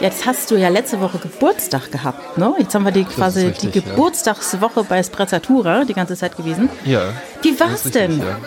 Jetzt 0.00 0.26
hast 0.26 0.50
du 0.50 0.56
ja 0.56 0.68
letzte 0.68 1.00
Woche 1.00 1.18
Geburtstag 1.18 1.90
gehabt, 1.90 2.38
ne? 2.38 2.54
Jetzt 2.58 2.74
haben 2.74 2.84
wir 2.84 2.92
die 2.92 3.04
quasi 3.04 3.46
richtig, 3.46 3.72
die 3.72 3.78
ja. 3.80 3.84
Geburtstagswoche 3.84 4.84
bei 4.84 5.02
Sprezzatura 5.02 5.84
die 5.84 5.94
ganze 5.94 6.16
Zeit 6.16 6.36
gewesen. 6.36 6.68
Ja. 6.84 7.12
Wie 7.42 7.58
war's 7.58 7.84
richtig, 7.84 7.92
denn? 7.92 8.18
Ja. 8.20 8.38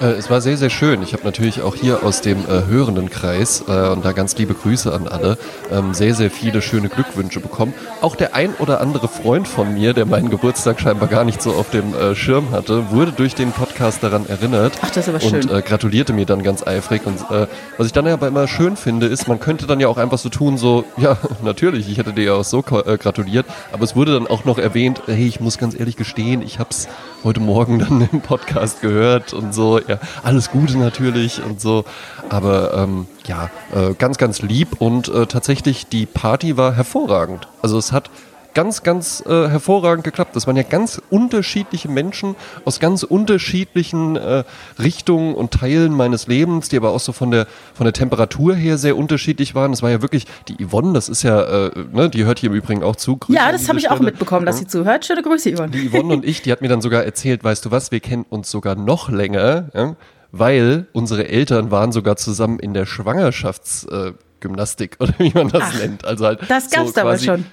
Äh, 0.00 0.12
es 0.12 0.30
war 0.30 0.40
sehr, 0.40 0.56
sehr 0.56 0.70
schön. 0.70 1.02
Ich 1.02 1.12
habe 1.12 1.24
natürlich 1.24 1.62
auch 1.62 1.74
hier 1.74 2.02
aus 2.02 2.20
dem 2.20 2.38
äh, 2.40 2.66
hörenden 2.66 3.10
Kreis 3.10 3.64
äh, 3.68 3.88
und 3.88 4.04
da 4.04 4.12
ganz 4.12 4.36
liebe 4.36 4.54
Grüße 4.54 4.92
an 4.92 5.08
alle, 5.08 5.38
ähm, 5.70 5.94
sehr, 5.94 6.14
sehr 6.14 6.30
viele 6.30 6.62
schöne 6.62 6.88
Glückwünsche 6.88 7.40
bekommen. 7.40 7.74
Auch 8.00 8.16
der 8.16 8.34
ein 8.34 8.54
oder 8.54 8.80
andere 8.80 9.08
Freund 9.08 9.46
von 9.48 9.74
mir, 9.74 9.92
der 9.94 10.06
meinen 10.06 10.30
Geburtstag 10.30 10.80
scheinbar 10.80 11.08
gar 11.08 11.24
nicht 11.24 11.40
so 11.42 11.52
auf 11.52 11.70
dem 11.70 11.94
äh, 11.94 12.14
Schirm 12.14 12.50
hatte, 12.50 12.90
wurde 12.90 13.12
durch 13.12 13.34
den 13.34 13.52
Podcast 13.52 14.02
daran 14.02 14.26
erinnert. 14.28 14.74
Ach, 14.82 14.90
das 14.90 15.08
ist 15.08 15.14
aber 15.14 15.24
Und 15.24 15.44
schön. 15.44 15.56
äh, 15.56 15.62
gratulierte 15.62 16.12
mir 16.12 16.26
dann 16.26 16.42
ganz 16.42 16.66
eifrig. 16.66 17.06
Und 17.06 17.20
äh, 17.30 17.46
was 17.78 17.86
ich 17.86 17.92
dann 17.92 18.06
aber 18.06 18.28
immer 18.28 18.48
schön 18.48 18.76
finde, 18.76 19.06
ist, 19.06 19.28
man 19.28 19.40
könnte 19.40 19.66
dann 19.66 19.80
ja 19.80 19.88
auch 19.88 19.98
einfach 19.98 20.18
so 20.18 20.28
tun, 20.28 20.58
so, 20.58 20.84
ja, 20.96 21.16
natürlich, 21.42 21.88
ich 21.90 21.98
hätte 21.98 22.12
dir 22.12 22.24
ja 22.24 22.32
auch 22.34 22.44
so 22.44 22.60
äh, 22.60 22.98
gratuliert, 22.98 23.46
aber 23.72 23.84
es 23.84 23.94
wurde 23.96 24.14
dann 24.14 24.26
auch 24.26 24.44
noch 24.44 24.58
erwähnt, 24.58 25.02
hey, 25.06 25.26
ich 25.26 25.40
muss 25.40 25.58
ganz 25.58 25.78
ehrlich 25.78 25.96
gestehen, 25.96 26.42
ich 26.42 26.58
hab's 26.58 26.88
heute 27.22 27.40
Morgen 27.40 27.78
dann 27.78 28.08
im 28.12 28.20
Podcast 28.20 28.80
gehört 28.82 29.32
und 29.32 29.54
so, 29.54 29.80
ja, 29.88 29.98
alles 30.22 30.50
Gute 30.50 30.78
natürlich 30.78 31.42
und 31.42 31.60
so, 31.60 31.84
aber 32.28 32.74
ähm, 32.74 33.06
ja, 33.26 33.50
äh, 33.74 33.94
ganz, 33.94 34.18
ganz 34.18 34.42
lieb 34.42 34.80
und 34.80 35.08
äh, 35.08 35.26
tatsächlich 35.26 35.86
die 35.86 36.06
Party 36.06 36.56
war 36.56 36.72
hervorragend. 36.72 37.48
Also 37.62 37.78
es 37.78 37.92
hat 37.92 38.10
ganz, 38.54 38.82
ganz 38.82 39.22
äh, 39.26 39.48
hervorragend 39.48 40.04
geklappt. 40.04 40.34
Das 40.36 40.46
waren 40.46 40.56
ja 40.56 40.62
ganz 40.62 41.00
unterschiedliche 41.10 41.88
Menschen 41.88 42.36
aus 42.64 42.80
ganz 42.80 43.02
unterschiedlichen 43.02 44.16
äh, 44.16 44.44
Richtungen 44.78 45.34
und 45.34 45.50
Teilen 45.52 45.92
meines 45.92 46.26
Lebens, 46.26 46.68
die 46.68 46.76
aber 46.76 46.90
auch 46.90 47.00
so 47.00 47.12
von 47.12 47.30
der 47.30 47.46
von 47.74 47.84
der 47.84 47.92
Temperatur 47.92 48.54
her 48.54 48.78
sehr 48.78 48.96
unterschiedlich 48.96 49.54
waren. 49.54 49.72
Das 49.72 49.82
war 49.82 49.90
ja 49.90 50.00
wirklich 50.02 50.26
die 50.48 50.64
Yvonne, 50.64 50.92
das 50.92 51.08
ist 51.08 51.22
ja, 51.22 51.42
äh, 51.66 51.70
ne, 51.92 52.08
die 52.08 52.24
hört 52.24 52.38
hier 52.38 52.50
im 52.50 52.56
Übrigen 52.56 52.82
auch 52.82 52.96
zu. 52.96 53.16
Grüße 53.16 53.36
Ja, 53.38 53.50
das 53.52 53.68
habe 53.68 53.78
ich 53.78 53.88
auch 53.90 53.96
Stelle. 53.96 54.10
mitbekommen, 54.10 54.46
dass 54.46 54.58
sie 54.58 54.66
zuhört. 54.66 55.04
Schöne 55.04 55.22
Grüße, 55.22 55.54
Yvonne. 55.54 55.70
Die 55.70 55.90
Yvonne 55.90 56.12
und 56.14 56.24
ich, 56.24 56.42
die 56.42 56.52
hat 56.52 56.60
mir 56.62 56.68
dann 56.68 56.80
sogar 56.80 57.04
erzählt, 57.04 57.42
weißt 57.44 57.64
du 57.64 57.70
was, 57.70 57.90
wir 57.90 58.00
kennen 58.00 58.24
uns 58.28 58.50
sogar 58.50 58.74
noch 58.76 59.08
länger, 59.08 59.70
ja, 59.74 59.96
weil 60.32 60.86
unsere 60.92 61.28
Eltern 61.28 61.70
waren 61.70 61.92
sogar 61.92 62.16
zusammen 62.16 62.58
in 62.58 62.74
der 62.74 62.86
Schwangerschaftsgymnastik 62.86 64.14
äh, 64.14 64.24
Gymnastik, 64.40 64.96
oder 65.00 65.14
wie 65.18 65.30
man 65.34 65.48
das 65.48 65.62
Ach, 65.66 65.78
nennt. 65.78 66.04
Also 66.04 66.26
halt 66.26 66.40
das 66.48 66.70
gab's 66.70 66.92
da 66.92 67.04
wohl 67.04 67.12
quasi- 67.12 67.24
schon. 67.26 67.46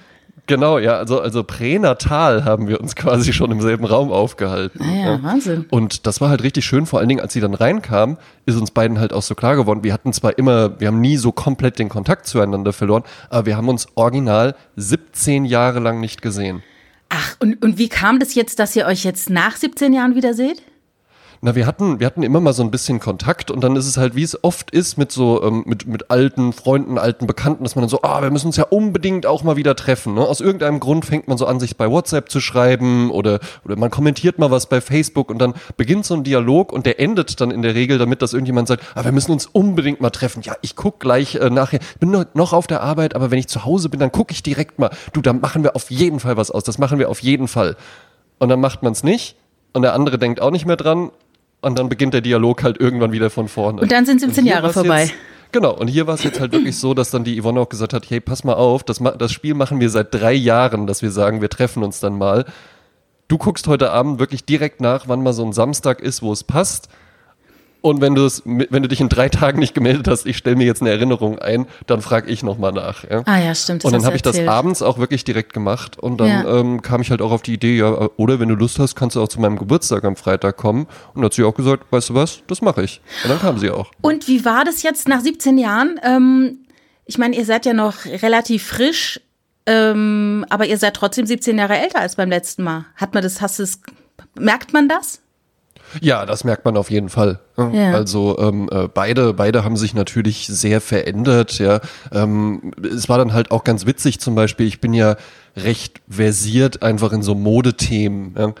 Genau, 0.48 0.78
ja, 0.78 0.94
also, 0.96 1.20
also 1.20 1.44
pränatal 1.44 2.44
haben 2.44 2.66
wir 2.66 2.80
uns 2.80 2.96
quasi 2.96 3.32
schon 3.32 3.50
im 3.52 3.60
selben 3.60 3.84
Raum 3.84 4.10
aufgehalten. 4.10 4.80
Ah 4.82 4.94
ja, 4.94 5.22
Wahnsinn. 5.22 5.66
Und 5.70 6.06
das 6.06 6.20
war 6.20 6.30
halt 6.30 6.42
richtig 6.42 6.64
schön, 6.64 6.84
vor 6.86 6.98
allen 6.98 7.08
Dingen, 7.08 7.20
als 7.20 7.32
sie 7.32 7.40
dann 7.40 7.54
reinkam, 7.54 8.18
ist 8.44 8.56
uns 8.56 8.72
beiden 8.72 8.98
halt 8.98 9.12
auch 9.12 9.22
so 9.22 9.34
klar 9.34 9.54
geworden. 9.54 9.84
Wir 9.84 9.92
hatten 9.92 10.12
zwar 10.12 10.36
immer, 10.38 10.80
wir 10.80 10.88
haben 10.88 11.00
nie 11.00 11.16
so 11.16 11.30
komplett 11.30 11.78
den 11.78 11.88
Kontakt 11.88 12.26
zueinander 12.26 12.72
verloren, 12.72 13.04
aber 13.30 13.46
wir 13.46 13.56
haben 13.56 13.68
uns 13.68 13.86
original 13.94 14.56
17 14.76 15.44
Jahre 15.44 15.78
lang 15.78 16.00
nicht 16.00 16.22
gesehen. 16.22 16.62
Ach, 17.08 17.36
und, 17.40 17.62
und 17.62 17.78
wie 17.78 17.88
kam 17.88 18.18
das 18.18 18.34
jetzt, 18.34 18.58
dass 18.58 18.74
ihr 18.74 18.86
euch 18.86 19.04
jetzt 19.04 19.30
nach 19.30 19.56
17 19.56 19.92
Jahren 19.92 20.14
wieder 20.16 20.34
seht? 20.34 20.62
Na, 21.44 21.56
wir 21.56 21.66
hatten, 21.66 21.98
wir 21.98 22.06
hatten 22.06 22.22
immer 22.22 22.40
mal 22.40 22.52
so 22.52 22.62
ein 22.62 22.70
bisschen 22.70 23.00
Kontakt 23.00 23.50
und 23.50 23.64
dann 23.64 23.74
ist 23.74 23.88
es 23.88 23.96
halt, 23.96 24.14
wie 24.14 24.22
es 24.22 24.44
oft 24.44 24.70
ist 24.70 24.96
mit 24.96 25.10
so, 25.10 25.42
ähm, 25.42 25.64
mit, 25.66 25.88
mit 25.88 26.08
alten 26.08 26.52
Freunden, 26.52 26.98
alten 26.98 27.26
Bekannten, 27.26 27.64
dass 27.64 27.74
man 27.74 27.82
dann 27.82 27.88
so, 27.88 28.02
ah, 28.02 28.22
wir 28.22 28.30
müssen 28.30 28.46
uns 28.46 28.56
ja 28.56 28.62
unbedingt 28.70 29.26
auch 29.26 29.42
mal 29.42 29.56
wieder 29.56 29.74
treffen. 29.74 30.14
Ne? 30.14 30.20
Aus 30.20 30.40
irgendeinem 30.40 30.78
Grund 30.78 31.04
fängt 31.04 31.26
man 31.26 31.36
so 31.38 31.46
an, 31.46 31.58
sich 31.58 31.76
bei 31.76 31.90
WhatsApp 31.90 32.30
zu 32.30 32.38
schreiben 32.38 33.10
oder, 33.10 33.40
oder 33.64 33.74
man 33.74 33.90
kommentiert 33.90 34.38
mal 34.38 34.52
was 34.52 34.66
bei 34.68 34.80
Facebook 34.80 35.30
und 35.30 35.40
dann 35.40 35.54
beginnt 35.76 36.06
so 36.06 36.14
ein 36.14 36.22
Dialog 36.22 36.72
und 36.72 36.86
der 36.86 37.00
endet 37.00 37.40
dann 37.40 37.50
in 37.50 37.62
der 37.62 37.74
Regel 37.74 37.98
damit, 37.98 38.22
dass 38.22 38.34
irgendjemand 38.34 38.68
sagt, 38.68 38.84
ah, 38.94 39.04
wir 39.04 39.10
müssen 39.10 39.32
uns 39.32 39.46
unbedingt 39.46 40.00
mal 40.00 40.10
treffen. 40.10 40.42
Ja, 40.44 40.54
ich 40.62 40.76
guck 40.76 41.00
gleich 41.00 41.34
äh, 41.34 41.50
nachher, 41.50 41.80
bin 41.98 42.12
noch- 42.12 42.26
noch 42.34 42.52
auf 42.52 42.68
der 42.68 42.82
Arbeit, 42.82 43.16
aber 43.16 43.32
wenn 43.32 43.40
ich 43.40 43.48
zu 43.48 43.64
Hause 43.64 43.88
bin, 43.88 43.98
dann 43.98 44.12
gucke 44.12 44.32
ich 44.32 44.44
direkt 44.44 44.78
mal. 44.78 44.90
Du, 45.12 45.20
da 45.20 45.32
machen 45.32 45.64
wir 45.64 45.74
auf 45.74 45.90
jeden 45.90 46.20
Fall 46.20 46.36
was 46.36 46.52
aus, 46.52 46.62
das 46.62 46.78
machen 46.78 47.00
wir 47.00 47.10
auf 47.10 47.18
jeden 47.18 47.48
Fall. 47.48 47.74
Und 48.38 48.48
dann 48.48 48.60
macht 48.60 48.84
man 48.84 48.92
es 48.92 49.02
nicht 49.02 49.34
und 49.72 49.82
der 49.82 49.94
andere 49.94 50.18
denkt 50.18 50.40
auch 50.40 50.52
nicht 50.52 50.66
mehr 50.66 50.76
dran 50.76 51.10
und 51.62 51.78
dann 51.78 51.88
beginnt 51.88 52.12
der 52.12 52.20
Dialog 52.20 52.62
halt 52.62 52.78
irgendwann 52.78 53.12
wieder 53.12 53.30
von 53.30 53.48
vorne. 53.48 53.80
Und 53.80 53.90
dann 53.90 54.04
sind 54.04 54.20
17 54.20 54.44
hier 54.44 54.54
Jahre 54.54 54.72
vorbei. 54.72 55.04
Jetzt, 55.04 55.14
genau, 55.52 55.72
und 55.72 55.88
hier 55.88 56.06
war 56.06 56.14
es 56.14 56.24
jetzt 56.24 56.40
halt 56.40 56.52
wirklich 56.52 56.76
so, 56.76 56.92
dass 56.92 57.10
dann 57.10 57.24
die 57.24 57.40
Yvonne 57.40 57.60
auch 57.60 57.68
gesagt 57.68 57.94
hat, 57.94 58.10
hey, 58.10 58.20
pass 58.20 58.44
mal 58.44 58.54
auf, 58.54 58.82
das, 58.82 59.00
das 59.18 59.32
Spiel 59.32 59.54
machen 59.54 59.80
wir 59.80 59.88
seit 59.88 60.12
drei 60.12 60.34
Jahren, 60.34 60.86
dass 60.86 61.00
wir 61.00 61.10
sagen, 61.10 61.40
wir 61.40 61.48
treffen 61.48 61.82
uns 61.82 62.00
dann 62.00 62.18
mal. 62.18 62.44
Du 63.28 63.38
guckst 63.38 63.66
heute 63.68 63.92
Abend 63.92 64.18
wirklich 64.18 64.44
direkt 64.44 64.80
nach, 64.80 65.08
wann 65.08 65.22
mal 65.22 65.32
so 65.32 65.44
ein 65.44 65.52
Samstag 65.52 66.00
ist, 66.00 66.20
wo 66.20 66.32
es 66.32 66.44
passt. 66.44 66.88
Und 67.82 68.00
wenn 68.00 68.14
du 68.14 68.24
es, 68.24 68.42
wenn 68.44 68.82
du 68.82 68.88
dich 68.88 69.00
in 69.00 69.08
drei 69.08 69.28
Tagen 69.28 69.58
nicht 69.58 69.74
gemeldet 69.74 70.06
hast, 70.08 70.24
ich 70.24 70.36
stelle 70.38 70.54
mir 70.56 70.64
jetzt 70.64 70.80
eine 70.82 70.90
Erinnerung 70.90 71.38
ein, 71.40 71.66
dann 71.86 72.00
frage 72.00 72.30
ich 72.30 72.42
nochmal 72.44 72.72
nach. 72.72 73.02
Ja? 73.10 73.22
Ah 73.26 73.38
ja, 73.40 73.54
stimmt. 73.54 73.82
das 73.82 73.88
Und 73.88 73.92
dann 73.92 74.04
habe 74.06 74.14
ich 74.16 74.22
das 74.22 74.38
abends 74.38 74.82
auch 74.82 74.98
wirklich 74.98 75.24
direkt 75.24 75.52
gemacht 75.52 75.98
und 75.98 76.18
dann 76.18 76.28
Ja. 76.28 76.58
ähm, 76.60 76.80
kam 76.80 77.02
ich 77.02 77.10
halt 77.10 77.20
auch 77.20 77.32
auf 77.32 77.42
die 77.42 77.54
Idee, 77.54 77.76
ja, 77.78 78.08
oder 78.16 78.38
wenn 78.40 78.48
du 78.48 78.54
Lust 78.54 78.78
hast, 78.78 78.94
kannst 78.94 79.16
du 79.16 79.20
auch 79.22 79.28
zu 79.28 79.40
meinem 79.40 79.58
Geburtstag 79.58 80.04
am 80.04 80.14
Freitag 80.16 80.56
kommen. 80.56 80.82
Und 80.84 81.16
dann 81.16 81.24
hat 81.24 81.34
sie 81.34 81.42
auch 81.42 81.54
gesagt, 81.54 81.84
weißt 81.90 82.10
du 82.10 82.14
was, 82.14 82.42
das 82.46 82.62
mache 82.62 82.82
ich. 82.84 83.00
Und 83.24 83.30
dann 83.30 83.40
kam 83.40 83.58
sie 83.58 83.70
auch. 83.70 83.90
Und 84.00 84.28
wie 84.28 84.44
war 84.44 84.64
das 84.64 84.82
jetzt 84.84 85.08
nach 85.08 85.20
17 85.20 85.58
Jahren? 85.58 85.98
Ähm, 86.04 86.58
ich 87.04 87.18
meine, 87.18 87.34
ihr 87.36 87.44
seid 87.44 87.66
ja 87.66 87.72
noch 87.74 88.04
relativ 88.04 88.64
frisch, 88.64 89.20
ähm, 89.66 90.44
aber 90.50 90.66
ihr 90.66 90.78
seid 90.78 90.94
trotzdem 90.94 91.26
17 91.26 91.58
Jahre 91.58 91.78
älter 91.78 91.98
als 92.00 92.14
beim 92.16 92.28
letzten 92.30 92.62
Mal. 92.62 92.84
Hat 92.96 93.12
man 93.14 93.22
das, 93.24 93.40
hast 93.40 93.58
du 93.58 93.64
es, 93.64 93.80
merkt 94.38 94.72
man 94.72 94.88
das? 94.88 95.20
Ja, 96.00 96.24
das 96.24 96.44
merkt 96.44 96.64
man 96.64 96.76
auf 96.76 96.90
jeden 96.90 97.10
Fall. 97.10 97.38
Ja. 97.70 97.92
Also 97.92 98.38
ähm, 98.38 98.68
äh, 98.70 98.88
beide, 98.88 99.34
beide 99.34 99.64
haben 99.64 99.76
sich 99.76 99.94
natürlich 99.94 100.46
sehr 100.46 100.80
verändert. 100.80 101.58
Ja, 101.58 101.80
ähm, 102.12 102.72
es 102.82 103.08
war 103.08 103.18
dann 103.18 103.32
halt 103.32 103.50
auch 103.50 103.64
ganz 103.64 103.86
witzig. 103.86 104.20
Zum 104.20 104.34
Beispiel, 104.34 104.66
ich 104.66 104.80
bin 104.80 104.94
ja 104.94 105.16
recht 105.56 106.00
versiert 106.08 106.82
einfach 106.82 107.12
in 107.12 107.22
so 107.22 107.34
Modethemen. 107.34 108.34
Ja. 108.38 108.52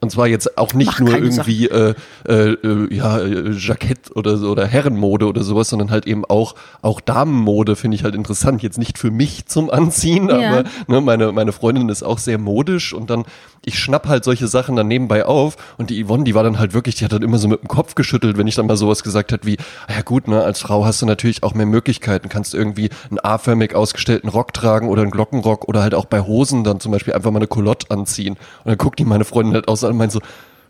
Und 0.00 0.10
zwar 0.12 0.28
jetzt 0.28 0.56
auch 0.58 0.74
nicht 0.74 0.92
Mach 0.92 1.00
nur 1.00 1.14
irgendwie 1.16 1.66
äh, 1.68 1.94
äh, 2.28 2.32
äh, 2.52 2.94
ja 2.94 3.18
äh, 3.18 3.50
Jackett 3.50 4.14
oder 4.14 4.36
so 4.36 4.50
oder 4.50 4.64
Herrenmode 4.64 5.26
oder 5.26 5.42
sowas, 5.42 5.70
sondern 5.70 5.90
halt 5.90 6.06
eben 6.06 6.24
auch 6.24 6.54
auch 6.82 7.00
Damenmode 7.00 7.74
finde 7.74 7.96
ich 7.96 8.04
halt 8.04 8.14
interessant. 8.14 8.62
Jetzt 8.62 8.78
nicht 8.78 8.96
für 8.96 9.10
mich 9.10 9.46
zum 9.46 9.70
Anziehen, 9.70 10.28
Ja. 10.28 10.36
aber 10.36 10.64
ne, 10.86 11.00
meine 11.00 11.32
meine 11.32 11.50
Freundin 11.52 11.88
ist 11.88 12.04
auch 12.04 12.18
sehr 12.18 12.38
modisch 12.38 12.92
und 12.92 13.10
dann 13.10 13.24
ich 13.64 13.76
schnapp 13.78 14.06
halt 14.06 14.22
solche 14.22 14.46
Sachen 14.46 14.76
dann 14.76 14.86
nebenbei 14.86 15.26
auf 15.26 15.56
und 15.78 15.90
die 15.90 16.04
Yvonne, 16.04 16.22
die 16.24 16.34
war 16.34 16.44
dann 16.44 16.60
halt 16.60 16.74
wirklich, 16.74 16.94
die 16.94 17.04
hat 17.04 17.12
dann 17.12 17.22
immer 17.22 17.38
so 17.38 17.48
mit 17.48 17.60
dem 17.62 17.68
Kopf 17.68 17.96
geschüttelt, 17.96 18.38
wenn 18.38 18.46
ich 18.46 18.54
dann 18.54 18.66
mal 18.66 18.76
sowas 18.76 19.02
gesagt 19.02 19.32
hat 19.32 19.44
wie, 19.46 19.56
"Ah 19.88 19.94
ja 19.96 20.02
gut, 20.02 20.28
ne, 20.28 20.42
als 20.44 20.60
Frau 20.60 20.84
hast 20.84 21.02
du 21.02 21.06
natürlich 21.06 21.42
auch 21.42 21.54
mehr 21.54 21.66
Möglichkeiten, 21.66 22.28
kannst 22.28 22.54
irgendwie 22.54 22.88
einen 23.10 23.18
A-förmig 23.18 23.74
ausgestellten 23.74 24.30
Rock 24.30 24.52
tragen 24.54 24.88
oder 24.88 25.02
einen 25.02 25.10
Glockenrock 25.10 25.66
oder 25.68 25.82
halt 25.82 25.94
auch 25.94 26.04
bei 26.06 26.20
Hosen 26.20 26.62
dann 26.62 26.78
zum 26.78 26.92
Beispiel 26.92 27.14
einfach 27.14 27.32
mal 27.32 27.40
eine 27.40 27.48
Culotte 27.48 27.90
anziehen. 27.90 28.34
Und 28.64 28.66
dann 28.66 28.78
guckt 28.78 29.00
die 29.00 29.04
meine 29.04 29.24
Freundin 29.24 29.54
halt 29.54 29.66
aus 29.66 29.87
und 29.88 29.96
meint 29.96 30.12
so, 30.12 30.20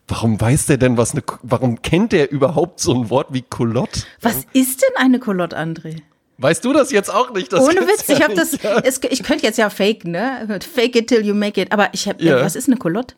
warum 0.06 0.40
weiß 0.40 0.66
der 0.66 0.78
denn 0.78 0.96
was, 0.96 1.12
eine, 1.12 1.22
warum 1.42 1.82
kennt 1.82 2.12
der 2.12 2.30
überhaupt 2.30 2.80
so 2.80 2.94
ein 2.94 3.10
Wort 3.10 3.28
wie 3.30 3.42
Culotte? 3.42 4.02
Was 4.22 4.46
ist 4.52 4.82
denn 4.82 4.96
eine 4.96 5.18
Culotte, 5.18 5.58
André? 5.58 6.00
Weißt 6.38 6.64
du 6.64 6.72
das 6.72 6.92
jetzt 6.92 7.12
auch 7.12 7.32
nicht? 7.34 7.52
Das 7.52 7.64
Ohne 7.64 7.80
Witz, 7.80 8.06
ja 8.06 8.16
ich 8.16 8.22
habe 8.22 8.34
das, 8.34 8.54
es, 8.84 9.00
ich 9.10 9.22
könnte 9.24 9.44
jetzt 9.44 9.58
ja 9.58 9.70
faken, 9.70 10.12
ne? 10.12 10.60
Fake 10.72 10.94
it 10.94 11.08
till 11.08 11.24
you 11.26 11.34
make 11.34 11.60
it. 11.60 11.72
Aber 11.72 11.88
ich 11.92 12.08
habe, 12.08 12.22
Ja. 12.22 12.40
was 12.40 12.54
ist 12.54 12.68
eine 12.68 12.76
Culotte? 12.76 13.16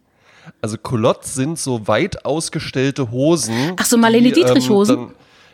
Also 0.62 0.78
Culottes 0.78 1.34
sind 1.34 1.58
so 1.58 1.86
weit 1.86 2.24
ausgestellte 2.24 3.10
Hosen. 3.10 3.74
Ach 3.76 3.84
so, 3.84 3.98
Marlene 3.98 4.32
die, 4.32 4.42
Dietrich-Hosen? 4.42 5.12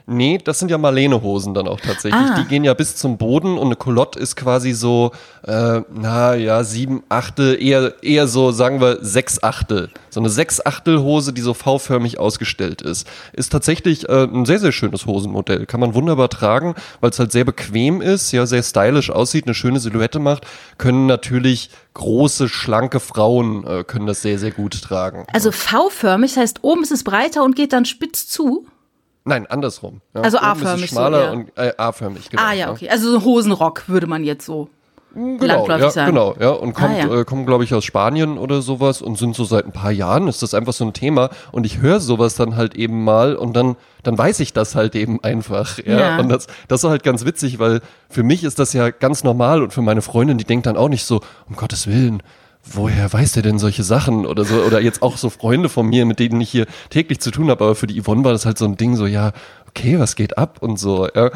Nee, 0.09 0.39
das 0.43 0.61
sind 0.61 0.71
ja 0.71 0.79
Marlene-Hosen 0.79 1.53
dann 1.53 1.67
auch 1.67 1.81
tatsächlich. 1.81 2.15
Ah. 2.15 2.39
Die 2.39 2.45
gehen 2.45 2.63
ja 2.63 2.75
bis 2.75 2.95
zum 2.95 3.19
Boden 3.19 3.59
und 3.59 3.67
eine 3.67 3.75
Culotte 3.75 4.21
ist 4.21 4.37
quasi 4.37 4.73
so, 4.73 5.11
äh, 5.43 5.81
na 5.93 6.37
ja, 6.37 6.63
sieben 6.63 7.03
Achtel, 7.09 7.61
eher, 7.61 7.93
eher 8.05 8.29
so, 8.29 8.53
sagen 8.53 8.81
wir, 8.81 8.99
sechs 9.05 9.43
Achtel. 9.43 9.91
So 10.11 10.21
eine 10.21 10.29
sechs 10.29 10.65
Achtel 10.65 11.01
Hose, 11.01 11.33
die 11.33 11.41
so 11.41 11.55
V-förmig 11.55 12.21
ausgestellt 12.21 12.83
ist. 12.83 13.09
Ist 13.33 13.51
tatsächlich 13.51 14.09
äh, 14.09 14.25
ein 14.25 14.47
sehr, 14.47 14.61
sehr 14.61 14.71
schönes 14.71 15.07
Hosenmodell. 15.07 15.67
Kann 15.67 15.81
man 15.81 15.95
wunderbar 15.95 16.29
tragen, 16.29 16.77
weil 17.01 17.11
es 17.11 17.19
halt 17.19 17.33
sehr 17.33 17.45
bequem 17.45 18.01
ist, 18.01 18.31
ja, 18.31 18.47
sehr 18.47 18.63
stylisch 18.63 19.11
aussieht, 19.11 19.47
eine 19.47 19.55
schöne 19.55 19.81
Silhouette 19.81 20.21
macht. 20.21 20.47
Können 20.79 21.07
natürlich 21.07 21.71
große, 21.95 22.49
schlanke 22.49 23.01
Frauen 23.01 23.67
äh, 23.67 23.83
können 23.83 24.07
das 24.07 24.23
sehr, 24.23 24.39
sehr 24.39 24.53
gut 24.53 24.81
tragen. 24.83 25.27
Also 25.33 25.51
V-förmig, 25.51 26.35
das 26.35 26.43
heißt, 26.43 26.59
oben 26.63 26.85
ist 26.85 26.93
es 26.93 27.03
breiter 27.03 27.43
und 27.43 27.57
geht 27.57 27.73
dann 27.73 27.87
spitz 27.87 28.29
zu. 28.29 28.67
Nein, 29.27 29.47
andersrum. 29.49 30.01
Ja. 30.15 30.21
Also 30.21 30.39
A-förmig 30.39 30.89
so, 30.89 30.95
schmaler 30.95 31.25
ja. 31.25 31.31
und 31.33 31.51
äh, 31.57 31.73
A-förmig, 31.77 32.31
genau. 32.31 32.43
ah 32.43 32.53
ja, 32.53 32.71
okay. 32.71 32.89
Also 32.89 33.11
so 33.11 33.19
ein 33.19 33.25
Hosenrock 33.25 33.89
würde 33.89 34.07
man 34.07 34.23
jetzt 34.23 34.47
so. 34.47 34.69
Genau, 35.15 35.67
ja, 35.67 35.91
sagen. 35.91 36.11
genau, 36.13 36.37
ja. 36.39 36.51
Und 36.51 36.75
kommt, 36.75 36.91
Ah, 36.91 36.99
ja. 36.99 37.21
Äh, 37.21 37.25
kommen, 37.25 37.47
glaube 37.47 37.65
ich, 37.65 37.73
aus 37.75 37.85
Spanien 37.85 38.37
oder 38.37 38.61
sowas 38.61 39.01
und 39.01 39.17
sind 39.17 39.35
so 39.35 39.45
seit 39.45 39.65
ein 39.65 39.73
paar 39.73 39.91
Jahren, 39.91 40.29
ist 40.29 40.43
das 40.43 40.53
einfach 40.53 40.75
so 40.75 40.85
ein 40.85 40.93
Thema. 40.93 41.31
Und 41.53 41.65
ich 41.65 41.79
höre 41.79 42.01
sowas 42.01 42.37
dann 42.37 42.55
halt 42.55 42.77
eben 42.77 43.03
mal 43.03 43.35
und 43.35 43.57
dann, 43.57 43.77
dann 44.03 44.17
weiß 44.17 44.41
ich 44.41 44.53
das 44.53 44.75
halt 44.75 44.95
eben 44.95 45.25
einfach. 45.25 45.79
Ja. 45.79 45.99
Ja. 45.99 46.19
Und 46.21 46.29
das, 46.29 46.47
das 46.69 46.85
ist 46.85 46.91
halt 46.91 47.03
ganz 47.03 47.25
witzig, 47.25 47.59
weil 47.59 47.81
für 48.11 48.23
mich 48.23 48.45
ist 48.45 48.59
das 48.59 48.75
ja 48.75 48.91
ganz 48.91 49.25
normal 49.25 49.63
und 49.63 49.73
für 49.73 49.83
meine 49.83 50.03
Freundin, 50.03 50.39
die 50.39 50.45
denkt 50.45 50.67
dann 50.67 50.77
auch 50.77 50.91
nicht 50.91 51.05
so, 51.05 51.21
um 51.49 51.57
Gottes 51.57 51.87
Willen, 51.87 52.23
woher 52.73 53.13
weiß 53.13 53.33
der 53.33 53.43
denn 53.43 53.59
solche 53.59 53.85
Sachen 53.85 54.27
oder 54.27 54.45
so 54.45 54.63
oder 54.63 54.81
jetzt 54.81 55.03
auch 55.03 55.17
so 55.17 55.31
Freunde 55.31 55.69
von 55.69 55.87
mir, 55.87 56.07
mit 56.07 56.19
denen 56.19 56.41
ich 56.41 56.51
hier 56.51 56.67
täglich 56.91 57.21
zu 57.21 57.31
tun 57.31 57.51
habe, 57.51 57.65
aber 57.65 57.75
für 57.75 57.87
die 57.87 58.01
Yvonne 58.03 58.25
war 58.25 58.33
das 58.33 58.47
halt 58.47 58.59
so 58.59 58.65
ein 58.65 58.77
Ding 58.77 58.97
so, 58.97 59.07
ja, 59.07 59.33
okay, 59.69 59.99
was 59.99 60.17
geht 60.17 60.39
ab 60.39 60.59
und 60.61 60.79
so, 60.79 61.09
ja. 61.15 61.31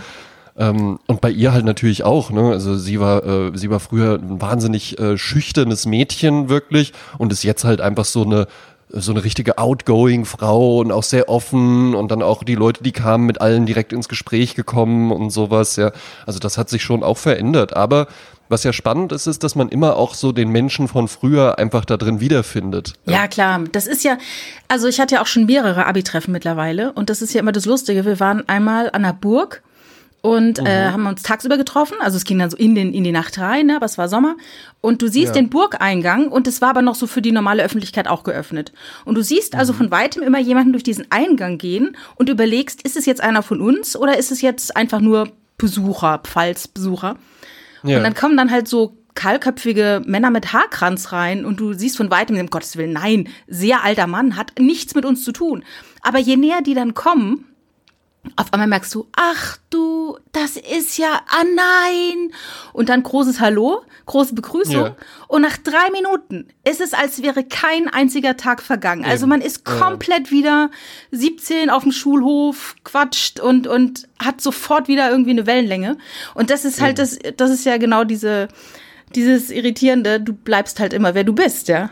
Ähm, 0.57 0.99
und 1.07 1.21
bei 1.21 1.31
ihr 1.31 1.53
halt 1.53 1.65
natürlich 1.65 2.05
auch, 2.05 2.31
ne? 2.31 2.51
Also 2.51 2.77
sie 2.77 3.01
war, 3.01 3.25
äh, 3.25 3.57
sie 3.57 3.71
war 3.71 3.81
früher 3.81 4.15
ein 4.15 4.41
wahnsinnig 4.41 4.99
äh, 4.99 5.17
schüchternes 5.17 5.87
Mädchen 5.87 6.49
wirklich 6.49 6.93
und 7.19 7.33
ist 7.33 7.45
jetzt 7.45 7.65
halt 7.65 7.81
einfach 7.81 8.05
so 8.05 8.25
eine 8.25 8.47
so 8.93 9.13
eine 9.13 9.23
richtige 9.23 9.59
outgoing 9.59 10.25
Frau 10.25 10.79
und 10.79 10.91
auch 10.91 11.05
sehr 11.05 11.29
offen 11.29 11.95
und 11.95 12.11
dann 12.11 12.23
auch 12.23 12.43
die 12.43 12.57
Leute, 12.57 12.83
die 12.83 12.91
kamen, 12.91 13.25
mit 13.25 13.41
allen 13.41 13.65
direkt 13.65 13.93
ins 13.93 14.09
Gespräch 14.09 14.57
gekommen 14.57 15.13
und 15.13 15.31
sowas, 15.31 15.77
ja. 15.77 15.93
Also 16.27 16.41
das 16.41 16.59
hat 16.59 16.69
sich 16.69 16.83
schon 16.83 17.05
auch 17.05 17.17
verändert. 17.17 17.77
Aber 17.77 18.09
was 18.51 18.65
ja 18.65 18.73
spannend 18.73 19.13
ist, 19.13 19.27
ist, 19.27 19.45
dass 19.45 19.55
man 19.55 19.69
immer 19.69 19.97
auch 19.97 20.15
so 20.15 20.33
den 20.33 20.51
Menschen 20.51 20.89
von 20.89 21.07
früher 21.09 21.59
einfach 21.59 21.85
da 21.85 21.97
drin 21.97 22.21
wiederfindet. 22.21 22.95
Ja. 23.07 23.13
ja, 23.13 23.29
klar. 23.29 23.65
Das 23.71 23.87
ist 23.87 24.03
ja, 24.03 24.19
also 24.69 24.89
ich 24.89 25.01
hatte 25.01 25.15
ja 25.15 25.23
auch 25.23 25.27
schon 25.27 25.47
mehrere 25.47 25.87
Abi-Treffen 25.87 26.33
mittlerweile 26.33 26.93
und 26.93 27.11
das 27.11 27.23
ist 27.23 27.33
ja 27.33 27.41
immer 27.41 27.53
das 27.53 27.65
Lustige. 27.65 28.05
Wir 28.05 28.19
waren 28.19 28.49
einmal 28.49 28.91
an 28.91 29.03
der 29.03 29.13
Burg 29.13 29.63
und 30.21 30.59
äh, 30.59 30.63
mhm. 30.63 30.67
äh, 30.67 30.91
haben 30.91 31.07
uns 31.07 31.23
tagsüber 31.23 31.57
getroffen. 31.57 31.97
Also 32.01 32.17
es 32.17 32.25
ging 32.25 32.41
dann 32.41 32.51
so 32.51 32.57
in, 32.57 32.75
den, 32.75 32.93
in 32.93 33.05
die 33.05 33.13
Nacht 33.13 33.39
rein, 33.39 33.67
ne? 33.67 33.77
aber 33.77 33.87
es 33.87 33.99
war 33.99 34.09
Sommer. 34.09 34.37
Und 34.81 35.01
du 35.01 35.09
siehst 35.09 35.37
ja. 35.37 35.41
den 35.41 35.49
Burgeingang 35.49 36.29
und 36.29 36.49
es 36.49 36.61
war 36.61 36.71
aber 36.71 36.83
noch 36.83 36.97
so 36.97 37.07
für 37.07 37.23
die 37.23 37.33
normale 37.33 37.63
Öffentlichkeit 37.63 38.09
auch 38.09 38.25
geöffnet. 38.25 38.73
Und 39.05 39.15
du 39.15 39.23
siehst 39.23 39.55
also 39.55 39.73
mhm. 39.73 39.77
von 39.77 39.91
weitem 39.93 40.23
immer 40.23 40.41
jemanden 40.41 40.73
durch 40.73 40.83
diesen 40.83 41.07
Eingang 41.11 41.57
gehen 41.59 41.97
und 42.17 42.29
überlegst, 42.29 42.83
ist 42.83 42.97
es 42.97 43.07
jetzt 43.07 43.21
einer 43.21 43.43
von 43.43 43.61
uns 43.61 43.97
oder 43.97 44.19
ist 44.19 44.33
es 44.33 44.43
jetzt 44.43 44.77
einfach 44.77 45.01
nur 45.01 45.29
Besucher, 45.57 46.19
Pfalzbesucher? 46.19 47.17
Ja. 47.83 47.99
Und 47.99 48.05
dann 48.05 48.15
kommen 48.15 48.37
dann 48.37 48.51
halt 48.51 48.69
so 48.69 48.97
kahlköpfige 49.15 50.03
Männer 50.07 50.31
mit 50.31 50.53
Haarkranz 50.53 51.13
rein 51.13 51.45
und 51.45 51.61
du 51.61 51.73
siehst 51.73 51.97
von 51.97 52.11
weitem, 52.11 52.39
um 52.39 52.47
Gottes 52.49 52.77
Willen, 52.77 52.93
nein, 52.93 53.29
sehr 53.49 53.85
alter 53.85 54.07
Mann, 54.07 54.37
hat 54.37 54.59
nichts 54.59 54.95
mit 54.95 55.05
uns 55.05 55.25
zu 55.25 55.33
tun. 55.33 55.65
Aber 56.03 56.19
je 56.19 56.37
näher 56.37 56.63
die 56.63 56.75
dann 56.75 56.95
kommen, 56.95 57.47
auf 58.37 58.53
einmal 58.53 58.69
merkst 58.69 58.95
du, 58.95 59.07
ach 59.17 59.57
du, 59.71 60.19
das 60.33 60.57
ist 60.57 60.99
ja, 60.99 61.21
ah 61.27 61.45
nein. 61.55 62.33
Und 62.75 62.91
dann 62.91 63.03
großes 63.03 63.41
Hallo, 63.41 63.83
große 64.07 64.35
Begrüßung. 64.35 64.85
Ja. 64.85 64.97
Und 65.27 65.43
nach 65.43 65.57
drei 65.57 65.91
Minuten 65.91 66.49
ist 66.63 66.81
es, 66.81 66.93
als 66.93 67.23
wäre 67.23 67.45
kein 67.45 67.89
einziger 67.89 68.37
Tag 68.37 68.63
vergangen. 68.63 69.07
Also 69.07 69.27
man 69.27 69.41
ist 69.41 69.65
komplett 69.65 70.27
ja. 70.27 70.33
wieder 70.33 70.71
17 71.13 71.71
auf 71.71 71.83
dem 71.83 71.93
Schulhof, 71.93 72.77
quatscht 72.85 73.41
und, 73.41 73.67
und 73.67 74.07
hat 74.19 74.41
sofort 74.41 74.87
wieder 74.87 75.11
irgendwie 75.11 75.31
eine 75.31 75.47
Wellenlänge. 75.47 75.97
Und 76.35 76.51
das 76.51 76.67
ist 76.67 76.81
halt, 76.81 76.99
das, 76.99 77.19
das 77.37 77.51
ist 77.51 77.65
ja 77.65 77.79
genau 77.79 78.05
diese, 78.05 78.49
dieses 79.15 79.51
Irritierende, 79.51 80.21
du 80.21 80.35
bleibst 80.35 80.79
halt 80.79 80.93
immer, 80.93 81.15
wer 81.15 81.25
du 81.25 81.33
bist, 81.33 81.69
ja 81.69 81.91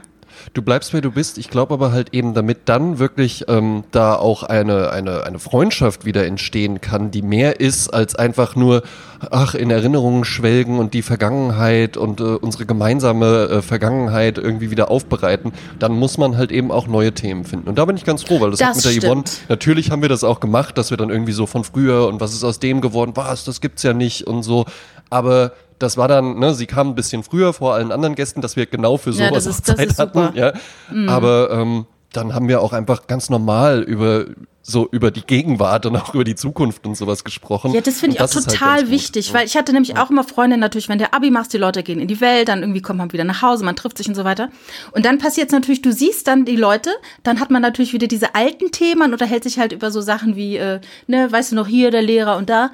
du 0.55 0.63
bleibst, 0.63 0.93
wer 0.93 1.01
du 1.01 1.11
bist. 1.11 1.39
Ich 1.39 1.51
glaube 1.51 1.75
aber 1.75 1.93
halt 1.93 2.15
eben, 2.15 2.35
damit 2.35 2.61
dann 2.67 2.99
wirklich 2.99 3.45
ähm, 3.49 3.85
da 3.91 4.15
auch 4.15 4.43
eine, 4.43 4.91
eine, 4.91 5.25
eine 5.25 5.39
Freundschaft 5.39 6.05
wieder 6.05 6.27
entstehen 6.27 6.81
kann, 6.81 7.11
die 7.11 7.23
mehr 7.23 7.61
ist 7.61 7.89
als 7.89 8.15
einfach 8.15 8.57
nur, 8.57 8.83
ach, 9.31 9.55
in 9.55 9.71
Erinnerungen 9.71 10.25
schwelgen 10.25 10.79
und 10.79 10.95
die 10.95 11.03
Vergangenheit 11.03 11.97
und 11.97 12.21
äh, 12.21 12.25
unsere 12.25 12.67
gemeinsame 12.67 13.49
äh, 13.49 13.63
Vergangenheit 13.63 14.39
irgendwie 14.39 14.71
wieder 14.71 14.91
aufbereiten, 14.91 15.53
dann 15.79 15.93
muss 15.93 16.19
man 16.19 16.37
halt 16.37 16.53
eben 16.53 16.71
auch 16.71 16.87
neue 16.87 17.13
Themen 17.13 17.45
finden. 17.45 17.69
Und 17.69 17.79
da 17.79 17.85
bin 17.85 17.97
ich 17.97 18.05
ganz 18.05 18.23
froh, 18.23 18.41
weil 18.41 18.51
das, 18.51 18.61
das 18.61 18.69
hat 18.69 18.77
mit 18.77 18.85
der 18.85 18.91
stimmt. 18.91 19.05
Yvonne, 19.05 19.25
natürlich 19.49 19.91
haben 19.91 20.03
wir 20.03 20.09
das 20.09 20.25
auch 20.25 20.41
gemacht, 20.41 20.79
dass 20.79 20.91
wir 20.91 20.97
dann 20.97 21.11
irgendwie 21.11 21.33
so 21.33 21.47
von 21.47 21.65
früher 21.65 22.07
und 22.09 22.21
was 22.21 22.33
ist 22.33 22.45
aus 22.45 22.59
dem 22.59 22.81
geworden, 22.81 23.13
was, 23.15 23.45
das 23.45 23.61
gibt's 23.61 23.83
ja 23.83 23.93
nicht 23.93 24.27
und 24.27 24.43
so. 24.43 24.67
Aber 25.11 25.53
das 25.79 25.97
war 25.97 26.09
dann, 26.09 26.39
ne, 26.39 26.55
sie 26.55 26.67
kam 26.67 26.89
ein 26.89 26.95
bisschen 26.95 27.23
früher 27.23 27.53
vor 27.53 27.75
allen 27.75 27.93
anderen 27.93 28.15
Gästen, 28.15 28.41
dass 28.41 28.57
wir 28.57 28.67
genau 28.67 28.97
für 28.97 29.13
sowas 29.13 29.45
ja, 29.45 29.51
ist, 29.51 29.67
Zeit 29.67 29.99
hatten. 29.99 30.37
Ja. 30.37 30.53
Mhm. 30.91 31.09
Aber 31.09 31.51
ähm, 31.51 31.87
dann 32.13 32.35
haben 32.35 32.49
wir 32.49 32.63
auch 32.63 32.73
einfach 32.73 33.07
ganz 33.07 33.29
normal 33.31 33.83
über 33.83 34.27
so 34.63 34.87
über 34.91 35.11
die 35.11 35.23
Gegenwart 35.23 35.87
und 35.87 35.97
auch 35.97 36.15
über 36.15 36.25
die 36.25 36.35
Zukunft 36.35 36.87
und 36.87 36.95
sowas 36.95 37.25
gesprochen. 37.25 37.73
Ja, 37.73 37.81
das 37.81 38.01
finde 38.01 38.17
ich 38.17 38.23
auch 38.23 38.35
halt 38.35 38.45
total 38.45 38.69
halt 38.69 38.91
wichtig, 38.91 39.33
weil 39.33 39.47
ich 39.47 39.57
hatte 39.57 39.73
nämlich 39.73 39.97
ja. 39.97 40.03
auch 40.03 40.11
immer 40.11 40.25
Freunde 40.25 40.59
natürlich, 40.59 40.91
wenn 40.91 40.99
der 40.99 41.15
Abi 41.15 41.31
machst, 41.31 41.55
die 41.55 41.59
Leute 41.59 41.83
gehen 41.83 42.01
in 42.01 42.09
die 42.09 42.21
Welt, 42.21 42.49
dann 42.49 42.61
irgendwie 42.61 42.83
kommt 42.83 42.99
man 42.99 43.11
wieder 43.13 43.25
nach 43.25 43.41
Hause, 43.41 43.65
man 43.65 43.77
trifft 43.77 43.97
sich 43.97 44.09
und 44.09 44.15
so 44.15 44.25
weiter. 44.25 44.51
Und 44.93 45.07
dann 45.07 45.19
passiert 45.19 45.49
es 45.49 45.53
natürlich, 45.53 45.81
du 45.81 45.91
siehst 45.91 46.27
dann 46.27 46.45
die 46.45 46.57
Leute, 46.57 46.91
dann 47.23 47.41
hat 47.41 47.51
man 47.51 47.63
natürlich 47.63 47.95
wieder 47.95 48.09
diese 48.09 48.35
alten 48.35 48.71
Themen 48.71 49.03
und 49.03 49.13
unterhält 49.13 49.43
sich 49.43 49.59
halt 49.59 49.73
über 49.73 49.91
so 49.91 50.03
Sachen 50.03 50.37
wie, 50.37 50.59
äh, 50.59 50.81
ne, 51.07 51.33
weißt 51.33 51.53
du 51.53 51.57
noch, 51.57 51.67
hier 51.67 51.91
der 51.91 52.03
Lehrer 52.03 52.37
und 52.37 52.51
da. 52.51 52.71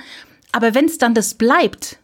Aber 0.51 0.75
wenn 0.75 0.87
es 0.87 0.99
dann 0.99 1.15
das 1.15 1.35
bleibt, 1.35 1.99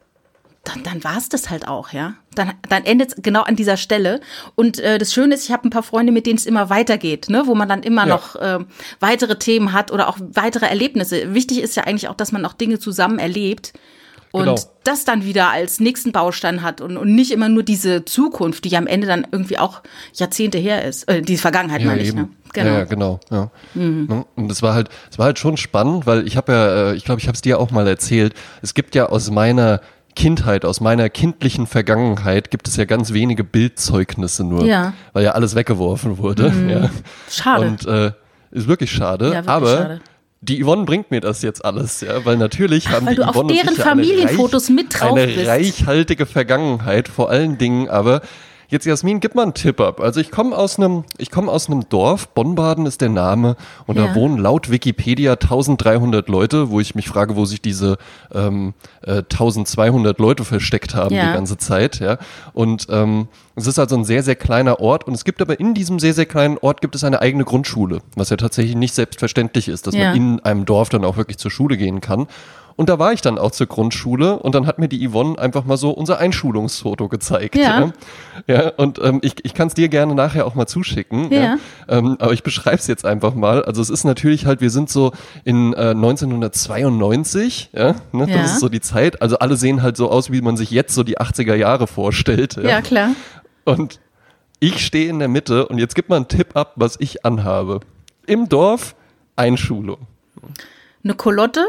dann, 0.64 0.82
dann 0.82 1.02
war 1.04 1.16
es 1.16 1.28
das 1.28 1.48
halt 1.48 1.66
auch, 1.68 1.92
ja. 1.92 2.14
Dann, 2.34 2.52
dann 2.68 2.84
endet 2.84 3.08
es 3.08 3.22
genau 3.22 3.42
an 3.42 3.56
dieser 3.56 3.76
Stelle. 3.76 4.20
Und 4.54 4.78
äh, 4.78 4.98
das 4.98 5.12
Schöne 5.12 5.34
ist, 5.34 5.44
ich 5.44 5.52
habe 5.52 5.66
ein 5.66 5.70
paar 5.70 5.82
Freunde, 5.82 6.12
mit 6.12 6.26
denen 6.26 6.36
es 6.36 6.46
immer 6.46 6.68
weitergeht, 6.70 7.28
ne? 7.28 7.44
wo 7.46 7.54
man 7.54 7.68
dann 7.68 7.82
immer 7.82 8.06
ja. 8.06 8.14
noch 8.14 8.36
äh, 8.36 8.58
weitere 9.00 9.38
Themen 9.38 9.72
hat 9.72 9.90
oder 9.90 10.08
auch 10.08 10.18
weitere 10.20 10.66
Erlebnisse. 10.66 11.34
Wichtig 11.34 11.60
ist 11.60 11.76
ja 11.76 11.84
eigentlich 11.84 12.08
auch, 12.08 12.14
dass 12.14 12.30
man 12.30 12.44
auch 12.44 12.52
Dinge 12.52 12.78
zusammen 12.78 13.18
erlebt 13.18 13.72
und 14.32 14.44
genau. 14.44 14.56
das 14.84 15.04
dann 15.04 15.24
wieder 15.24 15.50
als 15.50 15.80
nächsten 15.80 16.12
Baustein 16.12 16.62
hat 16.62 16.80
und, 16.80 16.96
und 16.96 17.14
nicht 17.14 17.32
immer 17.32 17.48
nur 17.48 17.62
diese 17.62 18.04
Zukunft, 18.04 18.64
die 18.64 18.76
am 18.76 18.86
Ende 18.86 19.06
dann 19.06 19.26
irgendwie 19.32 19.58
auch 19.58 19.82
Jahrzehnte 20.14 20.58
her 20.58 20.84
ist, 20.84 21.08
äh, 21.08 21.22
die 21.22 21.36
Vergangenheit 21.36 21.80
ja, 21.80 21.86
meine 21.88 22.02
ich. 22.02 22.14
Ne? 22.14 22.28
Genau. 22.52 22.70
Ja, 22.70 22.84
genau. 22.84 23.20
Ja. 23.30 23.50
Mhm. 23.74 24.06
Ne? 24.08 24.26
Und 24.36 24.52
es 24.52 24.62
war 24.62 24.74
halt, 24.74 24.88
es 25.10 25.18
war 25.18 25.26
halt 25.26 25.38
schon 25.38 25.56
spannend, 25.56 26.06
weil 26.06 26.26
ich 26.26 26.36
habe 26.36 26.52
ja, 26.52 26.90
äh, 26.90 26.94
ich 26.94 27.04
glaube, 27.04 27.20
ich 27.20 27.26
habe 27.26 27.34
es 27.34 27.42
dir 27.42 27.58
auch 27.58 27.70
mal 27.70 27.86
erzählt. 27.86 28.34
Es 28.62 28.74
gibt 28.74 28.94
ja 28.94 29.06
aus 29.06 29.30
meiner 29.30 29.80
Kindheit, 30.14 30.64
aus 30.64 30.80
meiner 30.80 31.08
kindlichen 31.08 31.66
Vergangenheit 31.66 32.50
gibt 32.50 32.68
es 32.68 32.76
ja 32.76 32.84
ganz 32.84 33.12
wenige 33.12 33.44
Bildzeugnisse 33.44 34.44
nur, 34.44 34.64
ja. 34.64 34.92
weil 35.12 35.24
ja 35.24 35.32
alles 35.32 35.54
weggeworfen 35.54 36.18
wurde. 36.18 36.50
Mhm. 36.50 36.68
Ja. 36.70 36.90
Schade. 37.30 37.66
Und 37.66 37.86
äh, 37.86 38.12
ist 38.50 38.68
wirklich 38.68 38.90
schade. 38.90 39.26
Ja, 39.26 39.32
wirklich 39.32 39.48
aber 39.48 39.76
schade. 39.76 40.00
die 40.40 40.62
Yvonne 40.62 40.84
bringt 40.84 41.10
mir 41.10 41.20
das 41.20 41.42
jetzt 41.42 41.64
alles, 41.64 42.00
ja, 42.00 42.24
weil 42.24 42.36
natürlich 42.36 42.86
Ach, 42.88 42.92
haben 42.92 43.06
weil 43.06 43.14
die 43.14 43.22
du 43.22 43.30
Yvonne 43.30 43.52
auf 43.52 43.64
deren 43.64 43.76
Familienfotos 43.76 44.68
reich, 44.68 44.76
mit 44.76 45.00
drauf 45.00 45.12
eine 45.12 45.26
bist. 45.26 45.48
reichhaltige 45.48 46.26
Vergangenheit, 46.26 47.08
vor 47.08 47.30
allen 47.30 47.58
Dingen 47.58 47.88
aber 47.88 48.22
Jetzt 48.70 48.86
Jasmin, 48.86 49.18
gib 49.18 49.34
mal 49.34 49.42
einen 49.42 49.54
Tipp 49.54 49.80
ab. 49.80 50.00
Also 50.00 50.20
ich 50.20 50.30
komme 50.30 50.56
aus 50.56 50.78
einem, 50.78 51.02
ich 51.18 51.32
komme 51.32 51.50
aus 51.50 51.68
einem 51.68 51.88
Dorf, 51.88 52.28
Bonnbaden 52.28 52.86
ist 52.86 53.00
der 53.00 53.08
Name, 53.08 53.56
und 53.86 53.98
ja. 53.98 54.06
da 54.06 54.14
wohnen 54.14 54.38
laut 54.38 54.70
Wikipedia 54.70 55.32
1300 55.32 56.28
Leute, 56.28 56.70
wo 56.70 56.78
ich 56.78 56.94
mich 56.94 57.08
frage, 57.08 57.34
wo 57.34 57.44
sich 57.46 57.60
diese 57.60 57.98
ähm, 58.32 58.74
äh, 59.02 59.22
1200 59.22 60.20
Leute 60.20 60.44
versteckt 60.44 60.94
haben 60.94 61.12
ja. 61.12 61.26
die 61.26 61.32
ganze 61.34 61.58
Zeit. 61.58 61.98
Ja. 61.98 62.18
Und 62.52 62.86
ähm, 62.90 63.26
es 63.56 63.66
ist 63.66 63.80
also 63.80 63.96
ein 63.96 64.04
sehr, 64.04 64.22
sehr 64.22 64.36
kleiner 64.36 64.78
Ort 64.78 65.04
und 65.04 65.14
es 65.14 65.24
gibt 65.24 65.42
aber 65.42 65.58
in 65.58 65.74
diesem 65.74 65.98
sehr, 65.98 66.14
sehr 66.14 66.26
kleinen 66.26 66.56
Ort 66.58 66.80
gibt 66.80 66.94
es 66.94 67.02
eine 67.02 67.20
eigene 67.20 67.44
Grundschule, 67.44 68.02
was 68.14 68.30
ja 68.30 68.36
tatsächlich 68.36 68.76
nicht 68.76 68.94
selbstverständlich 68.94 69.66
ist, 69.66 69.88
dass 69.88 69.96
ja. 69.96 70.10
man 70.10 70.16
in 70.16 70.40
einem 70.40 70.64
Dorf 70.64 70.90
dann 70.90 71.04
auch 71.04 71.16
wirklich 71.16 71.38
zur 71.38 71.50
Schule 71.50 71.76
gehen 71.76 72.00
kann. 72.00 72.28
Und 72.80 72.88
da 72.88 72.98
war 72.98 73.12
ich 73.12 73.20
dann 73.20 73.36
auch 73.36 73.50
zur 73.50 73.66
Grundschule 73.66 74.38
und 74.38 74.54
dann 74.54 74.66
hat 74.66 74.78
mir 74.78 74.88
die 74.88 75.06
Yvonne 75.06 75.38
einfach 75.38 75.66
mal 75.66 75.76
so 75.76 75.90
unser 75.90 76.16
Einschulungsfoto 76.16 77.08
gezeigt. 77.08 77.54
Ja. 77.54 77.92
Ja, 78.46 78.70
und 78.70 78.98
ähm, 79.02 79.18
ich, 79.20 79.34
ich 79.44 79.52
kann 79.52 79.68
es 79.68 79.74
dir 79.74 79.90
gerne 79.90 80.14
nachher 80.14 80.46
auch 80.46 80.54
mal 80.54 80.66
zuschicken. 80.66 81.30
Ja. 81.30 81.42
ja. 81.42 81.58
Ähm, 81.88 82.16
aber 82.18 82.32
ich 82.32 82.42
beschreibe 82.42 82.78
es 82.78 82.86
jetzt 82.86 83.04
einfach 83.04 83.34
mal. 83.34 83.62
Also 83.66 83.82
es 83.82 83.90
ist 83.90 84.04
natürlich 84.04 84.46
halt, 84.46 84.62
wir 84.62 84.70
sind 84.70 84.88
so 84.88 85.12
in 85.44 85.74
äh, 85.74 85.90
1992, 85.90 87.68
ja, 87.74 87.96
ne? 88.12 88.26
das 88.26 88.30
ja. 88.30 88.44
ist 88.44 88.60
so 88.60 88.70
die 88.70 88.80
Zeit. 88.80 89.20
Also 89.20 89.38
alle 89.40 89.56
sehen 89.56 89.82
halt 89.82 89.98
so 89.98 90.10
aus, 90.10 90.32
wie 90.32 90.40
man 90.40 90.56
sich 90.56 90.70
jetzt 90.70 90.94
so 90.94 91.02
die 91.02 91.18
80er 91.18 91.56
Jahre 91.56 91.86
vorstellt. 91.86 92.56
Ja, 92.56 92.62
ja 92.62 92.80
klar. 92.80 93.10
Und 93.66 94.00
ich 94.58 94.86
stehe 94.86 95.10
in 95.10 95.18
der 95.18 95.28
Mitte 95.28 95.68
und 95.68 95.76
jetzt 95.76 95.94
gib 95.94 96.08
mal 96.08 96.16
einen 96.16 96.28
Tipp 96.28 96.56
ab, 96.56 96.72
was 96.76 96.96
ich 96.98 97.26
anhabe. 97.26 97.80
Im 98.26 98.48
Dorf 98.48 98.94
Einschulung. 99.36 99.98
Eine 101.04 101.12
Kolotte? 101.12 101.68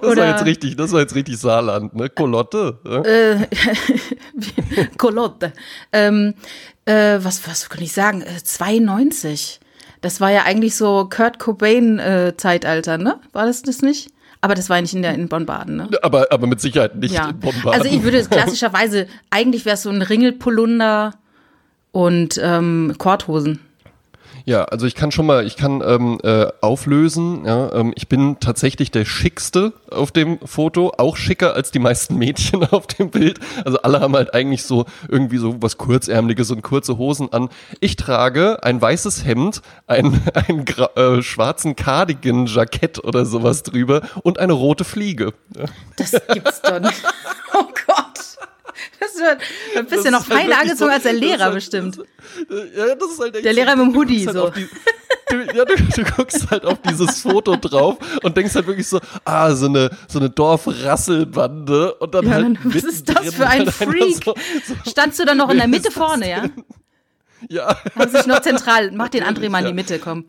Das 0.00 0.16
war 0.16 0.28
jetzt 0.28 0.44
richtig, 0.44 0.76
das 0.76 0.92
war 0.92 1.00
jetzt 1.00 1.14
richtig 1.14 1.38
Saarland, 1.38 1.94
ne? 1.94 2.08
Kolotte. 2.08 2.78
Ja? 2.84 3.02
Äh, 3.02 3.48
Kolotte. 4.98 5.52
Ähm, 5.92 6.34
äh, 6.84 7.18
was, 7.20 7.46
was 7.46 7.68
kann 7.68 7.82
ich 7.82 7.92
sagen? 7.92 8.24
92. 8.44 9.60
Äh, 9.60 9.64
das 10.00 10.20
war 10.20 10.30
ja 10.30 10.42
eigentlich 10.42 10.76
so 10.76 11.08
Kurt 11.08 11.38
Cobain-Zeitalter, 11.38 12.94
äh, 12.94 12.98
ne? 12.98 13.20
War 13.32 13.46
das 13.46 13.62
das 13.62 13.82
nicht? 13.82 14.10
Aber 14.40 14.56
das 14.56 14.68
war 14.68 14.80
nicht 14.80 14.92
in, 14.92 15.02
der, 15.02 15.14
in 15.14 15.28
Bonn-Baden, 15.28 15.76
ne? 15.76 15.88
Aber, 16.02 16.26
aber 16.32 16.48
mit 16.48 16.60
Sicherheit 16.60 16.96
nicht 16.96 17.14
ja. 17.14 17.30
in 17.30 17.38
Bonn-Baden. 17.38 17.80
Also 17.80 17.96
ich 17.96 18.02
würde 18.02 18.24
klassischerweise, 18.30 19.06
eigentlich 19.30 19.64
wäre 19.64 19.74
es 19.74 19.82
so 19.82 19.90
ein 19.90 20.02
Ringelpolunder 20.02 21.14
und 21.92 22.40
ähm, 22.42 22.94
Korthosen. 22.98 23.60
Ja, 24.44 24.64
also 24.64 24.86
ich 24.86 24.94
kann 24.94 25.12
schon 25.12 25.26
mal, 25.26 25.46
ich 25.46 25.56
kann 25.56 25.82
ähm, 25.86 26.18
äh, 26.22 26.46
auflösen. 26.60 27.44
Ja, 27.44 27.72
ähm, 27.72 27.92
ich 27.94 28.08
bin 28.08 28.38
tatsächlich 28.40 28.90
der 28.90 29.04
schickste 29.04 29.72
auf 29.90 30.10
dem 30.10 30.38
Foto, 30.44 30.92
auch 30.96 31.16
schicker 31.16 31.54
als 31.54 31.70
die 31.70 31.78
meisten 31.78 32.16
Mädchen 32.16 32.64
auf 32.70 32.86
dem 32.86 33.10
Bild. 33.10 33.38
Also 33.64 33.78
alle 33.82 34.00
haben 34.00 34.14
halt 34.16 34.34
eigentlich 34.34 34.64
so 34.64 34.86
irgendwie 35.08 35.38
so 35.38 35.62
was 35.62 35.78
kurzärmliches 35.78 36.50
und 36.50 36.62
kurze 36.62 36.98
Hosen 36.98 37.32
an. 37.32 37.48
Ich 37.80 37.96
trage 37.96 38.62
ein 38.62 38.80
weißes 38.80 39.24
Hemd, 39.24 39.62
ein, 39.86 40.20
ein 40.34 40.64
äh, 40.96 41.22
schwarzen 41.22 41.76
Cardigan-Jackett 41.76 43.02
oder 43.04 43.24
sowas 43.24 43.62
drüber 43.62 44.02
und 44.22 44.38
eine 44.38 44.52
rote 44.52 44.84
Fliege. 44.84 45.34
Das 45.96 46.12
gibt's 46.32 46.60
doch 46.62 46.80
nicht. 46.80 47.02
Oh 47.54 47.66
Gott. 47.86 48.38
Das 49.00 49.14
wird 49.16 49.40
ein 49.76 49.86
bisschen 49.86 50.12
noch 50.12 50.24
feiner 50.24 50.58
angezogen 50.58 50.90
so, 50.90 50.94
als 50.94 51.02
der 51.02 51.12
Lehrer 51.12 51.44
halt, 51.44 51.54
bestimmt. 51.54 51.98
ja, 52.76 52.94
das 52.94 53.10
ist 53.10 53.20
halt 53.20 53.44
Der 53.44 53.52
Lehrer 53.52 53.76
mit 53.76 53.86
dem 53.86 53.96
Hoodie 53.96 54.26
halt 54.26 54.36
so. 54.36 54.50
Die, 54.50 54.68
du, 55.30 55.56
ja, 55.56 55.64
du, 55.64 55.74
du 55.76 56.04
guckst 56.16 56.50
halt 56.50 56.64
auf 56.64 56.78
dieses 56.82 57.20
Foto 57.22 57.56
drauf 57.56 57.96
und 58.22 58.36
denkst 58.36 58.54
halt 58.54 58.66
wirklich 58.66 58.86
so, 58.86 59.00
ah, 59.24 59.52
so 59.54 59.66
eine, 59.66 59.90
so 60.08 60.18
eine 60.18 60.30
Dorfrasselbande 60.30 61.94
und 61.94 62.14
dann 62.14 62.26
Ja, 62.26 62.32
halt 62.32 62.44
dann, 62.44 62.58
was 62.64 62.84
ist 62.84 63.08
das 63.08 63.34
für 63.34 63.46
ein 63.46 63.60
halt 63.66 63.72
Freak? 63.72 64.24
So, 64.24 64.34
so, 64.66 64.90
Standst 64.90 65.18
du 65.18 65.24
dann 65.24 65.38
noch 65.38 65.50
in 65.50 65.58
der 65.58 65.68
Mitte 65.68 65.84
das 65.84 65.94
vorne, 65.94 66.30
ja? 66.30 66.44
ja. 67.48 67.76
Haben 67.96 68.10
sich 68.10 68.26
noch 68.26 68.40
zentral. 68.40 68.90
Mach 68.92 69.08
den 69.08 69.24
André 69.24 69.48
mal 69.48 69.60
in 69.60 69.66
die. 69.68 69.74
Mitte, 69.74 69.98
komm. 69.98 70.26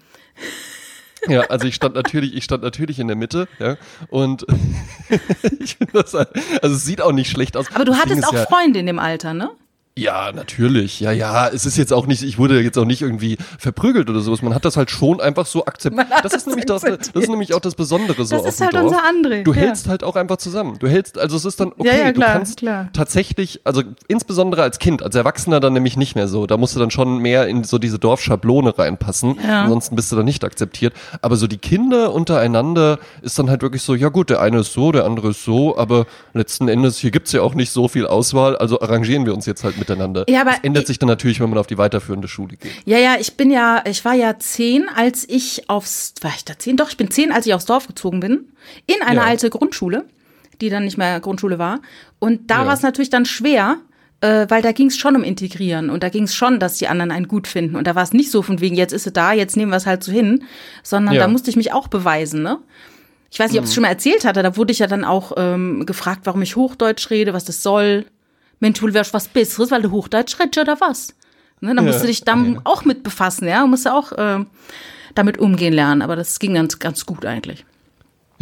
Ja, 1.27 1.41
also 1.49 1.67
ich 1.67 1.75
stand 1.75 1.95
natürlich, 1.95 2.35
ich 2.35 2.43
stand 2.43 2.63
natürlich 2.63 2.99
in 2.99 3.07
der 3.07 3.15
Mitte, 3.15 3.47
ja, 3.59 3.77
und 4.09 4.45
ich 5.59 5.75
finde 5.77 5.93
das, 6.03 6.13
halt- 6.13 6.29
also 6.61 6.75
es 6.75 6.83
sieht 6.85 7.01
auch 7.01 7.11
nicht 7.13 7.29
schlecht 7.31 7.55
aus. 7.57 7.67
Aber 7.73 7.85
du 7.85 7.91
Das 7.93 8.01
hattest 8.01 8.27
auch 8.27 8.33
ja, 8.33 8.45
Freunde 8.45 8.79
in 8.79 8.85
dem 8.85 8.99
Alter, 8.99 9.33
ne? 9.33 9.49
Ja, 9.95 10.31
natürlich. 10.31 10.99
Ja, 11.01 11.11
ja. 11.11 11.47
Es 11.49 11.67
ist 11.67 11.77
jetzt 11.77 11.93
auch 11.93 12.07
nicht, 12.07 12.23
ich 12.23 12.39
wurde 12.39 12.59
jetzt 12.61 12.77
auch 12.79 12.85
nicht 12.85 13.03
irgendwie 13.03 13.37
verprügelt 13.59 14.09
oder 14.09 14.21
sowas. 14.21 14.41
Man 14.41 14.55
hat 14.55 14.65
das 14.65 14.75
halt 14.75 14.89
schon 14.89 15.21
einfach 15.21 15.45
so 15.45 15.65
akzeptiert. 15.65 16.09
Hat 16.09 16.25
Das 16.25 16.33
ist 16.33 16.47
das 16.47 16.55
nämlich 16.55 16.65
das, 16.65 16.81
das 16.81 17.23
ist 17.23 17.29
nämlich 17.29 17.53
auch 17.53 17.59
das 17.59 17.75
Besondere 17.75 18.25
so 18.25 18.35
Das 18.37 18.55
ist 18.55 18.61
halt 18.61 18.73
Dorf. 18.73 18.85
unser 18.85 19.01
André, 19.03 19.43
Du 19.43 19.53
ja. 19.53 19.61
hältst 19.61 19.87
halt 19.87 20.03
auch 20.03 20.15
einfach 20.15 20.37
zusammen. 20.37 20.77
Du 20.79 20.87
hältst, 20.87 21.19
also 21.19 21.37
es 21.37 21.45
ist 21.45 21.59
dann 21.59 21.73
okay, 21.77 21.87
Ja, 21.87 21.93
ja, 21.93 22.11
klar, 22.11 22.29
du 22.29 22.33
kannst 22.39 22.57
klar. 22.57 22.89
tatsächlich, 22.93 23.61
also 23.65 23.83
insbesondere 24.07 24.63
als 24.63 24.79
Kind, 24.79 25.03
als 25.03 25.13
Erwachsener 25.13 25.59
dann 25.59 25.73
nämlich 25.73 25.95
nicht 25.95 26.15
mehr 26.15 26.27
so. 26.27 26.47
Da 26.47 26.57
musst 26.57 26.75
du 26.75 26.79
dann 26.79 26.89
schon 26.89 27.19
mehr 27.19 27.47
in 27.47 27.63
so 27.63 27.77
diese 27.77 27.99
Dorfschablone 27.99 28.75
reinpassen. 28.79 29.39
Ansonsten 29.47 29.95
bist 29.95 30.11
du 30.11 30.15
dann 30.15 30.25
nicht 30.25 30.43
akzeptiert. 30.43 30.93
Aber 31.21 31.35
so 31.35 31.45
die 31.45 31.59
Kinder 31.59 32.13
untereinander 32.13 32.97
ist 33.21 33.37
dann 33.37 33.49
halt 33.51 33.61
wirklich 33.61 33.83
so, 33.83 33.93
ja 33.93 34.09
gut, 34.09 34.31
der 34.31 34.41
eine 34.41 34.61
ist 34.61 34.73
so, 34.73 34.91
der 34.91 35.05
andere 35.05 35.29
ist 35.29 35.43
so, 35.45 35.77
aber 35.77 36.07
letzten 36.33 36.67
Endes, 36.67 36.97
hier 36.97 37.11
gibt's 37.11 37.31
ja 37.31 37.41
auch 37.43 37.53
nicht 37.53 37.69
so 37.71 37.87
viel 37.87 38.07
Auswahl, 38.07 38.57
also 38.57 38.81
arrangieren 38.81 39.27
wir 39.27 39.35
uns 39.35 39.45
jetzt 39.45 39.63
halt 39.63 39.77
miteinander. 39.89 40.25
Ja, 40.27 40.41
aber 40.41 40.51
das 40.51 40.59
ändert 40.63 40.83
ich- 40.83 40.87
sich 40.87 40.99
dann 40.99 41.07
natürlich, 41.09 41.39
wenn 41.39 41.49
man 41.49 41.59
auf 41.59 41.67
die 41.67 41.77
weiterführende 41.77 42.27
Schule 42.27 42.57
geht. 42.57 42.71
Ja, 42.85 42.97
ja, 42.97 43.15
ich 43.19 43.35
bin 43.37 43.51
ja, 43.51 43.83
ich 43.87 44.03
war 44.05 44.13
ja 44.13 44.37
zehn, 44.39 44.87
als 44.95 45.27
ich 45.29 45.69
aufs, 45.69 46.13
war 46.21 46.31
ich 46.35 46.45
da 46.45 46.57
zehn? 46.57 46.77
Doch, 46.77 46.89
ich 46.89 46.97
bin 46.97 47.09
zehn, 47.11 47.31
als 47.31 47.45
ich 47.45 47.53
aufs 47.53 47.65
Dorf 47.65 47.87
gezogen 47.87 48.19
bin. 48.19 48.47
In 48.87 49.01
eine 49.05 49.21
Ja. 49.21 49.25
alte 49.25 49.49
Grundschule, 49.49 50.05
die 50.61 50.69
dann 50.69 50.85
nicht 50.85 50.97
mehr 50.97 51.19
Grundschule 51.19 51.59
war. 51.59 51.79
Und 52.19 52.49
da 52.49 52.61
Ja. 52.61 52.67
war 52.67 52.73
es 52.73 52.81
natürlich 52.81 53.09
dann 53.09 53.25
schwer, 53.25 53.77
äh, 54.21 54.45
weil 54.49 54.61
da 54.61 54.71
ging 54.71 54.87
es 54.87 54.97
schon 54.97 55.15
um 55.17 55.23
Integrieren 55.23 55.89
und 55.89 56.01
da 56.03 56.07
ging 56.09 56.23
es 56.23 56.33
schon, 56.33 56.59
dass 56.59 56.77
die 56.77 56.87
anderen 56.87 57.11
einen 57.11 57.27
gut 57.27 57.47
finden. 57.47 57.75
Und 57.75 57.87
da 57.87 57.95
war 57.95 58.03
es 58.03 58.13
nicht 58.13 58.31
so 58.31 58.41
von 58.41 58.61
wegen, 58.61 58.75
jetzt 58.75 58.93
ist 58.93 59.03
sie 59.03 59.11
da, 59.11 59.33
jetzt 59.33 59.57
nehmen 59.57 59.71
wir 59.71 59.77
es 59.77 59.85
halt 59.85 60.03
so 60.03 60.11
hin, 60.13 60.43
sondern 60.83 61.15
Ja. 61.15 61.21
da 61.21 61.27
musste 61.27 61.49
ich 61.49 61.57
mich 61.57 61.73
auch 61.73 61.87
beweisen, 61.89 62.41
ne? 62.41 62.59
Ich 63.31 63.39
weiß 63.39 63.49
nicht, 63.51 63.57
ob 63.59 63.63
ich 63.65 63.69
es 63.69 63.73
schon 63.73 63.81
mal 63.81 63.87
erzählt 63.89 64.25
hatte, 64.25 64.43
da 64.43 64.55
wurde 64.57 64.71
ich 64.71 64.77
ja 64.79 64.85
dann 64.87 65.03
auch 65.03 65.31
ähm, 65.37 65.85
gefragt, 65.87 66.21
warum 66.25 66.41
ich 66.43 66.55
Hochdeutsch 66.55 67.09
rede, 67.09 67.33
was 67.33 67.43
das 67.45 67.63
soll. 67.63 68.05
Mensch, 68.63 68.79
du 68.79 68.93
wärst 68.93 69.13
was 69.13 69.27
Besseres, 69.27 69.71
weil 69.71 69.81
du 69.81 69.91
Hochdeutsch 69.91 70.39
redest 70.39 70.57
oder 70.57 70.79
was? 70.79 71.13
Ne, 71.59 71.75
dann 71.75 71.85
Ja, 71.85 71.91
musst 71.91 72.01
du 72.01 72.07
dich 72.07 72.23
dann 72.23 72.53
ja. 72.55 72.61
auch 72.63 72.85
mit 72.85 73.03
befassen, 73.03 73.47
ja, 73.47 73.65
musst 73.67 73.85
du 73.85 73.93
auch 73.93 74.13
ähm, 74.17 74.47
damit 75.15 75.37
umgehen 75.37 75.73
lernen, 75.73 76.01
aber 76.01 76.15
das 76.15 76.39
ging 76.39 76.53
ganz, 76.55 76.79
ganz 76.79 77.05
gut 77.05 77.25
eigentlich. 77.25 77.65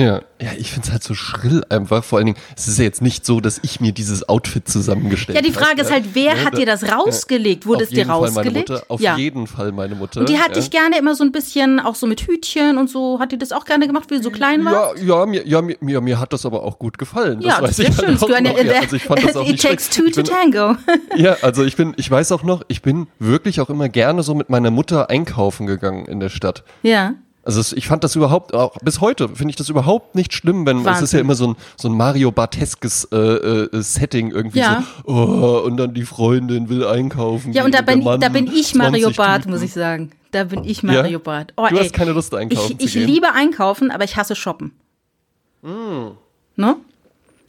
Ja, 0.01 0.22
ja, 0.41 0.50
ich 0.58 0.72
find's 0.72 0.91
halt 0.91 1.03
so 1.03 1.13
schrill 1.13 1.63
einfach. 1.70 2.03
Vor 2.03 2.17
allen 2.17 2.25
Dingen, 2.27 2.38
es 2.58 2.67
ist 2.67 2.77
ja 2.79 2.84
jetzt 2.86 3.01
nicht 3.01 3.25
so, 3.25 3.39
dass 3.41 3.60
ich 3.63 3.79
mir 3.79 3.91
dieses 3.91 4.27
Outfit 4.27 4.67
zusammengestellt 4.67 5.36
Ja, 5.38 5.41
die 5.43 5.53
habe. 5.55 5.65
Frage 5.65 5.81
ist 5.81 5.91
halt, 5.91 6.05
wer 6.13 6.36
Ja, 6.38 6.46
hat 6.46 6.53
da- 6.53 6.58
dir 6.58 6.65
das 6.65 6.84
rausgelegt? 6.91 7.65
Wurde 7.65 7.84
es 7.84 7.89
dir 7.89 7.98
jeden 7.98 8.10
Fall 8.10 8.17
rausgelegt? 8.20 8.70
Meine 8.70 8.79
Mutter, 8.79 8.84
auf 8.88 9.01
ja. 9.01 9.17
jeden 9.17 9.48
Fall 9.48 9.72
meine 9.72 9.96
Mutter. 9.96 10.22
Und 10.22 10.29
die 10.29 10.38
hatte 10.39 10.53
ja. 10.53 10.60
ich 10.60 10.72
gerne 10.72 10.98
immer 10.98 11.15
so 11.15 11.24
ein 11.24 11.31
bisschen, 11.31 11.79
auch 11.79 11.96
so 11.96 12.08
mit 12.08 12.22
Hütchen 12.22 12.77
und 12.77 12.89
so. 12.89 13.20
Hat 13.20 13.31
die 13.31 13.38
das 13.38 13.51
auch 13.51 13.65
gerne 13.65 13.88
gemacht, 13.88 14.10
wie 14.10 14.17
du 14.17 14.24
so 14.24 14.31
klein 14.31 14.65
war? 14.65 14.98
Ja, 14.98 15.03
ja, 15.20 15.25
mir, 15.25 15.48
ja 15.48 15.62
mir, 15.62 15.77
mir, 15.81 16.01
mir 16.01 16.20
hat 16.20 16.34
das 16.34 16.46
aber 16.46 16.63
auch 16.63 16.79
gut 16.79 16.98
gefallen. 16.98 17.41
Ja, 17.41 17.62
das 17.62 17.62
weiß 17.62 17.77
das 17.77 17.79
ist 17.79 17.89
ich 17.89 17.96
schön. 17.96 18.08
halt 18.08 18.22
Das 18.22 18.29
ja 18.29 18.39
Ja, 18.58 18.63
der, 18.63 18.81
also 18.81 18.96
ich 18.96 19.03
fand 19.03 19.24
das 19.27 19.36
auch 19.36 19.43
It 19.46 19.51
nicht 19.51 19.62
takes 19.63 19.93
schlecht. 19.93 20.15
two 20.15 20.22
to 20.24 20.27
tango. 20.29 20.75
Ja, 21.15 21.38
also 21.41 21.63
ich 21.63 21.75
bin, 21.75 21.93
ich 21.98 22.10
weiß 22.10 22.31
auch 22.31 22.43
noch, 22.43 22.63
ich 22.67 22.81
bin 22.81 23.08
wirklich 23.20 23.60
auch 23.62 23.70
immer 23.70 23.89
gerne 23.89 24.24
so 24.24 24.34
mit 24.34 24.50
meiner 24.50 24.72
Mutter 24.72 25.10
einkaufen 25.10 25.67
gegangen 25.67 26.05
in 26.05 26.20
der 26.20 26.29
Stadt. 26.29 26.63
ja. 26.84 27.13
Also 27.43 27.75
ich 27.75 27.88
fand 27.88 28.03
das 28.03 28.15
überhaupt, 28.15 28.53
auch 28.53 28.77
bis 28.83 29.01
heute 29.01 29.27
finde 29.29 29.50
ich 29.50 29.55
das 29.55 29.69
überhaupt 29.69 30.13
nicht 30.13 30.31
schlimm, 30.33 30.65
wenn 30.67 30.77
es 30.77 30.83
ist 30.83 30.88
Wahnsinn. 31.01 31.17
ja 31.17 31.21
immer 31.21 31.33
so 31.36 31.48
ein, 31.48 31.55
so 31.75 31.88
ein 31.89 31.95
Mario 31.98 32.31
Barteskes 32.31 33.07
äh, 33.12 33.15
äh, 33.17 33.81
Setting 33.81 34.29
irgendwie 34.31 34.60
Ja. 34.60 34.83
so, 35.05 35.12
oh, 35.12 35.62
und 35.65 35.77
dann 35.77 35.93
die 35.95 36.05
Freundin 36.05 36.69
will 36.69 36.86
einkaufen. 36.86 37.51
Ja, 37.53 37.65
und 37.65 37.74
da 37.74 37.81
bin, 37.81 38.03
da 38.03 38.29
bin 38.29 38.45
ich 38.48 38.75
Mario 38.75 39.05
20 39.07 39.17
Bart, 39.17 39.38
Tüten. 39.41 39.51
muss 39.53 39.62
ich 39.63 39.74
sagen. 39.74 40.12
Da 40.29 40.43
bin 40.45 40.63
ich 40.63 40.83
Mario 40.83 41.19
Bart. 41.19 41.53
Oh, 41.57 41.65
Du 41.67 41.75
ey. 41.77 41.83
hast 41.86 41.93
keine 41.93 42.12
Lust 42.12 42.33
einkaufen 42.36 42.75
Ich, 42.79 42.95
ich 42.95 43.05
liebe 43.07 43.33
einkaufen, 43.33 43.89
aber 43.91 44.03
ich 44.03 44.15
hasse 44.17 44.36
shoppen. 44.36 44.71
Ne? 45.63 46.75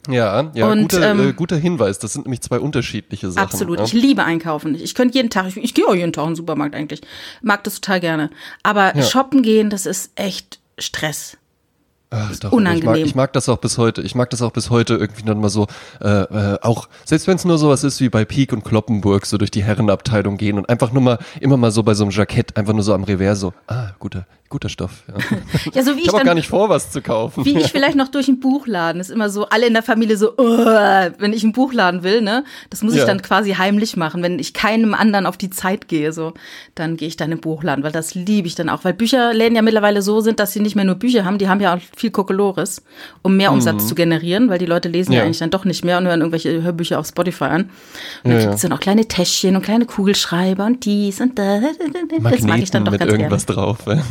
Ja, 0.09 0.51
ja, 0.53 0.67
Und, 0.71 0.81
guter, 0.83 1.11
ähm, 1.11 1.29
äh, 1.29 1.33
guter 1.33 1.55
Hinweis. 1.55 1.99
Das 1.99 2.13
sind 2.13 2.25
nämlich 2.25 2.41
zwei 2.41 2.59
unterschiedliche 2.59 3.31
Sachen. 3.31 3.43
Absolut. 3.45 3.79
Ja. 3.79 3.85
Ich 3.85 3.93
liebe 3.93 4.23
einkaufen. 4.23 4.75
Ich 4.75 4.95
könnte 4.95 5.15
jeden 5.15 5.29
Tag, 5.29 5.47
ich, 5.47 5.57
ich 5.57 5.73
gehe 5.73 5.87
auch 5.87 5.95
jeden 5.95 6.11
Tag 6.13 6.23
in 6.25 6.31
den 6.31 6.35
Supermarkt 6.35 6.75
eigentlich. 6.75 7.01
Mag 7.41 7.63
das 7.63 7.75
total 7.75 7.99
gerne. 7.99 8.29
Aber 8.63 8.95
Ja. 8.95 9.03
shoppen 9.03 9.41
gehen, 9.43 9.69
das 9.69 9.85
ist 9.85 10.11
echt 10.15 10.59
Stress. 10.77 11.37
Ach, 12.15 12.35
doch, 12.37 12.51
unangenehm. 12.51 12.93
Ich 12.95 12.99
mag, 13.01 13.07
ich 13.07 13.15
mag 13.15 13.33
das 13.33 13.49
auch 13.49 13.57
bis 13.57 13.77
heute. 13.77 14.01
Ich 14.01 14.13
mag 14.15 14.29
das 14.29 14.41
auch 14.41 14.51
bis 14.51 14.69
heute 14.69 14.93
irgendwie 14.95 15.23
dann 15.23 15.39
mal 15.41 15.49
so, 15.49 15.67
äh, 16.01 16.07
äh, 16.07 16.57
auch, 16.61 16.87
selbst 17.05 17.27
wenn 17.27 17.35
es 17.37 17.45
nur 17.45 17.57
sowas 17.57 17.83
ist 17.83 17.99
wie 18.01 18.09
bei 18.09 18.23
Peak 18.25 18.53
und 18.53 18.63
Kloppenburg, 18.63 19.25
so 19.25 19.37
durch 19.37 19.51
die 19.51 19.63
Herrenabteilung 19.63 20.37
gehen 20.37 20.57
und 20.57 20.69
einfach 20.69 20.91
nur 20.91 21.01
mal, 21.01 21.19
immer 21.39 21.57
mal 21.57 21.71
so 21.71 21.81
bei 21.83 21.93
so 21.95 22.03
einem 22.03 22.11
Jackett, 22.11 22.55
einfach 22.55 22.73
nur 22.73 22.83
so 22.83 22.93
am 22.93 23.03
Revers 23.03 23.39
so, 23.39 23.53
ah, 23.67 23.87
guter, 23.99 24.25
guter 24.49 24.69
Stoff. 24.69 25.03
Ja. 25.07 25.37
Ja, 25.73 25.83
so 25.83 25.95
wie 25.95 26.01
Ich 26.01 26.05
ich, 26.05 26.07
habe 26.09 26.21
auch 26.21 26.25
gar 26.25 26.35
nicht 26.35 26.47
vor, 26.47 26.69
was 26.69 26.91
zu 26.91 27.01
kaufen. 27.01 27.43
wie 27.45 27.57
ich 27.57 27.71
vielleicht 27.71 27.95
noch 27.95 28.09
durch 28.09 28.27
einen 28.27 28.39
Buchladen. 28.39 29.01
Ist 29.01 29.09
immer 29.09 29.29
so, 29.31 29.47
alle 29.49 29.65
in 29.65 29.73
der 29.73 29.81
Familie 29.81 30.15
so, 30.17 30.33
"Oh", 30.37 30.43
wenn 31.17 31.33
ich 31.33 31.43
einen 31.43 31.53
Buchladen 31.53 32.03
will, 32.03 32.21
ne? 32.21 32.43
Das 32.69 32.83
muss 32.83 32.93
ich 32.93 32.99
Ja. 32.99 33.05
dann 33.05 33.21
quasi 33.23 33.53
heimlich 33.53 33.97
machen. 33.97 34.21
Wenn 34.21 34.37
ich 34.37 34.53
keinem 34.53 34.93
anderen 34.93 35.25
auf 35.25 35.37
die 35.37 35.49
Zeit 35.49 35.87
gehe, 35.87 36.13
so, 36.13 36.33
dann 36.75 36.97
gehe 36.97 37.07
ich 37.07 37.17
dann 37.17 37.31
in 37.31 37.37
den 37.37 37.41
Buchladen, 37.41 37.83
weil 37.83 37.91
das 37.91 38.13
liebe 38.13 38.47
ich 38.47 38.53
dann 38.55 38.69
auch. 38.69 38.83
Weil 38.83 38.93
Bücherläden 38.93 39.55
ja 39.55 39.63
mittlerweile 39.63 40.03
so 40.03 40.21
sind, 40.21 40.39
dass 40.39 40.53
sie 40.53 40.59
nicht 40.59 40.75
mehr 40.75 40.85
nur 40.85 40.95
Bücher 40.95 41.25
haben, 41.25 41.39
die 41.39 41.47
haben 41.49 41.59
ja 41.61 41.75
auch 41.75 41.79
viel 42.03 42.11
Kokolores, 42.11 42.83
um 43.21 43.37
mehr 43.37 43.53
Umsatz 43.53 43.87
zu 43.87 43.95
generieren, 43.95 44.49
weil 44.49 44.59
die 44.59 44.65
Leute 44.65 44.89
lesen 44.89 45.13
ja. 45.13 45.15
Mhm. 45.15 45.19
Ja. 45.19 45.23
eigentlich 45.25 45.39
dann 45.39 45.51
doch 45.51 45.63
nicht 45.63 45.85
mehr 45.85 45.97
und 45.97 46.05
hören 46.05 46.19
irgendwelche 46.19 46.61
Hörbücher 46.61 46.99
auf 46.99 47.07
Spotify 47.07 47.45
an. 47.45 47.61
Und 48.23 48.31
Ja, 48.31 48.31
dann 48.31 48.39
ja. 48.39 48.45
gibt's 48.47 48.61
dann 48.61 48.73
auch 48.73 48.79
kleine 48.81 49.07
Täschchen 49.07 49.55
und 49.55 49.61
kleine 49.61 49.85
Kugelschreiber 49.85 50.65
und 50.65 50.83
dies 50.83 51.21
und 51.21 51.39
das. 51.39 51.63
Das 52.21 52.41
mag 52.41 52.59
ich 52.59 52.71
dann 52.71 52.83
doch 52.83 52.91
mit 52.91 52.99
ganz 52.99 53.09
gerne. 53.09 53.23
irgendwas 53.23 53.45
drauf. 53.45 53.77
Ja. 53.87 54.01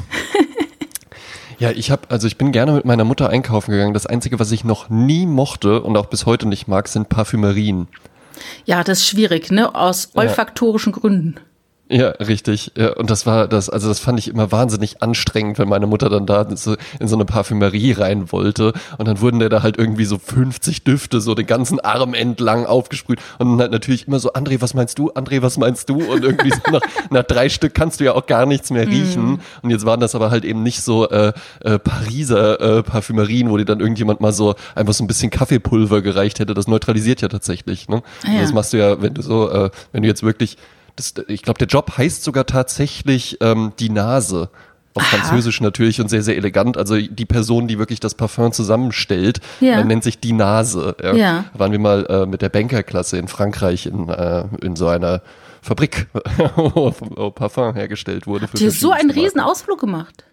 Ja, 1.58 1.70
ich 1.70 1.92
habe, 1.92 2.02
also 2.08 2.26
ich 2.26 2.38
bin 2.38 2.50
gerne 2.50 2.72
mit 2.72 2.84
meiner 2.84 3.04
Mutter 3.04 3.28
einkaufen 3.28 3.70
gegangen. 3.70 3.94
Das 3.94 4.06
Einzige, 4.06 4.40
was 4.40 4.50
ich 4.50 4.64
noch 4.64 4.88
nie 4.90 5.26
mochte 5.26 5.82
und 5.82 5.96
auch 5.96 6.06
bis 6.06 6.26
heute 6.26 6.48
nicht 6.48 6.66
mag, 6.66 6.88
sind 6.88 7.08
Parfümerien. 7.08 7.86
Ja, 8.64 8.82
das 8.82 8.98
ist 9.00 9.06
schwierig, 9.08 9.52
ne? 9.52 9.72
Aus 9.72 10.10
olfaktorischen 10.14 10.90
Gründen. 10.92 11.36
Ja, 11.92 12.08
richtig. 12.08 12.72
Ja, 12.74 12.94
und 12.94 13.10
das 13.10 13.26
war 13.26 13.46
das, 13.46 13.68
also 13.68 13.88
das 13.88 14.00
fand 14.00 14.18
ich 14.18 14.28
immer 14.28 14.50
wahnsinnig 14.50 15.02
anstrengend, 15.02 15.58
wenn 15.58 15.68
meine 15.68 15.86
Mutter 15.86 16.08
dann 16.08 16.24
da 16.24 16.46
so 16.56 16.74
in 16.98 17.06
so 17.06 17.16
eine 17.16 17.26
Parfümerie 17.26 17.92
rein 17.92 18.32
wollte 18.32 18.72
und 18.96 19.06
dann 19.06 19.20
wurden 19.20 19.40
der 19.40 19.50
da 19.50 19.62
halt 19.62 19.76
irgendwie 19.76 20.06
so 20.06 20.16
50 20.16 20.84
Düfte 20.84 21.20
so 21.20 21.34
den 21.34 21.44
ganzen 21.44 21.80
Arm 21.80 22.14
entlang 22.14 22.64
aufgesprüht 22.64 23.20
und 23.38 23.50
dann 23.50 23.60
halt 23.60 23.72
natürlich 23.72 24.08
immer 24.08 24.20
so, 24.20 24.32
André, 24.32 24.62
was 24.62 24.72
meinst 24.72 24.98
du? 24.98 25.10
André, 25.10 25.42
was 25.42 25.58
meinst 25.58 25.90
du? 25.90 26.02
Und 26.02 26.24
irgendwie 26.24 26.50
so 26.50 26.72
nach, 26.72 26.80
nach 27.10 27.24
drei 27.24 27.50
Stück 27.50 27.74
kannst 27.74 28.00
du 28.00 28.04
ja 28.04 28.14
auch 28.14 28.24
gar 28.24 28.46
nichts 28.46 28.70
mehr 28.70 28.88
riechen. 28.88 29.42
Und 29.60 29.68
jetzt 29.68 29.84
waren 29.84 30.00
das 30.00 30.14
aber 30.14 30.30
halt 30.30 30.46
eben 30.46 30.62
nicht 30.62 30.80
so 30.80 31.10
äh, 31.10 31.34
äh, 31.60 31.78
Pariser 31.78 32.78
äh, 32.78 32.82
Parfümerien, 32.82 33.50
wo 33.50 33.58
dir 33.58 33.66
dann 33.66 33.80
irgendjemand 33.80 34.22
mal 34.22 34.32
so 34.32 34.54
einfach 34.74 34.94
so 34.94 35.04
ein 35.04 35.08
bisschen 35.08 35.30
Kaffeepulver 35.30 36.00
gereicht 36.00 36.38
hätte. 36.38 36.54
Das 36.54 36.66
neutralisiert 36.68 37.20
ja 37.20 37.28
tatsächlich. 37.28 37.88
Ne? 37.88 38.02
Ah, 38.24 38.32
ja. 38.32 38.40
Das 38.40 38.54
machst 38.54 38.72
du 38.72 38.78
ja, 38.78 39.02
wenn 39.02 39.12
du 39.12 39.20
so, 39.20 39.50
äh, 39.50 39.70
wenn 39.92 40.00
du 40.00 40.08
jetzt 40.08 40.22
wirklich 40.22 40.56
das, 40.96 41.14
ich 41.28 41.42
glaube, 41.42 41.58
der 41.58 41.68
Job 41.68 41.96
heißt 41.96 42.22
sogar 42.24 42.46
tatsächlich 42.46 43.38
ähm, 43.40 43.72
die 43.78 43.90
Nase. 43.90 44.50
Auf 44.94 45.04
Französisch 45.04 45.62
natürlich 45.62 46.02
und 46.02 46.08
sehr, 46.08 46.22
sehr 46.22 46.36
elegant. 46.36 46.76
Also 46.76 46.98
die 46.98 47.24
Person, 47.24 47.66
die 47.66 47.78
wirklich 47.78 47.98
das 47.98 48.14
Parfum 48.14 48.52
zusammenstellt, 48.52 49.40
Ja. 49.60 49.80
äh, 49.80 49.84
nennt 49.84 50.04
sich 50.04 50.18
die 50.18 50.34
Nase. 50.34 50.94
Ja. 51.02 51.14
Ja. 51.14 51.44
Da 51.54 51.58
waren 51.58 51.72
wir 51.72 51.78
mal 51.78 52.04
äh, 52.10 52.26
mit 52.26 52.42
der 52.42 52.50
Bankerklasse 52.50 53.16
in 53.16 53.26
Frankreich 53.26 53.86
in, 53.86 54.10
äh, 54.10 54.44
in 54.60 54.76
so 54.76 54.88
einer 54.88 55.22
Fabrik, 55.62 56.08
wo 56.56 56.94
wo 56.98 57.30
Parfum 57.30 57.74
hergestellt 57.74 58.26
wurde. 58.26 58.48
Habt 58.48 58.60
ihr 58.60 58.70
so 58.70 58.90
einen 58.90 59.08
verschiedenste 59.08 59.20
riesen 59.24 59.40
Ausflug 59.40 59.80
gemacht? 59.80 60.24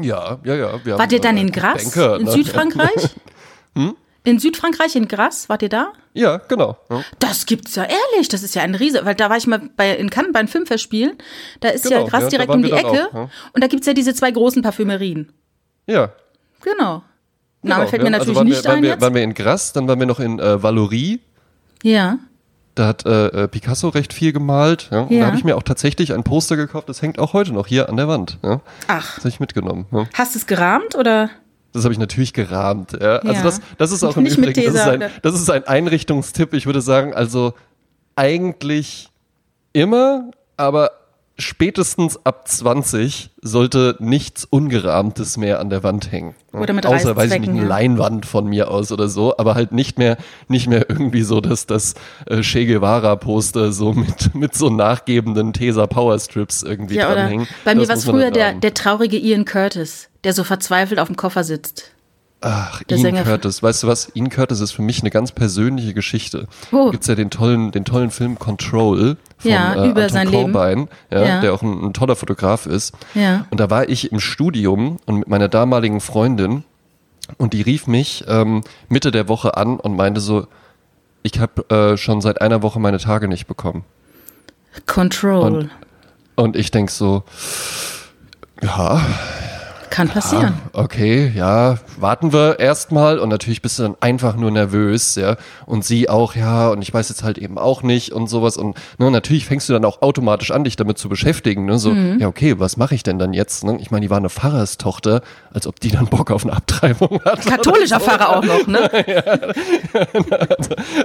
Ja, 0.00 0.38
ja, 0.44 0.54
ja. 0.54 0.84
Wir 0.84 0.92
Wart 0.94 1.02
haben, 1.04 1.10
ihr 1.12 1.20
dann 1.20 1.36
äh, 1.38 1.40
in 1.40 1.50
Grasse? 1.52 1.84
Banker, 1.84 2.16
in 2.18 2.24
ne? 2.26 2.32
Südfrankreich? 2.32 3.08
Hm? 3.74 3.94
In 4.24 4.38
Südfrankreich, 4.38 4.96
in 4.96 5.08
Grasse, 5.08 5.48
wart 5.48 5.62
ihr 5.62 5.68
da? 5.70 5.92
Ja, 6.18 6.38
genau. 6.48 6.76
Ja. 6.90 7.02
Das 7.18 7.46
gibt's 7.46 7.74
ja 7.76 7.84
ehrlich, 7.84 8.28
das 8.28 8.42
ist 8.42 8.54
ja 8.54 8.62
ein 8.62 8.74
Riese, 8.74 9.04
weil 9.04 9.14
da 9.14 9.30
war 9.30 9.36
ich 9.36 9.46
mal 9.46 9.60
bei, 9.76 9.94
in 9.96 10.10
Cannes 10.10 10.32
beim 10.32 10.48
Filmfestspiel, 10.48 11.16
da 11.60 11.68
ist 11.68 11.84
ja 11.84 11.98
Genau, 12.02 12.10
ja, 12.12 12.20
da 12.20 12.28
direkt 12.28 12.48
waren 12.48 12.56
um 12.56 12.62
die 12.62 12.72
Ecke 12.72 13.08
auch, 13.08 13.14
ja. 13.14 13.30
und 13.54 13.62
da 13.62 13.66
gibt's 13.68 13.86
ja 13.86 13.92
diese 13.94 14.14
zwei 14.14 14.30
großen 14.30 14.62
Parfümerien. 14.62 15.32
ja. 15.86 16.10
Genau. 16.62 17.02
Name 17.62 17.80
genau, 17.82 17.88
fällt 17.90 18.02
ja. 18.02 18.04
mir 18.04 18.10
natürlich 18.10 18.28
also 18.36 18.40
waren 18.40 18.48
nicht 18.48 18.64
wir, 18.64 18.68
waren 18.68 18.76
ein 18.78 18.82
wir, 18.82 18.90
jetzt. 18.90 19.00
Waren 19.00 19.14
wir 19.14 19.22
in 19.22 19.34
Grasse, 19.34 19.74
dann 19.74 19.86
waren 19.88 19.98
wir 20.00 20.06
noch 20.06 20.20
in 20.20 20.38
äh, 20.38 20.62
Valorie. 20.62 21.20
ja. 21.82 22.18
Da 22.74 22.86
hat 22.86 23.04
äh, 23.06 23.26
äh, 23.26 23.48
Picasso 23.48 23.88
recht 23.88 24.12
viel 24.12 24.32
gemalt. 24.32 24.88
Ja? 24.92 25.00
Und 25.00 25.10
Ja. 25.10 25.20
da 25.22 25.26
habe 25.26 25.36
ich 25.36 25.42
mir 25.42 25.56
auch 25.56 25.64
tatsächlich 25.64 26.12
ein 26.14 26.22
Poster 26.22 26.54
gekauft, 26.56 26.88
das 26.88 27.02
hängt 27.02 27.18
auch 27.18 27.32
heute 27.32 27.52
noch 27.52 27.66
hier 27.66 27.88
an 27.88 27.96
der 27.96 28.06
Wand. 28.06 28.38
Ja? 28.44 28.60
Ach, 28.86 29.14
Das 29.16 29.24
habe 29.24 29.28
ich 29.30 29.40
mitgenommen. 29.40 29.86
Ja? 29.90 30.06
hast 30.14 30.36
du 30.36 30.38
es 30.38 30.46
gerahmt 30.46 30.94
oder? 30.94 31.28
Das 31.78 31.84
habe 31.84 31.92
ich 31.92 32.00
natürlich 32.00 32.32
gerahmt. 32.32 32.92
Ja? 33.00 33.18
Also 33.18 33.42
das, 33.42 33.60
das 33.78 33.92
ist 33.92 34.02
auch 34.02 34.16
im 34.16 34.26
Übrigen, 34.26 34.64
das 34.64 34.74
ist, 34.74 34.80
ein, 34.80 35.04
das 35.22 35.34
ist 35.34 35.48
ein 35.48 35.64
Einrichtungstipp. 35.64 36.52
Ich 36.54 36.66
würde 36.66 36.80
sagen, 36.80 37.14
also 37.14 37.54
eigentlich 38.16 39.10
immer, 39.72 40.32
aber 40.56 40.90
spätestens 41.38 42.18
ab 42.24 42.48
20 42.48 43.30
sollte 43.40 43.96
nichts 44.00 44.44
Ungerahmtes 44.44 45.36
mehr 45.36 45.60
an 45.60 45.70
der 45.70 45.82
Wand 45.84 46.10
hängen. 46.10 46.34
Oder 46.52 46.72
mit 46.72 46.84
Außer, 46.86 47.14
weiß 47.14 47.32
ich 47.32 47.40
nicht, 47.40 47.50
eine. 47.50 47.64
Leinwand 47.64 48.26
von 48.26 48.46
mir 48.46 48.70
aus 48.70 48.90
oder 48.90 49.08
so, 49.08 49.36
aber 49.38 49.54
halt 49.54 49.70
nicht 49.72 49.98
mehr, 49.98 50.16
nicht 50.48 50.66
mehr 50.68 50.90
irgendwie 50.90 51.22
so, 51.22 51.40
dass 51.40 51.66
das 51.66 51.94
äh, 52.26 52.40
Che 52.42 52.66
Guevara-Poster 52.66 53.72
so 53.72 53.92
mit, 53.94 54.34
mit 54.34 54.54
so 54.54 54.68
nachgebenden 54.70 55.52
Tesa 55.52 55.86
Power 55.86 56.18
Strips 56.18 56.62
irgendwie 56.62 56.96
Ja, 56.96 57.14
dranhängen. 57.14 57.46
bei 57.64 57.74
mir 57.74 57.88
war 57.88 57.96
es 57.96 58.04
früher 58.04 58.26
nicht 58.26 58.36
der, 58.36 58.54
der 58.54 58.74
traurige 58.74 59.16
Ian 59.18 59.44
Curtis, 59.44 60.08
der 60.24 60.32
so 60.32 60.42
verzweifelt 60.42 60.98
auf 60.98 61.06
dem 61.08 61.16
Koffer 61.16 61.44
sitzt. 61.44 61.92
Ach, 62.40 62.82
der 62.84 62.98
Ian 62.98 63.06
Sänger- 63.06 63.24
Curtis. 63.24 63.62
Weißt 63.62 63.82
du 63.82 63.88
was? 63.88 64.12
Ian 64.14 64.28
Curtis 64.30 64.60
ist 64.60 64.70
für 64.72 64.82
mich 64.82 65.00
eine 65.00 65.10
ganz 65.10 65.32
persönliche 65.32 65.92
Geschichte. 65.92 66.46
Oh. 66.70 66.84
Da 66.86 66.90
gibt's 66.92 67.08
ja 67.08 67.16
den 67.16 67.30
tollen, 67.30 67.72
den 67.72 67.84
tollen 67.84 68.10
Film 68.10 68.38
Control 68.38 69.16
von 69.38 69.50
Ja, 69.50 69.72
äh, 69.74 69.88
über 69.90 70.02
Anton 70.02 70.08
sein 70.08 70.28
Leben. 70.28 70.52
Corbijn, 70.52 70.88
ja, 71.10 71.24
Ja. 71.24 71.40
der 71.40 71.52
auch 71.52 71.62
ein, 71.62 71.86
ein 71.86 71.92
toller 71.94 72.14
Fotograf 72.14 72.66
ist. 72.66 72.94
Ja. 73.14 73.46
Und 73.50 73.58
da 73.58 73.70
war 73.70 73.88
ich 73.88 74.12
im 74.12 74.20
Studium 74.20 74.98
und 75.06 75.16
mit 75.18 75.28
meiner 75.28 75.48
damaligen 75.48 76.00
Freundin 76.00 76.62
und 77.38 77.54
die 77.54 77.62
rief 77.62 77.86
mich 77.88 78.24
ähm, 78.28 78.62
Mitte 78.88 79.10
der 79.10 79.28
Woche 79.28 79.56
an 79.56 79.80
und 79.80 79.96
meinte 79.96 80.20
so, 80.20 80.46
ich 81.24 81.40
habe 81.40 81.68
äh, 81.74 81.96
schon 81.96 82.20
seit 82.20 82.40
einer 82.40 82.62
Woche 82.62 82.78
meine 82.78 82.98
Tage 82.98 83.26
nicht 83.26 83.48
bekommen. 83.48 83.84
Control. 84.86 85.40
Und- 85.42 85.70
Und 86.36 86.54
ich 86.56 86.70
denk 86.70 86.88
so, 86.90 87.24
ja, 88.62 89.00
Kann 89.90 90.08
passieren. 90.08 90.54
okay, 90.72 91.32
ja, 91.34 91.78
warten 91.98 92.32
wir 92.32 92.58
erstmal 92.60 93.18
und 93.18 93.28
natürlich 93.28 93.62
bist 93.62 93.78
du 93.78 93.82
dann 93.84 93.96
einfach 94.00 94.36
nur 94.36 94.50
nervös, 94.50 95.14
ja, 95.16 95.36
und 95.66 95.84
sie 95.84 96.08
auch, 96.08 96.34
ja, 96.36 96.68
und 96.68 96.82
ich 96.82 96.92
weiß 96.92 97.08
jetzt 97.08 97.22
halt 97.22 97.38
eben 97.38 97.58
auch 97.58 97.82
nicht 97.82 98.12
und 98.12 98.28
sowas 98.28 98.56
und 98.56 98.76
ne, 98.98 99.10
natürlich 99.10 99.46
fängst 99.46 99.68
du 99.68 99.72
dann 99.72 99.84
auch 99.84 100.02
automatisch 100.02 100.50
an, 100.50 100.64
dich 100.64 100.76
damit 100.76 100.98
zu 100.98 101.08
beschäftigen, 101.08 101.64
ne, 101.64 101.78
so, 101.78 101.90
Mhm. 101.90 102.18
ja, 102.20 102.28
okay, 102.28 102.58
was 102.60 102.76
mache 102.76 102.94
ich 102.94 103.02
denn 103.02 103.18
dann 103.18 103.32
jetzt, 103.32 103.64
ne? 103.64 103.78
Ich 103.80 103.90
meine, 103.90 104.02
die 104.02 104.10
war 104.10 104.18
eine 104.18 104.28
Pfarrerstochter, 104.28 105.22
als 105.52 105.66
ob 105.66 105.80
die 105.80 105.90
dann 105.90 106.06
Bock 106.06 106.30
auf 106.30 106.44
eine 106.44 106.52
Abtreibung 106.52 107.20
hat. 107.24 107.44
Katholischer 107.46 107.98
Pfarrer 108.00 108.36
auch 108.36 108.44
noch, 108.44 108.66
ne? 108.66 108.90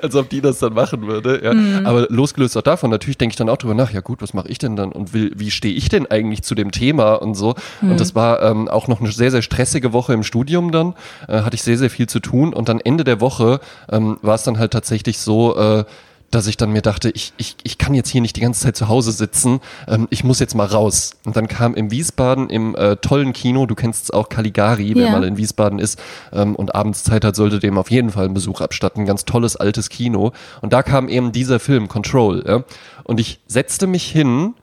als 0.02 0.16
ob 0.16 0.30
die 0.30 0.42
das 0.42 0.60
dann 0.60 0.74
machen 0.74 1.08
würde. 1.08 1.42
Ja. 1.44 1.54
Mhm. 1.54 1.86
Aber 1.86 2.08
losgelöst 2.10 2.58
auch 2.58 2.62
davon, 2.62 2.90
natürlich 2.90 3.18
denke 3.18 3.34
ich 3.34 3.38
dann 3.38 3.50
auch 3.50 3.58
drüber 3.58 3.74
nach, 3.74 3.92
ja 3.92 4.02
gut, 4.02 4.22
was 4.22 4.34
mache 4.34 4.48
ich 4.50 4.58
denn 4.58 4.76
dann 4.76 4.92
und 4.92 5.14
will, 5.14 5.32
wie 5.36 5.52
stehe 5.52 5.74
ich 5.74 5.90
denn 5.90 6.10
eigentlich 6.10 6.44
zu 6.44 6.56
dem 6.56 6.72
Thema 6.72 7.14
und 7.16 7.36
so. 7.36 7.56
Mhm. 7.82 7.92
Und 7.92 8.00
das 8.00 8.16
war 8.16 8.42
ähm, 8.42 8.68
auch 8.74 8.88
noch 8.88 9.00
eine 9.00 9.12
sehr, 9.12 9.32
sehr 9.32 9.42
stressige 9.42 9.94
Woche 9.94 10.14
im 10.14 10.24
Studium 10.24 10.72
dann, 10.72 10.94
äh, 11.28 11.42
hatte 11.42 11.56
ich 11.56 11.64
sehr, 11.64 11.78
sehr 11.78 11.90
viel 11.90 12.08
zu 12.08 12.20
tun 12.20 12.54
und 12.54 12.70
dann 12.70 12.80
Ende 12.80 13.04
der 13.04 13.22
Woche 13.22 13.60
ähm, 13.92 14.18
war 14.22 14.36
es 14.36 14.44
dann 14.44 14.58
halt 14.60 14.72
tatsächlich 14.72 15.20
so, 15.20 15.56
äh, 15.58 15.86
dass 16.32 16.48
ich 16.48 16.58
dann 16.58 16.72
mir 16.72 16.82
dachte, 16.82 17.12
ich, 17.12 17.32
ich, 17.38 17.58
ich 17.64 17.78
kann 17.78 17.94
jetzt 17.94 18.10
hier 18.10 18.20
nicht 18.22 18.36
die 18.36 18.42
ganze 18.42 18.62
Zeit 18.62 18.76
zu 18.76 18.88
Hause 18.88 19.12
sitzen, 19.12 19.60
ähm, 19.88 20.08
ich 20.10 20.24
muss 20.24 20.40
jetzt 20.40 20.56
mal 20.56 20.66
raus. 20.66 21.12
Und 21.26 21.38
dann 21.38 21.48
kam 21.48 21.76
im 21.76 21.92
Wiesbaden 21.92 22.50
im 22.50 22.76
äh, 22.76 22.96
tollen 22.96 23.34
Kino, 23.34 23.68
du 23.68 23.76
kennst 23.76 24.06
es 24.06 24.12
auch, 24.12 24.30
Caligari, 24.30 24.94
wer 24.96 25.06
Ja. 25.06 25.12
mal 25.12 25.24
in 25.26 25.38
Wiesbaden 25.38 25.78
ist 25.78 26.02
ähm, 26.32 26.56
und 26.56 26.74
abends 26.74 27.04
Zeit 27.04 27.24
hat, 27.24 27.36
sollte 27.36 27.60
dem 27.60 27.78
auf 27.78 27.92
jeden 27.92 28.10
Fall 28.10 28.26
einen 28.26 28.34
Besuch 28.34 28.62
abstatten. 28.62 29.06
Ganz 29.06 29.26
tolles 29.26 29.56
altes 29.56 29.90
Kino. 29.90 30.32
Und 30.62 30.74
da 30.74 30.82
kam 30.82 31.08
eben 31.08 31.32
dieser 31.34 31.60
Film, 31.60 31.88
Control. 31.88 32.44
Ja? 32.48 32.64
Und 33.04 33.20
ich 33.20 33.40
setzte 33.46 33.86
mich 33.86 34.06
hin 34.10 34.56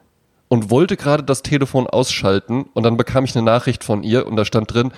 und 0.50 0.68
wollte 0.68 0.96
gerade 0.96 1.22
das 1.22 1.42
Telefon 1.42 1.86
ausschalten 1.86 2.66
und 2.74 2.82
dann 2.82 2.96
bekam 2.96 3.24
ich 3.24 3.34
eine 3.36 3.44
Nachricht 3.44 3.84
von 3.84 4.02
ihr 4.02 4.26
und 4.26 4.34
da 4.36 4.44
stand 4.44 4.74
drin, 4.74 4.92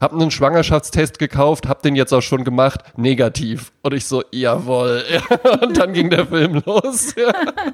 hab 0.00 0.12
einen 0.12 0.30
Schwangerschaftstest 0.30 1.18
gekauft, 1.18 1.68
hab 1.68 1.82
den 1.82 1.94
jetzt 1.94 2.12
auch 2.12 2.22
schon 2.22 2.42
gemacht, 2.42 2.80
negativ. 2.96 3.70
Und 3.82 3.94
ich 3.94 4.06
so, 4.06 4.22
jawohl. 4.32 5.04
Ja, 5.10 5.50
und 5.62 5.76
dann 5.76 5.92
ging 5.92 6.10
der 6.10 6.26
Film 6.26 6.62
los. 6.66 7.14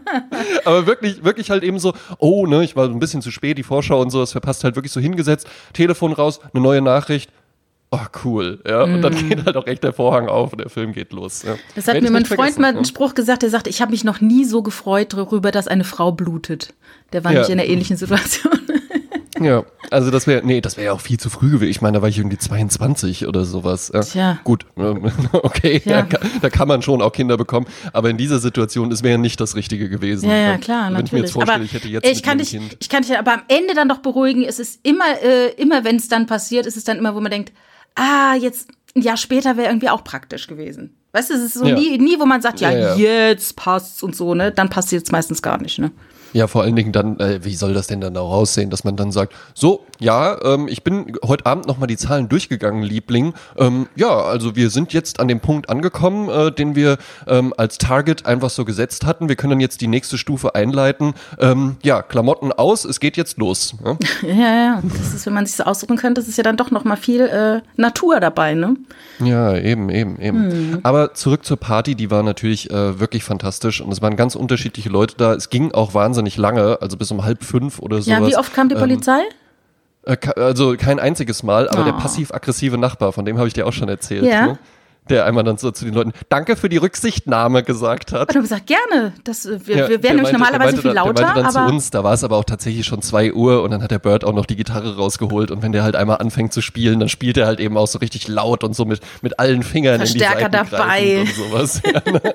Aber 0.65 0.87
wirklich, 0.87 1.25
wirklich 1.25 1.51
halt 1.51 1.63
eben 1.63 1.79
so, 1.79 1.95
oh, 2.19 2.47
ne, 2.47 2.65
ich 2.65 2.77
war 2.77 2.87
ein 2.87 2.99
bisschen 2.99 3.23
zu 3.23 3.31
spät, 3.31 3.59
die 3.59 3.63
Vorschau 3.63 4.01
und 4.01 4.11
so, 4.11 4.21
das 4.21 4.33
verpasst 4.33 4.65
halt 4.65 4.75
wirklich 4.75 4.93
so 4.93 5.01
hingesetzt, 5.01 5.49
Telefon 5.73 6.13
raus, 6.13 6.41
eine 6.53 6.63
neue 6.63 6.83
Nachricht. 6.83 7.31
Oh, 7.93 7.99
cool. 8.25 8.61
Ja, 8.69 8.85
und 8.85 9.03
dann 9.03 9.15
geht 9.29 9.45
halt 9.45 9.57
auch 9.57 9.67
echt 9.67 9.83
der 9.83 9.93
Vorhang 9.93 10.29
auf 10.29 10.53
und 10.53 10.61
der 10.61 10.71
Film 10.71 10.93
geht 10.93 11.13
los. 11.13 11.43
Ja. 11.43 11.55
Mhm. 11.55 11.59
Das 11.75 11.89
hat 11.89 11.95
Werd 11.95 12.05
mir 12.05 12.11
mein 12.13 12.25
Freund 12.25 12.57
mal 12.59 12.69
einen 12.69 12.85
Spruch 12.85 13.15
gesagt, 13.15 13.43
der 13.43 13.51
sagte, 13.51 13.69
ich 13.69 13.81
habe 13.83 13.91
mich 13.91 14.05
noch 14.05 14.21
nie 14.21 14.45
so 14.45 14.63
gefreut 14.63 15.13
darüber, 15.13 15.51
dass 15.51 15.67
eine 15.67 15.83
Frau 15.83 16.13
blutet. 16.13 16.73
Der 17.13 17.25
war 17.25 17.33
Ja. 17.33 17.41
nicht 17.41 17.51
in 17.51 17.59
einer 17.59 17.69
ähnlichen 17.69 17.97
Situation. 17.97 18.53
Ja, 19.43 19.65
also 19.91 20.11
das 20.11 20.27
wäre, 20.27 20.45
nee, 20.47 20.61
das 20.61 20.77
wäre 20.77 20.87
ja 20.87 20.93
auch 20.93 21.01
viel 21.01 21.19
zu 21.19 21.31
früh 21.31 21.49
gewesen. 21.53 21.71
Ich 21.71 21.81
meine, 21.81 21.97
da 21.97 22.03
war 22.03 22.11
ich 22.11 22.19
irgendwie 22.19 22.37
22 22.37 23.27
oder 23.27 23.45
sowas. 23.47 23.91
Ja. 23.95 24.03
Tja. 24.03 24.39
Gut, 24.45 24.67
okay, 25.33 25.81
Ja. 25.87 26.03
da, 26.03 26.19
kann, 26.19 26.31
da 26.43 26.51
kann 26.51 26.69
man 26.69 26.83
schon 26.83 27.01
auch 27.01 27.13
Kinder 27.13 27.39
bekommen, 27.39 27.65
aber 27.95 28.11
in 28.11 28.19
dieser 28.19 28.39
Situation, 28.39 28.93
es 28.93 29.03
wäre 29.03 29.17
nicht 29.19 29.41
das 29.41 29.57
Richtige 29.57 29.89
gewesen. 29.89 30.29
Ja, 30.29 30.37
ja, 30.37 30.59
klar, 30.59 30.93
Wenn 30.93 31.07
ich 31.07 31.13
mir 31.13 31.21
natürlich. 31.21 31.23
jetzt 31.23 31.33
vorstelle, 31.33 31.55
aber 31.57 31.65
ich 31.65 31.73
hätte 31.73 31.89
jetzt 31.89 32.07
ich 32.07 32.23
kann 32.23 32.37
dich, 32.37 32.59
ich 32.81 32.89
kann 32.91 33.03
dich 33.03 33.17
aber 33.17 33.33
am 33.33 33.43
Ende 33.49 33.73
dann 33.75 33.89
doch 33.89 33.99
beruhigen. 33.99 34.45
Es 34.45 34.59
ist 34.59 34.81
immer, 34.83 35.07
äh, 35.23 35.53
immer 35.57 35.85
wenn 35.85 35.97
es 35.97 36.09
dann 36.09 36.27
passiert, 36.27 36.67
ist 36.67 36.77
es 36.77 36.85
dann 36.85 36.99
immer, 36.99 37.15
wo 37.15 37.21
man 37.23 37.31
denkt, 37.31 37.53
ah, 38.01 38.35
jetzt 38.35 38.69
ein 38.97 39.03
Jahr 39.03 39.17
später 39.17 39.57
wäre 39.57 39.69
irgendwie 39.69 39.89
auch 39.91 40.03
praktisch 40.03 40.47
gewesen. 40.47 40.97
Weißt 41.13 41.31
du, 41.31 41.35
es 41.35 41.43
ist 41.43 41.55
so 41.55 41.67
Ja. 41.67 41.75
nie, 41.75 41.99
nie, 41.99 42.19
wo 42.19 42.27
man 42.27 42.41
sagt, 42.43 42.61
ja, 42.61 42.71
Ja, 42.71 42.97
ja. 42.97 43.33
jetzt 43.35 43.57
passt's 43.57 44.03
und 44.03 44.17
so, 44.17 44.35
ne? 44.35 44.51
Dann 44.53 44.69
passiert 44.71 45.05
es 45.05 45.13
meistens 45.13 45.43
gar 45.43 45.61
nicht, 45.61 45.79
ne? 45.79 45.91
Ja, 46.33 46.47
vor 46.47 46.63
allen 46.63 46.77
Dingen 46.77 46.93
dann, 46.93 47.19
äh, 47.19 47.45
wie 47.45 47.55
soll 47.55 47.75
das 47.75 47.87
denn 47.87 48.01
dann 48.01 48.17
auch 48.17 48.33
aussehen, 48.33 48.71
dass 48.71 48.85
man 48.85 48.97
dann 48.97 49.13
sagt, 49.13 49.35
so, 49.55 49.85
ja, 49.99 50.39
ähm, 50.43 50.69
ich 50.69 50.83
bin 50.83 51.17
heute 51.27 51.47
Abend 51.47 51.67
nochmal 51.67 51.87
die 51.87 51.97
Zahlen 51.97 52.29
durchgegangen, 52.29 52.83
Liebling. 52.83 53.35
Ähm, 53.59 53.87
ja, 53.97 54.09
also 54.09 54.57
wir 54.57 54.71
sind 54.71 54.93
jetzt 54.93 55.21
an 55.21 55.29
dem 55.29 55.41
Punkt 55.41 55.69
angekommen, 55.69 56.29
äh, 56.29 56.53
den 56.53 56.75
wir 56.75 56.99
ähm, 57.27 57.53
als 57.57 57.79
Target 57.79 58.27
einfach 58.27 58.51
so 58.51 58.65
gesetzt 58.65 59.05
hatten. 59.05 59.29
Wir 59.29 59.37
können 59.37 59.51
dann 59.51 59.61
jetzt 59.61 59.81
die 59.81 59.89
nächste 59.89 60.19
Stufe 60.19 60.55
einleiten. 60.55 61.15
Ähm, 61.39 61.77
ja, 61.83 62.03
Klamotten 62.03 62.53
aus, 62.53 62.85
es 62.85 63.01
geht 63.01 63.17
jetzt 63.17 63.39
los. 63.39 63.75
Ja? 63.85 63.97
Ja, 64.23 64.55
ja. 64.55 64.83
Das 64.83 65.15
ist, 65.15 65.27
wenn 65.27 65.33
man 65.33 65.47
sich 65.47 65.57
so 65.57 65.65
ausdrücken 65.65 65.97
könnte, 65.97 66.21
das 66.21 66.29
ist 66.29 66.37
ja 66.37 66.45
dann 66.45 66.57
doch 66.57 66.71
noch 66.71 66.85
mal 66.85 66.97
viel 66.97 67.23
äh, 67.23 67.61
Natur 67.77 68.21
dabei, 68.21 68.55
ne? 68.55 68.77
Ja, 69.19 69.57
eben, 69.57 69.89
eben, 69.91 70.21
eben. 70.21 70.79
Aber 70.83 71.15
zurück 71.15 71.45
zur 71.45 71.57
Party, 71.57 71.95
die 71.95 72.11
war 72.11 72.23
natürlich 72.23 72.71
äh, 72.71 73.01
wirklich 73.01 73.25
fantastisch 73.25 73.81
und 73.81 73.93
es 73.93 74.01
waren 74.01 74.17
ganz 74.17 74.35
unterschiedliche 74.35 74.89
Leute 74.89 75.15
da. 75.17 75.35
Es 75.35 75.51
ging 75.51 75.73
auch 75.73 75.95
wahnsinnig 75.95 76.20
lange, 76.37 76.79
also 76.81 76.97
bis 76.97 77.11
um 77.11 77.25
halb 77.25 77.43
fünf 77.45 77.79
oder 77.79 78.03
sowas. 78.03 78.21
Ja, 78.21 78.27
wie 78.27 78.37
oft 78.37 78.53
kam 78.55 78.69
die 78.69 78.75
Ähm, 78.75 78.81
Polizei? 78.81 79.21
Äh, 80.05 80.17
Also 80.37 80.77
kein 80.79 80.99
einziges 80.99 81.43
Mal, 81.43 81.69
aber 81.69 81.85
der 81.85 81.95
Oh. 81.95 81.99
passiv-aggressive 81.99 82.79
Nachbar, 82.79 83.13
von 83.13 83.25
dem 83.25 83.39
habe 83.39 83.49
ich 83.49 83.55
dir 83.55 83.67
auch 83.67 83.73
schon 83.73 83.89
erzählt. 83.89 84.25
Ja. 84.25 84.47
Ne? 84.47 84.59
Der 85.11 85.27
einmal 85.27 85.45
dann 85.45 85.59
so 85.59 85.71
zu 85.73 85.85
den 85.85 85.95
Leuten 85.95 86.13
Danke 86.29 86.57
für 86.57 86.69
die 86.69 86.77
Rücksichtnahme 86.77 87.63
gesagt 87.63 88.13
hat. 88.13 88.31
Und 88.31 88.37
ich 88.37 88.43
gesagt, 88.43 88.67
gerne. 88.67 89.13
Das, 89.25 89.45
äh, 89.45 89.59
wir, 89.67 89.77
Ja, 89.77 89.89
wir 89.89 90.03
wären 90.03 90.17
nämlich 90.17 90.33
normalerweise 90.33 90.81
viel 90.81 90.93
lauter, 90.93 91.13
Der 91.15 91.25
meinte 91.25 91.43
dann 91.43 91.55
aber 91.55 91.67
zu 91.69 91.75
uns, 91.75 91.91
da 91.91 92.05
war 92.05 92.15
es 92.15 92.25
aber 92.25 92.37
auch 92.37 92.45
tatsächlich 92.45 92.87
schon 92.87 93.03
zwei 93.03 93.33
Uhr 93.33 93.63
und 93.63 93.73
dann 93.73 93.83
hat 93.83 93.91
der 93.91 93.99
Bird 93.99 94.25
auch 94.25 94.33
noch 94.33 94.47
die 94.47 94.57
Gitarre 94.57 94.97
rausgeholt 94.97 95.51
und 95.51 95.63
wenn 95.63 95.73
der 95.73 95.83
halt 95.83 95.97
einmal 95.97 96.19
anfängt 96.19 96.53
zu 96.53 96.61
spielen, 96.61 97.01
dann 97.01 97.09
spielt 97.09 97.37
er 97.37 97.47
halt 97.47 97.61
eben 97.61 97.77
auch 97.77 97.89
so 97.89 97.99
richtig 97.99 98.29
laut 98.29 98.63
und 98.65 98.75
so 98.75 98.85
mit, 98.85 99.01
mit 99.23 99.39
allen 99.39 99.63
Fingern 99.63 99.99
Verstärker 99.99 100.47
in 100.47 100.53
die 100.53 100.59
Seiten 100.59 100.71
dabei. 100.71 101.21
und 101.21 101.35
sowas. 101.35 101.83
Ja, 101.91 102.13
ne? 102.13 102.35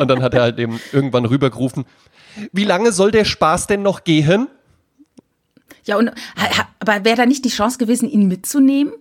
Und 0.00 0.08
dann 0.08 0.22
hat 0.22 0.32
er 0.32 0.42
halt 0.42 0.58
eben 0.58 0.80
irgendwann 0.92 1.26
rübergerufen, 1.26 1.84
wie 2.52 2.64
lange 2.64 2.92
soll 2.92 3.10
der 3.10 3.24
Spaß 3.24 3.66
denn 3.66 3.82
noch 3.82 4.04
gehen? 4.04 4.48
ja, 5.84 5.98
und, 5.98 6.10
aber 6.80 7.04
wäre 7.04 7.16
da 7.16 7.26
nicht 7.26 7.44
die 7.44 7.50
Chance 7.50 7.78
gewesen, 7.78 8.08
ihn 8.08 8.28
mitzunehmen? 8.28 8.92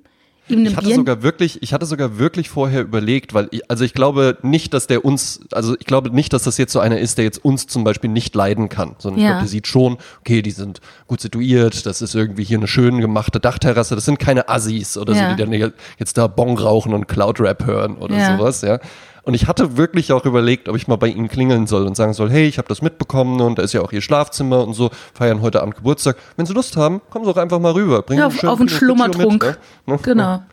Ich 0.49 0.75
hatte 0.75 0.87
Bier 0.87 0.95
sogar 0.95 1.23
wirklich, 1.23 1.61
ich 1.63 1.73
hatte 1.73 1.85
sogar 1.85 2.19
wirklich 2.19 2.49
vorher 2.49 2.81
überlegt, 2.81 3.33
weil 3.33 3.47
ich, 3.51 3.69
also 3.71 3.85
ich 3.85 3.93
glaube 3.93 4.37
nicht, 4.41 4.73
dass 4.73 4.87
der 4.87 5.05
uns, 5.05 5.39
also 5.53 5.75
ich 5.79 5.85
glaube 5.85 6.09
nicht, 6.09 6.33
dass 6.33 6.43
das 6.43 6.57
jetzt 6.57 6.73
so 6.73 6.79
einer 6.81 6.99
ist, 6.99 7.17
der 7.17 7.23
jetzt 7.25 7.43
uns 7.45 7.65
zum 7.67 7.85
Beispiel 7.85 8.09
nicht 8.09 8.35
leiden 8.35 8.67
kann, 8.67 8.95
sondern 8.99 9.19
ich 9.19 9.23
Ja. 9.23 9.29
glaube, 9.31 9.43
der 9.43 9.49
sieht 9.49 9.67
schon, 9.67 9.97
okay, 10.19 10.41
die 10.41 10.51
sind 10.51 10.81
gut 11.07 11.21
situiert, 11.21 11.85
das 11.85 12.01
ist 12.01 12.13
irgendwie 12.13 12.43
hier 12.43 12.57
eine 12.57 12.67
schön 12.67 12.99
gemachte 12.99 13.39
Dachterrasse, 13.39 13.95
das 13.95 14.03
sind 14.03 14.19
keine 14.19 14.49
Assis 14.49 14.97
oder 14.97 15.13
Ja. 15.15 15.29
so, 15.29 15.35
die 15.35 15.41
dann 15.41 15.73
jetzt 15.97 16.17
da 16.17 16.27
Bong 16.27 16.57
rauchen 16.57 16.93
und 16.93 17.07
Cloud-Rap 17.07 17.65
hören 17.65 17.95
oder 17.97 18.17
Ja. 18.17 18.35
sowas, 18.37 18.61
ja. 18.63 18.79
Und 19.23 19.33
ich 19.35 19.47
hatte 19.47 19.77
wirklich 19.77 20.11
auch 20.11 20.25
überlegt, 20.25 20.67
ob 20.67 20.75
ich 20.75 20.87
mal 20.87 20.97
bei 20.97 21.07
ihnen 21.07 21.29
klingeln 21.29 21.65
soll 21.65 21.87
und 21.87 21.95
sagen 21.95 22.13
soll, 22.13 22.29
hey, 22.29 22.45
ich 22.45 22.57
habe 22.57 22.67
das 22.67 22.81
mitbekommen 22.81 23.39
und 23.39 23.57
da 23.57 23.63
ist 23.63 23.71
ja 23.73 23.81
auch 23.81 23.91
ihr 23.93 24.01
Schlafzimmer 24.01 24.65
und 24.67 24.73
so, 24.73 24.91
feiern 25.13 25.41
heute 25.41 25.61
Abend 25.61 25.75
Geburtstag. 25.75 26.17
Wenn 26.35 26.45
sie 26.45 26.53
Lust 26.53 26.75
haben, 26.75 27.01
kommen 27.09 27.23
sie 27.25 27.31
doch 27.33 27.41
einfach 27.41 27.59
mal 27.59 27.71
rüber. 27.71 28.01
Bringen 28.01 28.19
ja, 28.19 28.27
auf, 28.27 28.43
auf 28.43 28.59
einen 28.59 28.67
Schlummertrunk. 28.69 29.43
mit, 29.45 29.57
ne? 29.87 29.99
Genau. 30.03 30.43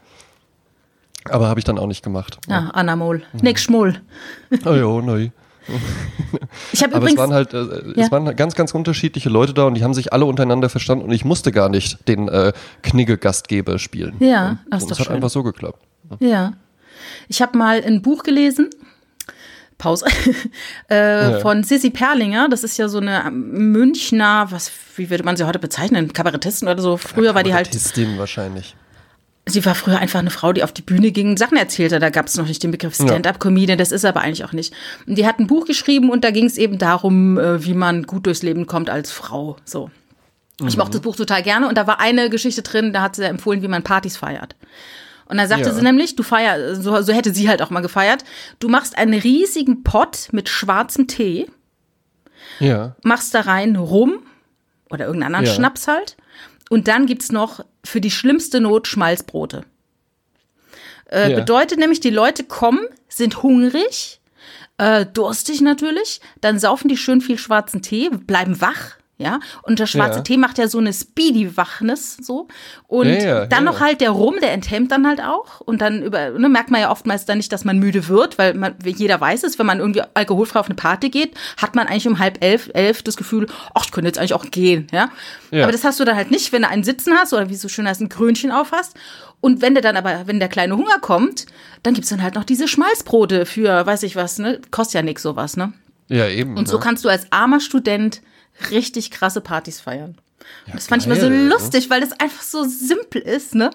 Aber 1.29 1.49
habe 1.49 1.59
ich 1.61 1.65
dann 1.65 1.79
auch 1.79 1.87
nicht 1.89 2.03
gemacht. 2.05 2.39
Ja, 2.49 2.69
Anamol. 2.73 3.23
Mhm. 3.33 3.41
Nix 3.43 3.63
Schmoll. 3.65 4.01
Oh 4.65 4.73
ja, 4.73 5.03
nein. 5.03 5.33
Ich 6.73 6.83
habe 6.83 6.95
Aber 6.95 7.07
es 7.07 7.13
übrigens. 7.13 7.19
waren 7.19 7.33
halt, 7.35 7.55
äh, 7.55 7.99
Ja. 7.99 8.07
es 8.07 8.11
waren 8.13 8.35
ganz, 8.37 8.55
ganz 8.55 8.73
unterschiedliche 8.75 9.29
Leute 9.29 9.53
da 9.53 9.65
und 9.65 9.75
die 9.75 9.85
haben 9.85 9.95
sich 9.95 10.13
alle 10.13 10.25
untereinander 10.25 10.69
verstanden 10.69 11.05
und 11.05 11.11
ich 11.13 11.25
musste 11.25 11.53
gar 11.53 11.69
nicht 11.69 12.09
den 12.09 12.29
äh, 12.29 12.53
Knigge-Gastgeber 12.83 13.79
spielen. 13.79 14.15
Ja, 14.21 14.59
das 14.71 14.83
ist 14.83 14.91
das 14.91 14.99
doch 14.99 15.01
hat 15.01 15.07
schön. 15.09 15.17
einfach 15.17 15.31
so 15.31 15.43
geklappt. 15.43 15.81
Ja. 16.21 16.53
Ich 17.29 17.43
habe 17.43 17.57
mal 17.57 17.83
ein 17.85 18.03
Buch 18.03 18.23
gelesen. 18.23 18.71
Pause. 19.79 20.07
äh, 20.91 21.33
Ja. 21.33 21.41
Von 21.41 21.65
Sissy 21.65 21.91
Perlinger. 21.91 22.49
Das 22.49 22.65
ist 22.65 22.77
ja 22.77 22.89
so 22.89 22.99
eine 22.99 23.31
Münchner, 23.31 24.47
was, 24.51 24.71
wie 24.97 25.11
würde 25.11 25.25
man 25.25 25.37
sie 25.37 25.47
heute 25.47 25.59
bezeichnen? 25.59 26.13
Kabarettistin 26.13 26.69
oder 26.69 26.83
so. 26.83 26.97
Früher 26.97 27.35
war 27.35 27.43
die 27.43 27.55
halt. 27.55 27.67
Kabarettistin 27.67 28.19
wahrscheinlich. 28.19 28.77
Sie 29.47 29.65
war 29.65 29.75
früher 29.75 29.99
einfach 29.99 30.21
eine 30.21 30.31
Frau, 30.31 30.53
die 30.53 30.63
auf 30.63 30.71
die 30.71 30.83
Bühne 30.83 31.11
ging 31.11 31.31
und 31.31 31.39
Sachen 31.39 31.57
erzählte. 31.57 31.99
Da 31.99 32.11
gab 32.11 32.27
es 32.27 32.37
noch 32.37 32.47
nicht 32.47 32.63
den 32.63 32.71
Begriff 32.71 32.95
Stand-up-Comedian, 32.95 33.79
das 33.79 33.91
ist 33.91 34.05
aber 34.05 34.21
eigentlich 34.21 34.45
auch 34.45 34.53
nicht. 34.53 34.73
Und 35.07 35.17
die 35.17 35.27
hat 35.27 35.41
ein 35.41 35.47
Buch 35.47 35.65
geschrieben 35.65 36.11
und 36.11 36.25
da 36.25 36.31
ging 36.31 36.45
es 36.45 36.57
eben 36.59 36.79
darum, 36.79 37.39
äh, 37.39 37.65
wie 37.65 37.75
man 37.75 38.05
gut 38.05 38.27
durchs 38.27 38.43
Leben 38.43 38.67
kommt 38.67 38.91
als 38.91 39.11
Frau. 39.11 39.57
So. 39.65 39.91
Ich 40.67 40.77
mochte 40.77 40.93
das 40.93 41.01
Buch 41.01 41.17
total 41.17 41.43
gerne 41.43 41.69
und 41.69 41.79
da 41.79 41.87
war 41.87 42.01
eine 42.01 42.29
Geschichte 42.29 42.63
drin, 42.63 42.93
da 42.93 43.01
hat 43.01 43.17
sie 43.17 43.25
empfohlen, 43.25 43.63
wie 43.63 43.69
man 43.69 43.83
Partys 43.83 44.19
feiert. 44.19 44.57
Und 45.31 45.37
dann 45.37 45.49
sagte 45.49 45.69
Ja. 45.69 45.75
sie 45.75 45.83
nämlich, 45.83 46.17
du 46.17 46.23
feier, 46.25 46.75
so, 46.75 47.01
so 47.03 47.13
hätte 47.13 47.33
sie 47.33 47.49
halt 47.49 47.63
auch 47.63 47.71
mal 47.71 47.81
gefeiert, 47.81 48.25
du 48.59 48.69
machst 48.69 48.99
einen 48.99 49.15
riesigen 49.19 49.85
Pott 49.85 50.29
mit 50.33 50.49
schwarzem 50.49 51.07
Tee, 51.07 51.49
Ja. 52.59 52.97
machst 53.05 53.33
da 53.35 53.43
rein 53.43 53.77
Rum 53.77 54.25
oder 54.91 55.07
irgendeinen 55.07 55.35
anderen 55.37 55.47
Ja. 55.47 55.53
Schnaps 55.55 55.87
halt. 55.89 56.17
Und 56.69 56.89
dann 56.89 57.07
gibt's 57.07 57.31
noch 57.33 57.65
für 57.85 58.01
die 58.01 58.11
schlimmste 58.11 58.61
Not 58.61 58.89
Schmalzbrote. 58.89 59.65
Äh, 61.11 61.31
Ja. 61.31 61.37
Bedeutet 61.37 61.79
nämlich, 61.79 62.01
die 62.01 62.11
Leute 62.11 62.45
kommen, 62.45 62.87
sind 63.09 63.43
hungrig, 63.43 64.21
äh, 64.79 65.07
durstig 65.07 65.61
natürlich, 65.61 66.21
dann 66.41 66.59
saufen 66.59 66.89
die 66.89 66.97
schön 66.97 67.21
viel 67.21 67.39
schwarzen 67.39 67.83
Tee, 67.83 68.09
bleiben 68.11 68.61
wach. 68.61 68.97
Ja, 69.21 69.39
und 69.63 69.79
der 69.79 69.85
schwarze 69.85 70.21
Ja. 70.21 70.23
Tee 70.23 70.39
macht 70.39 70.57
ja 70.57 70.67
so 70.67 70.79
eine 70.79 70.95
Speedy-Wachnis 70.95 72.17
so. 72.23 72.49
Und 72.87 73.07
Ja, 73.07 73.19
ja, 73.19 73.47
dann 73.47 73.65
noch 73.65 73.81
halt 73.81 74.01
der 74.01 74.11
Rum, 74.11 74.37
der 74.41 74.53
enthemmt 74.53 74.91
dann 74.93 75.07
halt 75.07 75.21
auch. 75.21 75.61
Und 75.61 75.83
dann 75.83 76.03
über, 76.03 76.31
ne, 76.31 76.49
merkt 76.49 76.71
man 76.71 76.81
ja 76.81 76.91
oftmals 76.91 77.27
dann 77.27 77.37
nicht, 77.37 77.53
dass 77.53 77.67
man 77.67 77.79
müde 77.79 78.09
wird, 78.09 78.39
weil 78.39 78.55
man, 78.55 78.77
jeder 78.83 79.21
weiß 79.21 79.43
es, 79.43 79.59
wenn 79.59 79.67
man 79.67 79.79
irgendwie 79.79 80.01
alkoholfrei 80.15 80.59
auf 80.59 80.67
eine 80.67 80.75
Party 80.75 81.11
geht, 81.11 81.35
hat 81.59 81.75
man 81.75 81.87
eigentlich 81.87 82.09
um 82.09 82.19
halb 82.19 82.43
elf, 82.43 82.71
elf 82.73 83.03
das 83.03 83.19
Gefühl, 83.19 83.47
ach, 83.75 83.85
ich 83.85 83.93
könnte 83.93 84.09
jetzt 84.09 84.19
eigentlich 84.19 84.33
auch 84.33 84.51
gehen, 84.51 84.87
ja. 84.91 85.11
Ja. 85.51 85.65
Aber 85.65 85.73
das 85.73 85.85
hast 85.85 86.01
du 86.01 86.05
dann 86.05 86.17
halt 86.17 86.31
nicht, 86.31 86.51
wenn 86.53 86.63
du 86.63 86.69
einen 86.69 86.85
Sitzen 86.85 87.13
hast 87.15 87.35
oder 87.35 87.51
wie 87.51 87.55
es 87.55 87.61
so 87.61 87.69
schön 87.69 87.87
heißt, 87.87 88.01
ein 88.01 88.09
Krönchen 88.09 88.51
auf 88.51 88.73
hast. 88.73 88.97
Und 89.43 89.61
wenn 89.61 89.75
der 89.75 89.83
dann 89.83 89.97
aber, 89.99 90.27
wenn 90.27 90.39
der 90.39 90.49
kleine 90.49 90.77
Hunger 90.77 90.99
kommt, 91.01 91.45
dann 91.83 91.93
gibt's 91.93 92.09
dann 92.09 92.23
halt 92.23 92.37
noch 92.37 92.45
diese 92.45 92.69
Schmalzbrote 92.69 93.45
für, 93.45 93.85
weiß 93.85 94.03
ich 94.05 94.17
was, 94.17 94.39
ne? 94.39 94.61
Kostet 94.71 94.95
ja 94.95 95.03
nix 95.03 95.23
sowas, 95.23 95.59
ne? 95.59 95.75
Ja, 96.09 96.27
eben. 96.27 96.57
Und 96.57 96.69
so 96.69 96.77
ne? 96.77 96.83
kannst 96.83 97.05
du 97.05 97.09
als 97.09 97.31
armer 97.31 97.61
Student 97.61 98.23
richtig 98.71 99.11
krasse 99.11 99.41
Partys 99.41 99.81
feiern. 99.81 100.17
Und 100.67 100.75
das 100.75 100.87
fand 100.87 101.03
ich 101.03 101.07
immer 101.07 101.21
so 101.21 101.29
lustig, 101.29 101.91
weil 101.91 102.01
das 102.01 102.13
einfach 102.19 102.43
so 102.43 102.65
simpel 102.65 103.21
ist, 103.23 103.55
ne? 103.55 103.71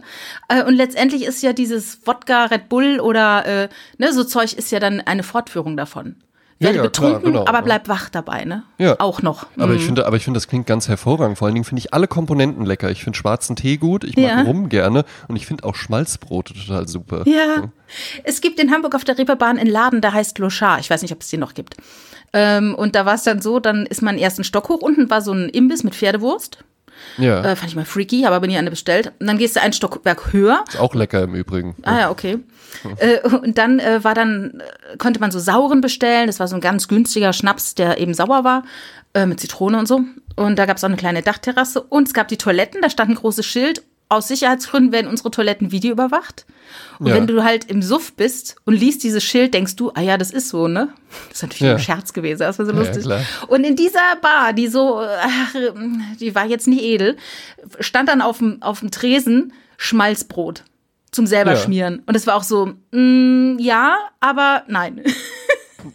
Äh, 0.50 0.64
Und 0.64 0.76
letztendlich 0.76 1.24
ist 1.24 1.42
ja 1.42 1.54
dieses 1.54 2.06
Wodka, 2.06 2.46
Red 2.46 2.70
Bull 2.70 3.00
oder 3.00 3.46
äh, 3.46 3.70
ne, 3.98 4.14
so 4.14 4.24
Zeug 4.24 4.54
ist 4.54 4.72
ja 4.72 4.80
dann 4.80 5.00
eine 5.02 5.24
Fortführung 5.24 5.78
davon. 5.78 6.16
Ja, 6.58 6.68
Werde 6.68 6.78
ja, 6.78 6.88
klar, 6.90 7.10
betrunken, 7.12 7.34
genau, 7.34 7.46
aber 7.48 7.62
bleib 7.64 7.90
wach 7.90 8.10
dabei, 8.10 8.46
ne? 8.46 8.64
Ja. 8.78 8.96
Auch 9.00 9.22
noch. 9.22 9.46
Aber 9.60 9.74
ich 9.74 9.82
Mhm. 9.82 9.86
finde, 9.88 10.06
aber 10.06 10.16
ich 10.16 10.24
finde, 10.24 10.38
das 10.38 10.48
klingt 10.48 10.66
ganz 10.66 10.88
hervorragend. 10.88 11.38
Vor 11.38 11.48
allen 11.48 11.56
Dingen 11.56 11.66
finde 11.66 11.80
ich 11.82 11.94
alle 11.94 12.08
Komponenten 12.08 12.66
lecker. 12.66 12.90
Ich 12.92 13.04
finde 13.04 13.18
schwarzen 13.18 13.58
Tee 13.58 13.76
gut, 13.76 14.06
ich 14.06 14.16
mag 14.16 14.26
Ja. 14.26 14.42
Rum 14.44 14.70
gerne 14.70 15.04
und 15.28 15.36
ich 15.36 15.46
finde 15.48 15.66
auch 15.66 15.76
Schmalzbrote 15.76 16.54
total 16.54 16.88
super. 16.88 17.24
Ja. 17.28 17.66
Es 18.24 18.40
gibt 18.40 18.60
in 18.62 18.72
Hamburg 18.72 18.96
auf 18.96 19.04
der 19.04 19.18
Reeperbahn 19.18 19.58
einen 19.60 19.70
Laden, 19.70 20.00
der 20.00 20.14
heißt 20.14 20.40
Lochar. 20.40 20.80
Ich 20.80 20.90
weiß 20.90 21.02
nicht, 21.02 21.12
ob 21.12 21.22
es 21.22 21.30
den 21.30 21.42
noch 21.42 21.56
gibt. 21.56 21.76
Ähm, 22.32 22.74
und 22.74 22.96
da 22.96 23.06
war 23.06 23.16
es 23.16 23.24
dann 23.24 23.42
so, 23.42 23.60
dann 23.60 23.86
ist 23.86 24.02
man 24.02 24.18
ersten 24.18 24.46
Stock 24.46 24.70
hoch. 24.70 24.82
Unten 24.82 25.10
war 25.10 25.22
so 25.22 25.34
ein 25.34 25.50
Imbiss 25.50 25.84
mit 25.84 25.94
Pferdewurst. 25.94 26.60
Ja, 27.18 27.44
Äh, 27.44 27.56
fand 27.58 27.70
ich 27.70 27.76
mal 27.76 27.84
freaky, 27.86 28.26
aber 28.26 28.40
bin 28.40 28.50
ich 28.50 28.58
eine 28.58 28.70
bestellt. 28.70 29.12
Und 29.20 29.28
dann 29.28 29.38
gehst 29.38 29.58
du 29.58 29.62
einen 29.62 29.74
Stockwerk 29.74 30.32
höher. 30.32 30.64
ist 30.70 30.80
auch 30.80 30.96
lecker 30.96 31.24
im 31.24 31.36
Übrigen. 31.36 31.76
Ah 31.84 32.00
ja, 32.00 32.10
okay. 32.10 32.40
Äh, 32.98 33.28
und 33.28 33.58
dann 33.58 33.80
äh, 33.80 34.04
war 34.04 34.14
dann, 34.14 34.62
äh, 34.92 34.98
konnte 34.98 35.20
man 35.20 35.32
so 35.32 35.40
sauren 35.40 35.82
bestellen. 35.82 36.28
Das 36.28 36.40
war 36.40 36.48
so 36.48 36.56
ein 36.56 36.62
ganz 36.62 36.88
günstiger 36.88 37.34
Schnaps, 37.34 37.76
der 37.76 37.98
eben 38.00 38.14
sauer 38.14 38.44
war, 38.44 38.64
äh, 39.14 39.26
mit 39.26 39.40
Zitrone 39.40 39.80
und 39.80 39.88
so. 39.88 40.02
Und 40.36 40.58
da 40.58 40.66
gab 40.66 40.78
es 40.78 40.84
auch 40.84 40.90
eine 40.90 40.98
kleine 40.98 41.22
Dachterrasse. 41.22 41.82
Und 41.82 42.08
es 42.08 42.14
gab 42.14 42.28
die 42.28 42.38
Toiletten, 42.38 42.82
da 42.82 42.90
stand 42.90 43.12
ein 43.12 43.16
großes 43.16 43.46
Schild. 43.46 43.84
Aus 44.08 44.28
Sicherheitsgründen 44.28 44.92
werden 44.92 45.08
unsere 45.08 45.32
Toiletten 45.32 45.72
videoüberwacht. 45.72 46.46
Und 47.00 47.08
Ja. 47.08 47.16
wenn 47.16 47.26
du 47.26 47.44
halt 47.44 47.66
im 47.72 47.82
Suff 47.82 48.14
bist 48.14 48.56
und 48.64 48.76
liest 48.76 49.04
dieses 49.04 49.24
Schild, 49.24 49.56
denkst 49.56 49.76
du, 49.78 49.92
ah 49.96 50.02
ja, 50.02 50.18
das 50.20 50.30
ist 50.30 50.50
so, 50.50 50.68
ne? 50.68 50.90
Das 51.30 51.38
ist 51.38 51.42
natürlich 51.44 51.62
Ja. 51.62 51.72
ein 51.74 51.80
Scherz 51.80 52.14
gewesen, 52.14 52.40
das 52.40 52.60
war 52.60 52.68
so 52.68 52.72
Ja, 52.72 52.78
lustig. 52.78 53.04
klar. 53.04 53.22
und 53.48 53.64
in 53.64 53.76
dieser 53.76 54.00
Bar, 54.22 54.54
die 54.54 54.68
so, 54.68 55.00
ach, 55.00 55.56
die 56.20 56.36
war 56.36 56.46
jetzt 56.46 56.68
nicht 56.68 56.84
edel, 56.84 57.18
stand 57.80 58.08
dann 58.10 58.22
auf 58.22 58.38
dem, 58.38 58.62
auf 58.62 58.82
dem 58.82 58.92
Tresen 58.92 59.54
Schmalzbrot 59.78 60.64
zum 61.16 61.26
selber 61.28 61.52
Ja. 61.54 61.58
schmieren. 61.58 62.04
Und 62.06 62.16
es 62.16 62.28
war 62.28 62.36
auch 62.36 62.44
so, 62.44 62.74
mm, 62.92 63.58
ja, 63.60 63.98
aber 64.20 64.64
nein. 64.68 65.02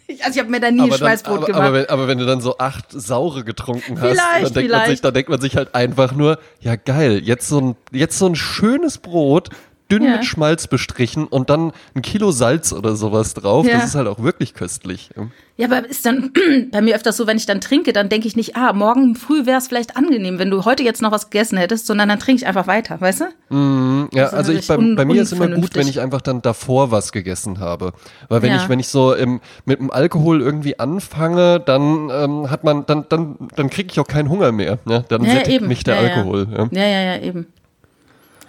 Ich- 0.07 0.23
also 0.25 0.35
ich 0.35 0.39
habe 0.39 0.49
mir 0.51 0.59
da 0.59 0.71
nie 0.71 0.79
aber, 0.81 0.89
dann, 0.89 0.97
Schmalzbrot 0.99 1.37
aber, 1.37 1.45
gemacht. 1.47 1.61
aber, 1.61 1.73
wenn, 1.73 1.85
aber 1.89 2.07
wenn 2.07 2.17
du 2.17 2.25
dann 2.25 2.41
so 2.41 2.57
acht 2.57 2.85
saure 2.91 3.43
getrunken 3.43 3.99
hast, 4.01 4.09
Vielleicht, 4.11 4.45
dann, 4.45 4.53
denkt 4.53 4.71
man 4.71 4.85
sich, 4.89 5.01
dann 5.01 5.13
denkt 5.13 5.29
man 5.29 5.41
sich 5.41 5.55
halt 5.55 5.75
einfach 5.75 6.13
nur, 6.13 6.39
ja 6.59 6.75
geil, 6.75 7.21
jetzt 7.23 7.47
so 7.47 7.59
ein, 7.61 7.75
jetzt 7.91 8.17
so 8.17 8.25
ein 8.27 8.35
schönes 8.35 8.97
Brot, 8.97 9.49
dünn 9.91 10.03
Ja. 10.03 10.11
mit 10.13 10.25
Schmalz 10.25 10.67
bestrichen 10.67 11.27
und 11.27 11.49
dann 11.49 11.73
ein 11.95 12.01
Kilo 12.01 12.31
Salz 12.31 12.71
oder 12.73 12.95
sowas 12.95 13.33
drauf. 13.33 13.67
Ja. 13.67 13.73
Das 13.75 13.85
ist 13.87 13.95
halt 13.95 14.07
auch 14.07 14.23
wirklich 14.23 14.53
köstlich. 14.53 15.09
Ja, 15.57 15.67
aber 15.67 15.87
ist 15.87 16.05
dann 16.05 16.31
bei 16.71 16.81
mir 16.81 16.95
öfters 16.95 17.17
so, 17.17 17.27
wenn 17.27 17.37
ich 17.37 17.45
dann 17.45 17.61
trinke, 17.61 17.93
dann 17.93 18.09
denke 18.09 18.27
ich 18.27 18.35
nicht, 18.35 18.55
ah, 18.55 18.73
morgen 18.73 19.15
früh 19.15 19.45
wäre 19.45 19.57
es 19.57 19.67
vielleicht 19.67 19.97
angenehm, 19.97 20.39
wenn 20.39 20.49
du 20.49 20.65
heute 20.65 20.81
jetzt 20.83 21.01
noch 21.01 21.11
was 21.11 21.29
gegessen 21.29 21.57
hättest, 21.57 21.85
sondern 21.85 22.09
dann 22.09 22.19
trinke 22.19 22.41
ich 22.41 22.47
einfach 22.47 22.65
weiter, 22.67 22.99
weißt 22.99 23.21
du? 23.21 24.07
Ja, 24.17 24.25
ist 24.27 24.33
also 24.33 24.51
ich, 24.53 24.67
bei, 24.67 24.77
bei 24.77 25.05
mir 25.05 25.21
ist 25.21 25.33
immer 25.33 25.47
gut, 25.49 25.75
wenn 25.75 25.87
ich 25.87 25.99
einfach 25.99 26.21
dann 26.21 26.41
davor 26.41 26.91
was 26.91 27.11
gegessen 27.11 27.59
habe. 27.59 27.93
Weil 28.29 28.41
wenn 28.41 28.49
Ja. 28.51 28.57
ich, 28.63 28.69
wenn 28.69 28.79
ich 28.79 28.87
so 28.87 29.13
im, 29.13 29.41
mit 29.65 29.79
dem 29.79 29.91
Alkohol 29.91 30.41
irgendwie 30.41 30.79
anfange, 30.79 31.59
dann 31.59 32.09
ähm, 32.11 32.49
hat 32.49 32.63
man, 32.63 32.85
dann, 32.85 33.05
dann, 33.09 33.35
dann 33.55 33.69
kriege 33.69 33.89
ich 33.91 33.99
auch 33.99 34.07
keinen 34.07 34.29
Hunger 34.29 34.51
mehr. 34.51 34.79
Ne? 34.85 35.03
Dann 35.09 35.21
Ja, 35.23 35.27
ja, 35.29 35.33
sättigt 35.35 35.57
eben. 35.57 35.67
mich 35.67 35.83
der 35.83 35.95
Ja, 35.95 36.01
ja. 36.01 36.15
Alkohol. 36.15 36.47
Ja. 36.51 36.67
Ja, 36.71 36.87
ja, 36.87 37.01
ja, 37.15 37.21
eben. 37.21 37.47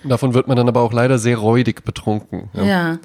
Davon 0.04 0.34
wird 0.34 0.48
man 0.48 0.56
dann 0.56 0.68
aber 0.68 0.80
auch 0.80 0.92
leider 0.92 1.18
sehr 1.18 1.36
räudig 1.36 1.84
betrunken. 1.84 2.50
Ja. 2.54 2.64
Ja. 2.64 2.98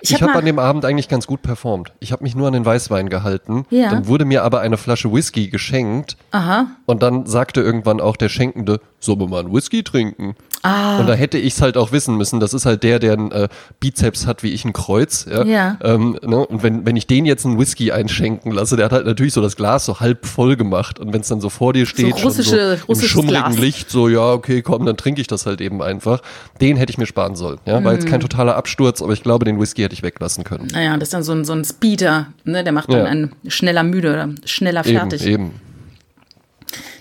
Ich, 0.00 0.12
hab 0.12 0.20
habe 0.20 0.32
mal- 0.32 0.38
an 0.40 0.44
dem 0.44 0.58
Abend 0.58 0.84
eigentlich 0.84 1.08
ganz 1.08 1.26
gut 1.26 1.40
performt. 1.40 1.92
Ich 1.98 2.12
habe 2.12 2.22
mich 2.24 2.34
nur 2.36 2.46
an 2.46 2.52
den 2.52 2.66
Weißwein 2.66 3.08
gehalten. 3.08 3.64
Ja. 3.70 3.88
Dann 3.88 4.06
wurde 4.06 4.26
mir 4.26 4.42
aber 4.44 4.60
eine 4.60 4.76
Flasche 4.76 5.10
Whisky 5.10 5.48
geschenkt. 5.48 6.18
Aha. 6.30 6.66
Und 6.84 7.02
dann 7.02 7.24
sagte 7.24 7.62
irgendwann 7.62 8.02
auch 8.02 8.16
der 8.16 8.28
Schenkende, 8.28 8.80
sollen 9.00 9.20
wir 9.20 9.28
mal 9.28 9.40
einen 9.40 9.54
Whisky 9.54 9.82
trinken? 9.82 10.36
Ah. 10.64 10.98
Und 10.98 11.06
da 11.08 11.12
hätte 11.14 11.36
ich 11.36 11.52
es 11.54 11.60
halt 11.60 11.76
auch 11.76 11.92
wissen 11.92 12.16
müssen. 12.16 12.40
Das 12.40 12.54
ist 12.54 12.64
halt 12.64 12.82
der, 12.84 12.98
der 12.98 13.12
einen 13.12 13.30
äh, 13.32 13.48
Bizeps 13.80 14.26
hat 14.26 14.42
wie 14.42 14.48
ich 14.48 14.64
ein 14.64 14.72
Kreuz. 14.72 15.26
Ja. 15.30 15.44
Ja. 15.44 15.78
Ähm, 15.82 16.18
ne? 16.22 16.38
Und 16.46 16.62
wenn, 16.62 16.86
wenn 16.86 16.96
ich 16.96 17.06
den 17.06 17.26
jetzt 17.26 17.44
einen 17.44 17.58
Whisky 17.58 17.92
einschenken 17.92 18.50
lasse, 18.50 18.76
der 18.76 18.86
hat 18.86 18.92
halt 18.92 19.04
natürlich 19.04 19.34
so 19.34 19.42
das 19.42 19.56
Glas 19.56 19.84
so 19.84 20.00
halb 20.00 20.24
voll 20.24 20.56
gemacht. 20.56 20.98
Und 20.98 21.12
wenn 21.12 21.20
es 21.20 21.28
dann 21.28 21.42
so 21.42 21.50
vor 21.50 21.74
dir 21.74 21.84
steht, 21.84 22.18
schon 22.18 22.30
russische- 22.30 22.78
so 22.86 22.92
im 22.94 22.98
schummrigen 23.00 23.42
Glas. 23.44 23.58
Licht, 23.58 23.90
so 23.90 24.08
ja, 24.08 24.32
okay, 24.32 24.62
komm, 24.62 24.86
dann 24.86 24.96
trinke 24.96 25.20
ich 25.20 25.26
das 25.26 25.44
halt 25.44 25.60
eben 25.60 25.82
einfach. 25.82 26.22
Den 26.62 26.78
hätte 26.78 26.90
ich 26.90 26.96
mir 26.98 27.06
sparen 27.06 27.36
sollen. 27.36 27.58
Ja. 27.66 27.74
War 27.74 27.80
Mhm. 27.92 27.98
jetzt 27.98 28.06
kein 28.06 28.20
totaler 28.20 28.56
Absturz, 28.56 29.02
aber 29.02 29.12
ich 29.12 29.22
glaube, 29.22 29.44
den 29.44 29.60
Whisky 29.60 29.82
hätte 29.82 29.92
ich 29.92 30.02
weglassen 30.02 30.44
können. 30.44 30.68
Naja, 30.72 30.94
das 30.96 31.08
ist 31.08 31.12
dann 31.14 31.22
so 31.22 31.32
ein, 31.32 31.44
so 31.44 31.52
ein 31.52 31.64
Speeder, 31.64 32.28
ne? 32.44 32.64
Der 32.64 32.72
macht 32.72 32.88
dann 32.90 32.98
Ja. 33.00 33.04
einen 33.04 33.32
schneller 33.48 33.82
müde 33.82 34.10
oder 34.12 34.28
schneller 34.46 34.82
fertig. 34.82 35.26
Eben, 35.26 35.44
eben. 35.46 35.73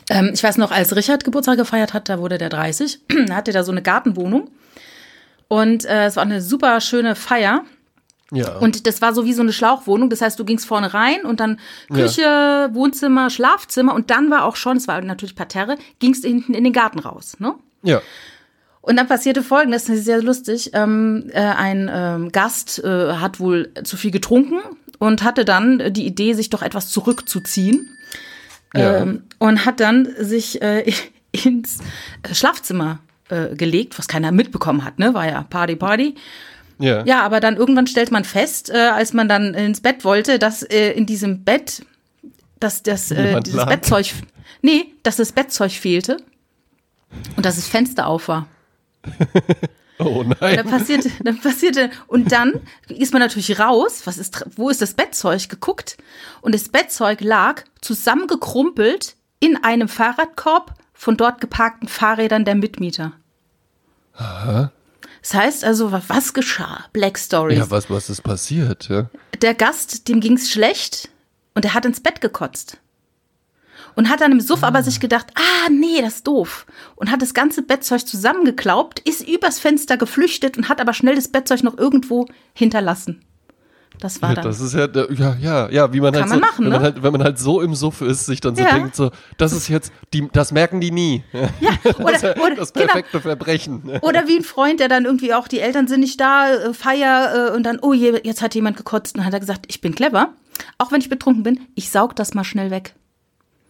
Ähm, 0.09 0.31
ich 0.33 0.43
weiß 0.43 0.57
noch, 0.57 0.71
als 0.71 0.95
Richard 0.95 1.23
Geburtstag 1.23 1.57
gefeiert 1.57 1.93
hat, 1.93 2.09
da 2.09 2.19
wurde 2.19 2.37
der 2.37 2.49
30, 2.49 2.99
da 3.27 3.35
hatte 3.35 3.51
er 3.51 3.55
da 3.55 3.63
so 3.63 3.71
eine 3.71 3.81
Gartenwohnung. 3.81 4.49
Und 5.47 5.85
äh, 5.85 6.05
es 6.05 6.15
war 6.15 6.23
eine 6.23 6.41
super 6.41 6.81
schöne 6.81 7.15
Feier. 7.15 7.63
Ja. 8.31 8.57
Und 8.57 8.87
das 8.87 9.01
war 9.01 9.13
so 9.13 9.25
wie 9.25 9.33
so 9.33 9.43
eine 9.43 9.53
Schlauchwohnung. 9.53 10.09
Das 10.09 10.21
heißt, 10.21 10.39
du 10.39 10.45
gingst 10.45 10.65
vorne 10.65 10.93
rein 10.93 11.23
und 11.23 11.39
dann 11.39 11.59
Küche, 11.91 12.69
Wohnzimmer, 12.73 13.29
Schlafzimmer 13.29 13.93
und 13.93 14.09
dann 14.09 14.31
war 14.31 14.45
auch 14.45 14.55
schon, 14.55 14.77
es 14.77 14.87
war 14.87 14.99
natürlich 15.01 15.35
Parterre, 15.35 15.77
gingst 15.99 16.25
hinten 16.25 16.55
in 16.55 16.63
den 16.63 16.73
Garten 16.73 16.99
raus. 16.99 17.35
Ne? 17.39 17.53
ja. 17.83 18.01
Und 18.85 18.97
dann 18.97 19.07
passierte 19.07 19.43
Folgendes, 19.43 19.85
das 19.85 19.99
ist 19.99 20.05
sehr 20.05 20.21
lustig. 20.21 20.71
Ähm, 20.73 21.29
äh, 21.31 21.39
ein 21.39 21.89
ähm, 21.91 22.33
Gast 22.33 22.83
äh, 22.83 23.13
hat 23.13 23.39
wohl 23.39 23.71
zu 23.85 23.95
viel 23.95 24.11
getrunken 24.11 24.59
und 24.99 25.23
hatte 25.23 25.45
dann 25.45 25.93
die 25.93 26.05
Idee, 26.05 26.33
sich 26.33 26.49
doch 26.49 26.61
etwas 26.61 26.89
zurückzuziehen. 26.89 27.97
Ja. 28.75 28.97
Ähm, 28.97 29.23
und 29.39 29.65
hat 29.65 29.79
dann 29.79 30.07
sich 30.19 30.61
äh, 30.61 30.91
ins 31.31 31.79
Schlafzimmer 32.31 32.99
äh, 33.29 33.55
gelegt, 33.55 33.97
was 33.97 34.07
keiner 34.07 34.31
mitbekommen 34.31 34.83
hat, 34.83 34.99
ne? 34.99 35.13
War 35.13 35.27
ja 35.27 35.43
Party, 35.43 35.75
Party. 35.75 36.15
ja. 36.79 37.03
Ja, 37.05 37.21
aber 37.21 37.39
dann 37.39 37.57
irgendwann 37.57 37.87
stellt 37.87 38.11
man 38.11 38.23
fest, 38.23 38.69
äh, 38.69 38.77
als 38.77 39.13
man 39.13 39.27
dann 39.27 39.53
ins 39.53 39.81
Bett 39.81 40.03
wollte, 40.03 40.39
dass 40.39 40.63
äh, 40.63 40.91
in 40.91 41.05
diesem 41.05 41.43
Bett, 41.43 41.85
dass 42.59 42.83
das, 42.83 43.11
äh, 43.11 43.39
dieses 43.41 43.57
lag. 43.57 43.69
Bettzeug, 43.69 44.11
nee, 44.61 44.93
dass 45.03 45.17
das 45.17 45.31
Bettzeug 45.31 45.71
fehlte 45.71 46.17
und 47.35 47.45
dass 47.45 47.55
das 47.55 47.67
Fenster 47.67 48.07
auf 48.07 48.27
war. 48.27 48.47
Oh 49.99 50.23
Da 50.23 50.35
nein. 50.41 50.65
passierte, 50.67 51.11
dann 51.23 51.39
passierte, 51.39 51.91
und 52.07 52.31
dann 52.31 52.61
ist 52.89 53.13
man 53.13 53.21
natürlich 53.21 53.59
raus, 53.59 54.01
was 54.05 54.17
ist, 54.17 54.43
wo 54.55 54.69
ist 54.69 54.81
das 54.81 54.95
Bettzeug 54.95 55.49
geguckt? 55.49 55.97
Und 56.41 56.55
das 56.55 56.69
Bettzeug 56.69 57.21
lag 57.21 57.63
zusammengekrumpelt 57.81 59.15
in 59.39 59.63
einem 59.63 59.87
Fahrradkorb 59.87 60.73
von 60.93 61.15
dort 61.17 61.41
geparkten 61.41 61.87
Fahrrädern 61.87 62.45
der 62.45 62.55
Mitmieter. 62.55 63.13
Das 64.17 65.33
heißt 65.33 65.63
also, 65.63 65.91
wa- 65.91 66.01
was 66.07 66.33
geschah? 66.33 66.85
Black 66.93 67.17
Stories. 67.17 67.57
Ja, 67.57 67.69
was, 67.71 67.89
was 67.89 68.09
ist 68.09 68.21
passiert? 68.21 68.89
Ja. 68.89 69.09
Der 69.41 69.53
Gast, 69.53 70.07
dem 70.07 70.19
ging's 70.19 70.49
schlecht 70.49 71.09
und 71.55 71.65
er 71.65 71.73
hat 71.73 71.85
ins 71.85 71.99
Bett 71.99 72.21
gekotzt. 72.21 72.77
Und 73.95 74.09
hat 74.09 74.21
dann 74.21 74.31
im 74.31 74.41
Suff 74.41 74.63
aber 74.63 74.83
sich 74.83 74.99
gedacht, 74.99 75.27
ah, 75.35 75.69
nee, 75.69 76.01
das 76.01 76.15
ist 76.15 76.27
doof. 76.27 76.65
Und 76.95 77.11
hat 77.11 77.21
das 77.21 77.33
ganze 77.33 77.61
Bettzeug 77.61 78.07
zusammengeklaubt, 78.07 78.99
ist 78.99 79.27
übers 79.27 79.59
Fenster 79.59 79.97
geflüchtet 79.97 80.57
und 80.57 80.69
hat 80.69 80.81
aber 80.81 80.93
schnell 80.93 81.15
das 81.15 81.27
Bettzeug 81.27 81.63
noch 81.63 81.77
irgendwo 81.77 82.27
hinterlassen. 82.53 83.23
Das 83.99 84.21
war 84.21 84.33
dann. 84.33 84.43
Das 84.43 84.59
ist 84.59 84.73
ja, 84.73 84.87
ja, 85.11 85.35
ja, 85.39 85.69
ja 85.69 85.93
wie 85.93 86.01
man 86.01 86.13
Kann 86.13 86.23
halt 86.23 86.29
man 86.31 86.39
so, 86.39 86.45
machen, 86.45 86.65
wenn 86.65 86.71
ne? 86.71 86.75
man 86.75 86.83
halt, 86.83 87.03
wenn 87.03 87.11
man 87.11 87.23
halt 87.23 87.39
so 87.39 87.61
im 87.61 87.75
Suff 87.75 88.01
ist, 88.01 88.25
sich 88.25 88.41
dann 88.41 88.55
so 88.55 88.63
Ja. 88.63 88.73
denkt, 88.73 88.95
so, 88.95 89.11
das 89.37 89.53
ist 89.53 89.67
jetzt, 89.67 89.93
die, 90.13 90.27
das 90.33 90.51
merken 90.51 90.81
die 90.81 90.91
nie. 90.91 91.23
Ja, 91.59 91.71
oder, 91.99 92.11
Das, 92.11 92.23
oder, 92.37 92.55
das 92.55 92.73
genau. 92.73 92.87
perfekte 92.87 93.21
Verbrechen. 93.21 93.99
Oder 94.01 94.27
wie 94.27 94.37
ein 94.37 94.43
Freund, 94.43 94.79
der 94.79 94.87
dann 94.87 95.05
irgendwie 95.05 95.33
auch, 95.33 95.47
die 95.47 95.59
Eltern 95.59 95.87
sind 95.87 96.01
nicht 96.01 96.19
da, 96.19 96.51
äh, 96.51 96.73
Feier 96.73 97.51
äh, 97.51 97.55
und 97.55 97.63
dann, 97.63 97.79
oh 97.81 97.93
je, 97.93 98.19
jetzt 98.23 98.41
hat 98.41 98.55
jemand 98.55 98.77
gekotzt 98.77 99.17
und 99.17 99.25
hat 99.25 99.33
er 99.33 99.39
gesagt, 99.39 99.65
ich 99.67 99.79
bin 99.79 99.93
clever. 99.95 100.33
Auch 100.77 100.91
wenn 100.91 101.01
ich 101.01 101.09
betrunken 101.09 101.43
bin, 101.43 101.61
ich 101.75 101.89
saug 101.89 102.15
das 102.15 102.33
mal 102.33 102.43
schnell 102.43 102.71
weg. 102.71 102.95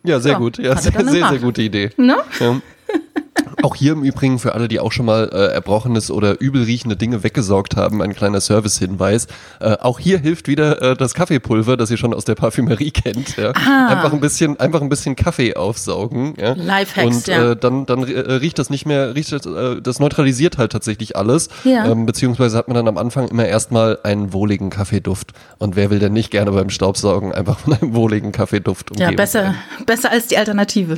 Ja, 0.05 0.19
sehr 0.19 0.33
Ja, 0.33 0.37
gut. 0.37 0.57
Ja, 0.57 0.75
sehr, 0.77 0.91
sehr, 0.91 1.29
sehr 1.29 1.39
gute 1.39 1.61
Idee. 1.61 1.91
Ne? 1.97 2.17
Ja. 2.39 2.61
Auch 3.61 3.75
hier 3.75 3.93
im 3.93 4.03
Übrigen 4.03 4.39
für 4.39 4.53
alle, 4.55 4.67
die 4.67 4.79
auch 4.79 4.91
schon 4.91 5.05
mal 5.05 5.29
äh, 5.31 5.53
erbrochenes 5.53 6.09
oder 6.11 6.39
übel 6.41 6.63
riechende 6.63 6.95
Dinge 6.95 7.23
weggesaugt 7.23 7.75
haben, 7.75 8.01
ein 8.01 8.13
kleiner 8.15 8.41
Servicehinweis. 8.41 9.27
Äh, 9.59 9.77
auch 9.79 9.99
hier 9.99 10.17
hilft 10.19 10.47
wieder 10.47 10.81
äh, 10.81 10.95
das 10.95 11.13
Kaffeepulver, 11.13 11.77
das 11.77 11.91
ihr 11.91 11.97
schon 11.97 12.13
aus 12.13 12.25
der 12.25 12.35
Parfümerie 12.35 12.91
kennt. 12.91 13.37
Ja. 13.37 13.51
Ah. 13.55 13.87
Einfach 13.89 14.13
ein 14.13 14.19
bisschen, 14.19 14.59
einfach 14.59 14.81
ein 14.81 14.89
bisschen 14.89 15.15
Kaffee 15.15 15.55
aufsaugen. 15.55 16.33
Ja. 16.39 16.53
Lifehacks, 16.53 17.15
Und 17.15 17.27
ja. 17.27 17.51
äh, 17.51 17.55
dann, 17.55 17.85
dann 17.85 18.03
äh, 18.03 18.19
riecht 18.33 18.57
das 18.59 18.69
nicht 18.69 18.85
mehr, 18.85 19.15
riecht 19.15 19.31
das, 19.31 19.45
äh, 19.45 19.81
das 19.81 19.99
neutralisiert 19.99 20.57
halt 20.57 20.71
tatsächlich 20.71 21.15
alles. 21.15 21.49
Ja. 21.63 21.85
Ähm, 21.85 22.05
beziehungsweise 22.05 22.57
hat 22.57 22.67
man 22.67 22.75
dann 22.75 22.87
am 22.87 22.97
Anfang 22.97 23.27
immer 23.27 23.45
erstmal 23.45 23.99
einen 24.03 24.33
wohligen 24.33 24.69
Kaffeeduft. 24.69 25.33
Und 25.59 25.75
wer 25.75 25.89
will 25.89 25.99
denn 25.99 26.13
nicht 26.13 26.31
gerne 26.31 26.51
beim 26.51 26.69
Staubsaugen 26.69 27.31
einfach 27.33 27.59
von 27.59 27.73
einem 27.73 27.93
wohligen 27.93 28.31
Kaffeeduft 28.31 28.91
umgeben 28.91 29.11
Ja, 29.11 29.15
besser, 29.15 29.41
sein? 29.43 29.85
besser 29.85 30.11
als 30.11 30.27
die 30.27 30.37
Alternative. 30.37 30.97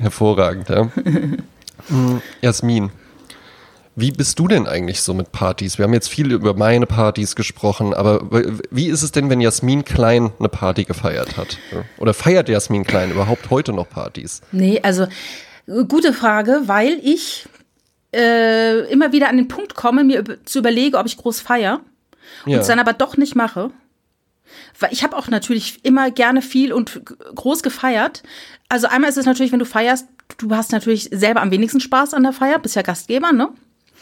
Hervorragend, 0.00 0.68
ja. 0.68 0.88
Jasmin, 2.40 2.90
wie 3.96 4.10
bist 4.10 4.38
du 4.38 4.48
denn 4.48 4.66
eigentlich 4.66 5.02
so 5.02 5.14
mit 5.14 5.30
Partys? 5.32 5.78
Wir 5.78 5.84
haben 5.84 5.92
jetzt 5.94 6.08
viel 6.08 6.32
über 6.32 6.54
meine 6.54 6.86
Partys 6.86 7.36
gesprochen, 7.36 7.94
aber 7.94 8.28
wie 8.70 8.86
ist 8.88 9.02
es 9.02 9.12
denn, 9.12 9.30
wenn 9.30 9.40
Jasmin 9.40 9.84
Klein 9.84 10.32
eine 10.38 10.48
Party 10.48 10.84
gefeiert 10.84 11.36
hat? 11.36 11.58
Oder 11.98 12.12
feiert 12.14 12.48
Jasmin 12.48 12.84
Klein 12.84 13.10
überhaupt 13.12 13.50
heute 13.50 13.72
noch 13.72 13.88
Partys? 13.88 14.40
Nee, 14.50 14.80
also 14.82 15.06
gute 15.88 16.12
Frage, 16.12 16.62
weil 16.66 16.98
ich 17.02 17.46
äh, 18.14 18.80
immer 18.90 19.12
wieder 19.12 19.28
an 19.28 19.36
den 19.36 19.48
Punkt 19.48 19.74
komme, 19.74 20.02
mir 20.04 20.24
zu 20.44 20.58
überlegen, 20.58 20.96
ob 20.96 21.06
ich 21.06 21.16
groß 21.16 21.40
feier 21.40 21.80
Ja. 22.46 22.56
und 22.56 22.60
es 22.62 22.66
dann 22.66 22.78
aber 22.80 22.92
doch 22.94 23.16
nicht 23.16 23.34
mache. 23.36 23.70
Weil 24.78 24.92
ich 24.92 25.02
habe 25.04 25.16
auch 25.16 25.28
natürlich 25.28 25.84
immer 25.84 26.10
gerne 26.10 26.42
viel 26.42 26.72
und 26.72 27.00
groß 27.34 27.62
gefeiert. 27.62 28.22
Also 28.68 28.86
einmal 28.88 29.08
ist 29.10 29.16
es 29.18 29.26
natürlich, 29.26 29.52
wenn 29.52 29.58
du 29.58 29.64
feierst, 29.66 30.06
du 30.38 30.50
hast 30.54 30.72
natürlich 30.72 31.08
selber 31.12 31.42
am 31.42 31.50
wenigsten 31.50 31.80
Spaß 31.80 32.14
an 32.14 32.22
der 32.22 32.32
Feier, 32.32 32.58
bist 32.58 32.76
ja 32.76 32.82
Gastgeber, 32.82 33.32
ne? 33.32 33.48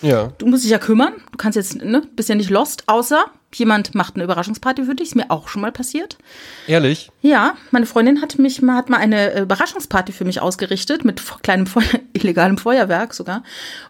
ja. 0.01 0.33
Du 0.39 0.47
musst 0.47 0.65
dich 0.65 0.71
ja 0.71 0.79
kümmern. 0.79 1.15
Du 1.31 1.39
kannst 1.39 1.57
jetzt, 1.57 1.77
ne, 1.77 2.03
bist 2.17 2.29
ja 2.29 2.35
nicht 2.35 2.51
lost, 2.51 2.85
außer 2.89 3.25
jemand 3.55 3.95
macht 3.95 4.15
eine 4.15 4.25
Überraschungsparty 4.25 4.85
für 4.85 4.95
dich. 4.95 5.09
Ist 5.09 5.15
mir 5.15 5.31
auch 5.31 5.47
schon 5.49 5.63
mal 5.63 5.71
passiert. 5.73 6.17
Ehrlich? 6.67 7.11
Ja, 7.21 7.55
meine 7.71 7.87
Freundin 7.87 8.21
hat 8.23 8.39
mich 8.39 8.63
mal, 8.63 8.77
hat 8.77 8.89
mal 8.89 8.97
eine 8.97 9.33
äh, 9.33 9.43
Überraschungsparty 9.43 10.11
für 10.13 10.25
mich 10.25 10.41
ausgerichtet, 10.41 11.05
mit 11.05 11.23
kleinem 11.43 11.67
Feuer, 11.67 11.85
illegalem 12.15 12.59
Feuerwerk 12.59 13.15
sogar. 13.15 13.43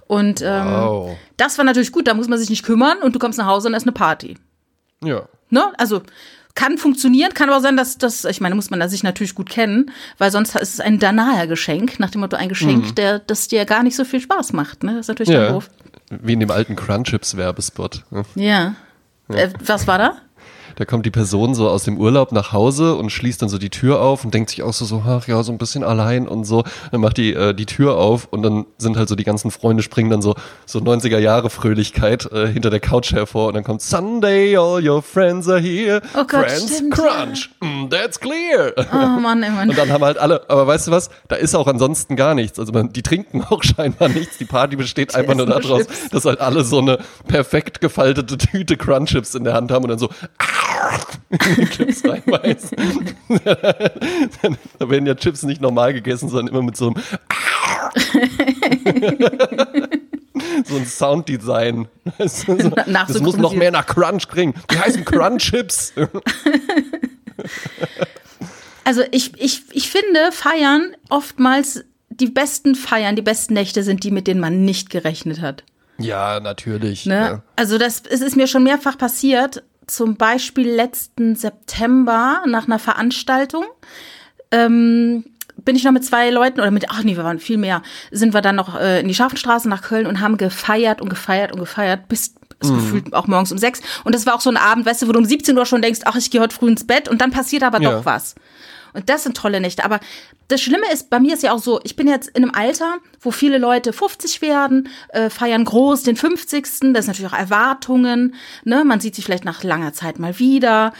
Und 0.07 0.43
ähm, 0.43 0.67
Wow. 0.67 1.17
das 1.37 1.57
war 1.59 1.65
natürlich 1.65 1.93
gut, 1.93 2.07
da 2.09 2.15
muss 2.15 2.29
man 2.29 2.39
sich 2.39 2.51
nicht 2.51 2.65
kümmern 2.65 2.99
und 2.99 3.15
du 3.15 3.19
kommst 3.19 3.39
nach 3.39 3.47
Hause 3.47 3.69
und 3.69 3.75
es 3.75 3.85
ist 3.85 3.87
eine 3.89 3.93
Party. 3.93 4.37
Ja. 5.03 5.29
Ne? 5.49 5.73
Also 5.79 6.03
kann 6.55 6.79
funktionieren, 6.79 7.33
kann 7.35 7.49
aber 7.49 7.61
sein, 7.61 7.77
dass 7.77 7.99
das, 7.99 8.25
ich 8.25 8.41
meine, 8.41 8.55
muss 8.55 8.71
man 8.71 8.81
da 8.81 8.89
sich 8.89 9.03
natürlich 9.03 9.35
gut 9.35 9.49
kennen, 9.49 9.91
weil 10.19 10.31
sonst 10.31 10.55
ist 10.57 10.75
es 10.75 10.81
ein 10.81 10.99
Danaer-Geschenk, 10.99 11.99
nach 11.99 12.11
dem 12.11 12.21
Motto 12.21 12.37
ein 12.37 12.49
Geschenk, 12.49 12.95
der, 12.97 13.19
das 13.21 13.49
dir 13.49 13.65
gar 13.65 13.83
nicht 13.83 13.97
so 13.97 14.05
viel 14.05 14.21
Spaß 14.21 14.53
macht. 14.53 14.83
Ne? 14.85 14.93
Das 14.93 15.07
ist 15.07 15.09
natürlich 15.09 15.33
ja. 15.33 15.51
doof. 15.51 15.71
Wie 16.11 16.35
in 16.35 16.41
dem 16.41 16.51
alten 16.51 16.77
Crunchips-Werbespot. 16.77 18.05
ne? 18.11 18.25
Ja. 18.35 18.75
Äh, 19.29 19.51
was 19.65 19.87
war 19.87 19.99
da? 19.99 20.17
Da 20.77 20.85
kommt 20.85 21.07
die 21.07 21.11
Person 21.11 21.55
so 21.55 21.69
aus 21.69 21.85
dem 21.85 21.99
Urlaub 21.99 22.33
nach 22.33 22.53
Hause 22.53 22.95
und 22.95 23.11
schließt 23.11 23.43
dann 23.43 23.49
so 23.49 23.59
die 23.59 23.71
Tür 23.71 24.01
auf 24.01 24.25
und 24.25 24.35
denkt 24.35 24.51
sich 24.51 24.63
auch 24.63 24.73
so, 24.73 24.85
so 24.85 25.03
ach 25.07 25.27
ja, 25.29 25.43
so 25.43 25.53
ein 25.53 25.59
bisschen 25.59 25.85
allein 25.85 26.29
und 26.29 26.45
so. 26.45 26.65
Dann 26.91 27.01
macht 27.01 27.17
die 27.17 27.35
äh, 27.35 27.55
die 27.55 27.67
Tür 27.67 27.97
auf 27.97 28.29
und 28.31 28.43
dann 28.43 28.67
sind 28.79 28.97
halt 28.97 29.09
so 29.09 29.15
die 29.15 29.25
ganzen 29.25 29.51
Freunde 29.51 29.83
springen 29.83 30.11
dann 30.11 30.23
so 30.23 30.35
so 30.67 30.79
90er 30.79 31.19
Jahre 31.19 31.51
Fröhlichkeit 31.51 32.31
äh, 32.33 32.47
hinter 32.47 32.71
der 32.71 32.81
Couch 32.81 33.13
hervor 33.13 33.49
und 33.49 33.55
dann 33.55 33.65
kommt 33.65 33.83
Sunday, 33.83 34.57
all 34.57 34.87
your 34.87 35.03
friends 35.03 35.49
are 35.49 35.61
here. 35.61 36.01
Oh 36.15 36.25
Gott, 36.25 36.47
friends 36.47 36.75
stimmt, 36.75 36.95
crunch. 36.95 37.51
Mm, 37.61 37.89
that's 37.89 38.19
clear. 38.19 38.73
Oh 38.93 39.21
Mann, 39.21 39.43
ey, 39.43 39.51
Mann. 39.51 39.69
Und 39.69 39.79
dann 39.79 39.91
haben 39.91 40.05
halt 40.05 40.19
alle, 40.19 40.49
aber 40.49 40.67
weißt 40.67 40.89
du 40.89 40.91
was? 40.91 41.11
Da 41.29 41.37
ist 41.37 41.55
auch 41.55 41.67
ansonsten 41.67 42.17
gar 42.17 42.35
nichts. 42.35 42.59
Also 42.59 42.73
man, 42.73 42.93
die 42.93 43.03
trinken 43.03 43.45
auch 43.51 43.63
scheinbar 43.63 44.09
nichts. 44.09 44.39
Die 44.39 44.45
Party 44.45 44.77
besteht 44.77 45.15
einfach 45.15 45.35
nur 45.35 45.47
daraus, 45.47 45.87
Chips. 45.87 46.11
dass 46.11 46.25
halt 46.25 46.41
alle 46.41 46.65
so 46.65 46.79
eine 46.79 46.99
perfekt 47.27 47.81
gefaltete 47.81 48.39
Tüte 48.39 48.77
Crunchips 48.77 49.35
in 49.35 49.45
der 49.45 49.55
Hand 49.55 49.71
haben 49.71 49.85
und 49.85 49.91
dann 49.91 49.99
so 49.99 50.09
die 51.31 51.67
Chips 51.71 52.05
reinbeißen. 52.05 52.77
da 54.79 54.91
werden 54.91 55.07
ja 55.07 55.15
Chips 55.15 55.43
nicht 55.43 55.61
normal 55.61 55.93
gegessen, 55.93 56.29
sondern 56.29 56.55
immer 56.55 56.63
mit 56.63 56.77
so 56.77 56.89
einem 56.89 56.95
so 60.65 60.77
ein 60.77 60.87
Sounddesign. 60.87 61.89
Das, 62.19 62.43
so, 62.43 62.57
das 62.57 63.21
muss 63.21 63.37
noch 63.37 63.55
mehr 63.55 63.71
nach 63.71 63.87
Crunch 63.87 64.29
klingen. 64.29 64.55
Die 64.71 64.79
heißen 64.79 65.05
Crunchips. 65.05 65.93
Also 68.85 69.03
ich, 69.11 69.33
ich, 69.41 69.63
ich 69.73 69.91
finde, 69.91 70.33
Feiern 70.33 70.95
oftmals 71.09 71.85
die 72.11 72.27
besten 72.27 72.75
Feiern, 72.75 73.17
die 73.17 73.23
besten 73.23 73.55
Nächte 73.55 73.83
sind 73.83 74.05
die, 74.05 74.11
mit 74.11 74.27
denen 74.27 74.41
man 74.41 74.65
nicht 74.65 74.91
gerechnet 74.91 75.41
hat. 75.41 75.65
Ja, 75.99 76.41
natürlich. 76.41 77.07
Ne? 77.07 77.15
Ja. 77.15 77.43
Also 77.57 77.79
das, 77.79 78.03
es 78.09 78.21
ist 78.21 78.37
mir 78.37 78.47
schon 78.47 78.65
mehrfach 78.65 78.99
passiert, 78.99 79.63
zum 79.87 80.17
Beispiel 80.17 80.69
letzten 80.69 81.35
September 81.37 82.43
nach 82.47 82.67
einer 82.67 82.79
Veranstaltung. 82.79 83.65
Ähm, 84.51 85.25
bin 85.65 85.77
ich 85.77 85.85
noch 85.85 85.93
mit 85.93 86.05
zwei 86.05 86.31
Leuten 86.31 86.61
oder 86.61 86.71
mit, 86.71 86.91
ach 86.91 87.03
nee, 87.05 87.17
wir 87.17 87.25
waren 87.25 87.39
viel 87.39 87.59
mehr, 87.59 87.83
sind 88.11 88.35
wir 88.35 88.41
dann 88.41 88.57
noch 88.57 88.79
äh, 88.79 89.01
in 89.01 89.09
die 89.09 89.15
Scharfenstraße 89.15 89.69
nach 89.69 89.83
Köln 89.83 90.07
und 90.07 90.21
haben 90.21 90.37
gefeiert 90.37 91.01
und 91.01 91.09
gefeiert 91.09 91.53
und 91.53 91.61
gefeiert 91.61 92.09
bis 92.09 92.35
es 92.61 92.71
gefühlt 92.71 93.13
auch 93.13 93.27
morgens 93.27 93.51
um 93.51 93.59
sechs. 93.59 93.81
Und 94.05 94.15
das 94.15 94.25
war 94.25 94.35
auch 94.35 94.41
so 94.41 94.51
ein 94.51 94.57
Abend, 94.57 94.87
weißt 94.87 95.03
du, 95.03 95.09
wo 95.09 95.13
du 95.13 95.19
um 95.19 95.25
17 95.25 95.57
Uhr 95.59 95.67
schon 95.67 95.83
denkst, 95.83 96.01
ach, 96.05 96.15
ich 96.17 96.31
gehe 96.31 96.41
heute 96.41 96.55
früh 96.55 96.69
ins 96.69 96.87
Bett 96.87 97.09
und 97.09 97.21
dann 97.21 97.31
passiert 97.33 97.65
aber 97.65 97.81
Ja. 97.81 97.91
doch 97.91 98.05
was. 98.05 98.35
Und 98.93 99.09
das 99.09 99.23
sind 99.23 99.37
tolle 99.37 99.61
Nächte. 99.61 99.85
Aber 99.85 100.01
das 100.49 100.61
Schlimme 100.61 100.91
ist, 100.93 101.11
bei 101.11 101.19
mir 101.19 101.35
ist 101.35 101.43
ja 101.43 101.53
auch 101.53 101.59
so, 101.59 101.81
ich 101.85 101.97
bin 101.97 102.09
jetzt 102.09 102.29
in 102.29 102.45
einem 102.45 102.55
Alter, 102.55 102.99
wo 103.21 103.31
viele 103.31 103.59
Leute 103.59 103.93
50 103.93 104.43
werden, 104.43 104.89
äh, 105.09 105.31
feiern 105.31 105.65
groß 105.65 106.03
den 106.03 106.17
50. 106.17 106.65
Das 106.65 106.79
sind 106.79 106.93
natürlich 106.93 107.33
auch 107.33 107.39
Erwartungen. 107.39 108.35
Ne? 108.65 108.85
Man 108.85 109.01
sieht 109.01 109.15
sich 109.15 109.25
vielleicht 109.25 109.45
nach 109.45 109.63
langer 109.63 109.93
Zeit 109.93 110.19
mal 110.19 110.39
wieder. 110.39 110.93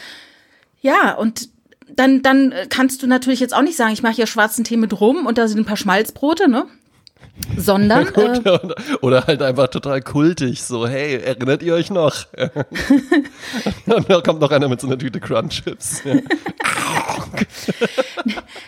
Ja, 0.81 1.13
und 1.13 1.49
dann, 1.87 2.21
dann 2.21 2.53
kannst 2.69 3.03
du 3.03 3.07
natürlich 3.07 3.39
jetzt 3.39 3.53
auch 3.53 3.61
nicht 3.61 3.77
sagen, 3.77 3.93
ich 3.93 4.03
mache 4.03 4.13
hier 4.13 4.27
schwarzen 4.27 4.63
Tee 4.63 4.77
mit 4.77 4.99
rum 4.99 5.25
und 5.25 5.37
da 5.37 5.47
sind 5.47 5.59
ein 5.59 5.65
paar 5.65 5.77
Schmalzbrote, 5.77 6.49
ne? 6.49 6.65
Sondern, 7.57 8.07
äh, 8.15 8.59
Oder, 9.01 9.25
halt 9.25 9.41
einfach 9.41 9.67
total 9.67 10.01
kultig, 10.01 10.61
so, 10.61 10.87
hey, 10.87 11.15
erinnert 11.15 11.63
ihr 11.63 11.73
euch 11.73 11.89
noch? 11.89 12.27
Und 13.85 14.09
da 14.09 14.21
kommt 14.21 14.39
noch 14.39 14.51
einer 14.51 14.67
mit 14.67 14.79
so 14.79 14.87
einer 14.87 14.97
Tüte 14.97 15.19
Crunchips. 15.19 16.03
Ja. 16.03 16.15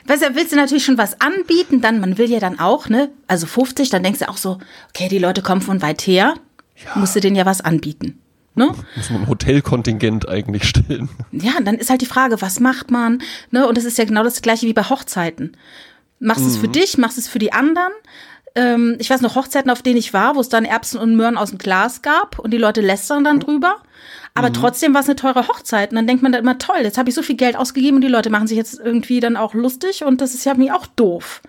weißt 0.08 0.24
du, 0.24 0.36
willst 0.36 0.52
du 0.52 0.56
natürlich 0.56 0.84
schon 0.84 0.98
was 0.98 1.22
anbieten, 1.22 1.82
dann, 1.82 2.00
man 2.00 2.18
will 2.18 2.30
ja 2.30 2.40
dann 2.40 2.60
auch, 2.60 2.90
ne? 2.90 3.10
Also 3.28 3.46
50, 3.46 3.90
dann 3.92 4.02
denkst 4.02 4.20
du 4.20 4.30
auch 4.30 4.38
so, 4.38 4.58
okay, 4.90 5.10
die 5.10 5.20
Leute 5.20 5.44
kommen 5.44 5.62
von 5.62 5.82
weit 5.84 6.02
her, 6.02 6.34
musst 6.96 7.16
du 7.16 7.20
denen 7.20 7.36
ja 7.36 7.46
was 7.46 7.62
anbieten. 7.62 8.20
Ne? 8.56 8.74
Muss 8.96 9.10
man 9.10 9.24
ein 9.24 9.28
Hotelkontingent 9.28 10.30
eigentlich 10.30 10.64
stellen. 10.64 11.10
Ja, 11.34 11.58
und 11.58 11.66
dann 11.66 11.76
ist 11.76 11.90
halt 11.90 12.02
die 12.02 12.06
Frage, 12.06 12.42
was 12.42 12.62
macht 12.62 12.90
man? 12.90 13.22
Ne? 13.52 13.68
Und 13.68 13.78
das 13.78 13.84
ist 13.84 13.98
ja 13.98 14.06
genau 14.06 14.24
das 14.24 14.42
gleiche 14.42 14.66
wie 14.66 14.74
bei 14.74 14.84
Hochzeiten. 14.84 15.58
Machst 16.20 16.46
du 16.46 16.48
es 16.48 16.58
für 16.58 16.70
dich, 16.70 16.98
machst 16.98 17.18
du 17.18 17.22
es 17.22 17.28
für 17.28 17.40
die 17.40 17.52
anderen? 17.52 17.92
Ähm, 18.56 18.96
ich 19.00 19.10
weiß 19.10 19.22
noch 19.22 19.36
Hochzeiten, 19.36 19.70
auf 19.70 19.82
denen 19.82 19.98
ich 19.98 20.14
war, 20.14 20.36
wo 20.36 20.40
es 20.40 20.50
dann 20.50 20.64
Erbsen 20.66 21.00
und 21.00 21.16
Möhren 21.16 21.38
aus 21.38 21.50
dem 21.50 21.58
Glas 21.58 22.02
gab 22.02 22.40
und 22.40 22.52
die 22.52 22.58
Leute 22.58 22.82
lästern 22.82 23.24
dann 23.24 23.40
drüber. 23.40 23.78
Aber 24.38 24.52
trotzdem 24.52 24.94
war 24.94 25.00
es 25.02 25.08
eine 25.08 25.16
teure 25.16 25.48
Hochzeit. 25.48 25.92
Und 25.92 25.96
dann 25.96 26.08
denkt 26.08 26.22
man 26.22 26.34
dann 26.34 26.42
immer, 26.42 26.58
toll, 26.58 26.80
jetzt 26.82 26.98
habe 26.98 27.08
ich 27.08 27.16
so 27.16 27.22
viel 27.22 27.38
Geld 27.38 27.56
ausgegeben 27.56 27.96
und 27.96 28.02
die 28.02 28.10
Leute 28.10 28.30
machen 28.30 28.48
sich 28.48 28.58
jetzt 28.58 28.78
irgendwie 28.80 29.22
dann 29.22 29.38
auch 29.38 29.54
lustig 29.54 30.04
und 30.04 30.20
das 30.20 30.34
ist 30.34 30.44
ja 30.46 30.54
mir 30.56 30.76
auch 30.76 30.88
doof. 30.88 31.42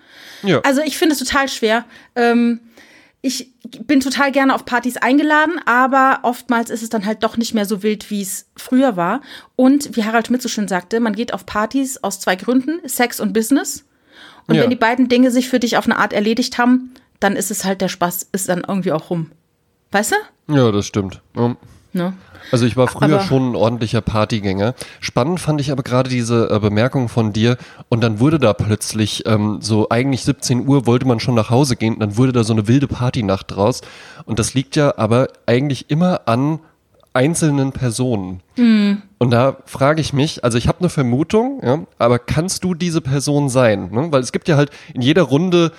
Ja. 0.43 0.61
Also 0.61 0.81
ich 0.81 0.97
finde 0.97 1.13
es 1.13 1.19
total 1.19 1.49
schwer. 1.49 1.83
Ähm, 2.15 2.61
ich 3.21 3.51
bin 3.81 3.99
total 3.99 4.31
gerne 4.31 4.55
auf 4.55 4.63
Partys 4.63 4.95
eingeladen, 4.95 5.59
aber 5.65 6.19
oftmals 6.21 6.69
ist 6.69 6.81
es 6.81 6.87
dann 6.89 7.05
halt 7.05 7.23
doch 7.23 7.35
nicht 7.35 7.53
mehr 7.53 7.65
so 7.65 7.83
wild, 7.83 8.09
wie 8.09 8.21
es 8.21 8.47
früher 8.55 8.95
war. 8.95 9.19
Und 9.57 9.97
wie 9.97 10.05
Harald 10.05 10.27
Schmidt 10.27 10.41
so 10.41 10.47
schön 10.47 10.69
sagte, 10.69 11.01
man 11.01 11.13
geht 11.13 11.33
auf 11.33 11.45
Partys 11.45 11.97
aus 12.03 12.21
zwei 12.21 12.37
Gründen, 12.37 12.79
Sex 12.87 13.19
und 13.19 13.33
Business. 13.33 13.83
Und 14.47 14.55
Ja. 14.55 14.63
wenn 14.63 14.69
die 14.69 14.77
beiden 14.77 15.09
Dinge 15.09 15.29
sich 15.31 15.49
für 15.49 15.59
dich 15.59 15.75
auf 15.75 15.85
eine 15.85 15.97
Art 15.97 16.13
erledigt 16.13 16.57
haben, 16.57 16.93
dann 17.19 17.35
ist 17.35 17.51
es 17.51 17.65
halt 17.65 17.81
der 17.81 17.89
Spaß, 17.89 18.27
ist 18.31 18.49
dann 18.49 18.63
irgendwie 18.67 18.91
auch 18.91 19.09
rum. 19.09 19.31
Weißt 19.91 20.11
du? 20.11 20.53
ja, 20.53 20.71
das 20.71 20.85
stimmt. 20.85 21.21
Ja. 21.35 21.55
Ne? 21.93 22.13
Also 22.51 22.65
ich 22.65 22.77
war 22.77 22.87
früher 22.87 23.15
Aber- 23.15 23.23
schon 23.23 23.51
ein 23.51 23.55
ordentlicher 23.55 24.01
Partygänger. 24.01 24.75
Spannend 24.99 25.39
fand 25.39 25.59
ich 25.61 25.71
aber 25.71 25.83
gerade 25.83 26.09
diese 26.09 26.49
äh, 26.49 26.59
Bemerkung 26.59 27.09
von 27.09 27.33
dir 27.33 27.57
und 27.89 28.01
dann 28.01 28.19
wurde 28.19 28.39
da 28.39 28.53
plötzlich 28.53 29.25
ähm, 29.25 29.59
so 29.61 29.89
eigentlich 29.89 30.23
17 30.23 30.67
Uhr 30.67 30.85
wollte 30.85 31.07
man 31.07 31.19
schon 31.19 31.35
nach 31.35 31.49
Hause 31.49 31.75
gehen, 31.75 31.99
dann 31.99 32.15
wurde 32.17 32.33
da 32.33 32.43
so 32.43 32.53
eine 32.53 32.67
wilde 32.67 32.87
Partynacht 32.87 33.55
draus 33.55 33.81
und 34.25 34.37
das 34.39 34.53
liegt 34.53 34.75
ja 34.75 34.93
aber 34.97 35.27
eigentlich 35.45 35.89
immer 35.89 36.21
an 36.27 36.59
einzelnen 37.13 37.71
Personen. 37.71 38.41
Mhm. 38.57 39.01
Und 39.17 39.31
da 39.31 39.57
frage 39.65 39.99
ich 40.01 40.13
mich, 40.13 40.43
also 40.43 40.57
ich 40.57 40.67
habe 40.67 40.79
eine 40.79 40.89
Vermutung, 40.89 41.61
ja, 41.63 41.79
aber 41.97 42.19
kannst 42.19 42.63
du 42.63 42.75
diese 42.75 43.01
Person 43.01 43.49
sein? 43.49 43.89
Ne? 43.91 44.11
Weil 44.11 44.21
es 44.21 44.31
gibt 44.31 44.47
ja 44.47 44.55
halt 44.55 44.69
in 44.93 45.01
jeder 45.01 45.23
Runde 45.23 45.71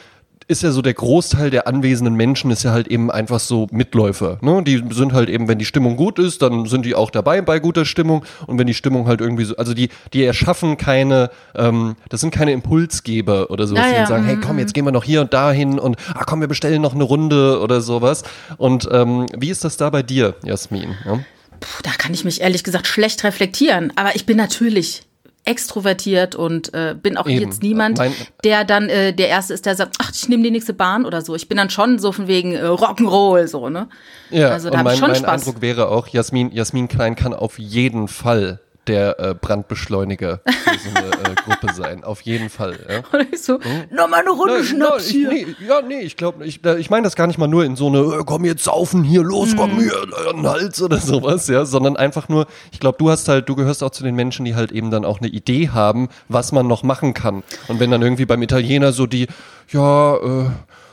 ist 0.48 0.62
ja 0.62 0.70
so 0.70 0.80
der 0.80 0.94
Großteil 0.94 1.50
der 1.50 1.68
anwesenden 1.68 2.14
Menschen 2.14 2.50
ist 2.50 2.62
ja 2.62 2.72
halt 2.72 2.88
eben 2.88 3.10
einfach 3.10 3.38
so 3.38 3.66
Mitläufer. 3.70 4.38
Ne? 4.40 4.62
Die 4.64 4.82
sind 4.90 5.12
halt 5.12 5.28
eben, 5.28 5.46
wenn 5.46 5.58
die 5.58 5.66
Stimmung 5.66 5.96
gut 5.96 6.18
ist, 6.18 6.40
dann 6.40 6.64
sind 6.64 6.86
die 6.86 6.94
auch 6.94 7.10
dabei 7.10 7.42
bei 7.42 7.58
guter 7.60 7.84
Stimmung. 7.84 8.24
Und 8.46 8.58
wenn 8.58 8.66
die 8.66 8.74
Stimmung 8.74 9.06
halt 9.06 9.20
irgendwie 9.20 9.44
so, 9.44 9.56
also 9.56 9.74
die, 9.74 9.90
die 10.14 10.24
erschaffen 10.24 10.78
keine, 10.78 11.30
ähm, 11.54 11.96
das 12.08 12.22
sind 12.22 12.30
keine 12.30 12.52
Impulsgeber 12.52 13.50
oder 13.50 13.66
sowas, 13.66 13.84
Ja, 13.84 13.88
die 13.88 13.94
ja, 13.94 13.98
dann 14.00 14.08
sagen, 14.08 14.24
hey 14.24 14.36
mhm, 14.36 14.40
komm, 14.40 14.58
jetzt 14.58 14.72
gehen 14.72 14.86
wir 14.86 14.92
noch 14.92 15.04
hier 15.04 15.20
und 15.20 15.34
dahin 15.34 15.78
und 15.78 15.96
ah 16.14 16.24
komm, 16.24 16.40
wir 16.40 16.48
bestellen 16.48 16.80
noch 16.80 16.94
eine 16.94 17.04
Runde 17.04 17.60
oder 17.60 17.82
sowas. 17.82 18.22
Und 18.56 18.88
ähm, 18.90 19.26
wie 19.36 19.50
ist 19.50 19.64
das 19.64 19.76
da 19.76 19.90
bei 19.90 20.02
dir, 20.02 20.34
Jasmin? 20.44 20.96
Ja? 21.04 21.20
Puh, 21.60 21.82
da 21.82 21.90
kann 21.90 22.14
ich 22.14 22.24
mich 22.24 22.40
ehrlich 22.40 22.64
gesagt 22.64 22.86
schlecht 22.86 23.22
reflektieren. 23.24 23.92
Aber 23.96 24.16
ich 24.16 24.24
bin 24.24 24.38
natürlich 24.38 25.02
extrovertiert 25.48 26.34
und 26.34 26.72
äh, 26.74 26.94
bin 27.00 27.16
auch 27.16 27.26
Eben. 27.26 27.40
jetzt 27.46 27.62
niemand, 27.62 27.98
Mein- 27.98 28.12
der 28.44 28.64
dann 28.64 28.88
äh, 28.88 29.12
der 29.12 29.28
Erste 29.28 29.54
ist, 29.54 29.66
der 29.66 29.74
sagt, 29.74 29.96
ach, 30.00 30.10
ich 30.14 30.28
nehme 30.28 30.42
die 30.42 30.50
nächste 30.50 30.74
Bahn 30.74 31.04
oder 31.04 31.22
so. 31.22 31.34
Ich 31.34 31.48
bin 31.48 31.56
dann 31.56 31.70
schon 31.70 31.98
so 31.98 32.12
von 32.12 32.28
wegen 32.28 32.54
äh, 32.54 32.60
Rock'n'Roll, 32.64 33.46
so, 33.48 33.68
ne? 33.68 33.88
Ja, 34.30 34.50
Also 34.50 34.68
da 34.70 34.78
und 34.78 34.84
mein, 34.84 34.94
ich 34.94 35.00
schon 35.00 35.08
mein 35.10 35.16
Spaß. 35.20 35.46
Eindruck 35.46 35.60
wäre 35.62 35.88
auch, 35.88 36.06
Jasmin, 36.08 36.52
Jasmin 36.52 36.86
Klein 36.88 37.16
kann 37.16 37.32
auf 37.32 37.58
jeden 37.58 38.08
Fall 38.08 38.60
der 38.88 39.20
äh, 39.20 39.34
Brandbeschleuniger 39.34 40.40
für 40.46 40.78
so 40.78 40.96
eine 40.96 41.08
äh, 41.08 41.34
Gruppe 41.44 41.72
sein. 41.74 42.02
Auf 42.04 42.22
jeden 42.22 42.48
Fall. 42.50 42.78
Ja. 42.88 42.98
Und 43.20 43.28
ich 43.32 43.42
so, 43.42 43.58
nochmal 43.90 44.20
eine 44.20 44.30
Runde 44.30 44.54
Nein, 44.54 44.64
Schnaps 44.64 45.06
hier. 45.08 45.30
ich, 45.30 45.46
nee, 45.46 45.66
ja, 45.68 45.82
nee, 45.82 46.00
ich 46.00 46.16
glaube, 46.16 46.44
ich, 46.44 46.64
ich 46.64 46.90
meine 46.90 47.04
das 47.04 47.14
gar 47.16 47.26
nicht 47.26 47.38
mal 47.38 47.46
nur 47.46 47.64
in 47.64 47.76
so 47.76 47.88
eine, 47.88 47.98
äh, 47.98 48.22
komm 48.24 48.44
jetzt 48.44 48.64
saufen 48.64 49.04
hier, 49.04 49.22
los, 49.22 49.54
komm 49.56 49.74
Mhm. 49.76 49.80
hier, 49.80 49.92
an 50.30 50.36
den 50.38 50.48
Hals 50.48 50.80
oder 50.82 50.98
sowas, 50.98 51.46
ja, 51.48 51.64
sondern 51.64 51.96
einfach 51.96 52.28
nur, 52.28 52.46
ich 52.72 52.80
glaube, 52.80 52.96
du 52.98 53.10
hast 53.10 53.28
halt, 53.28 53.48
du 53.48 53.54
gehörst 53.54 53.82
auch 53.84 53.90
zu 53.90 54.02
den 54.02 54.14
Menschen, 54.14 54.44
die 54.44 54.54
halt 54.54 54.72
eben 54.72 54.90
dann 54.90 55.04
auch 55.04 55.20
eine 55.20 55.28
Idee 55.28 55.68
haben, 55.68 56.08
was 56.28 56.52
man 56.52 56.66
noch 56.66 56.82
machen 56.82 57.12
kann. 57.14 57.42
Und 57.68 57.80
wenn 57.80 57.90
dann 57.90 58.02
irgendwie 58.02 58.24
beim 58.26 58.42
Italiener 58.42 58.92
so 58.92 59.06
die, 59.06 59.26
ja, 59.70 60.16
äh, 60.16 60.46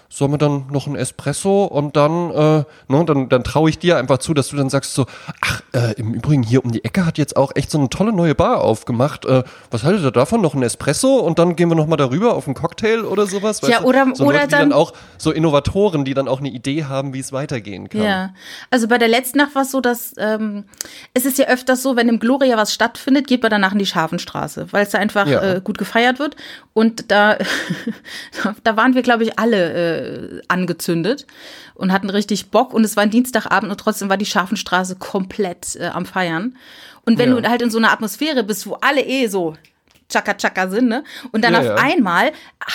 sollen 0.10 0.32
wir 0.32 0.38
dann 0.38 0.68
noch 0.72 0.88
ein 0.88 0.96
Espresso 0.96 1.66
und 1.66 1.96
dann, 1.96 2.32
äh, 2.32 2.64
ne, 2.88 3.06
dann, 3.06 3.28
dann 3.30 3.44
traue 3.44 3.70
ich 3.70 3.80
dir 3.80 3.98
einfach 3.98 4.20
zu, 4.20 4.34
dass 4.34 4.50
du 4.50 4.56
dann 4.56 4.70
sagst 4.70 4.94
so, 4.94 5.06
ach, 5.42 5.62
äh, 5.74 5.94
im 6.00 6.14
Übrigen 6.14 6.44
hier 6.44 6.64
um 6.64 6.72
die 6.72 6.84
Ecke 6.86 7.06
hat 7.06 7.18
jetzt 7.18 7.36
auch 7.36 7.52
echt 7.56 7.72
so 7.72 7.78
eine 7.78 7.90
tolle 7.90 8.14
neue 8.14 8.36
Bar 8.36 8.62
aufgemacht. 8.62 9.26
Äh, 9.26 9.44
was 9.72 9.84
haltet 9.84 10.04
ihr 10.04 10.12
davon? 10.12 10.42
Noch 10.42 10.54
ein 10.54 10.64
Espresso 10.64 11.16
und 11.18 11.40
dann 11.40 11.56
gehen 11.56 11.70
wir 11.70 11.76
nochmal 11.76 11.98
darüber 11.98 12.36
auf 12.36 12.46
einen 12.48 12.54
Cocktail 12.56 13.02
oder 13.04 13.26
sowas? 13.26 13.62
Ja, 13.68 13.82
oder- 13.84 14.08
so 14.14 14.26
oder 14.26 14.38
Leute, 14.40 14.48
dann- 14.50 14.70
dann 14.70 14.74
auch 14.74 14.94
so 15.18 15.32
Innovatoren, 15.32 16.06
die 16.06 16.14
dann 16.14 16.28
auch 16.28 16.40
eine 16.40 16.50
Idee 16.50 16.86
haben, 16.86 17.14
wie 17.14 17.20
es 17.20 17.34
weitergehen 17.34 17.90
kann. 17.90 18.02
Ja, 18.04 18.30
also 18.70 18.88
bei 18.88 18.98
der 18.98 19.08
letzten 19.08 19.38
Nacht 19.40 19.56
war 19.56 19.64
es 19.64 19.72
so, 19.72 19.82
dass 19.82 20.14
ähm, 20.18 20.66
es 21.14 21.26
ist 21.26 21.38
ja 21.38 21.48
öfters 21.48 21.82
so, 21.84 21.96
wenn 21.96 22.08
im 22.10 22.20
Gloria 22.20 22.56
was 22.58 22.74
stattfindet, 22.74 23.28
geht 23.28 23.42
man 23.42 23.50
danach 23.52 23.74
in 23.74 23.80
die 23.80 23.86
Scharfenstraße, 23.86 24.68
weil 24.72 24.84
es 24.84 24.92
da 24.92 25.00
einfach 25.00 25.28
Ja. 25.28 25.42
äh, 25.56 25.62
gut 25.64 25.78
gefeiert 25.78 26.20
wird. 26.20 26.36
Und 26.78 27.10
da, 27.10 27.38
da 28.66 28.76
waren 28.76 28.96
wir, 28.96 29.02
glaube 29.02 29.24
ich, 29.24 29.40
alle 29.40 30.40
äh, 30.40 30.42
angezündet 30.50 31.26
und 31.74 31.94
hatten 31.94 32.10
richtig 32.10 32.52
Bock. 32.52 32.74
Und 32.74 32.84
es 32.84 32.98
war 32.98 33.04
ein 33.04 33.10
Dienstagabend 33.12 33.72
und 33.72 33.80
trotzdem 33.80 34.10
war 34.10 34.18
die 34.18 34.26
Scharfenstraße 34.26 34.98
komplett 34.98 35.78
äh, 35.78 35.86
am 35.88 36.06
Feiern. 36.06 36.58
Und 37.06 37.18
wenn 37.18 37.30
Ja. 37.34 37.40
du 37.40 37.50
halt 37.50 37.62
in 37.62 37.72
so 37.72 37.78
einer 37.78 37.94
Atmosphäre 37.94 38.44
bist, 38.44 38.68
wo 38.68 38.74
alle 38.82 39.02
eh 39.02 39.28
so 39.28 39.56
Chaka 40.10 40.36
Chaka 40.36 40.68
sind, 40.70 40.88
ne? 40.88 41.04
Und 41.32 41.44
dann 41.44 41.54
Ja, 41.54 41.60
auf 41.60 41.66
ja. 41.66 41.76
einmal, 41.76 42.32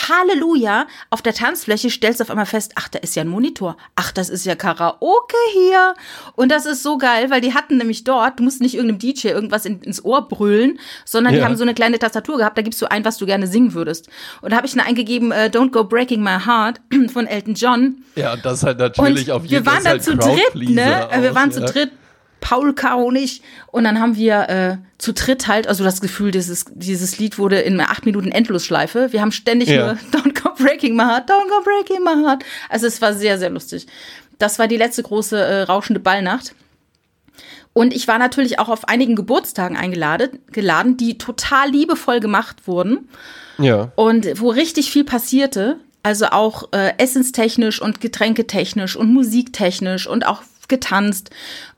Halleluja, 0.09 0.87
auf 1.11 1.23
der 1.23 1.35
Tanzfläche 1.35 1.91
stellst 1.91 2.21
du 2.21 2.25
auf 2.25 2.31
einmal 2.31 2.47
fest, 2.47 2.73
ach, 2.77 2.89
da 2.89 2.99
ist 2.99 3.15
ja 3.17 3.23
ein 3.23 3.29
Monitor. 3.29 3.77
Ach, 3.97 4.13
das 4.13 4.29
ist 4.29 4.45
ja 4.47 4.55
Karaoke 4.55 5.37
hier. 5.53 5.95
Und 6.37 6.51
das 6.51 6.67
ist 6.67 6.83
so 6.83 6.99
geil, 6.99 7.31
weil 7.31 7.41
die 7.41 7.55
hatten 7.55 7.77
nämlich 7.77 8.05
dort, 8.05 8.39
du 8.39 8.43
musst 8.45 8.61
nicht 8.61 8.75
irgendeinem 8.75 8.99
DJ 8.99 9.29
irgendwas 9.29 9.65
in, 9.65 9.81
ins 9.83 10.05
Ohr 10.05 10.29
brüllen, 10.29 10.79
sondern 11.05 11.33
die 11.35 11.39
Ja. 11.41 11.45
haben 11.45 11.57
so 11.57 11.63
eine 11.63 11.75
kleine 11.75 11.99
Tastatur 11.99 12.39
gehabt, 12.39 12.59
da 12.59 12.63
gibst 12.63 12.81
du 12.83 12.91
ein, 12.91 13.05
was 13.05 13.19
du 13.19 13.27
gerne 13.27 13.47
singen 13.47 13.75
würdest. 13.75 14.09
Und 14.43 14.51
da 14.53 14.57
habe 14.57 14.67
ich 14.67 14.75
dann 14.75 14.85
eingegeben, 14.85 15.33
äh, 15.33 15.51
Don't 15.53 15.71
Go 15.71 15.85
Breaking 15.85 16.23
My 16.23 16.39
Heart 16.45 16.81
von 17.13 17.27
Elton 17.27 17.55
John. 17.55 18.05
Ja, 18.17 18.33
und 18.35 18.45
das 18.45 18.63
halt 18.63 18.81
Und 18.81 18.89
natürlich 18.89 19.31
auf 19.33 19.43
jeden 19.45 19.65
wir 19.65 19.73
waren 19.73 19.83
Fall 19.83 19.93
dann 19.99 20.01
zu 20.01 20.17
dritt, 20.17 20.55
ne? 20.55 21.09
wir 21.21 21.35
waren 21.35 21.53
zu 21.53 21.61
dritt, 21.61 21.93
Paul, 22.41 22.75
Caro 22.75 23.05
und 23.05 23.17
ich. 23.17 23.43
Und 23.69 23.85
dann 23.85 24.01
haben 24.01 24.17
wir 24.17 24.49
äh, 24.49 24.77
zu 24.99 25.13
dritt 25.13 25.47
halt, 25.49 25.67
also 25.67 25.85
das 25.85 26.01
Gefühl, 26.01 26.31
dieses, 26.31 26.65
dieses 26.75 27.19
Lied 27.19 27.39
wurde 27.39 27.61
in 27.61 27.81
acht 27.81 28.07
Minuten 28.07 28.33
Endlosschleife. 28.33 29.13
Wir 29.13 29.21
haben 29.21 29.33
ständig 29.33 29.69
Ja. 29.69 29.85
nur 29.87 29.93
Don't 30.13 30.41
go 30.43 30.51
breaking 30.57 30.97
my 30.97 31.05
heart, 31.05 31.31
don't 31.31 31.49
go 31.49 31.63
breaking 31.63 32.03
my 32.05 32.25
heart. 32.27 32.45
Also 32.69 32.87
es 32.87 33.01
war 33.03 33.13
sehr, 33.15 33.39
sehr 33.39 33.51
lustig. 33.51 33.87
Das 34.39 34.59
war 34.59 34.67
die 34.69 34.77
letzte 34.79 35.03
große 35.03 35.39
äh, 35.39 35.63
rauschende 35.63 36.01
Ballnacht. 36.01 36.55
Und 37.73 37.95
ich 37.95 38.09
war 38.09 38.19
natürlich 38.19 38.59
auch 38.59 38.69
auf 38.69 38.89
einigen 38.89 39.15
Geburtstagen 39.15 39.77
eingeladen, 39.77 40.41
geladen, 40.51 40.97
die 40.97 41.19
total 41.19 41.71
liebevoll 41.71 42.19
gemacht 42.21 42.67
wurden 42.67 43.09
Ja. 43.59 43.93
und 43.95 44.27
wo 44.41 44.51
richtig 44.51 44.91
viel 44.91 45.05
passierte. 45.05 45.77
Also 46.03 46.27
auch 46.27 46.73
äh, 46.73 46.95
essenstechnisch 46.99 47.81
und 47.81 48.01
getränketechnisch 48.01 48.97
und 48.97 49.13
musiktechnisch 49.13 50.07
und 50.07 50.27
auch 50.27 50.43
getanzt. 50.71 51.29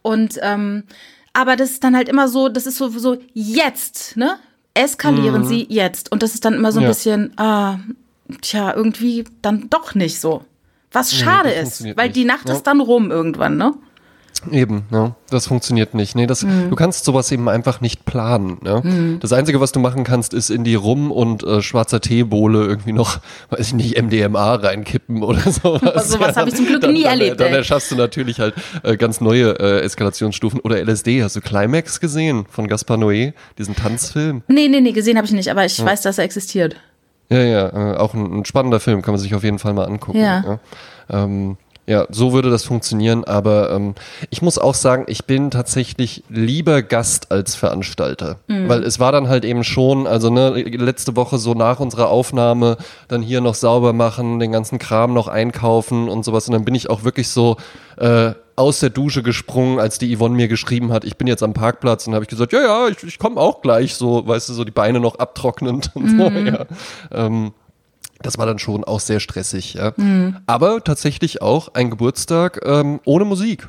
Und 0.02 0.38
ähm, 0.42 0.84
aber 1.32 1.56
das 1.56 1.70
ist 1.72 1.82
dann 1.82 1.96
halt 1.96 2.08
immer 2.08 2.28
so, 2.28 2.48
das 2.48 2.66
ist 2.66 2.76
so, 2.76 2.88
so 2.90 3.16
jetzt, 3.34 4.16
ne? 4.16 4.36
Eskalieren 4.74 5.44
sie 5.44 5.66
jetzt. 5.68 6.12
Und 6.12 6.22
das 6.22 6.34
ist 6.34 6.44
dann 6.44 6.54
immer 6.54 6.70
so 6.72 6.78
ein 6.78 6.82
Mhm. 6.84 6.86
Ja. 6.86 6.88
bisschen, 6.90 7.38
ah, 7.38 7.78
tja, 8.40 8.72
irgendwie 8.74 9.24
dann 9.42 9.68
doch 9.68 9.94
nicht 9.94 10.20
so. 10.20 10.44
Was 10.92 11.14
schade 11.14 11.50
das 11.54 11.80
ist, 11.80 11.96
weil 11.96 12.06
nicht. 12.08 12.16
die 12.16 12.24
Nacht 12.24 12.48
Ja. 12.48 12.54
ist 12.54 12.62
dann 12.64 12.80
rum 12.80 13.10
irgendwann, 13.10 13.56
ne? 13.56 13.74
Eben, 14.50 14.84
ne? 14.90 15.14
Das 15.30 15.46
funktioniert 15.46 15.94
nicht. 15.94 16.16
Nee, 16.16 16.26
das, 16.26 16.42
Mhm. 16.42 16.70
du 16.70 16.76
kannst 16.76 17.04
sowas 17.04 17.30
eben 17.30 17.48
einfach 17.48 17.80
nicht 17.80 18.04
planen. 18.04 18.58
Ne? 18.62 19.18
Das 19.20 19.32
Einzige, 19.32 19.60
was 19.60 19.72
du 19.72 19.80
machen 19.80 20.04
kannst, 20.04 20.34
ist 20.34 20.50
in 20.50 20.64
die 20.64 20.74
Rum- 20.74 21.12
und 21.12 21.44
äh, 21.44 21.62
schwarzer 21.62 22.00
Teebohle 22.00 22.64
irgendwie 22.64 22.92
noch, 22.92 23.20
weiß 23.50 23.68
ich 23.68 23.74
nicht, 23.74 24.02
MDMA 24.02 24.54
reinkippen 24.56 25.22
oder 25.22 25.40
sowas. 25.50 25.82
Also 25.82 26.16
sowas 26.16 26.36
habe 26.36 26.48
ich 26.50 26.56
zum 26.56 26.66
Glück 26.66 26.80
dann, 26.80 26.92
nie 26.92 27.02
dann, 27.02 27.12
erlebt, 27.20 27.40
Dann 27.40 27.48
ey. 27.48 27.56
erschaffst 27.58 27.90
du 27.90 27.96
natürlich 27.96 28.40
halt 28.40 28.54
äh, 28.82 28.96
ganz 28.96 29.20
neue 29.20 29.58
äh, 29.60 29.80
Eskalationsstufen. 29.82 30.60
Oder 30.60 30.78
LSD, 30.84 31.22
hast 31.22 31.36
du 31.36 31.40
Climax 31.40 32.00
gesehen 32.00 32.44
von 32.50 32.66
Gaspar 32.68 32.96
Noé, 32.96 33.32
diesen 33.58 33.76
Tanzfilm? 33.76 34.42
Nee, 34.48 34.68
nee, 34.68 34.80
nee, 34.80 34.92
gesehen 34.92 35.16
habe 35.16 35.26
ich 35.26 35.32
nicht, 35.32 35.50
aber 35.50 35.64
ich 35.64 35.82
weiß, 35.82 36.02
dass 36.02 36.18
er 36.18 36.24
existiert. 36.24 36.76
Ja, 37.30 37.38
ja, 37.42 37.92
äh, 37.94 37.96
auch 37.96 38.12
ein, 38.12 38.40
ein 38.40 38.44
spannender 38.44 38.80
Film, 38.80 39.00
kann 39.02 39.12
man 39.14 39.20
sich 39.20 39.34
auf 39.34 39.42
jeden 39.44 39.58
Fall 39.58 39.72
mal 39.72 39.84
angucken. 39.86 40.18
Ja. 40.18 40.58
Ja, 41.08 41.24
ähm, 41.24 41.56
ja 41.86 42.06
so 42.10 42.32
würde 42.32 42.50
das 42.50 42.64
funktionieren, 42.64 43.24
aber 43.24 43.70
ähm, 43.72 43.94
ich 44.30 44.42
muss 44.42 44.58
auch 44.58 44.74
sagen, 44.74 45.04
ich 45.08 45.24
bin 45.24 45.50
tatsächlich 45.50 46.24
lieber 46.28 46.82
Gast 46.82 47.32
als 47.32 47.54
Veranstalter. 47.54 48.38
Weil 48.68 48.84
es 48.84 49.00
war 49.00 49.12
dann 49.12 49.28
halt 49.28 49.44
eben 49.44 49.64
schon, 49.64 50.06
also 50.06 50.30
ne, 50.30 50.50
letzte 50.50 51.16
Woche 51.16 51.38
so 51.38 51.54
nach 51.54 51.80
unserer 51.80 52.08
Aufnahme 52.08 52.76
dann 53.08 53.22
hier 53.22 53.40
noch 53.40 53.54
sauber 53.54 53.92
machen, 53.92 54.38
den 54.38 54.52
ganzen 54.52 54.78
Kram 54.78 55.12
noch 55.12 55.28
einkaufen 55.28 56.08
und 56.08 56.24
sowas. 56.24 56.46
Und 56.48 56.52
dann 56.52 56.64
bin 56.64 56.74
ich 56.74 56.90
auch 56.90 57.04
wirklich 57.04 57.28
so 57.28 57.56
äh, 57.96 58.32
aus 58.56 58.80
der 58.80 58.90
Dusche 58.90 59.22
gesprungen, 59.22 59.78
als 59.78 59.98
die 59.98 60.14
Yvonne 60.14 60.34
mir 60.34 60.48
geschrieben 60.48 60.92
hat, 60.92 61.04
ich 61.04 61.16
bin 61.16 61.26
jetzt 61.26 61.42
am 61.42 61.54
Parkplatz 61.54 62.06
und 62.06 62.14
habe 62.14 62.24
ich 62.24 62.28
gesagt, 62.28 62.52
ja, 62.52 62.60
ja, 62.60 62.88
ich, 62.88 63.02
ich 63.02 63.18
komme 63.18 63.40
auch 63.40 63.62
gleich, 63.62 63.94
so, 63.94 64.26
weißt 64.26 64.48
du, 64.48 64.52
so 64.52 64.64
die 64.64 64.70
Beine 64.70 65.00
noch 65.00 65.16
abtrocknend 65.16 65.90
und 65.94 66.10
so, 66.10 66.28
ja. 66.28 66.66
Ähm, 67.10 67.52
das 68.22 68.38
war 68.38 68.46
dann 68.46 68.58
schon 68.58 68.84
auch 68.84 69.00
sehr 69.00 69.20
stressig, 69.20 69.74
ja. 69.74 69.92
Aber 70.46 70.82
tatsächlich 70.82 71.42
auch 71.42 71.74
ein 71.74 71.90
Geburtstag 71.90 72.60
ähm, 72.64 73.00
ohne 73.04 73.24
Musik. 73.24 73.68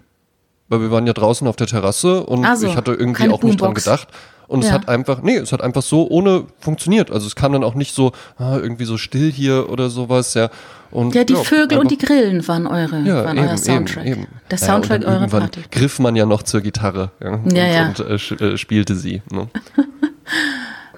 Weil 0.70 0.80
wir 0.82 0.92
waren 0.92 1.06
ja 1.06 1.14
draußen 1.14 1.46
auf 1.48 1.56
der 1.58 1.68
Terrasse 1.68 2.24
und 2.24 2.46
Ach 2.46 2.56
so, 2.56 2.68
ich 2.68 2.76
hatte 2.78 2.94
irgendwie 2.94 3.30
auch 3.30 3.44
nicht 3.44 3.60
dran 3.60 3.74
gedacht. 3.74 4.08
Und 4.48 4.60
es 4.60 4.68
Ja. 4.68 4.74
hat 4.74 4.90
einfach, 4.90 5.22
nee, 5.22 5.38
es 5.38 5.52
hat 5.52 5.62
einfach 5.62 5.82
so 5.82 6.08
ohne 6.10 6.46
funktioniert. 6.60 7.10
Also 7.12 7.26
es 7.28 7.36
kam 7.36 7.54
dann 7.54 7.64
auch 7.64 7.76
nicht 7.76 7.96
so, 7.96 8.12
ah, 8.38 8.58
irgendwie 8.58 8.86
so 8.86 8.98
still 8.98 9.32
hier 9.32 9.70
oder 9.70 9.90
sowas, 9.90 10.34
ja. 10.36 10.50
Und, 10.92 11.16
Ja, 11.16 11.24
die 11.24 11.36
Vögel 11.36 11.80
und 11.80 11.90
die 11.90 11.98
Grillen 11.98 12.48
waren 12.48 12.68
eure, 12.68 13.00
ja, 13.02 13.26
waren 13.26 13.38
eben, 13.38 13.48
euer 13.48 13.58
Soundtrack. 13.58 14.06
Eben, 14.06 14.22
eben. 14.24 14.28
Der 14.52 14.58
Soundtrack 14.60 15.00
und 15.00 15.08
dann 15.08 15.16
eurer 15.24 15.28
Party. 15.28 15.62
griff 15.72 15.98
man 16.00 16.16
ja 16.16 16.26
noch 16.26 16.44
zur 16.44 16.62
Gitarre 16.62 17.12
ja, 17.24 17.32
und, 17.32 17.52
Ja, 17.54 17.66
ja. 17.66 17.88
und 17.88 18.00
äh, 18.00 18.14
äh, 18.54 18.58
spielte 18.58 18.96
sie. 18.96 19.22
Ne? 19.32 19.50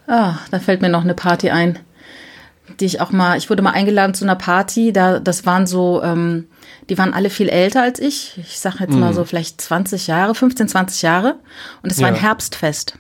Ah, 0.08 0.36
da 0.52 0.60
fällt 0.60 0.82
mir 0.84 0.90
noch 0.90 1.02
eine 1.04 1.16
Party 1.16 1.50
ein, 1.50 1.80
die 2.80 2.86
ich 2.86 3.02
auch 3.02 3.12
mal, 3.12 3.38
ich 3.38 3.50
wurde 3.50 3.62
mal 3.62 3.72
eingeladen 3.72 4.14
zu 4.14 4.26
einer 4.26 4.36
Party, 4.36 4.92
da, 4.94 5.20
das 5.20 5.46
waren 5.46 5.68
so, 5.68 6.02
ähm, 6.04 6.48
die 6.90 6.98
waren 6.98 7.14
alle 7.14 7.30
viel 7.30 7.50
älter 7.50 7.82
als 7.82 8.00
ich. 8.00 8.38
Ich 8.38 8.60
sag 8.60 8.80
jetzt 8.80 8.94
mal 8.94 9.14
so 9.14 9.24
vielleicht 9.24 9.62
20 9.62 10.08
Jahre, 10.08 10.36
15, 10.36 10.68
20 10.68 11.02
Jahre. 11.02 11.36
Und 11.84 11.92
es 11.92 12.00
war 12.02 12.08
ein 12.10 12.16
Ja. 12.16 12.22
Herbstfest. 12.22 12.98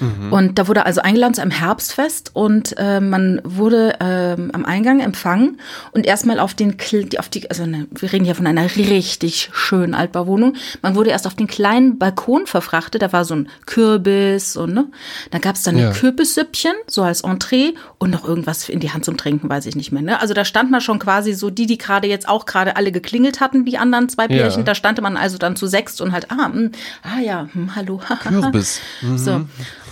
Mhm. 0.00 0.32
Und 0.32 0.58
da 0.58 0.68
wurde 0.68 0.86
also 0.86 1.00
eingeladen 1.00 1.34
zu 1.34 1.42
einem 1.42 1.50
Herbstfest 1.50 2.30
und 2.34 2.74
äh, 2.78 3.00
man 3.00 3.40
wurde 3.44 3.94
ähm, 4.00 4.50
am 4.52 4.64
Eingang 4.64 5.00
empfangen 5.00 5.60
und 5.92 6.06
erstmal 6.06 6.38
auf 6.38 6.54
den, 6.54 6.76
auf 7.18 7.28
die, 7.28 7.48
also 7.50 7.66
ne, 7.66 7.86
wir 7.90 8.12
reden 8.12 8.24
hier 8.24 8.34
von 8.34 8.46
einer 8.46 8.64
richtig 8.76 9.50
schönen 9.52 9.94
Altbauwohnung. 9.94 10.54
Man 10.82 10.94
wurde 10.94 11.10
erst 11.10 11.26
auf 11.26 11.34
den 11.34 11.46
kleinen 11.46 11.98
Balkon 11.98 12.46
verfrachtet, 12.46 13.02
da 13.02 13.12
war 13.12 13.24
so 13.24 13.34
ein 13.34 13.48
Kürbis 13.66 14.56
und 14.56 14.74
ne, 14.74 14.86
dann 15.30 15.40
gab 15.40 15.56
es 15.56 15.62
dann 15.62 15.78
ja. 15.78 15.88
ein 15.88 15.94
Kürbissüppchen, 15.94 16.74
so 16.86 17.02
als 17.02 17.22
Entree 17.22 17.74
und 17.98 18.10
noch 18.10 18.26
irgendwas 18.26 18.68
in 18.68 18.80
die 18.80 18.90
Hand 18.90 19.04
zum 19.04 19.16
Trinken, 19.16 19.48
weiß 19.48 19.66
ich 19.66 19.76
nicht 19.76 19.92
mehr. 19.92 20.02
Ne? 20.02 20.20
Also 20.20 20.34
da 20.34 20.44
stand 20.44 20.70
man 20.70 20.80
schon 20.80 20.98
quasi 20.98 21.32
so, 21.32 21.50
die, 21.50 21.66
die 21.66 21.78
gerade 21.78 22.08
jetzt 22.08 22.28
auch 22.28 22.46
gerade 22.46 22.76
alle 22.76 22.92
geklingelt 22.92 23.40
hatten, 23.40 23.64
die 23.64 23.78
anderen 23.78 24.08
zwei 24.08 24.28
Pärchen, 24.28 24.60
ja. 24.60 24.64
da 24.64 24.74
stand 24.74 25.00
man 25.00 25.16
also 25.16 25.38
dann 25.38 25.56
zu 25.56 25.66
sechst 25.66 26.00
und 26.00 26.12
halt, 26.12 26.30
ah, 26.30 26.48
mh, 26.48 26.54
hm, 26.54 26.72
ah 27.02 27.20
ja, 27.20 27.42
mh, 27.44 27.52
hm, 27.52 27.76
hallo. 27.76 28.00
Kürbis. 28.22 28.80
Mhm. 29.02 29.18
So. 29.18 29.40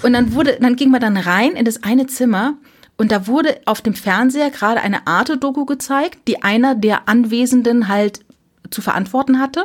Und 0.05 0.13
dann 0.13 0.35
wurde, 0.35 0.59
dann 0.61 0.77
ging 0.77 0.91
man 0.91 1.01
dann 1.01 1.17
rein 1.17 1.53
in 1.53 1.65
das 1.65 1.83
eine 1.83 2.07
Zimmer 2.07 2.55
und 2.99 3.11
da 3.11 3.27
wurde 3.27 3.57
auf 3.65 3.81
dem 3.81 3.95
Fernseher 3.95 4.51
gerade 4.51 4.83
eine 4.83 5.07
Arte-Doku 5.07 5.65
gezeigt, 5.65 6.29
die 6.29 6.43
einer 6.43 6.75
der 6.75 7.09
Anwesenden 7.09 7.89
halt 7.89 8.21
zu 8.69 8.83
verantworten 8.83 9.41
hatte. 9.41 9.65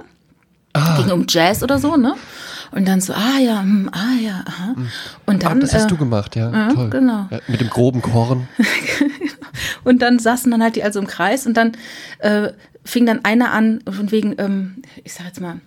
Ah. 0.72 0.96
Ging 0.96 1.12
um 1.12 1.26
Jazz 1.28 1.62
oder 1.62 1.78
so, 1.78 1.98
ne? 1.98 2.16
Und 2.72 2.88
dann 2.88 3.02
so, 3.02 3.12
ah 3.12 3.38
ja, 3.38 3.62
hm, 3.62 3.90
ah 3.92 4.14
ja, 4.22 4.44
aha. 4.46 4.76
Hm. 4.76 4.88
Und 5.26 5.44
dann. 5.44 5.58
Ah, 5.58 5.62
das 5.62 5.74
hast 5.74 5.86
äh, 5.86 5.88
du 5.88 5.98
gemacht, 5.98 6.38
ja. 6.38 6.70
Äh, 6.70 6.74
Toll. 6.74 6.90
Genau. 6.90 7.28
Ja, 7.32 7.40
mit 7.48 7.60
dem 7.60 7.70
groben 7.70 8.02
Korn. 8.02 8.48
und 9.84 10.02
dann 10.02 10.20
saßen 10.20 10.50
dann 10.50 10.64
halt 10.64 10.78
die 10.78 10.84
also 10.84 11.00
im 11.00 11.08
Kreis 11.08 11.48
und 11.48 11.58
dann 11.58 11.74
äh, 12.20 12.54
fing 12.86 13.06
dann 13.06 13.26
einer 13.26 13.52
an, 13.52 13.82
von 13.90 14.10
wegen, 14.12 14.36
ähm, 14.38 14.84
ich 15.04 15.14
sag 15.14 15.26
jetzt 15.26 15.42
mal, 15.42 15.60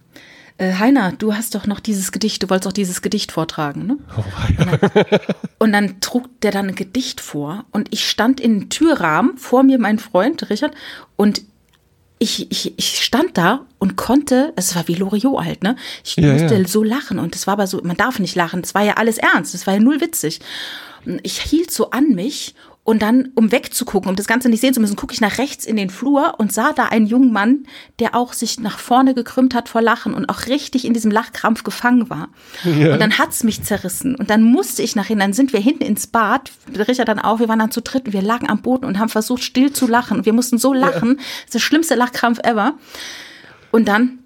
äh, 0.59 0.74
Heiner, 0.74 1.12
du 1.12 1.34
hast 1.34 1.55
doch 1.55 1.66
noch 1.66 1.80
dieses 1.80 2.12
Gedicht, 2.12 2.42
du 2.42 2.50
wolltest 2.50 2.66
doch 2.66 2.72
dieses 2.72 3.03
Gedicht 3.03 3.32
vortragen, 3.32 3.86
ne? 3.86 3.96
Oh, 4.16 4.24
ja. 4.59 4.72
und, 4.72 4.82
dann, 4.82 5.00
und 5.59 5.72
dann 5.72 6.00
trug 6.00 6.40
der 6.42 6.50
dann 6.53 6.68
ein 6.68 6.74
Gedicht 6.74 7.20
vor 7.20 7.64
und 7.70 7.88
ich 7.90 8.09
stand 8.09 8.40
in 8.40 8.61
den 8.61 8.70
Türrahmen, 8.70 9.36
vor 9.38 9.62
mir 9.62 9.78
mein 9.78 9.98
Freund 9.98 10.50
Richard 10.50 10.74
und 11.16 11.42
ich, 12.18 12.50
ich, 12.53 12.78
ich 12.78 13.03
stand 13.03 13.36
da 13.36 13.66
und 13.80 13.96
konnte, 13.96 14.53
es 14.55 14.76
war 14.76 14.86
wie 14.86 14.94
Loriot 14.94 15.44
halt, 15.44 15.64
ne? 15.64 15.74
Ich 16.05 16.14
ja, 16.16 16.32
musste 16.32 16.55
ja. 16.55 16.68
so 16.68 16.84
lachen 16.84 17.18
und 17.18 17.34
es 17.34 17.48
war 17.48 17.55
aber 17.55 17.66
so, 17.66 17.80
man 17.82 17.96
darf 17.96 18.20
nicht 18.20 18.36
lachen, 18.36 18.61
es 18.61 18.74
war 18.74 18.82
ja 18.82 18.94
alles 18.94 19.18
ernst, 19.18 19.57
es 19.57 19.66
war 19.66 19.74
ja 19.74 19.80
null 19.80 20.00
witzig. 20.00 20.40
Ich 21.24 21.40
hielt 21.40 21.72
so 21.72 21.90
an 21.90 22.11
mich 22.11 22.55
und 22.85 23.01
dann, 23.01 23.30
um 23.37 23.53
wegzugucken, 23.53 24.11
um 24.11 24.16
das 24.16 24.26
Ganze 24.26 24.49
nicht 24.49 24.61
sehen 24.61 24.74
zu 24.74 24.80
müssen, 24.80 24.97
gucke 24.97 25.14
ich 25.14 25.20
nach 25.20 25.39
rechts 25.39 25.64
in 25.64 25.76
den 25.76 25.89
Flur 25.89 26.35
und 26.39 26.53
sah 26.53 26.72
da 26.72 26.87
einen 26.87 27.07
jungen 27.07 27.33
Mann, 27.33 27.64
der 28.01 28.16
auch 28.16 28.33
sich 28.33 28.59
nach 28.59 28.80
vorne 28.80 29.14
gekrümmt 29.14 29.55
hat 29.55 29.68
vor 29.68 29.83
Lachen 29.83 30.14
und 30.14 30.28
auch 30.28 30.47
richtig 30.47 30.85
in 30.85 30.93
diesem 30.93 31.12
Lachkrampf 31.12 31.62
gefangen 31.62 32.11
war. 32.11 32.30
Ja. 32.64 32.93
Und 32.93 33.01
dann 33.01 33.18
hat's 33.18 33.45
mich 33.45 33.62
zerrissen. 33.62 34.16
Und 34.16 34.30
dann 34.30 34.43
musste 34.43 34.83
ich 34.83 34.97
nachher, 34.97 35.14
dann 35.14 35.33
sind 35.33 35.53
wir 35.53 35.61
hinten 35.61 35.85
ins 35.85 36.09
Bad, 36.09 36.51
Richard 36.76 37.07
dann 37.07 37.20
auch, 37.20 37.39
wir 37.39 37.49
waren 37.49 37.61
dann 37.61 37.70
zu 37.70 37.83
dritt 37.83 38.07
und 38.07 38.14
wir 38.14 38.22
lagen 38.22 38.51
am 38.51 38.62
Boden 38.62 38.85
und 38.85 38.99
haben 38.99 39.11
versucht, 39.11 39.45
still 39.45 39.72
zu 39.72 39.87
lachen. 39.87 40.18
Und 40.18 40.26
wir 40.26 40.33
mussten 40.33 40.59
so 40.59 40.72
lachen. 40.72 41.11
Ja. 41.11 41.14
Das 41.14 41.45
ist 41.45 41.55
der 41.55 41.61
schlimmste 41.61 41.95
Lachkrampf 41.95 42.41
ever. 42.43 42.74
Und 43.70 43.87
dann 43.87 44.18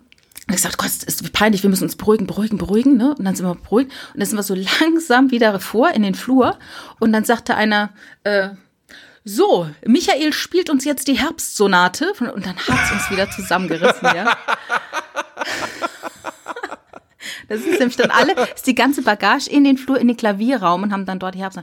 und 0.48 0.54
ich 0.54 0.62
gesagt, 0.62 0.78
Gott, 0.78 0.90
es 0.90 1.02
ist 1.02 1.32
peinlich, 1.32 1.64
wir 1.64 1.70
müssen 1.70 1.84
uns 1.84 1.96
beruhigen, 1.96 2.28
beruhigen, 2.28 2.56
beruhigen, 2.56 2.96
ne? 2.96 3.16
Und 3.18 3.24
dann 3.24 3.34
sind 3.34 3.46
wir 3.46 3.56
beruhigt. 3.56 3.90
Und 4.14 4.20
dann 4.20 4.28
sind 4.28 4.38
wir 4.38 4.44
so 4.44 4.54
langsam 4.80 5.32
wieder 5.32 5.58
vor 5.58 5.90
in 5.90 6.02
den 6.02 6.14
Flur. 6.14 6.56
Und 7.00 7.12
dann 7.12 7.24
sagte 7.24 7.56
einer, 7.56 7.90
äh, 8.22 8.50
so, 9.24 9.68
Michael 9.84 10.32
spielt 10.32 10.70
uns 10.70 10.84
jetzt 10.84 11.08
die 11.08 11.18
Herbstsonate. 11.18 12.12
Und 12.32 12.46
dann 12.46 12.56
hat's 12.56 12.92
uns 12.92 13.10
wieder 13.10 13.28
zusammengerissen, 13.28 14.08
ja. 14.14 14.36
Das 17.48 17.60
ist 17.60 17.78
nämlich 17.78 17.96
dann 17.96 18.10
alle, 18.10 18.34
ist 18.54 18.66
die 18.66 18.74
ganze 18.74 19.02
Bagage 19.02 19.48
in 19.48 19.62
den 19.62 19.78
Flur, 19.78 19.98
in 19.98 20.08
den 20.08 20.16
Klavierraum 20.16 20.82
und 20.82 20.92
haben 20.92 21.06
dann 21.06 21.20
dort 21.20 21.36
die 21.36 21.40
Herbst. 21.40 21.60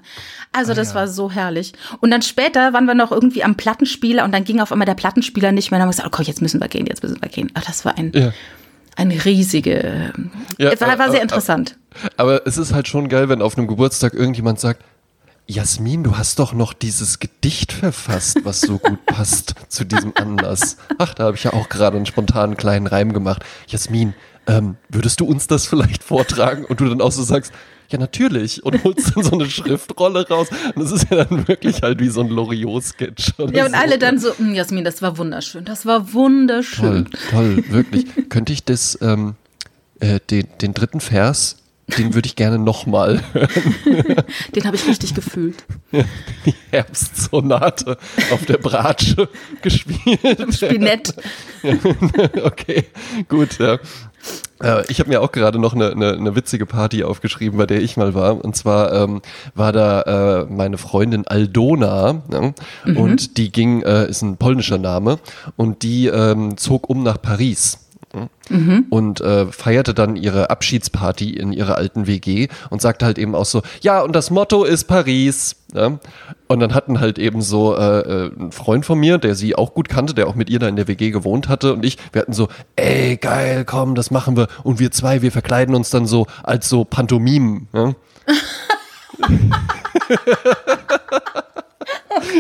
Also 0.54 0.72
ah, 0.72 0.76
das 0.76 0.90
ja. 0.90 0.96
war 0.96 1.08
so 1.10 1.30
herrlich. 1.30 1.74
Und 2.00 2.12
dann 2.12 2.22
später 2.22 2.72
waren 2.72 2.86
wir 2.86 2.96
noch 2.96 3.12
irgendwie 3.12 3.44
am 3.44 3.56
Plattenspieler 3.56 4.24
und 4.24 4.32
dann 4.32 4.46
ging 4.46 4.62
auf 4.62 4.72
einmal 4.72 4.86
der 4.86 4.94
Plattenspieler 4.94 5.52
nicht 5.52 5.72
mehr. 5.72 5.78
Und 5.78 5.82
dann 5.82 5.88
haben 5.88 5.98
wir 5.98 6.04
gesagt, 6.04 6.20
oh, 6.20 6.24
jetzt 6.24 6.42
müssen 6.42 6.62
wir 6.62 6.70
gehen, 6.70 6.86
jetzt 6.86 7.04
müssen 7.04 7.22
wir 7.22 7.30
gehen. 7.30 7.52
Ach, 7.54 7.66
das 7.66 7.84
war 7.84 7.98
ein, 7.98 8.14
ja 8.14 8.32
eine 8.96 9.26
riesige. 9.26 10.14
Ja, 10.58 10.80
war, 10.80 11.00
war 11.00 11.12
sehr 11.12 11.22
interessant. 11.22 11.78
Aber, 12.18 12.36
aber 12.36 12.48
es 12.48 12.58
ist 12.58 12.74
halt 12.74 12.88
schon 12.88 13.10
geil, 13.10 13.30
wenn 13.30 13.42
auf 13.42 13.58
einem 13.58 13.68
Geburtstag 13.68 14.14
irgendjemand 14.14 14.60
sagt, 14.60 14.84
Jasmin, 15.46 16.04
du 16.04 16.18
hast 16.18 16.40
doch 16.40 16.54
noch 16.54 16.72
dieses 16.72 17.20
Gedicht 17.20 17.74
verfasst, 17.74 18.40
was 18.44 18.62
so 18.62 18.78
gut 18.78 19.06
passt 19.06 19.56
zu 19.68 19.84
diesem 19.84 20.14
Anlass. 20.16 20.78
Ach, 21.00 21.14
da 21.14 21.26
habe 21.26 21.36
ich 21.36 21.44
ja 21.44 21.54
auch 21.54 21.68
gerade 21.68 21.98
einen 21.98 22.06
spontanen 22.06 22.56
kleinen 22.56 22.88
Reim 22.88 23.12
gemacht. 23.12 23.44
Jasmin, 23.68 24.14
ähm, 24.48 24.78
würdest 24.90 25.20
du 25.20 25.26
uns 25.26 25.48
das 25.48 25.66
vielleicht 25.68 26.04
vortragen? 26.04 26.64
Und 26.66 26.80
du 26.80 26.88
dann 26.88 27.02
auch 27.02 27.12
so 27.12 27.24
sagst, 27.24 27.52
ja, 27.94 28.00
natürlich. 28.00 28.64
Und 28.64 28.84
holst 28.84 29.16
dann 29.16 29.24
so 29.24 29.32
eine 29.32 29.46
Schriftrolle 29.50 30.28
raus. 30.28 30.48
Und 30.76 30.84
das 30.84 30.92
ist 30.92 31.10
ja 31.10 31.24
dann 31.24 31.48
wirklich 31.48 31.82
halt 31.82 32.00
wie 32.00 32.10
so 32.10 32.22
ein 32.22 32.30
Loriot-Sketch. 32.30 33.34
Ja, 33.54 33.66
und 33.66 33.72
so. 33.72 33.78
alle 33.78 33.98
dann 33.98 34.20
so, 34.20 34.36
hm, 34.38 34.54
Jasmin, 34.54 34.84
das 34.84 35.02
war 35.02 35.18
wunderschön. 35.18 35.64
Das 35.64 35.86
war 35.86 36.14
wunderschön. 36.14 37.06
Toll, 37.06 37.56
toll, 37.56 37.64
wirklich. 37.70 38.06
Könnte 38.30 38.52
ich 38.52 38.64
das, 38.64 38.98
ähm, 39.02 39.36
äh, 40.00 40.20
den, 40.30 40.48
den 40.62 40.74
dritten 40.74 41.00
Vers 41.00 41.58
den 41.98 42.14
würde 42.14 42.28
ich 42.28 42.36
gerne 42.36 42.58
nochmal 42.58 43.22
hören. 43.34 43.50
Den 44.56 44.64
habe 44.64 44.76
ich 44.78 44.88
richtig 44.88 45.14
gefühlt. 45.14 45.66
Die 46.46 46.54
Herbstsonate 46.72 47.98
auf 48.32 48.46
der 48.46 48.58
Bratsche 48.58 49.28
gespielt. 49.62 50.54
Spinett. 50.54 51.14
okay, 52.42 52.86
gut. 53.28 53.60
Ja. 53.60 53.80
Äh, 54.62 54.84
ich 54.90 55.00
habe 55.00 55.10
mir 55.10 55.22
auch 55.22 55.32
gerade 55.32 55.60
noch 55.60 55.74
eine, 55.74 55.92
eine, 55.92 56.14
eine, 56.14 56.36
witzige 56.36 56.66
Party 56.66 57.04
aufgeschrieben, 57.04 57.58
bei 57.58 57.66
der 57.66 57.82
ich 57.82 57.98
mal 57.98 58.14
war. 58.14 58.44
Und 58.44 58.56
zwar 58.56 58.94
ähm, 58.94 59.22
war 59.56 59.72
da 59.72 60.02
äh, 60.42 60.46
meine 60.46 60.78
Freundin 60.78 61.28
Aldona 61.28 62.22
ja? 62.32 62.54
mhm. 62.86 62.98
und 62.98 63.38
die 63.38 63.52
ging, 63.52 63.82
äh, 63.82 64.08
ist 64.08 64.22
ein 64.22 64.38
polnischer 64.38 64.78
Name, 64.78 65.20
und 65.58 65.84
die 65.84 66.08
ähm, 66.08 66.58
zog 66.58 66.90
um 66.90 67.04
nach 67.04 67.22
Paris. 67.22 67.83
Mhm. 68.50 68.86
und 68.90 69.22
äh, 69.22 69.48
feierte 69.48 69.96
dann 69.96 70.16
ihre 70.16 70.52
Abschiedsparty 70.52 71.32
in 71.32 71.52
ihrer 71.52 71.78
alten 71.78 72.06
WG 72.06 72.48
und 72.70 72.82
sagte 72.82 73.06
halt 73.06 73.18
eben 73.18 73.34
auch 73.34 73.46
so, 73.46 73.64
ja, 73.82 74.02
und 74.02 74.16
das 74.16 74.30
Motto 74.30 74.64
ist 74.64 74.84
Paris. 74.84 75.56
Ja? 75.74 75.98
Und 76.48 76.60
dann 76.60 76.76
hatten 76.76 77.00
halt 77.00 77.18
eben 77.18 77.42
so 77.42 77.76
äh, 77.76 78.00
äh, 78.00 78.32
ein 78.38 78.52
Freund 78.52 78.86
von 78.86 79.00
mir, 79.00 79.18
der 79.18 79.34
sie 79.34 79.56
auch 79.56 79.74
gut 79.74 79.90
kannte, 79.90 80.14
der 80.14 80.28
auch 80.28 80.36
mit 80.36 80.52
ihr 80.52 80.60
da 80.60 80.68
in 80.68 80.76
der 80.76 80.88
WG 80.88 81.10
gewohnt 81.10 81.50
hatte 81.50 81.74
und 81.74 81.84
ich, 81.84 81.98
wir 82.12 82.22
hatten 82.22 82.34
so, 82.34 82.50
ey, 82.76 83.18
geil, 83.18 83.66
komm, 83.66 83.96
das 83.96 84.12
machen 84.12 84.38
wir. 84.38 84.48
Und 84.64 84.80
wir 84.80 84.92
zwei, 84.92 85.24
wir 85.24 85.32
verkleiden 85.32 85.74
uns 85.74 85.90
dann 85.90 86.06
so 86.06 86.28
als 86.44 86.70
so 86.70 86.84
Pantomimen. 86.84 87.68
Ja? 87.74 87.96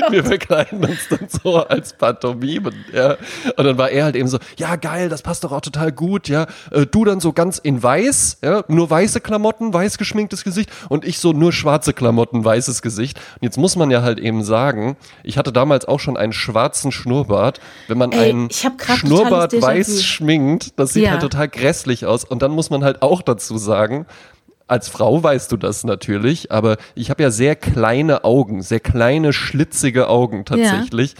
wir 0.11 0.23
verkleiden 0.23 0.83
uns 0.83 1.07
dann 1.09 1.27
so 1.29 1.57
als 1.57 1.93
Pantomimen, 1.93 2.85
ja. 2.93 3.17
Und 3.57 3.65
dann 3.65 3.77
war 3.77 3.89
er 3.89 4.05
halt 4.05 4.15
eben 4.15 4.27
so, 4.27 4.37
ja 4.57 4.75
geil, 4.75 5.09
das 5.09 5.21
passt 5.21 5.43
doch 5.43 5.51
auch 5.51 5.61
total 5.61 5.91
gut, 5.91 6.27
ja. 6.27 6.47
Äh, 6.71 6.85
du 6.85 7.05
dann 7.05 7.19
so 7.19 7.33
ganz 7.33 7.57
in 7.57 7.81
weiß, 7.81 8.39
ja, 8.43 8.63
nur 8.67 8.89
weiße 8.89 9.21
Klamotten, 9.21 9.73
weiß 9.73 9.97
geschminktes 9.97 10.43
Gesicht 10.43 10.69
und 10.89 11.05
ich 11.05 11.19
so 11.19 11.33
nur 11.33 11.53
schwarze 11.53 11.93
Klamotten, 11.93 12.43
weißes 12.43 12.81
Gesicht. 12.81 13.17
Und 13.17 13.43
jetzt 13.43 13.57
muss 13.57 13.75
man 13.75 13.91
ja 13.91 14.01
halt 14.01 14.19
eben 14.19 14.43
sagen, 14.43 14.97
ich 15.23 15.37
hatte 15.37 15.51
damals 15.51 15.85
auch 15.85 15.99
schon 15.99 16.17
einen 16.17 16.33
schwarzen 16.33 16.91
Schnurrbart. 16.91 17.59
Wenn 17.87 17.97
man 17.97 18.11
Ey, 18.11 18.29
einen 18.29 18.49
Schnurrbart 18.51 19.59
weiß 19.59 20.03
schminkt, 20.03 20.79
das 20.79 20.93
sieht 20.93 21.03
ja. 21.03 21.11
halt 21.11 21.21
total 21.21 21.47
grässlich 21.47 22.05
aus. 22.05 22.23
Und 22.23 22.41
dann 22.41 22.51
muss 22.51 22.69
man 22.69 22.83
halt 22.83 23.01
auch 23.01 23.21
dazu 23.21 23.57
sagen, 23.57 24.05
als 24.67 24.87
Frau 24.89 25.21
weißt 25.21 25.51
du 25.51 25.57
das 25.57 25.83
natürlich, 25.83 26.51
aber 26.51 26.77
ich 26.95 27.09
habe 27.09 27.23
ja 27.23 27.31
sehr 27.31 27.55
kleine 27.55 28.23
Augen, 28.23 28.61
sehr 28.61 28.79
kleine, 28.79 29.33
schlitzige 29.33 30.07
Augen 30.07 30.45
tatsächlich. 30.45 31.13
Ja. 31.13 31.19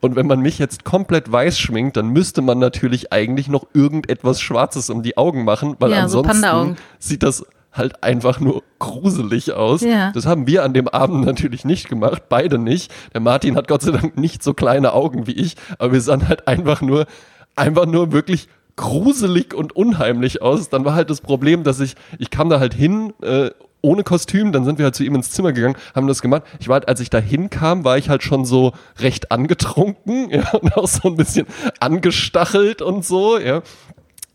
Und 0.00 0.14
wenn 0.14 0.26
man 0.26 0.40
mich 0.40 0.58
jetzt 0.58 0.84
komplett 0.84 1.30
weiß 1.32 1.58
schminkt, 1.58 1.96
dann 1.96 2.08
müsste 2.08 2.42
man 2.42 2.58
natürlich 2.58 3.12
eigentlich 3.12 3.48
noch 3.48 3.66
irgendetwas 3.74 4.40
Schwarzes 4.40 4.90
um 4.90 5.02
die 5.02 5.16
Augen 5.16 5.44
machen, 5.44 5.76
weil 5.78 5.92
ja, 5.92 6.02
ansonsten 6.02 6.42
so 6.42 6.76
sieht 6.98 7.22
das 7.22 7.44
halt 7.72 8.02
einfach 8.02 8.40
nur 8.40 8.62
gruselig 8.78 9.52
aus. 9.52 9.80
Ja. 9.80 10.12
Das 10.12 10.26
haben 10.26 10.46
wir 10.46 10.64
an 10.64 10.74
dem 10.74 10.88
Abend 10.88 11.24
natürlich 11.24 11.64
nicht 11.64 11.88
gemacht, 11.88 12.24
beide 12.28 12.58
nicht. 12.58 12.92
Der 13.12 13.20
Martin 13.20 13.56
hat 13.56 13.68
Gott 13.68 13.82
sei 13.82 13.92
Dank 13.92 14.16
nicht 14.16 14.42
so 14.42 14.54
kleine 14.54 14.92
Augen 14.92 15.26
wie 15.26 15.32
ich, 15.32 15.56
aber 15.78 15.92
wir 15.92 16.00
sahen 16.00 16.28
halt 16.28 16.46
einfach 16.46 16.80
nur, 16.80 17.06
einfach 17.54 17.86
nur 17.86 18.12
wirklich 18.12 18.48
gruselig 18.76 19.54
und 19.54 19.74
unheimlich 19.74 20.42
aus. 20.42 20.68
Dann 20.68 20.84
war 20.84 20.94
halt 20.94 21.10
das 21.10 21.20
Problem, 21.20 21.64
dass 21.64 21.80
ich, 21.80 21.94
ich 22.18 22.30
kam 22.30 22.48
da 22.48 22.60
halt 22.60 22.74
hin, 22.74 23.12
äh, 23.22 23.50
ohne 23.86 24.02
Kostüm, 24.02 24.50
dann 24.52 24.64
sind 24.64 24.78
wir 24.78 24.84
halt 24.86 24.96
zu 24.96 25.04
ihm 25.04 25.14
ins 25.14 25.30
Zimmer 25.30 25.52
gegangen, 25.52 25.76
haben 25.94 26.08
das 26.08 26.20
gemacht. 26.20 26.42
Ich 26.58 26.68
war 26.68 26.74
halt, 26.74 26.88
als 26.88 26.98
ich 27.00 27.08
da 27.08 27.18
hinkam, 27.18 27.84
war 27.84 27.96
ich 27.96 28.08
halt 28.08 28.22
schon 28.22 28.44
so 28.44 28.72
recht 28.98 29.30
angetrunken, 29.30 30.30
ja, 30.30 30.50
und 30.52 30.76
auch 30.76 30.88
so 30.88 31.08
ein 31.08 31.16
bisschen 31.16 31.46
angestachelt 31.78 32.82
und 32.82 33.04
so, 33.04 33.38
ja. 33.38 33.62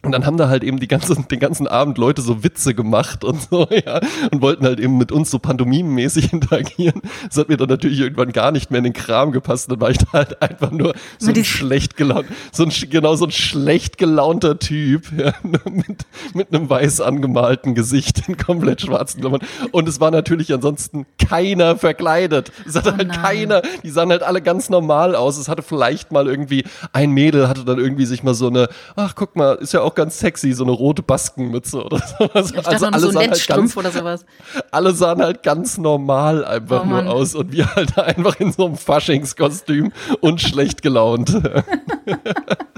Und 0.03 0.13
dann 0.13 0.25
haben 0.25 0.37
da 0.37 0.49
halt 0.49 0.63
eben 0.63 0.79
die 0.79 0.87
ganze, 0.87 1.15
den 1.15 1.39
ganzen 1.39 1.67
Abend 1.67 1.99
Leute 1.99 2.23
so 2.23 2.43
Witze 2.43 2.73
gemacht 2.73 3.23
und 3.23 3.39
so, 3.39 3.67
ja, 3.85 4.01
und 4.31 4.41
wollten 4.41 4.65
halt 4.65 4.79
eben 4.79 4.97
mit 4.97 5.11
uns 5.11 5.29
so 5.29 5.37
pantomimenmäßig 5.37 6.33
interagieren. 6.33 7.01
Das 7.27 7.37
hat 7.37 7.49
mir 7.49 7.57
dann 7.57 7.69
natürlich 7.69 7.99
irgendwann 7.99 8.31
gar 8.31 8.51
nicht 8.51 8.71
mehr 8.71 8.79
in 8.79 8.85
den 8.85 8.93
Kram 8.93 9.31
gepasst. 9.31 9.71
Dann 9.71 9.79
war 9.79 9.91
ich 9.91 9.99
da 9.99 10.13
halt 10.13 10.41
einfach 10.41 10.71
nur 10.71 10.95
so 11.19 11.31
ein 11.31 11.45
schlecht 11.45 11.97
gelaunt, 11.97 12.25
so 12.51 12.63
ein, 12.63 12.71
genau 12.89 13.15
so 13.15 13.25
ein 13.25 13.31
schlecht 13.31 13.99
gelaunter 13.99 14.57
Typ, 14.57 15.11
ja, 15.17 15.33
mit, 15.69 16.05
mit 16.33 16.53
einem 16.53 16.67
weiß 16.67 17.01
angemalten 17.01 17.75
Gesicht 17.75 18.27
in 18.27 18.37
komplett 18.37 18.81
schwarzen 18.81 19.21
Klammern. 19.21 19.41
Und 19.71 19.87
es 19.87 19.99
war 19.99 20.09
natürlich 20.09 20.51
ansonsten 20.51 21.05
keiner 21.19 21.75
verkleidet. 21.75 22.51
Es 22.67 22.75
hatte 22.75 22.93
oh 22.93 22.97
halt 22.97 23.11
keiner, 23.11 23.61
die 23.83 23.91
sahen 23.91 24.09
halt 24.09 24.23
alle 24.23 24.41
ganz 24.41 24.69
normal 24.69 25.15
aus. 25.15 25.37
Es 25.37 25.47
hatte 25.47 25.61
vielleicht 25.61 26.11
mal 26.11 26.27
irgendwie, 26.27 26.63
ein 26.91 27.11
Mädel 27.11 27.47
hatte 27.47 27.65
dann 27.65 27.77
irgendwie 27.77 28.05
sich 28.05 28.23
mal 28.23 28.33
so 28.33 28.47
eine, 28.47 28.67
ach 28.95 29.13
guck 29.13 29.35
mal, 29.35 29.55
ist 29.55 29.73
ja 29.73 29.81
auch 29.81 29.90
ganz 29.95 30.19
sexy, 30.19 30.53
so 30.53 30.63
eine 30.63 30.71
rote 30.71 31.01
Baskenmütze 31.01 31.83
oder 31.83 31.99
sowas. 31.99 32.51
Ich 32.51 32.67
also 32.67 32.85
alle 32.87 32.99
so 32.99 33.09
ein 33.09 33.29
halt 33.31 33.47
ganz, 33.47 33.77
oder 33.77 33.91
sowas. 33.91 34.25
Alle 34.71 34.93
sahen 34.93 35.21
halt 35.21 35.43
ganz 35.43 35.77
normal 35.77 36.45
einfach 36.45 36.83
oh, 36.83 36.87
nur 36.87 37.07
aus 37.07 37.35
und 37.35 37.51
wir 37.51 37.75
halt 37.75 37.97
einfach 37.99 38.39
in 38.39 38.51
so 38.51 38.65
einem 38.65 38.77
Faschingskostüm 38.77 39.91
und 40.19 40.41
schlecht 40.41 40.81
gelaunt. 40.81 41.41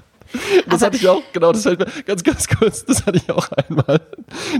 Das 0.70 0.82
hatte 0.82 0.98
ich 0.98 1.08
auch, 1.08 1.22
genau, 1.32 1.52
das 1.52 1.64
fällt 1.64 1.80
mir 1.80 1.88
ganz, 2.06 2.24
ganz 2.24 2.48
kurz, 2.48 2.86
das 2.86 3.06
hatte 3.06 3.18
ich 3.18 3.32
auch 3.32 3.50
einmal. 3.52 4.02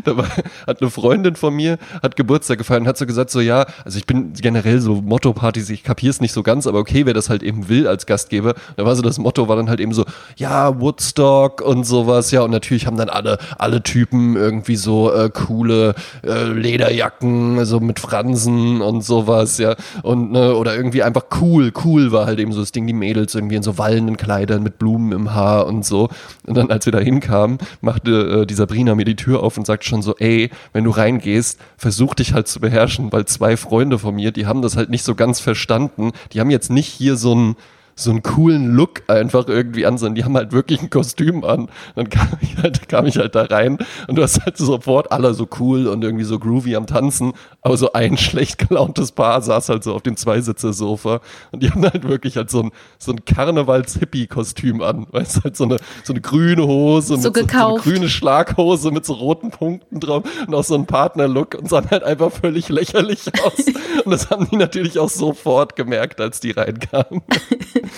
Da 0.04 0.18
war, 0.18 0.28
hat 0.68 0.82
eine 0.82 0.90
Freundin 0.90 1.36
von 1.36 1.54
mir, 1.54 1.78
hat 2.02 2.16
Geburtstag 2.16 2.58
gefeiert 2.58 2.82
und 2.82 2.88
hat 2.88 2.98
so 2.98 3.06
gesagt, 3.06 3.32
so 3.32 3.42
ja, 3.42 3.66
also 3.84 3.98
ich 3.98 4.06
bin 4.06 4.34
generell 4.34 4.80
so 4.80 4.96
Motto-Partys, 4.96 5.70
ich 5.70 5.84
kapier's 5.84 6.22
nicht 6.22 6.34
so 6.34 6.44
ganz, 6.44 6.68
aber 6.68 6.80
okay, 6.80 7.06
wer 7.06 7.14
das 7.14 7.30
halt 7.30 7.44
eben 7.44 7.70
will 7.70 7.88
als 7.88 8.06
Gastgeber. 8.06 8.54
Da 8.76 8.86
war 8.86 8.96
so 8.96 9.02
das 9.02 9.18
Motto, 9.18 9.48
war 9.48 9.56
dann 9.56 9.70
halt 9.70 9.80
eben 9.80 9.94
so, 9.94 10.06
ja, 10.36 10.80
Woodstock 10.80 11.62
und 11.62 11.86
sowas, 11.86 12.32
ja, 12.32 12.42
und 12.42 12.52
natürlich 12.52 12.86
haben 12.86 12.98
dann 12.98 13.10
alle, 13.10 13.38
alle 13.58 13.82
Typen 13.84 14.36
irgendwie 14.36 14.76
so 14.76 15.12
äh, 15.12 15.30
coole 15.30 15.96
äh, 16.24 16.46
Lederjacken, 16.46 17.66
so 17.66 17.80
mit 17.80 18.00
Fransen 18.00 18.82
und 18.82 19.04
sowas, 19.04 19.58
ja, 19.58 19.76
und, 20.04 20.32
ne, 20.32 20.56
oder 20.56 20.76
irgendwie 20.76 21.04
einfach 21.04 21.26
cool, 21.42 21.72
cool 21.84 22.12
war 22.12 22.26
halt 22.26 22.40
eben 22.40 22.52
so 22.52 22.60
das 22.60 22.72
Ding, 22.72 22.88
die 22.88 22.94
Mädels 22.94 23.36
irgendwie 23.36 23.56
in 23.56 23.64
so 23.64 23.78
wallenden 23.78 24.18
Kleidern 24.18 24.64
mit 24.64 24.78
Blumen 24.78 25.12
im 25.12 25.34
Haar 25.34 25.63
und 25.68 25.86
so. 25.86 26.10
Und 26.46 26.56
dann, 26.56 26.72
als 26.72 26.86
wir 26.86 26.94
da 26.94 27.00
hinkamen, 27.00 27.58
machte 27.82 28.42
äh, 28.42 28.46
die 28.46 28.54
Sabrina 28.54 28.96
mir 28.96 29.06
die 29.06 29.16
Tür 29.16 29.44
auf 29.44 29.58
und 29.58 29.66
sagt 29.66 29.84
schon 29.84 30.02
so, 30.02 30.16
ey, 30.18 30.50
wenn 30.72 30.84
du 30.84 30.92
reingehst, 30.92 31.60
versuch 31.78 32.14
dich 32.16 32.34
halt 32.34 32.48
zu 32.48 32.60
beherrschen, 32.60 33.12
weil 33.12 33.26
zwei 33.26 33.58
Freunde 33.58 34.00
von 34.00 34.16
mir, 34.16 34.32
die 34.32 34.46
haben 34.46 34.62
das 34.62 34.76
halt 34.76 34.90
nicht 34.90 35.04
so 35.04 35.16
ganz 35.16 35.40
verstanden. 35.40 36.12
Die 36.32 36.40
haben 36.40 36.52
jetzt 36.52 36.70
nicht 36.70 36.88
hier 36.88 37.16
so 37.16 37.36
ein 37.36 37.56
so 37.96 38.12
einen 38.12 38.24
coolen 38.24 38.76
Look 38.76 39.04
einfach 39.08 39.48
irgendwie 39.48 39.86
an, 39.86 39.98
sondern 39.98 40.16
die 40.16 40.24
haben 40.24 40.36
halt 40.36 40.52
wirklich 40.52 40.82
ein 40.82 40.90
Kostüm 40.90 41.44
an. 41.44 41.70
Dann 41.96 42.10
kam 42.10 42.30
ich 42.42 42.58
halt, 42.58 42.90
kam 42.90 43.06
ich 43.06 43.18
halt 43.18 43.36
da 43.36 43.44
rein 43.44 43.78
und 44.08 44.16
du 44.16 44.24
hast 44.24 44.44
halt 44.46 44.58
sofort 44.58 45.12
alle 45.12 45.34
so 45.34 45.48
cool 45.60 45.88
und 45.88 46.04
irgendwie 46.04 46.24
so 46.24 46.40
groovy 46.40 46.76
am 46.76 46.88
Tanzen, 46.88 47.34
aber 47.62 47.78
so 47.78 47.94
ein 47.94 48.18
schlecht 48.24 48.68
gelauntes 48.68 49.12
Paar 49.12 49.42
saß 49.42 49.70
halt 49.70 49.84
so 49.84 49.94
auf 49.94 50.02
dem 50.02 50.18
Zweisitzer-Sofa 50.18 51.22
und 51.52 51.64
die 51.64 51.70
haben 51.70 51.84
halt 51.84 52.08
wirklich 52.08 52.38
halt 52.38 52.50
so 52.50 52.64
ein, 52.64 52.72
so 52.98 53.12
ein 53.12 53.26
Karnevals-Hippie-Kostüm 53.26 54.82
an, 54.82 55.08
weißt 55.12 55.38
du, 55.38 55.44
halt 55.44 55.56
so 55.56 55.66
eine, 55.66 55.78
so 56.04 56.14
eine 56.14 56.22
grüne 56.22 56.66
Hose, 56.66 57.18
so, 57.18 57.30
mit 57.30 57.36
so, 57.38 57.48
so, 57.48 57.68
eine 57.68 57.80
grüne 57.80 58.10
Schlaghose 58.10 58.92
mit 58.92 59.06
so 59.06 59.14
roten 59.14 59.52
Punkten 59.52 60.00
drauf 60.00 60.24
und 60.48 60.56
auch 60.56 60.64
so 60.64 60.76
ein 60.76 60.86
Partner-Look 60.86 61.56
und 61.56 61.70
sahen 61.70 61.90
halt 61.90 62.04
einfach 62.04 62.32
völlig 62.32 62.70
lächerlich 62.70 63.32
aus. 63.44 63.66
und 64.06 64.12
das 64.12 64.30
haben 64.30 64.48
die 64.50 64.58
natürlich 64.58 65.00
auch 65.00 65.10
sofort 65.10 65.76
gemerkt, 65.76 66.20
als 66.22 66.40
die 66.40 66.52
reinkamen. 66.52 67.22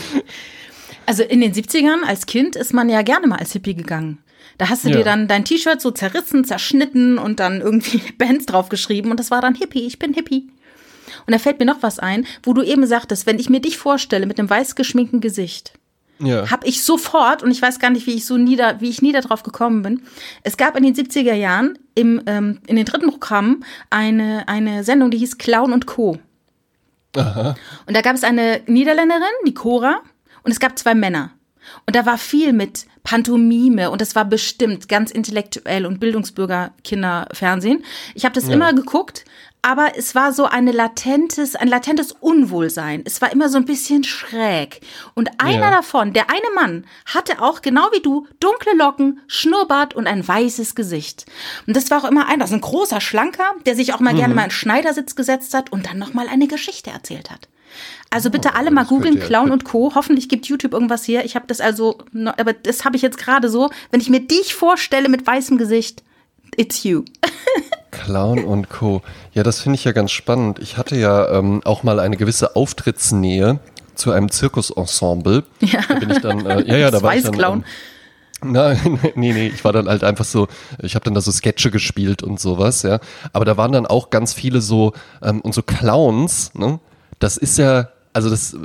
Also 1.08 1.22
in 1.22 1.40
den 1.40 1.54
70ern 1.54 2.04
als 2.04 2.26
Kind 2.26 2.56
ist 2.56 2.74
man 2.74 2.90
ja 2.90 3.04
gerne 3.04 3.28
mal 3.28 3.38
als 3.38 3.54
Hippie 3.54 3.76
gegangen. 3.76 4.18
Da 4.58 4.70
hast 4.70 4.86
du 4.86 4.90
ja. 4.90 4.98
dir 4.98 5.04
dann 5.04 5.28
dein 5.28 5.46
T-Shirt 5.46 5.82
so 5.82 5.92
zerrissen, 5.92 6.46
zerschnitten 6.46 7.18
und 7.18 7.40
dann 7.40 7.62
irgendwie 7.62 8.02
Bands 8.18 8.46
draufgeschrieben 8.46 9.12
und 9.12 9.20
das 9.20 9.32
war 9.32 9.42
dann 9.42 9.56
Hippie, 9.56 9.86
ich 9.86 10.00
bin 10.00 10.14
Hippie. 10.14 10.50
Und 11.28 11.34
da 11.34 11.40
fällt 11.40 11.60
mir 11.60 11.66
noch 11.66 11.84
was 11.84 12.00
ein, 12.00 12.26
wo 12.44 12.54
du 12.54 12.64
eben 12.64 12.86
sagtest, 12.88 13.26
wenn 13.26 13.40
ich 13.40 13.50
mir 13.50 13.60
dich 13.60 13.78
vorstelle 13.78 14.26
mit 14.26 14.40
einem 14.40 14.50
weiß 14.50 14.76
geschminkten 14.76 15.22
Gesicht, 15.22 15.74
ja. 16.20 16.50
habe 16.50 16.68
ich 16.68 16.84
sofort, 16.84 17.44
und 17.44 17.52
ich 17.52 17.62
weiß 17.62 17.80
gar 17.80 17.90
nicht, 17.90 18.08
wie 18.08 18.16
ich 18.16 18.26
so 18.26 18.38
nieder, 18.38 18.82
wie 18.82 18.90
ich 18.90 19.02
nie 19.02 19.12
darauf 19.12 19.44
gekommen 19.44 19.82
bin. 19.82 20.02
Es 20.44 20.58
gab 20.58 20.78
in 20.78 20.84
den 20.84 20.96
70er 20.96 21.34
Jahren 21.34 21.78
im, 21.94 22.22
ähm, 22.26 22.60
in 22.68 22.76
den 22.76 22.86
dritten 22.86 23.10
Programmen 23.10 23.64
eine, 23.90 24.48
eine 24.48 24.84
Sendung, 24.84 25.12
die 25.12 25.18
hieß 25.18 25.38
Clown 25.38 25.74
und 25.74 25.86
Co. 25.86 26.18
Aha. 27.18 27.56
Und 27.86 27.96
da 27.96 28.02
gab 28.02 28.16
es 28.16 28.24
eine 28.24 28.62
Niederländerin, 28.68 29.24
die 29.48 29.54
Cora, 29.54 30.02
und 30.44 30.52
es 30.52 30.60
gab 30.60 30.78
zwei 30.78 30.96
Männer. 30.96 31.32
Und 31.86 31.96
da 31.96 32.06
war 32.06 32.18
viel 32.18 32.54
mit 32.54 32.86
Pantomime 33.04 33.92
und 33.92 34.02
das 34.02 34.16
war 34.16 34.26
bestimmt 34.26 34.90
ganz 34.90 35.12
intellektuell 35.12 35.86
und 35.86 36.00
Bildungsbürgerkinderfernsehen. 36.00 37.84
Ich 38.14 38.26
habe 38.26 38.36
das 38.36 38.48
ja. 38.48 38.54
immer 38.54 38.74
geguckt, 38.74 39.26
aber 39.66 39.98
es 39.98 40.14
war 40.14 40.32
so 40.32 40.46
eine 40.46 40.72
latentes, 40.72 41.56
ein 41.56 41.68
latentes 41.68 42.12
Unwohlsein. 42.12 43.02
Es 43.04 43.20
war 43.20 43.32
immer 43.32 43.50
so 43.50 43.58
ein 43.58 43.66
bisschen 43.66 44.04
schräg. 44.04 44.82
Und 45.16 45.42
einer 45.42 45.58
ja. 45.58 45.72
davon, 45.72 46.14
der 46.14 46.30
eine 46.30 46.54
Mann, 46.54 46.86
hatte 47.08 47.42
auch 47.42 47.64
genau 47.64 47.88
wie 47.92 48.00
du 48.00 48.28
dunkle 48.40 48.76
Locken, 48.76 49.22
Schnurrbart 49.26 49.96
und 49.96 50.06
ein 50.06 50.26
weißes 50.28 50.76
Gesicht. 50.76 51.26
Und 51.66 51.76
das 51.76 51.90
war 51.90 52.04
auch 52.04 52.08
immer 52.08 52.28
einer, 52.28 52.46
so 52.46 52.54
ein 52.54 52.62
großer 52.62 53.02
Schlanker, 53.02 53.56
der 53.66 53.76
sich 53.76 53.96
auch 53.96 54.00
mal 54.00 54.14
mhm. 54.14 54.18
gerne 54.18 54.36
mal 54.36 54.44
in 54.44 54.52
Schneidersitz 54.52 55.16
gesetzt 55.16 55.56
hat 55.56 55.72
und 55.72 55.88
dann 55.88 55.98
noch 55.98 56.14
mal 56.14 56.28
eine 56.28 56.48
Geschichte 56.48 56.92
erzählt 56.92 57.32
hat. 57.32 57.50
Also 58.12 58.30
bitte 58.30 58.52
oh, 58.54 58.58
alle 58.58 58.70
mal 58.70 58.86
googeln, 58.86 59.20
Clown 59.20 59.50
und 59.50 59.66
Co. 59.66 59.94
Hoffentlich 59.96 60.30
gibt 60.30 60.46
YouTube 60.46 60.74
irgendwas 60.74 61.06
hier. 61.06 61.26
Ich 61.26 61.36
habe 61.36 61.48
das 61.48 61.60
also, 61.60 61.98
aber 62.38 62.54
das 62.54 62.86
habe 62.86 62.98
ich 62.98 63.02
jetzt 63.02 63.18
gerade 63.18 63.50
so, 63.50 63.72
wenn 63.90 64.00
ich 64.00 64.12
mir 64.12 64.20
dich 64.20 64.54
vorstelle 64.54 65.10
mit 65.10 65.26
weißem 65.26 65.58
Gesicht, 65.58 66.04
it's 66.56 66.84
you. 66.84 67.04
Clown 68.06 68.44
und 68.44 68.70
Co. 68.70 69.02
Ja, 69.34 69.42
das 69.42 69.62
finde 69.62 69.76
ich 69.76 69.84
ja 69.84 69.92
ganz 69.92 70.12
spannend. 70.12 70.60
Ich 70.60 70.78
hatte 70.78 70.96
ja 70.96 71.28
ähm, 71.32 71.62
auch 71.66 71.82
mal 71.82 72.00
eine 72.00 72.18
gewisse 72.18 72.56
Auftrittsnähe 72.56 73.60
zu 73.96 74.12
einem 74.12 74.30
Zirkusensemble. 74.30 75.44
Ja. 75.62 75.80
Da 75.88 75.96
bin 75.96 76.12
ich 76.12 76.20
dann, 76.20 76.46
äh, 76.46 76.68
ja, 76.68 76.78
ja, 76.78 76.92
da 76.92 77.02
war 77.02 77.16
ich 77.16 77.24
dann. 77.24 77.34
Ähm, 77.40 77.64
Nein, 78.44 79.00
nee, 79.16 79.34
nee, 79.34 79.48
ich 79.48 79.64
war 79.64 79.74
dann 79.74 79.88
halt 79.88 80.04
einfach 80.04 80.26
so, 80.26 80.48
ich 80.80 80.94
habe 80.94 81.04
dann 81.06 81.16
da 81.16 81.22
so 81.22 81.32
Sketche 81.32 81.72
gespielt 81.72 82.22
und 82.22 82.40
sowas, 82.40 82.84
ja. 82.84 83.00
Aber 83.34 83.44
da 83.44 83.58
waren 83.58 83.72
dann 83.72 83.88
auch 83.88 84.12
ganz 84.12 84.34
viele 84.34 84.62
so, 84.62 84.94
ähm, 85.24 85.42
und 85.42 85.56
so 85.56 85.64
Clowns, 85.64 86.54
ne? 86.54 86.80
Das 87.18 87.38
ist 87.38 87.58
ja, 87.58 87.90
also 88.14 88.30
das 88.30 88.56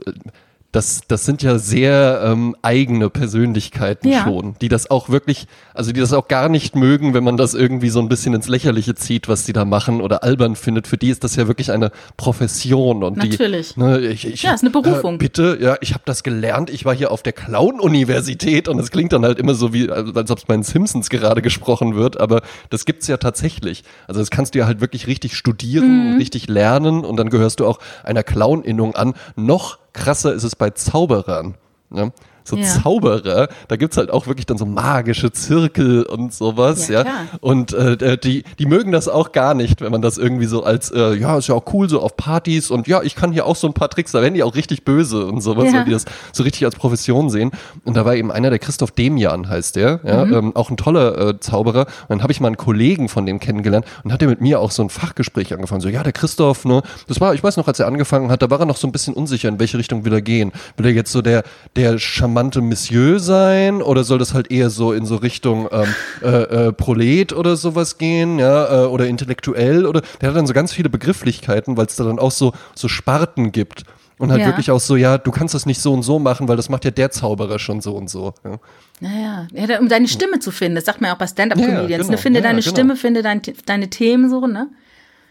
das, 0.72 1.00
das 1.08 1.24
sind 1.24 1.42
ja 1.42 1.58
sehr 1.58 2.22
ähm, 2.24 2.54
eigene 2.62 3.10
Persönlichkeiten 3.10 4.08
ja. 4.08 4.22
schon, 4.22 4.54
die 4.60 4.68
das 4.68 4.88
auch 4.88 5.08
wirklich, 5.08 5.48
also 5.74 5.90
die 5.90 5.98
das 5.98 6.12
auch 6.12 6.28
gar 6.28 6.48
nicht 6.48 6.76
mögen, 6.76 7.12
wenn 7.12 7.24
man 7.24 7.36
das 7.36 7.54
irgendwie 7.54 7.88
so 7.88 7.98
ein 7.98 8.08
bisschen 8.08 8.34
ins 8.34 8.46
Lächerliche 8.46 8.94
zieht, 8.94 9.28
was 9.28 9.44
die 9.44 9.52
da 9.52 9.64
machen 9.64 10.00
oder 10.00 10.22
albern 10.22 10.54
findet. 10.54 10.86
Für 10.86 10.96
die 10.96 11.10
ist 11.10 11.24
das 11.24 11.34
ja 11.34 11.48
wirklich 11.48 11.72
eine 11.72 11.90
Profession 12.16 13.02
und 13.02 13.16
Natürlich. 13.16 13.74
die. 13.74 13.80
Ne, 13.80 13.98
ich, 13.98 14.24
ich, 14.24 14.42
ja, 14.44 14.54
ist 14.54 14.62
eine 14.62 14.70
Berufung. 14.70 15.16
Äh, 15.16 15.18
bitte, 15.18 15.58
ja, 15.60 15.76
ich 15.80 15.92
habe 15.92 16.02
das 16.04 16.22
gelernt. 16.22 16.70
Ich 16.70 16.84
war 16.84 16.94
hier 16.94 17.10
auf 17.10 17.24
der 17.24 17.32
Clown-Universität 17.32 18.68
und 18.68 18.78
es 18.78 18.92
klingt 18.92 19.12
dann 19.12 19.24
halt 19.24 19.40
immer 19.40 19.54
so 19.54 19.72
wie, 19.72 19.90
als 19.90 20.30
ob 20.30 20.38
es 20.38 20.44
bei 20.44 20.54
den 20.54 20.62
Simpsons 20.62 21.10
gerade 21.10 21.42
gesprochen 21.42 21.96
wird, 21.96 22.20
aber 22.20 22.42
das 22.70 22.84
gibt's 22.84 23.08
ja 23.08 23.16
tatsächlich. 23.16 23.82
Also 24.06 24.20
das 24.20 24.30
kannst 24.30 24.54
du 24.54 24.60
ja 24.60 24.66
halt 24.66 24.80
wirklich 24.80 25.08
richtig 25.08 25.36
studieren, 25.36 26.12
mhm. 26.12 26.16
richtig 26.18 26.48
lernen 26.48 27.04
und 27.04 27.16
dann 27.16 27.28
gehörst 27.28 27.58
du 27.58 27.66
auch 27.66 27.80
einer 28.04 28.22
Clown-Innung 28.22 28.94
an. 28.94 29.14
Noch 29.34 29.80
krasser 29.92 30.32
ist 30.32 30.44
es 30.44 30.56
bei 30.56 30.70
Zauberern. 30.70 31.56
Ne? 31.90 32.12
So 32.44 32.56
ja. 32.56 32.64
Zauberer, 32.64 33.48
da 33.68 33.76
gibt's 33.76 33.96
halt 33.96 34.10
auch 34.10 34.26
wirklich 34.26 34.46
dann 34.46 34.58
so 34.58 34.66
magische 34.66 35.32
Zirkel 35.32 36.02
und 36.04 36.32
sowas, 36.32 36.88
ja. 36.88 37.04
ja. 37.04 37.12
Und 37.40 37.72
äh, 37.72 38.18
die, 38.18 38.44
die 38.58 38.66
mögen 38.66 38.92
das 38.92 39.08
auch 39.08 39.32
gar 39.32 39.54
nicht, 39.54 39.80
wenn 39.80 39.92
man 39.92 40.02
das 40.02 40.18
irgendwie 40.18 40.46
so 40.46 40.62
als, 40.62 40.90
äh, 40.90 41.14
ja, 41.14 41.38
ist 41.38 41.48
ja 41.48 41.54
auch 41.54 41.72
cool, 41.72 41.88
so 41.88 42.00
auf 42.00 42.16
Partys 42.16 42.70
und 42.70 42.86
ja, 42.86 43.02
ich 43.02 43.14
kann 43.14 43.32
hier 43.32 43.46
auch 43.46 43.56
so 43.56 43.66
ein 43.66 43.74
paar 43.74 43.90
Tricks, 43.90 44.12
da 44.12 44.22
werden 44.22 44.34
die 44.34 44.42
auch 44.42 44.54
richtig 44.54 44.84
böse 44.84 45.26
und 45.26 45.40
sowas, 45.40 45.66
ja. 45.66 45.74
weil 45.74 45.84
die 45.84 45.92
das 45.92 46.04
so 46.32 46.42
richtig 46.42 46.64
als 46.64 46.76
Profession 46.76 47.30
sehen. 47.30 47.50
Und 47.84 47.96
da 47.96 48.04
war 48.04 48.14
eben 48.14 48.30
einer, 48.32 48.50
der 48.50 48.58
Christoph 48.58 48.92
Demian 48.92 49.48
heißt 49.48 49.76
der, 49.76 50.00
ja, 50.04 50.24
mhm. 50.24 50.34
ähm, 50.34 50.56
auch 50.56 50.70
ein 50.70 50.76
toller 50.76 51.28
äh, 51.28 51.40
Zauberer. 51.40 51.86
Und 52.02 52.10
dann 52.10 52.22
habe 52.22 52.32
ich 52.32 52.40
mal 52.40 52.48
einen 52.48 52.56
Kollegen 52.56 53.08
von 53.08 53.26
dem 53.26 53.40
kennengelernt 53.40 53.86
und 54.04 54.12
hat 54.12 54.22
er 54.22 54.28
mit 54.28 54.40
mir 54.40 54.60
auch 54.60 54.70
so 54.70 54.82
ein 54.82 54.90
Fachgespräch 54.90 55.52
angefangen. 55.52 55.80
So, 55.80 55.88
ja, 55.88 56.02
der 56.02 56.12
Christoph, 56.12 56.64
ne, 56.64 56.82
das 57.08 57.20
war, 57.20 57.34
ich 57.34 57.42
weiß 57.42 57.56
noch, 57.56 57.68
als 57.68 57.78
er 57.78 57.86
angefangen 57.86 58.30
hat, 58.30 58.42
da 58.42 58.50
war 58.50 58.60
er 58.60 58.66
noch 58.66 58.76
so 58.76 58.86
ein 58.86 58.92
bisschen 58.92 59.14
unsicher, 59.14 59.48
in 59.48 59.58
welche 59.58 59.78
Richtung 59.78 60.04
will 60.04 60.12
er 60.12 60.22
gehen. 60.22 60.52
Will 60.76 60.86
er 60.86 60.92
jetzt 60.92 61.12
so 61.12 61.22
der, 61.22 61.42
der 61.76 61.98
charmante 62.30 62.60
Monsieur 62.60 63.18
sein 63.18 63.82
oder 63.82 64.04
soll 64.04 64.18
das 64.18 64.34
halt 64.34 64.50
eher 64.50 64.70
so 64.70 64.92
in 64.92 65.04
so 65.04 65.16
Richtung 65.16 65.68
ähm, 65.72 65.94
äh, 66.22 66.68
äh, 66.68 66.72
Prolet 66.72 67.32
oder 67.32 67.56
sowas 67.56 67.98
gehen, 67.98 68.38
ja, 68.38 68.84
äh, 68.84 68.86
oder 68.86 69.06
intellektuell 69.06 69.84
oder 69.84 70.02
der 70.20 70.28
hat 70.28 70.36
dann 70.36 70.46
so 70.46 70.54
ganz 70.54 70.72
viele 70.72 70.88
Begrifflichkeiten, 70.88 71.76
weil 71.76 71.86
es 71.86 71.96
da 71.96 72.04
dann 72.04 72.18
auch 72.18 72.30
so 72.30 72.52
so 72.74 72.88
Sparten 72.88 73.50
gibt 73.50 73.84
und 74.18 74.30
halt 74.30 74.42
ja. 74.42 74.46
wirklich 74.46 74.70
auch 74.70 74.80
so, 74.80 74.96
ja, 74.96 75.18
du 75.18 75.30
kannst 75.30 75.54
das 75.54 75.66
nicht 75.66 75.80
so 75.80 75.92
und 75.92 76.02
so 76.02 76.18
machen, 76.18 76.46
weil 76.46 76.56
das 76.56 76.68
macht 76.68 76.84
ja 76.84 76.90
der 76.90 77.10
Zauberer 77.10 77.58
schon 77.58 77.80
so 77.80 77.96
und 77.96 78.08
so. 78.08 78.34
Ja. 78.44 78.58
Naja, 79.00 79.48
ja, 79.52 79.80
um 79.80 79.88
deine 79.88 80.08
Stimme 80.08 80.38
zu 80.38 80.50
finden, 80.50 80.76
das 80.76 80.84
sagt 80.84 81.00
man 81.00 81.08
ja 81.08 81.14
auch 81.14 81.18
bei 81.18 81.26
Stand-Up-Comedians, 81.26 81.90
ja, 81.90 81.96
genau. 81.98 82.10
ne? 82.10 82.18
finde 82.18 82.42
deine 82.42 82.60
genau. 82.60 82.70
Stimme, 82.70 82.96
finde 82.96 83.22
dein, 83.22 83.42
deine 83.66 83.90
Themen 83.90 84.30
so, 84.30 84.46
ne? 84.46 84.68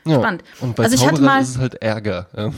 Spannend. 0.08 0.44
Und 0.60 0.76
bei 0.76 0.86
also 0.86 0.98
Zauberer 0.98 1.22
mal, 1.22 1.42
ist 1.42 1.50
es 1.50 1.58
halt 1.60 1.76
Ärger. 1.76 2.28
Ja. 2.36 2.50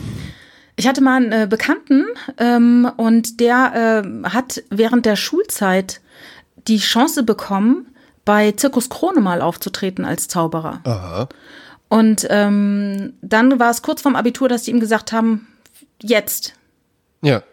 Ich 0.82 0.88
hatte 0.88 1.00
mal 1.00 1.14
einen 1.22 1.30
äh, 1.30 1.46
Bekannten 1.48 2.06
ähm, 2.38 2.90
und 2.96 3.38
der 3.38 4.02
äh, 4.04 4.28
hat 4.30 4.64
während 4.68 5.06
der 5.06 5.14
Schulzeit 5.14 6.00
die 6.66 6.78
Chance 6.78 7.22
bekommen, 7.22 7.86
bei 8.24 8.50
Zirkus 8.50 8.88
Krone 8.88 9.20
mal 9.20 9.42
aufzutreten 9.42 10.04
als 10.04 10.26
Zauberer. 10.26 10.80
Aha. 10.82 11.28
Und 11.88 12.26
ähm, 12.30 13.12
dann 13.22 13.60
war 13.60 13.70
es 13.70 13.82
kurz 13.82 14.02
vorm 14.02 14.16
Abitur, 14.16 14.48
dass 14.48 14.64
die 14.64 14.72
ihm 14.72 14.80
gesagt 14.80 15.12
haben, 15.12 15.46
jetzt, 16.02 16.54
Ja. 17.20 17.44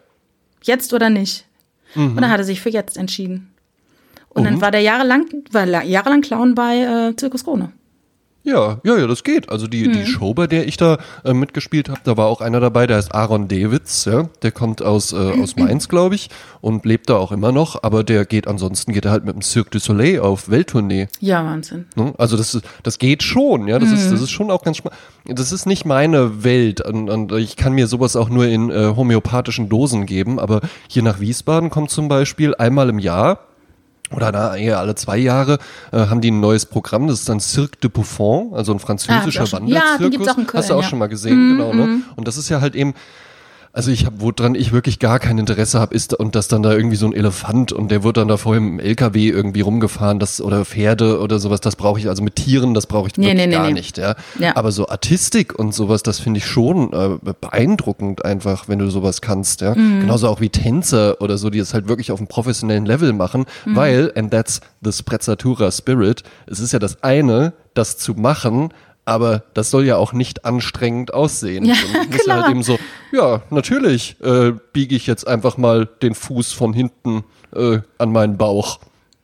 jetzt 0.64 0.92
oder 0.92 1.08
nicht. 1.08 1.46
Und 1.94 2.16
dann 2.16 2.30
hat 2.30 2.38
er 2.40 2.44
sich 2.44 2.60
für 2.60 2.70
jetzt 2.70 2.96
entschieden. 2.96 3.54
Und, 4.30 4.42
dann 4.42 4.60
war 4.60 4.72
der 4.72 4.80
jahrelang, 4.80 5.26
war 5.52 5.66
la- 5.66 5.84
jahrelang 5.84 6.20
Clown 6.22 6.56
bei 6.56 6.78
äh, 7.10 7.16
Zirkus 7.16 7.44
Krone. 7.44 7.70
Ja, 8.42 8.78
ja, 8.84 8.96
ja, 8.96 9.06
das 9.06 9.22
geht. 9.22 9.50
Also 9.50 9.66
die, 9.66 9.84
Hm. 9.84 9.92
die 9.92 10.06
Show, 10.06 10.32
bei 10.32 10.46
der 10.46 10.66
ich 10.66 10.78
da 10.78 10.96
äh, 11.24 11.34
mitgespielt 11.34 11.90
habe, 11.90 12.00
da 12.04 12.16
war 12.16 12.26
auch 12.26 12.40
einer 12.40 12.58
dabei, 12.58 12.86
der 12.86 12.96
heißt 12.96 13.14
Aaron 13.14 13.48
Davids, 13.48 14.06
ja. 14.06 14.30
Der 14.40 14.50
kommt 14.50 14.80
aus, 14.82 15.12
äh, 15.12 15.16
aus 15.42 15.56
Mainz, 15.56 15.88
glaube 15.90 16.14
ich, 16.14 16.30
und 16.62 16.86
lebt 16.86 17.10
da 17.10 17.16
auch 17.18 17.32
immer 17.32 17.52
noch, 17.52 17.82
aber 17.82 18.02
der 18.02 18.24
geht 18.24 18.48
ansonsten 18.48 18.92
geht 18.94 19.04
er 19.04 19.10
halt 19.10 19.26
mit 19.26 19.34
dem 19.34 19.42
Cirque 19.42 19.70
du 19.70 19.78
Soleil 19.78 20.20
auf 20.20 20.48
Welttournee. 20.48 21.08
Ja, 21.20 21.44
Wahnsinn. 21.44 21.84
Ne? 21.96 22.14
Also 22.16 22.38
das, 22.38 22.54
ist- 22.54 22.64
das 22.82 22.98
geht 22.98 23.22
schon, 23.22 23.68
ja. 23.68 23.78
Das, 23.78 23.92
ist, 23.92 24.06
Mhm. 24.06 24.12
das 24.12 24.22
ist 24.22 24.30
schon 24.30 24.50
auch 24.50 24.62
ganz 24.62 24.78
spannend. 24.78 24.98
Das 25.26 25.52
ist 25.52 25.66
nicht 25.66 25.84
meine 25.84 26.42
Welt 26.42 26.80
und, 26.80 27.10
und 27.10 27.32
ich 27.32 27.56
kann 27.56 27.74
mir 27.74 27.86
sowas 27.88 28.16
auch 28.16 28.30
nur 28.30 28.46
in 28.46 28.70
äh, 28.70 28.94
homöopathischen 28.96 29.68
Dosen 29.68 30.06
geben, 30.06 30.38
aber 30.40 30.62
hier 30.88 31.02
nach 31.02 31.20
Wiesbaden 31.20 31.68
kommt 31.68 31.90
zum 31.90 32.08
Beispiel 32.08 32.54
einmal 32.54 32.88
im 32.88 32.98
Jahr 32.98 33.40
oder 34.14 34.32
na, 34.32 34.56
eher 34.56 34.78
alle 34.78 34.94
zwei 34.94 35.16
Jahre 35.18 35.58
äh, 35.92 35.98
haben 35.98 36.20
die 36.20 36.30
ein 36.30 36.40
neues 36.40 36.66
Programm, 36.66 37.06
das 37.06 37.20
ist 37.20 37.28
dann 37.28 37.40
Cirque 37.40 37.78
de 37.80 37.90
Buffon, 37.90 38.52
also 38.54 38.72
ein 38.72 38.78
französischer 38.78 39.44
Ah, 39.44 39.52
Wanderzirkus. 39.52 39.90
ja, 39.92 39.98
den 39.98 40.10
gibt's 40.10 40.28
auch 40.28 40.38
in 40.38 40.46
Köln, 40.46 40.58
Hast 40.62 40.70
du 40.70 40.74
auch 40.74 40.82
ja. 40.82 40.88
schon 40.88 40.98
mal 40.98 41.08
gesehen, 41.08 41.56
genau, 41.56 41.72
ne? 41.72 42.00
Und 42.16 42.26
das 42.28 42.36
ist 42.36 42.48
ja 42.48 42.60
halt 42.60 42.74
eben 42.74 42.94
also 43.72 43.90
ich 43.92 44.04
habe, 44.04 44.16
woran 44.20 44.54
ich 44.56 44.72
wirklich 44.72 44.98
gar 44.98 45.18
kein 45.20 45.38
Interesse 45.38 45.78
habe, 45.78 45.94
ist 45.94 46.12
und 46.14 46.34
dass 46.34 46.48
dann 46.48 46.62
da 46.62 46.72
irgendwie 46.72 46.96
so 46.96 47.06
ein 47.06 47.12
Elefant 47.12 47.72
und 47.72 47.90
der 47.90 48.02
wird 48.02 48.16
dann 48.16 48.26
da 48.28 48.36
vorher 48.36 48.60
mit 48.60 48.80
dem 48.80 48.86
LKW 48.86 49.28
irgendwie 49.28 49.60
rumgefahren, 49.60 50.18
das 50.18 50.40
oder 50.40 50.64
Pferde 50.64 51.20
oder 51.20 51.38
sowas, 51.38 51.60
das 51.60 51.76
brauche 51.76 52.00
ich 52.00 52.08
also 52.08 52.22
mit 52.22 52.34
Tieren, 52.36 52.74
das 52.74 52.86
brauche 52.86 53.06
ich 53.08 53.16
Nee, 53.16 53.26
wirklich 53.28 53.46
nee, 53.46 53.52
gar 53.52 53.66
nee. 53.68 53.72
nicht, 53.72 53.96
ja. 53.98 54.16
Ja. 54.38 54.56
Aber 54.56 54.72
so 54.72 54.88
Artistik 54.88 55.56
und 55.58 55.72
sowas, 55.72 56.02
das 56.02 56.18
finde 56.18 56.38
ich 56.38 56.46
schon 56.46 56.92
äh, 56.92 57.32
beeindruckend 57.40 58.24
einfach, 58.24 58.68
wenn 58.68 58.78
du 58.78 58.90
sowas 58.90 59.20
kannst, 59.20 59.60
ja. 59.60 59.74
Mhm. 59.74 60.00
Genauso 60.00 60.28
auch 60.28 60.40
wie 60.40 60.48
Tänzer 60.48 61.20
oder 61.20 61.38
so, 61.38 61.50
die 61.50 61.58
es 61.58 61.74
halt 61.74 61.88
wirklich 61.88 62.10
auf 62.12 62.18
einem 62.18 62.28
professionellen 62.28 62.86
Level 62.86 63.12
machen, 63.12 63.44
Mhm. 63.64 63.76
weil 63.76 64.12
and 64.16 64.30
that's 64.30 64.60
the 64.82 64.92
Sprezzatura 64.92 65.70
Spirit. 65.70 66.22
Es 66.46 66.60
ist 66.60 66.72
ja 66.72 66.78
das 66.78 67.02
eine, 67.02 67.52
das 67.74 67.98
zu 67.98 68.14
machen, 68.14 68.70
aber 69.04 69.42
das 69.54 69.70
soll 69.70 69.84
ja 69.84 69.96
auch 69.96 70.12
nicht 70.12 70.44
anstrengend 70.44 71.12
aussehen. 71.14 71.64
Ja, 71.64 71.74
Und 72.00 72.10
klar. 72.10 72.42
halt 72.42 72.50
eben 72.50 72.62
so, 72.62 72.78
ja, 73.12 73.42
natürlich 73.50 74.16
äh, 74.22 74.52
biege 74.72 74.94
ich 74.94 75.06
jetzt 75.06 75.26
einfach 75.26 75.56
mal 75.56 75.86
den 76.02 76.14
Fuß 76.14 76.52
von 76.52 76.72
hinten 76.72 77.24
äh, 77.54 77.78
an 77.98 78.12
meinen 78.12 78.36
Bauch. 78.36 78.78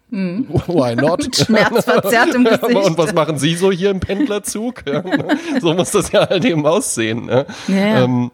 Why 0.11 0.95
not? 0.95 1.35
Schmerzverzerrt 1.37 2.35
im 2.35 2.45
Gesicht. 2.45 2.75
Und 2.75 2.97
was 2.97 3.13
machen 3.13 3.39
Sie 3.39 3.55
so 3.55 3.73
hier 3.73 3.91
im 3.91 4.01
Pendlerzug? 4.01 4.85
So 5.61 5.75
muss 5.75 5.91
das 5.91 6.13
ja 6.13 6.29
halt 6.29 6.45
eben 6.45 6.65
aussehen. 6.65 7.27
Ne? 7.27 7.45
Ja, 7.69 7.75
ja. 7.77 8.05
Ähm, 8.05 8.31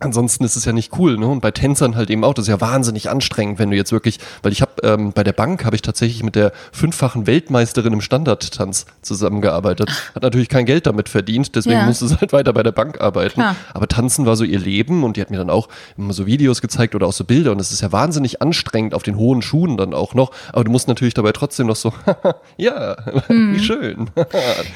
Ansonsten 0.00 0.44
ist 0.44 0.54
es 0.56 0.64
ja 0.64 0.72
nicht 0.72 0.96
cool, 0.98 1.18
ne? 1.18 1.26
Und 1.26 1.40
bei 1.40 1.50
Tänzern 1.50 1.96
halt 1.96 2.08
eben 2.10 2.22
auch. 2.22 2.32
Das 2.34 2.44
ist 2.44 2.48
ja 2.48 2.60
wahnsinnig 2.60 3.10
anstrengend, 3.10 3.58
wenn 3.58 3.70
du 3.70 3.76
jetzt 3.76 3.90
wirklich, 3.90 4.18
weil 4.42 4.52
ich 4.52 4.60
habe 4.62 4.72
ähm, 4.84 5.12
bei 5.12 5.24
der 5.24 5.32
Bank 5.32 5.64
habe 5.64 5.74
ich 5.74 5.82
tatsächlich 5.82 6.22
mit 6.22 6.36
der 6.36 6.52
fünffachen 6.70 7.26
Weltmeisterin 7.26 7.92
im 7.92 8.00
Standardtanz 8.00 8.86
zusammengearbeitet. 9.02 9.90
Hat 10.14 10.22
natürlich 10.22 10.48
kein 10.48 10.66
Geld 10.66 10.86
damit 10.86 11.08
verdient, 11.08 11.54
deswegen 11.56 11.78
Ja. 11.80 11.86
musste 11.86 12.06
sie 12.06 12.16
halt 12.16 12.32
weiter 12.32 12.52
bei 12.52 12.62
der 12.62 12.70
Bank 12.72 13.00
arbeiten. 13.00 13.34
Klar. 13.40 13.56
Aber 13.74 13.88
Tanzen 13.88 14.24
war 14.24 14.36
so 14.36 14.44
ihr 14.44 14.60
Leben 14.60 15.02
und 15.02 15.16
die 15.16 15.20
hat 15.20 15.30
mir 15.30 15.38
dann 15.38 15.50
auch 15.50 15.68
immer 15.96 16.12
so 16.12 16.26
Videos 16.26 16.60
gezeigt 16.60 16.94
oder 16.94 17.06
auch 17.08 17.12
so 17.12 17.24
Bilder 17.24 17.50
und 17.52 17.60
es 17.60 17.72
ist 17.72 17.80
ja 17.82 17.90
wahnsinnig 17.90 18.40
anstrengend 18.40 18.94
auf 18.94 19.02
den 19.02 19.16
hohen 19.16 19.42
Schuhen 19.42 19.76
dann 19.76 19.94
auch 19.94 20.14
noch. 20.14 20.30
Aber 20.52 20.62
du 20.64 20.70
musst 20.70 20.86
natürlich 20.86 21.14
dabei 21.14 21.32
trotzdem 21.32 21.66
noch 21.66 21.76
so, 21.76 21.92
ja, 22.56 22.96
wie 23.28 23.58
schön. 23.58 23.98
Mhm. 24.00 24.08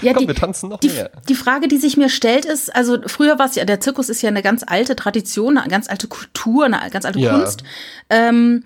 Ja, 0.02 0.12
Komm, 0.14 0.22
die- 0.22 0.28
wir 0.28 0.34
tanzen 0.34 0.68
noch 0.70 0.80
Die, 0.80 0.88
mehr. 0.88 1.10
die 1.28 1.34
Frage, 1.34 1.68
die 1.68 1.76
sich 1.76 1.96
mir 1.96 2.08
stellt, 2.08 2.44
ist, 2.44 2.74
also 2.74 2.98
früher 3.06 3.38
war 3.38 3.46
es 3.46 3.54
ja, 3.54 3.64
der 3.64 3.80
Zirkus 3.80 4.08
ist 4.08 4.20
ja 4.22 4.28
eine 4.28 4.42
ganz 4.42 4.64
alte 4.66 4.96
Tradition, 4.96 5.11
eine 5.48 5.68
ganz 5.68 5.88
alte 5.88 6.08
Kultur, 6.08 6.64
eine 6.64 6.90
ganz 6.90 7.04
alte 7.04 7.18
Ja. 7.18 7.36
Kunst, 7.38 7.62
ähm, 8.10 8.64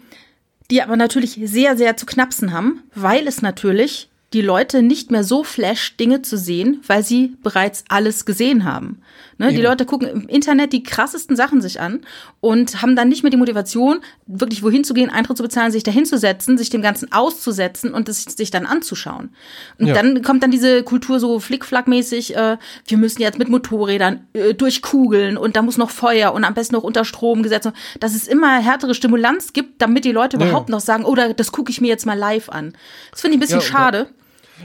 die 0.71 0.83
aber 0.83 0.97
natürlich 0.97 1.39
sehr, 1.45 1.77
sehr 1.77 1.97
zu 1.97 2.07
knapsen 2.07 2.53
haben, 2.53 2.83
weil 2.95 3.27
es 3.29 3.43
natürlich 3.43 4.09
die 4.33 4.43
Leute 4.43 4.83
nicht 4.83 5.11
mehr 5.13 5.23
so 5.23 5.45
flasht, 5.45 6.01
Dinge 6.01 6.21
zu 6.21 6.37
sehen, 6.37 6.81
weil 6.87 7.05
sie 7.05 7.37
bereits 7.43 7.85
alles 7.89 8.25
gesehen 8.27 8.65
haben. 8.65 9.01
Ne? 9.39 9.53
Die. 9.53 9.61
Leute 9.63 9.85
gucken 9.87 10.09
im 10.09 10.29
Internet 10.29 10.73
die 10.73 10.83
krassesten 10.83 11.37
Sachen 11.37 11.61
sich 11.61 11.81
an 11.81 12.01
und 12.41 12.83
haben 12.83 12.97
dann 12.97 13.09
nicht 13.09 13.23
mehr 13.23 13.31
die 13.31 13.37
Motivation, 13.37 14.01
wirklich 14.27 14.63
wohin 14.63 14.83
zu 14.83 14.95
gehen, 14.95 15.11
Eintritt 15.11 15.37
zu 15.37 15.43
bezahlen, 15.43 15.71
sich 15.71 15.85
dahin 15.85 16.07
zu 16.07 16.19
setzen, 16.19 16.59
sich 16.59 16.71
dem 16.71 16.83
Ganzen 16.83 17.13
auszusetzen 17.13 17.95
und 17.95 18.09
es 18.09 18.25
sich 18.25 18.51
dann 18.51 18.67
anzuschauen. 18.67 19.31
Und 19.79 19.87
Ja. 19.89 19.95
dann 19.95 20.23
kommt 20.23 20.43
dann 20.43 20.51
diese 20.51 20.83
Kultur 20.83 21.21
so 21.21 21.39
flickflackmäßig, 21.39 22.35
äh, 22.37 22.57
wir 22.89 22.99
müssen 22.99 23.23
jetzt 23.23 23.39
mit 23.39 23.49
Motorrädern 23.49 24.27
äh, 24.33 24.55
durch 24.55 24.83
Kugeln 24.83 25.37
und 25.37 25.55
da 25.57 25.63
muss 25.63 25.77
noch 25.77 25.91
Feuer 25.91 26.33
und 26.33 26.45
am 26.45 26.55
besten 26.55 26.75
noch 26.75 26.83
unter 26.83 27.05
Strom 27.05 27.43
gesetzt, 27.43 27.71
dass 28.01 28.15
es 28.15 28.27
immer 28.27 28.59
härtere 28.59 28.95
Stimulanz 28.95 29.53
gibt, 29.53 29.81
damit 29.83 30.05
die 30.05 30.13
Leute 30.13 30.37
Ja. 30.39 30.47
überhaupt 30.47 30.69
noch 30.69 30.81
sagen, 30.81 31.05
oh, 31.05 31.15
da- 31.15 31.33
das 31.33 31.53
gucke 31.53 31.71
ich 31.71 31.81
mir 31.81 31.89
jetzt 31.89 32.07
mal 32.07 32.19
live 32.19 32.49
an. 32.49 32.73
Das 33.13 33.21
finde 33.21 33.35
ich 33.35 33.39
ein 33.39 33.41
bisschen 33.41 33.61
Ja, 33.61 33.67
schade. 33.67 34.09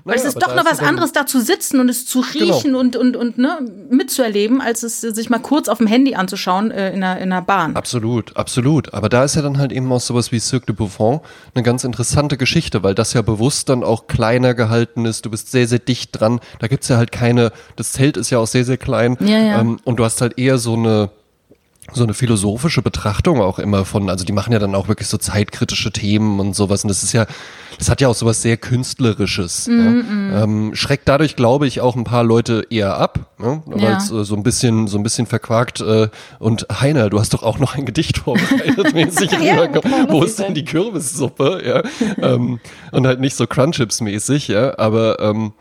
Weil 0.03 0.15
es 0.15 0.21
Naja, 0.23 0.29
ist 0.29 0.37
aber 0.37 0.55
doch 0.55 0.63
noch 0.63 0.71
ist 0.71 0.79
was 0.79 0.87
anderes, 0.87 1.11
da 1.11 1.25
zu 1.25 1.41
sitzen 1.41 1.79
und 1.79 1.89
es 1.89 2.05
zu 2.05 2.21
Genau. 2.33 2.55
riechen 2.55 2.75
und, 2.75 2.95
und, 2.95 3.15
und 3.17 3.37
ne, 3.37 3.59
mitzuerleben, 3.89 4.61
als 4.61 4.83
es 4.83 5.01
sich 5.01 5.29
mal 5.29 5.39
kurz 5.39 5.67
auf 5.67 5.79
dem 5.79 5.87
Handy 5.87 6.15
anzuschauen 6.15 6.71
äh, 6.71 6.91
in, 6.93 7.03
einer, 7.03 7.17
in 7.19 7.31
einer 7.31 7.41
Bahn. 7.41 7.75
Absolut, 7.75 8.35
absolut. 8.37 8.93
Aber 8.93 9.09
da 9.09 9.23
ist 9.23 9.35
ja 9.35 9.41
dann 9.41 9.57
halt 9.57 9.71
eben 9.71 9.91
auch 9.91 9.99
sowas 9.99 10.31
wie 10.31 10.39
Cirque 10.39 10.65
du 10.67 10.73
Buffon 10.73 11.19
eine 11.53 11.63
ganz 11.63 11.83
interessante 11.83 12.37
Geschichte, 12.37 12.83
weil 12.83 12.95
das 12.95 13.13
ja 13.13 13.21
bewusst 13.21 13.69
dann 13.69 13.83
auch 13.83 14.07
kleiner 14.07 14.53
gehalten 14.53 15.05
ist. 15.05 15.25
Du 15.25 15.29
bist 15.31 15.51
sehr, 15.51 15.67
sehr 15.67 15.79
dicht 15.79 16.19
dran. 16.19 16.39
Da 16.59 16.67
gibt's 16.67 16.87
ja 16.87 16.97
halt 16.97 17.11
keine, 17.11 17.51
das 17.75 17.91
Zelt 17.93 18.17
ist 18.17 18.29
ja 18.29 18.39
auch 18.39 18.47
sehr, 18.47 18.65
sehr 18.65 18.77
klein. 18.77 19.17
Ja, 19.19 19.37
ja. 19.39 19.59
Ähm, 19.61 19.79
und 19.83 19.97
du 19.97 20.05
hast 20.05 20.21
halt 20.21 20.37
eher 20.37 20.57
so 20.57 20.73
eine, 20.73 21.09
so 21.93 22.03
eine 22.03 22.13
philosophische 22.13 22.81
Betrachtung 22.81 23.41
auch 23.41 23.59
immer 23.59 23.85
von, 23.85 24.09
also 24.09 24.23
die 24.25 24.31
machen 24.31 24.53
ja 24.53 24.59
dann 24.59 24.75
auch 24.75 24.87
wirklich 24.87 25.07
so 25.07 25.17
zeitkritische 25.17 25.91
Themen 25.91 26.39
und 26.39 26.55
sowas. 26.55 26.83
Und 26.83 26.87
das 26.89 27.03
ist 27.03 27.13
ja, 27.13 27.25
das 27.77 27.89
hat 27.89 28.01
ja 28.01 28.07
auch 28.07 28.15
sowas 28.15 28.41
sehr 28.41 28.57
Künstlerisches. 28.57 29.67
Mhm, 29.67 30.29
ja. 30.31 30.43
ähm, 30.43 30.75
schreckt 30.75 31.07
dadurch, 31.09 31.35
glaube 31.35 31.67
ich, 31.67 31.81
auch 31.81 31.95
ein 31.95 32.03
paar 32.03 32.23
Leute 32.23 32.65
eher 32.69 32.97
ab, 32.97 33.19
ne? 33.39 33.61
weil 33.65 33.81
Ja. 33.81 33.97
es 33.97 34.11
äh, 34.11 34.23
so 34.23 34.35
ein 34.35 34.43
bisschen, 34.43 34.87
so 34.87 34.97
ein 34.97 35.03
bisschen 35.03 35.25
verquakt. 35.27 35.81
Äh, 35.81 36.09
und 36.39 36.67
Heiner, 36.79 37.09
du 37.09 37.19
hast 37.19 37.33
doch 37.33 37.43
auch 37.43 37.59
noch 37.59 37.75
ein 37.75 37.85
Gedicht 37.85 38.17
vorbereitet, 38.19 38.93
mäßig 38.93 39.31
Ja, 39.41 39.67
Wo 40.09 40.23
ist 40.23 40.39
denn? 40.39 40.53
die 40.53 40.65
Kürbissuppe? 40.65 41.61
Ja. 41.65 41.83
ähm, 42.23 42.59
und 42.91 43.07
halt 43.07 43.19
nicht 43.19 43.35
so 43.35 43.45
Crunchips-mäßig, 43.45 44.47
ja, 44.49 44.77
aber 44.77 45.19
ähm, 45.19 45.53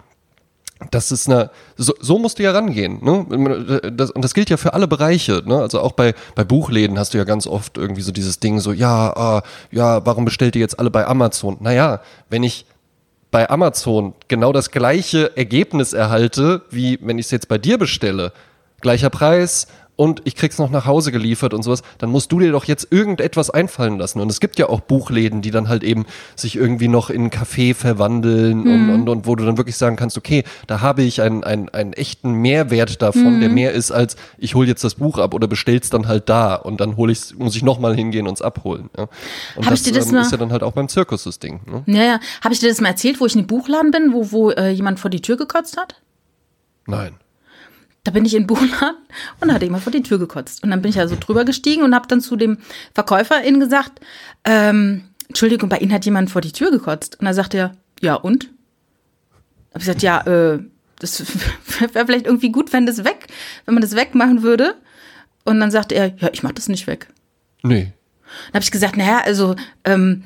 das 0.90 1.12
ist 1.12 1.28
eine, 1.28 1.50
so, 1.76 1.92
so 2.00 2.18
musst 2.18 2.38
du 2.38 2.42
ja 2.42 2.52
rangehen, 2.52 3.04
ne? 3.04 3.92
Das, 3.92 4.10
und 4.10 4.22
das 4.22 4.32
gilt 4.32 4.48
ja 4.48 4.56
für 4.56 4.72
alle 4.72 4.88
Bereiche, 4.88 5.42
ne? 5.44 5.60
Also 5.60 5.80
auch 5.80 5.92
bei, 5.92 6.14
bei 6.34 6.44
Buchläden 6.44 6.98
hast 6.98 7.12
du 7.12 7.18
ja 7.18 7.24
ganz 7.24 7.46
oft 7.46 7.76
irgendwie 7.76 8.00
so 8.02 8.12
dieses 8.12 8.40
Ding 8.40 8.60
so, 8.60 8.72
ja, 8.72 9.14
ah, 9.14 9.42
ja, 9.70 10.04
warum 10.06 10.24
bestellt 10.24 10.56
ihr 10.56 10.60
jetzt 10.60 10.78
alle 10.78 10.90
bei 10.90 11.06
Amazon? 11.06 11.58
Naja, 11.60 12.00
wenn 12.30 12.42
ich 12.42 12.64
bei 13.30 13.48
Amazon 13.48 14.14
genau 14.28 14.52
das 14.52 14.70
gleiche 14.70 15.36
Ergebnis 15.36 15.92
erhalte, 15.92 16.62
wie 16.70 16.98
wenn 17.02 17.18
ich 17.18 17.26
es 17.26 17.30
jetzt 17.30 17.48
bei 17.48 17.58
dir 17.58 17.78
bestelle, 17.78 18.32
gleicher 18.80 19.10
Preis 19.10 19.66
und 20.00 20.22
ich 20.24 20.34
krieg's 20.34 20.56
noch 20.56 20.70
nach 20.70 20.86
Hause 20.86 21.12
geliefert 21.12 21.52
und 21.52 21.62
sowas, 21.62 21.82
dann 21.98 22.08
musst 22.08 22.32
du 22.32 22.40
dir 22.40 22.52
doch 22.52 22.64
jetzt 22.64 22.88
irgendetwas 22.90 23.50
einfallen 23.50 23.98
lassen. 23.98 24.18
Und 24.20 24.30
es 24.30 24.40
gibt 24.40 24.58
ja 24.58 24.66
auch 24.70 24.80
Buchläden, 24.80 25.42
die 25.42 25.50
dann 25.50 25.68
halt 25.68 25.84
eben 25.84 26.06
sich 26.36 26.56
irgendwie 26.56 26.88
noch 26.88 27.10
in 27.10 27.20
einen 27.20 27.30
Café 27.30 27.74
verwandeln 27.74 28.62
und, 28.62 28.88
und, 28.88 29.08
und 29.10 29.26
wo 29.26 29.36
du 29.36 29.44
dann 29.44 29.58
wirklich 29.58 29.76
sagen 29.76 29.96
kannst, 29.96 30.16
okay, 30.16 30.44
da 30.66 30.80
habe 30.80 31.02
ich 31.02 31.20
einen, 31.20 31.44
einen, 31.44 31.68
einen 31.68 31.92
echten 31.92 32.32
Mehrwert 32.32 33.02
davon, 33.02 33.40
der 33.40 33.50
mehr 33.50 33.72
ist 33.72 33.90
als 33.90 34.16
ich 34.38 34.54
hole 34.54 34.66
jetzt 34.66 34.82
das 34.84 34.94
Buch 34.94 35.18
ab 35.18 35.34
oder 35.34 35.46
bestell's 35.46 35.90
dann 35.90 36.08
halt 36.08 36.30
da 36.30 36.54
und 36.54 36.80
dann 36.80 36.96
hol 36.96 37.10
ich's, 37.10 37.34
muss 37.34 37.54
ich 37.54 37.62
nochmal 37.62 37.94
hingehen 37.94 38.26
und 38.26 38.32
es 38.32 38.40
abholen. 38.40 38.88
Ja. 38.96 39.02
Und 39.54 39.66
Hab 39.66 39.72
das, 39.72 39.80
ich 39.80 39.92
dir 39.92 39.98
das 39.98 40.06
ähm, 40.06 40.14
mal- 40.14 40.22
ist 40.22 40.32
ja 40.32 40.38
dann 40.38 40.50
halt 40.50 40.62
auch 40.62 40.72
beim 40.72 40.88
Zirkus 40.88 41.24
das 41.24 41.40
Ding. 41.40 41.60
Ne? 41.66 41.84
Ja, 41.94 42.04
ja. 42.04 42.20
Habe 42.42 42.54
ich 42.54 42.60
dir 42.60 42.70
das 42.70 42.80
mal 42.80 42.88
erzählt, 42.88 43.20
wo 43.20 43.26
ich 43.26 43.34
in 43.34 43.42
den 43.42 43.48
Buchladen 43.48 43.90
bin, 43.90 44.14
wo, 44.14 44.32
wo 44.32 44.50
äh, 44.50 44.70
jemand 44.70 44.98
vor 44.98 45.10
die 45.10 45.20
Tür 45.20 45.36
gekotzt 45.36 45.76
hat? 45.76 46.00
Nein. 46.86 47.19
Da 48.04 48.12
bin 48.12 48.24
ich 48.24 48.34
in 48.34 48.42
den 48.42 48.46
Buchladen 48.46 48.96
und 49.40 49.48
da 49.48 49.54
hat 49.54 49.62
jemand 49.62 49.82
vor 49.82 49.92
die 49.92 50.02
Tür 50.02 50.18
gekotzt. 50.18 50.62
Und 50.62 50.70
dann 50.70 50.80
bin 50.80 50.88
ich 50.88 50.96
ja 50.96 51.06
so 51.06 51.16
drüber 51.18 51.44
gestiegen 51.44 51.82
und 51.82 51.94
habe 51.94 52.08
dann 52.08 52.20
zu 52.20 52.36
dem 52.36 52.58
Verkäuferin 52.94 53.60
gesagt, 53.60 54.00
ähm, 54.44 55.04
Entschuldigung, 55.28 55.68
bei 55.68 55.78
Ihnen 55.78 55.92
hat 55.92 56.04
jemand 56.04 56.30
vor 56.30 56.40
die 56.40 56.52
Tür 56.52 56.70
gekotzt. 56.70 57.20
Und 57.20 57.26
dann 57.26 57.34
sagte 57.34 57.58
er, 57.58 57.72
ja 58.00 58.14
und? 58.14 58.48
Hab 59.72 59.82
ich 59.82 59.86
gesagt, 59.86 60.02
ja, 60.02 60.20
äh, 60.22 60.60
das 60.98 61.20
wäre 61.92 62.06
vielleicht 62.06 62.26
irgendwie 62.26 62.50
gut, 62.50 62.72
wenn 62.72 62.86
das 62.86 63.04
weg, 63.04 63.26
wenn 63.66 63.74
man 63.74 63.82
das 63.82 63.94
wegmachen 63.94 64.42
würde. 64.42 64.76
Und 65.44 65.60
dann 65.60 65.70
sagte 65.70 65.94
er, 65.94 66.14
ja, 66.16 66.30
ich 66.32 66.42
mach 66.42 66.52
das 66.52 66.68
nicht 66.68 66.86
weg. 66.86 67.08
Nee. 67.62 67.92
Dann 68.46 68.54
habe 68.54 68.62
ich 68.62 68.70
gesagt, 68.70 68.96
naja, 68.96 69.22
also 69.24 69.56
ähm, 69.84 70.24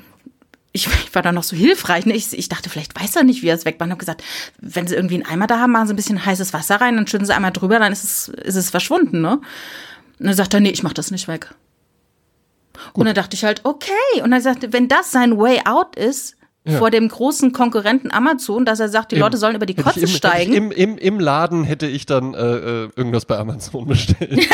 ich, 0.75 0.87
ich 0.87 1.15
war 1.15 1.21
da 1.21 1.31
noch 1.31 1.43
so 1.43 1.55
hilfreich. 1.55 2.05
Ne? 2.05 2.13
Ich, 2.15 2.37
ich 2.37 2.49
dachte, 2.49 2.69
vielleicht 2.69 2.99
weiß 2.99 3.15
er 3.15 3.23
nicht, 3.23 3.41
wie 3.41 3.47
er 3.47 3.55
es 3.55 3.63
wegmacht. 3.63 3.87
Ich 3.87 3.91
habe 3.91 3.99
gesagt, 3.99 4.23
wenn 4.59 4.87
sie 4.87 4.95
irgendwie 4.95 5.15
einen 5.15 5.25
Eimer 5.25 5.47
da 5.47 5.59
haben, 5.59 5.71
machen 5.71 5.87
sie 5.87 5.93
ein 5.93 5.95
bisschen 5.95 6.25
heißes 6.25 6.51
Wasser 6.53 6.75
rein, 6.75 6.97
dann 6.97 7.07
schütten 7.07 7.25
sie 7.25 7.33
einmal 7.33 7.53
drüber, 7.53 7.79
dann 7.79 7.93
ist 7.93 8.03
es, 8.03 8.27
ist 8.27 8.55
es 8.55 8.69
verschwunden. 8.69 9.21
Ne? 9.21 9.37
Und 10.19 10.25
dann 10.25 10.33
sagt 10.33 10.53
er, 10.53 10.59
nee, 10.59 10.69
ich 10.69 10.83
mach 10.83 10.93
das 10.93 11.11
nicht 11.11 11.29
weg. 11.29 11.55
Und 12.93 13.05
dann 13.05 13.15
dachte 13.15 13.35
ich 13.35 13.45
halt, 13.45 13.61
okay. 13.63 14.21
Und 14.21 14.31
dann 14.31 14.41
sagte, 14.41 14.73
wenn 14.73 14.89
das 14.89 15.11
sein 15.11 15.37
Way 15.37 15.61
out 15.65 15.95
ist, 15.95 16.35
ja. 16.65 16.79
vor 16.79 16.91
dem 16.91 17.07
großen 17.07 17.51
Konkurrenten 17.51 18.11
Amazon, 18.11 18.65
dass 18.65 18.79
er 18.79 18.89
sagt, 18.89 19.11
die 19.11 19.15
Im, 19.15 19.21
Leute 19.21 19.37
sollen 19.37 19.55
über 19.55 19.65
die 19.65 19.75
Kotze 19.75 20.01
im, 20.01 20.07
steigen. 20.07 20.53
Im, 20.53 20.71
im, 20.71 20.97
Im 20.97 21.19
Laden 21.19 21.63
hätte 21.63 21.87
ich 21.87 22.05
dann 22.05 22.33
äh, 22.33 22.37
äh 22.37 22.89
irgendwas 22.95 23.25
bei 23.25 23.37
Amazon 23.37 23.87
bestellt. 23.87 24.47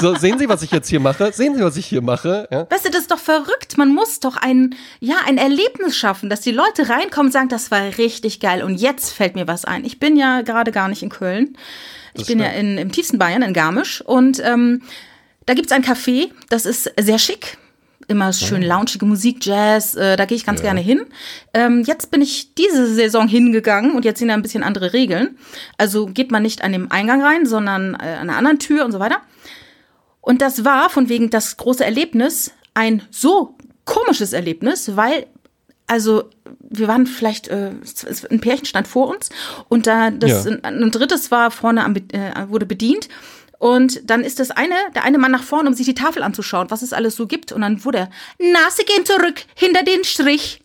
so, 0.00 0.14
sehen 0.16 0.38
Sie, 0.38 0.48
was 0.48 0.62
ich 0.62 0.70
jetzt 0.70 0.88
hier 0.88 1.00
mache? 1.00 1.32
Sehen 1.32 1.54
Sie, 1.54 1.62
was 1.62 1.76
ich 1.76 1.86
hier 1.86 2.02
mache? 2.02 2.48
Ja? 2.50 2.66
Weißt 2.70 2.86
du, 2.86 2.90
das 2.90 3.02
ist 3.02 3.10
doch 3.10 3.18
verrückt. 3.18 3.76
Man 3.76 3.94
muss 3.94 4.20
doch 4.20 4.36
ein, 4.36 4.74
ja, 4.98 5.16
ein 5.26 5.38
Erlebnis 5.38 5.96
schaffen, 5.96 6.30
dass 6.30 6.40
die 6.40 6.52
Leute 6.52 6.88
reinkommen 6.88 7.28
und 7.28 7.32
sagen, 7.32 7.48
das 7.48 7.70
war 7.70 7.98
richtig 7.98 8.40
geil 8.40 8.62
und 8.62 8.76
jetzt 8.76 9.12
fällt 9.12 9.34
mir 9.34 9.46
was 9.46 9.64
ein. 9.64 9.84
Ich 9.84 9.98
bin 9.98 10.16
ja 10.16 10.42
gerade 10.42 10.72
gar 10.72 10.88
nicht 10.88 11.02
in 11.02 11.10
Köln. 11.10 11.56
Ich 12.14 12.22
das 12.22 12.26
bin 12.26 12.40
stimmt. 12.40 12.54
ja 12.54 12.58
in, 12.58 12.78
im 12.78 12.90
tiefsten 12.90 13.18
Bayern, 13.18 13.42
in 13.42 13.52
Garmisch 13.52 14.00
und 14.00 14.40
ähm, 14.44 14.82
da 15.46 15.54
gibt's 15.54 15.72
ein 15.72 15.84
Café, 15.84 16.30
das 16.48 16.66
ist 16.66 16.92
sehr 16.98 17.18
schick 17.18 17.58
immer 18.10 18.32
schön 18.32 18.62
loungige 18.62 19.06
Musik, 19.06 19.44
Jazz, 19.44 19.94
äh, 19.94 20.16
da 20.16 20.24
gehe 20.24 20.36
ich 20.36 20.44
ganz 20.44 20.60
ja. 20.60 20.64
gerne 20.64 20.80
hin. 20.80 21.06
Ähm, 21.54 21.82
jetzt 21.86 22.10
bin 22.10 22.20
ich 22.20 22.54
diese 22.54 22.92
Saison 22.92 23.28
hingegangen 23.28 23.92
und 23.92 24.04
jetzt 24.04 24.18
sind 24.18 24.28
da 24.28 24.34
ein 24.34 24.42
bisschen 24.42 24.62
andere 24.62 24.92
Regeln. 24.92 25.38
Also 25.78 26.06
geht 26.06 26.30
man 26.30 26.42
nicht 26.42 26.62
an 26.62 26.72
dem 26.72 26.90
Eingang 26.90 27.22
rein, 27.22 27.46
sondern 27.46 27.94
äh, 27.94 28.16
an 28.20 28.28
einer 28.28 28.36
anderen 28.36 28.58
Tür 28.58 28.84
und 28.84 28.92
so 28.92 28.98
weiter. 28.98 29.20
Und 30.20 30.42
das 30.42 30.64
war 30.64 30.90
von 30.90 31.08
wegen 31.08 31.30
das 31.30 31.56
große 31.56 31.84
Erlebnis 31.84 32.52
ein 32.74 33.02
so 33.10 33.56
komisches 33.84 34.32
Erlebnis, 34.32 34.96
weil 34.96 35.26
also 35.86 36.30
wir 36.60 36.86
waren 36.86 37.06
vielleicht 37.06 37.48
äh, 37.48 37.72
ein 38.30 38.40
Pärchen 38.40 38.64
stand 38.64 38.86
vor 38.86 39.08
uns 39.08 39.28
und 39.68 39.88
da 39.88 40.10
das 40.10 40.44
ja. 40.44 40.52
ein, 40.62 40.84
ein 40.84 40.90
drittes 40.92 41.32
war 41.32 41.50
vorne 41.50 41.84
am, 41.84 41.96
äh, 41.96 42.48
wurde 42.48 42.64
bedient 42.64 43.08
und 43.60 44.08
dann 44.08 44.24
ist 44.24 44.40
das 44.40 44.50
eine, 44.50 44.74
der 44.94 45.04
eine 45.04 45.18
Mann 45.18 45.30
nach 45.30 45.42
vorne, 45.42 45.68
um 45.68 45.74
sich 45.74 45.84
die 45.84 45.92
Tafel 45.92 46.22
anzuschauen, 46.22 46.70
was 46.70 46.80
es 46.80 46.94
alles 46.94 47.14
so 47.14 47.26
gibt. 47.26 47.52
Und 47.52 47.60
dann 47.60 47.84
wurde 47.84 47.98
er, 47.98 48.10
na, 48.38 48.70
sie 48.70 48.84
gehen 48.84 49.04
zurück, 49.04 49.44
hinter 49.54 49.82
den 49.82 50.02
Strich. 50.02 50.62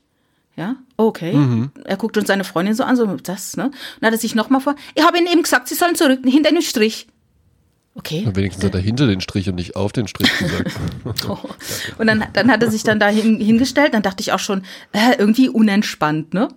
Ja, 0.56 0.78
okay. 0.96 1.34
Mhm. 1.34 1.72
Er 1.84 1.98
guckt 1.98 2.18
uns 2.18 2.28
seine 2.28 2.46
Freundin 2.46 2.74
so 2.74 2.86
an, 2.86 2.96
so 2.96 3.06
das, 3.18 3.58
ne? 3.58 3.66
Und 3.66 3.74
dann 4.00 4.08
hat 4.08 4.14
er 4.14 4.20
sich 4.20 4.34
nochmal 4.34 4.62
vor, 4.62 4.76
ich 4.96 5.04
habe 5.04 5.18
ihnen 5.18 5.28
eben 5.28 5.44
gesagt, 5.44 5.68
sie 5.68 5.76
sollen 5.76 5.96
zurück, 5.96 6.22
hinter 6.24 6.52
den 6.52 6.62
Strich. 6.62 7.08
Okay. 7.96 8.24
Und 8.26 8.38
wenigstens 8.38 8.64
hat 8.64 8.74
er 8.74 8.80
hinter 8.80 9.08
den 9.08 9.20
Strich 9.20 9.50
und 9.50 9.56
nicht 9.56 9.76
auf 9.76 9.92
den 9.92 10.08
Strich 10.08 10.32
gesagt. 10.38 10.72
oh. 11.28 11.38
Und 11.98 12.08
dann, 12.08 12.24
dann 12.32 12.50
hat 12.50 12.64
er 12.64 12.72
sich 12.72 12.84
dann 12.84 13.02
da 13.02 13.10
hin, 13.10 13.42
hingestellt, 13.42 13.94
dann 13.94 14.04
dachte 14.04 14.22
ich 14.22 14.32
auch 14.32 14.40
schon, 14.40 14.64
äh, 14.94 15.18
irgendwie 15.18 15.50
unentspannt, 15.50 16.34
ne? 16.34 16.48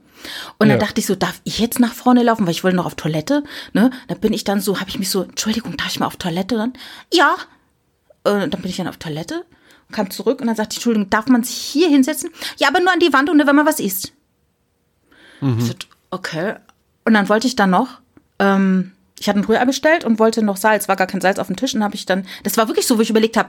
Und 0.59 0.69
ja. 0.69 0.75
dann 0.75 0.87
dachte 0.87 1.01
ich 1.01 1.07
so, 1.07 1.15
darf 1.15 1.41
ich 1.45 1.59
jetzt 1.59 1.81
nach 1.81 1.95
vorne 1.95 2.23
laufen, 2.23 2.47
weil 2.47 2.53
ich 2.53 2.65
wollte 2.65 2.77
noch 2.77 2.87
auf 2.87 2.95
Toilette, 2.95 3.45
ne? 3.73 3.91
Dann 4.09 4.21
bin 4.21 4.33
ich 4.33 4.45
dann 4.45 4.61
so, 4.61 4.81
habe 4.81 4.91
ich 4.91 4.99
mich 4.99 5.11
so, 5.11 5.23
Entschuldigung, 5.23 5.77
darf 5.77 5.89
ich 5.89 6.01
mal 6.01 6.07
auf 6.07 6.17
Toilette 6.17 6.57
dann? 6.57 6.73
Ja. 7.13 7.37
Und 8.25 8.53
dann 8.53 8.61
bin 8.61 8.71
ich 8.71 8.77
dann 8.77 8.89
auf 8.89 8.97
Toilette 8.97 9.45
und 9.89 9.95
kam 9.95 10.11
zurück 10.11 10.41
und 10.41 10.47
dann 10.47 10.57
sagte 10.57 10.73
ich, 10.73 10.79
Entschuldigung, 10.79 11.11
darf 11.11 11.27
man 11.27 11.45
sich 11.45 11.57
hier 11.57 11.89
hinsetzen? 11.89 12.31
Ja, 12.59 12.69
aber 12.69 12.81
nur 12.81 12.93
an 12.93 13.01
die 13.01 13.13
Wand 13.13 13.31
und 13.31 13.39
wenn 13.39 13.57
man 13.57 13.67
was 13.67 13.81
isst. 13.81 14.13
Mhm. 15.41 15.61
So, 15.61 15.75
okay. 16.11 16.57
Und 17.05 17.15
dann 17.15 17.29
wollte 17.29 17.47
ich 17.47 17.57
dann 17.57 17.71
noch, 17.71 18.01
ähm, 18.39 18.93
ich 19.19 19.29
hatte 19.29 19.39
ein 19.39 19.45
Rührei 19.45 19.65
bestellt 19.65 20.05
und 20.05 20.19
wollte 20.19 20.43
noch 20.43 20.57
Salz, 20.57 20.89
war 20.89 20.97
gar 20.97 21.07
kein 21.07 21.21
Salz 21.21 21.39
auf 21.39 21.47
dem 21.47 21.57
Tisch 21.57 21.75
und 21.75 21.83
habe 21.83 21.95
ich 21.95 22.07
dann, 22.07 22.27
das 22.43 22.57
war 22.57 22.69
wirklich 22.69 22.87
so, 22.87 22.99
wo 22.99 23.03
ich 23.03 23.11
überlegt 23.11 23.37
habe, 23.37 23.49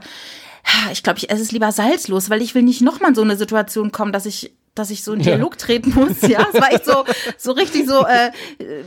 ich 0.92 1.02
glaube, 1.02 1.18
ich 1.18 1.30
esse 1.30 1.42
es 1.42 1.52
lieber 1.52 1.72
salzlos, 1.72 2.30
weil 2.30 2.42
ich 2.42 2.54
will 2.54 2.62
nicht 2.62 2.80
nochmal 2.82 3.10
in 3.10 3.14
so 3.14 3.22
eine 3.22 3.36
Situation 3.36 3.92
kommen, 3.92 4.12
dass 4.12 4.26
ich 4.26 4.52
dass 4.80 4.90
ich 4.90 5.04
so 5.04 5.12
in 5.12 5.20
Dialog 5.20 5.52
ja. 5.54 5.58
treten 5.58 5.92
muss. 5.94 6.22
Ja, 6.22 6.46
es 6.52 6.60
war 6.60 6.72
echt 6.72 6.84
so, 6.84 7.04
so 7.36 7.52
richtig 7.52 7.86
so, 7.86 8.06
äh, 8.06 8.30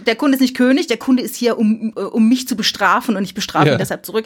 der 0.05 0.15
Kunde 0.15 0.35
ist 0.35 0.41
nicht 0.41 0.57
König, 0.57 0.87
der 0.87 0.97
Kunde 0.97 1.23
ist 1.23 1.35
hier, 1.35 1.57
um, 1.57 1.93
äh, 1.95 2.01
um 2.01 2.27
mich 2.27 2.47
zu 2.47 2.55
bestrafen 2.55 3.15
und 3.15 3.23
ich 3.23 3.33
bestrafe 3.33 3.67
ja. 3.67 3.73
ihn 3.73 3.77
deshalb 3.77 4.05
zurück. 4.05 4.25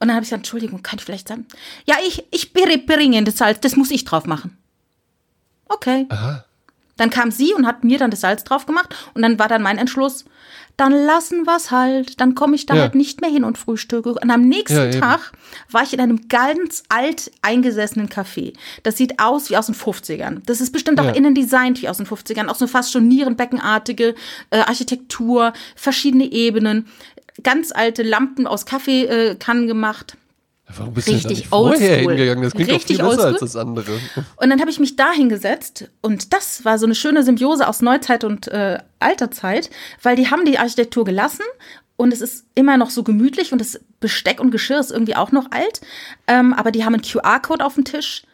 Und 0.00 0.08
dann 0.08 0.16
habe 0.16 0.24
ich 0.24 0.30
gesagt, 0.30 0.40
Entschuldigung, 0.40 0.82
kann 0.82 0.98
ich 0.98 1.04
vielleicht 1.04 1.28
sagen, 1.28 1.46
ja, 1.86 1.96
ich, 2.06 2.24
ich 2.30 2.52
bringe 2.52 3.24
das 3.24 3.36
Salz, 3.36 3.60
das 3.60 3.76
muss 3.76 3.90
ich 3.90 4.04
drauf 4.04 4.26
machen. 4.26 4.58
Okay. 5.68 6.06
Aha. 6.08 6.44
Dann 6.96 7.10
kam 7.10 7.30
sie 7.30 7.54
und 7.54 7.66
hat 7.66 7.84
mir 7.84 7.98
dann 7.98 8.10
das 8.10 8.20
Salz 8.20 8.44
drauf 8.44 8.66
gemacht 8.66 8.94
und 9.14 9.22
dann 9.22 9.38
war 9.38 9.48
dann 9.48 9.62
mein 9.62 9.78
Entschluss, 9.78 10.24
dann 10.76 10.92
lassen 10.92 11.46
wir's 11.46 11.70
halt, 11.70 12.20
dann 12.20 12.34
komme 12.34 12.56
ich 12.56 12.66
da 12.66 12.74
ja. 12.74 12.82
halt 12.82 12.94
nicht 12.94 13.20
mehr 13.20 13.30
hin 13.30 13.44
und 13.44 13.58
frühstücke. 13.58 14.14
Und 14.14 14.30
am 14.30 14.42
nächsten 14.48 14.92
ja, 14.92 15.00
Tag 15.00 15.32
war 15.70 15.82
ich 15.82 15.92
in 15.92 16.00
einem 16.00 16.28
ganz 16.28 16.82
alt 16.88 17.30
eingesessenen 17.42 18.08
Café. 18.08 18.54
Das 18.82 18.96
sieht 18.96 19.20
aus 19.20 19.50
wie 19.50 19.56
aus 19.56 19.66
den 19.66 19.74
50ern. 19.74 20.40
Das 20.46 20.60
ist 20.60 20.72
bestimmt 20.72 21.00
auch 21.00 21.14
innen 21.14 21.34
designt 21.34 21.80
wie 21.82 21.88
aus 21.88 21.98
den 21.98 22.06
50ern, 22.06 22.48
auch 22.48 22.56
so 22.56 22.66
fast 22.66 22.92
schon 22.92 23.06
Nierenbeckenartige 23.06 24.14
äh, 24.50 24.58
Architektur, 24.58 25.52
verschiedene 25.76 26.24
Ebenen, 26.24 26.86
ganz 27.42 27.72
alte 27.72 28.02
Lampen 28.02 28.46
aus 28.46 28.66
Kaffeekannen 28.66 29.64
äh, 29.64 29.68
gemacht. 29.68 30.16
Warum 30.76 30.94
bist 30.94 31.08
richtig 31.08 31.42
du 31.42 31.48
vorher 31.48 31.98
hingegangen? 31.98 32.42
Das 32.42 32.52
klingt 32.52 32.70
richtig 32.70 32.98
doch 32.98 33.08
viel 33.08 33.16
besser 33.16 33.28
als 33.28 33.40
das 33.40 33.56
andere. 33.56 33.92
Und 34.36 34.50
dann 34.50 34.60
habe 34.60 34.70
ich 34.70 34.80
mich 34.80 34.96
da 34.96 35.12
hingesetzt 35.12 35.90
und 36.00 36.32
das 36.32 36.64
war 36.64 36.78
so 36.78 36.86
eine 36.86 36.94
schöne 36.94 37.22
Symbiose 37.22 37.66
aus 37.66 37.82
Neuzeit 37.82 38.24
und 38.24 38.48
äh, 38.48 38.78
Alterzeit, 38.98 39.70
weil 40.02 40.16
die 40.16 40.30
haben 40.30 40.44
die 40.44 40.58
Architektur 40.58 41.04
gelassen 41.04 41.44
und 41.96 42.12
es 42.12 42.20
ist 42.20 42.46
immer 42.54 42.76
noch 42.76 42.90
so 42.90 43.02
gemütlich 43.02 43.52
und 43.52 43.60
das 43.60 43.80
Besteck 44.00 44.40
und 44.40 44.50
Geschirr 44.50 44.80
ist 44.80 44.90
irgendwie 44.90 45.16
auch 45.16 45.32
noch 45.32 45.50
alt, 45.50 45.80
ähm, 46.26 46.52
aber 46.52 46.70
die 46.70 46.84
haben 46.84 46.94
einen 46.94 47.02
QR-Code 47.02 47.64
auf 47.64 47.74
dem 47.74 47.84
Tisch 47.84 48.24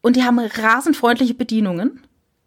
und 0.00 0.16
die 0.16 0.22
haben 0.22 0.38
rasend 0.38 0.96
freundliche 0.96 1.34
Bedienungen 1.34 2.02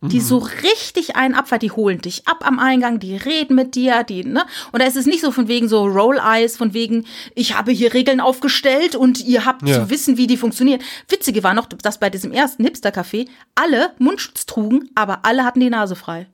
die 0.09 0.21
so 0.21 0.37
richtig 0.37 1.15
einen 1.15 1.35
abfahrt, 1.35 1.61
die 1.61 1.71
holen 1.71 2.01
dich 2.01 2.27
ab 2.27 2.45
am 2.45 2.59
Eingang, 2.59 2.99
die 2.99 3.15
reden 3.15 3.55
mit 3.55 3.75
dir, 3.75 4.03
die, 4.03 4.23
ne? 4.23 4.45
Und 4.71 4.81
da 4.81 4.87
ist 4.87 4.95
es 4.95 5.05
nicht 5.05 5.21
so 5.21 5.31
von 5.31 5.47
wegen 5.47 5.67
so 5.67 5.85
Roll 5.85 6.17
Eyes, 6.17 6.57
von 6.57 6.73
wegen, 6.73 7.05
ich 7.33 7.55
habe 7.55 7.71
hier 7.71 7.93
Regeln 7.93 8.19
aufgestellt 8.19 8.95
und 8.95 9.23
ihr 9.23 9.45
habt 9.45 9.67
ja. 9.67 9.75
zu 9.75 9.89
wissen, 9.89 10.17
wie 10.17 10.27
die 10.27 10.37
funktionieren. 10.37 10.81
Witzige 11.09 11.43
war 11.43 11.53
noch, 11.53 11.67
dass 11.67 11.99
bei 11.99 12.09
diesem 12.09 12.31
ersten 12.31 12.63
Hipster-Café 12.65 13.27
alle 13.55 13.91
Mundschutz 13.99 14.45
trugen, 14.45 14.89
aber 14.95 15.25
alle 15.25 15.43
hatten 15.43 15.59
die 15.59 15.69
Nase 15.69 15.95
frei. 15.95 16.27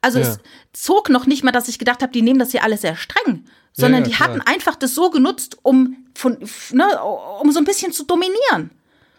Also 0.00 0.18
ja. 0.18 0.26
es 0.26 0.38
zog 0.72 1.08
noch 1.08 1.26
nicht 1.26 1.44
mal, 1.44 1.52
dass 1.52 1.68
ich 1.68 1.78
gedacht 1.78 2.02
habe, 2.02 2.12
die 2.12 2.22
nehmen 2.22 2.38
das 2.38 2.50
hier 2.50 2.64
alles 2.64 2.80
sehr 2.80 2.96
streng, 2.96 3.44
sondern 3.72 4.02
ja, 4.02 4.08
die 4.08 4.16
hatten 4.16 4.40
einfach 4.40 4.74
das 4.74 4.94
so 4.94 5.10
genutzt, 5.10 5.58
um 5.62 5.96
von, 6.14 6.36
ne, 6.72 7.02
um 7.40 7.52
so 7.52 7.58
ein 7.58 7.64
bisschen 7.64 7.92
zu 7.92 8.04
dominieren. 8.04 8.70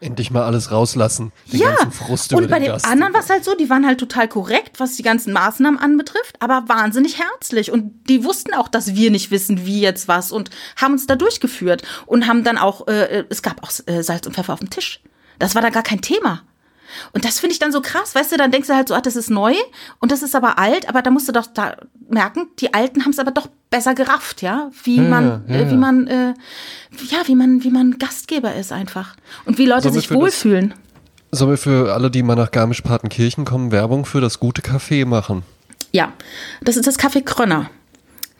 Endlich 0.01 0.31
mal 0.31 0.43
alles 0.43 0.71
rauslassen. 0.71 1.33
Den 1.51 1.59
ja, 1.59 1.71
ganzen 1.71 1.91
Frust 1.91 2.33
und 2.33 2.49
bei 2.49 2.59
den, 2.59 2.71
den 2.71 2.85
anderen 2.85 3.13
war 3.13 3.19
es 3.19 3.29
halt 3.29 3.43
so, 3.43 3.55
die 3.55 3.69
waren 3.69 3.85
halt 3.85 3.99
total 3.99 4.29
korrekt, 4.29 4.79
was 4.79 4.95
die 4.95 5.03
ganzen 5.03 5.33
Maßnahmen 5.33 5.79
anbetrifft, 5.79 6.41
aber 6.41 6.63
wahnsinnig 6.67 7.19
herzlich. 7.19 7.71
Und 7.71 8.07
die 8.07 8.23
wussten 8.23 8.53
auch, 8.53 8.69
dass 8.69 8.95
wir 8.95 9.11
nicht 9.11 9.29
wissen, 9.29 9.65
wie 9.65 9.81
jetzt 9.81 10.07
was 10.07 10.31
und 10.31 10.51
haben 10.77 10.93
uns 10.93 11.05
da 11.05 11.15
durchgeführt 11.15 11.83
und 12.05 12.27
haben 12.27 12.45
dann 12.45 12.57
auch, 12.57 12.87
äh, 12.87 13.25
es 13.29 13.41
gab 13.41 13.61
auch 13.61 13.71
äh, 13.87 14.01
Salz 14.01 14.25
und 14.25 14.33
Pfeffer 14.35 14.53
auf 14.53 14.59
dem 14.59 14.69
Tisch. 14.69 15.01
Das 15.37 15.55
war 15.55 15.61
da 15.61 15.69
gar 15.69 15.83
kein 15.83 16.01
Thema. 16.01 16.43
Und 17.13 17.25
das 17.25 17.39
finde 17.39 17.53
ich 17.53 17.59
dann 17.59 17.71
so 17.71 17.81
krass, 17.81 18.15
weißt 18.15 18.31
du, 18.31 18.37
dann 18.37 18.51
denkst 18.51 18.67
du 18.67 18.75
halt 18.75 18.87
so, 18.87 18.95
ah, 18.95 19.01
das 19.01 19.15
ist 19.15 19.29
neu 19.29 19.53
und 19.99 20.11
das 20.11 20.21
ist 20.21 20.35
aber 20.35 20.57
alt, 20.59 20.87
aber 20.89 21.01
da 21.01 21.11
musst 21.11 21.27
du 21.27 21.31
doch 21.31 21.47
da 21.47 21.77
merken, 22.09 22.47
die 22.59 22.73
Alten 22.73 23.03
haben 23.03 23.11
es 23.11 23.19
aber 23.19 23.31
doch 23.31 23.47
besser 23.69 23.93
gerafft, 23.93 24.41
ja, 24.41 24.69
wie 24.83 24.97
ja, 24.97 25.03
man, 25.03 25.43
ja, 25.47 25.55
äh, 25.55 25.71
wie 25.71 25.77
man, 25.77 26.07
äh, 26.07 26.33
ja, 27.09 27.19
wie 27.25 27.35
man, 27.35 27.63
wie 27.63 27.69
man 27.69 27.97
Gastgeber 27.97 28.55
ist 28.55 28.71
einfach 28.71 29.15
und 29.45 29.57
wie 29.57 29.65
Leute 29.65 29.91
sich 29.91 30.11
wohlfühlen. 30.11 30.73
Sollen 31.31 31.51
wir 31.51 31.57
für 31.57 31.93
alle, 31.93 32.09
die 32.09 32.23
mal 32.23 32.35
nach 32.35 32.49
Garmisch-Partenkirchen 32.49 33.45
kommen, 33.45 33.71
Werbung 33.71 34.05
für 34.05 34.19
das 34.19 34.39
gute 34.39 34.61
Café 34.61 35.05
machen? 35.05 35.43
Ja, 35.91 36.13
das 36.61 36.75
ist 36.75 36.87
das 36.87 36.97
Café 36.97 37.23
Krönner. 37.23 37.69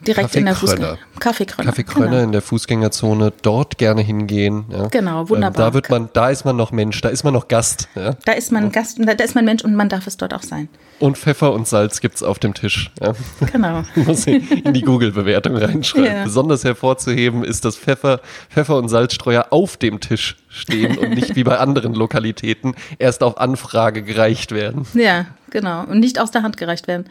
Direkt 0.06 0.34
in 0.34 0.46
der 0.46 0.54
Fußgänger. 0.54 0.98
Kaffeekrönner. 1.18 1.70
Kaffeekrönner 1.70 2.10
genau. 2.10 2.22
in 2.22 2.32
der 2.32 2.42
Fußgängerzone. 2.42 3.32
Dort 3.42 3.78
gerne 3.78 4.00
hingehen. 4.00 4.64
Ja. 4.70 4.88
Genau, 4.88 5.28
wunderbar. 5.28 5.66
Ähm, 5.66 5.70
da 5.70 5.74
wird 5.74 5.90
man, 5.90 6.08
da 6.12 6.30
ist 6.30 6.44
man 6.44 6.56
noch 6.56 6.72
Mensch, 6.72 7.00
da 7.00 7.10
ist 7.10 7.24
man 7.24 7.34
noch 7.34 7.48
Gast. 7.48 7.88
Ja. 7.94 8.14
Da 8.24 8.32
ist 8.32 8.50
man 8.52 8.72
Gast, 8.72 8.98
da 8.98 9.12
ist 9.12 9.34
man 9.34 9.44
Mensch 9.44 9.62
und 9.62 9.74
man 9.74 9.88
darf 9.88 10.06
es 10.06 10.16
dort 10.16 10.32
auch 10.32 10.42
sein. 10.42 10.68
Und 10.98 11.18
Pfeffer 11.18 11.52
und 11.52 11.66
Salz 11.66 12.00
gibt 12.00 12.16
es 12.16 12.22
auf 12.22 12.38
dem 12.38 12.54
Tisch. 12.54 12.90
Ja. 13.00 13.14
Genau. 13.52 13.82
Muss 13.94 14.26
ich 14.26 14.64
in 14.64 14.72
die 14.72 14.82
Google-Bewertung 14.82 15.56
reinschreiben. 15.56 16.04
Ja. 16.04 16.24
Besonders 16.24 16.64
hervorzuheben 16.64 17.44
ist, 17.44 17.64
dass 17.64 17.76
Pfeffer, 17.76 18.20
Pfeffer 18.48 18.76
und 18.76 18.88
Salzstreuer 18.88 19.46
auf 19.50 19.76
dem 19.76 20.00
Tisch 20.00 20.36
stehen 20.48 20.98
und 20.98 21.10
nicht 21.10 21.36
wie 21.36 21.44
bei 21.44 21.58
anderen 21.58 21.94
Lokalitäten 21.94 22.74
erst 22.98 23.22
auf 23.22 23.38
Anfrage 23.38 24.02
gereicht 24.02 24.52
werden. 24.52 24.86
Ja, 24.94 25.26
genau. 25.50 25.84
Und 25.84 26.00
nicht 26.00 26.18
aus 26.18 26.30
der 26.30 26.42
Hand 26.42 26.56
gereicht 26.56 26.88
werden. 26.88 27.06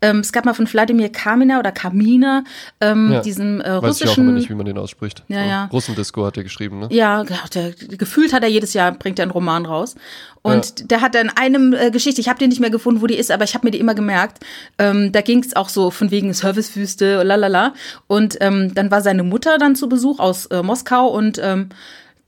Ähm, 0.00 0.20
es 0.20 0.32
gab 0.32 0.44
mal 0.44 0.54
von 0.54 0.70
Wladimir 0.70 1.10
Kamina 1.10 1.58
oder 1.58 1.72
Kamina, 1.72 2.44
ähm, 2.80 3.12
ja, 3.12 3.20
diesem 3.20 3.60
äh, 3.60 3.70
russischen. 3.70 3.82
Weiß 3.82 4.00
ich 4.00 4.08
auch 4.08 4.18
immer 4.18 4.32
nicht, 4.32 4.50
wie 4.50 4.54
man 4.54 4.66
den 4.66 4.78
ausspricht. 4.78 5.22
Ja, 5.28 5.44
ja. 5.44 5.64
Russendisco 5.72 6.24
hat 6.24 6.36
er 6.36 6.42
geschrieben, 6.42 6.80
ne? 6.80 6.88
Ja, 6.90 7.24
der, 7.24 7.72
gefühlt 7.72 8.32
hat 8.32 8.42
er 8.42 8.48
jedes 8.48 8.74
Jahr, 8.74 8.92
bringt 8.92 9.18
er 9.18 9.24
einen 9.24 9.32
Roman 9.32 9.66
raus. 9.66 9.94
Und 10.42 10.80
ja. 10.80 10.86
der 10.86 11.00
hat 11.00 11.14
dann 11.14 11.30
einem 11.30 11.72
äh, 11.72 11.90
Geschichte, 11.90 12.20
ich 12.20 12.28
habe 12.28 12.38
die 12.38 12.48
nicht 12.48 12.60
mehr 12.60 12.70
gefunden, 12.70 13.00
wo 13.00 13.06
die 13.06 13.16
ist, 13.16 13.30
aber 13.30 13.44
ich 13.44 13.54
habe 13.54 13.66
mir 13.66 13.70
die 13.70 13.80
immer 13.80 13.94
gemerkt. 13.94 14.44
Ähm, 14.78 15.10
da 15.10 15.22
ging 15.22 15.42
es 15.42 15.56
auch 15.56 15.70
so 15.70 15.90
von 15.90 16.10
wegen 16.10 16.34
Servicewüste, 16.34 17.22
lalala. 17.22 17.72
Und 18.08 18.36
ähm, 18.40 18.74
dann 18.74 18.90
war 18.90 19.00
seine 19.00 19.22
Mutter 19.22 19.56
dann 19.56 19.74
zu 19.74 19.88
Besuch 19.88 20.18
aus 20.18 20.46
äh, 20.46 20.62
Moskau 20.62 21.08
und 21.08 21.40
ähm, 21.42 21.70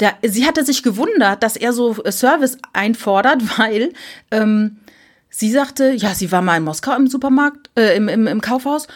der, 0.01 0.15
sie 0.23 0.47
hatte 0.47 0.65
sich 0.65 0.83
gewundert, 0.83 1.43
dass 1.43 1.57
er 1.57 1.73
so 1.73 2.03
äh, 2.05 2.13
Service 2.13 2.59
einfordert, 2.73 3.43
weil 3.59 3.93
ähm, 4.31 4.79
sie 5.39 5.51
sagte, 5.51 5.91
ja, 5.93 6.15
sie 6.15 6.31
war 6.33 6.43
mal 6.43 6.57
in 6.57 6.65
Moskau 6.65 6.95
im 6.97 7.07
Supermarkt, 7.09 7.71
äh, 7.77 7.97
im, 7.97 8.09
im, 8.09 8.27
im 8.27 8.41
Kaufhaus 8.41 8.87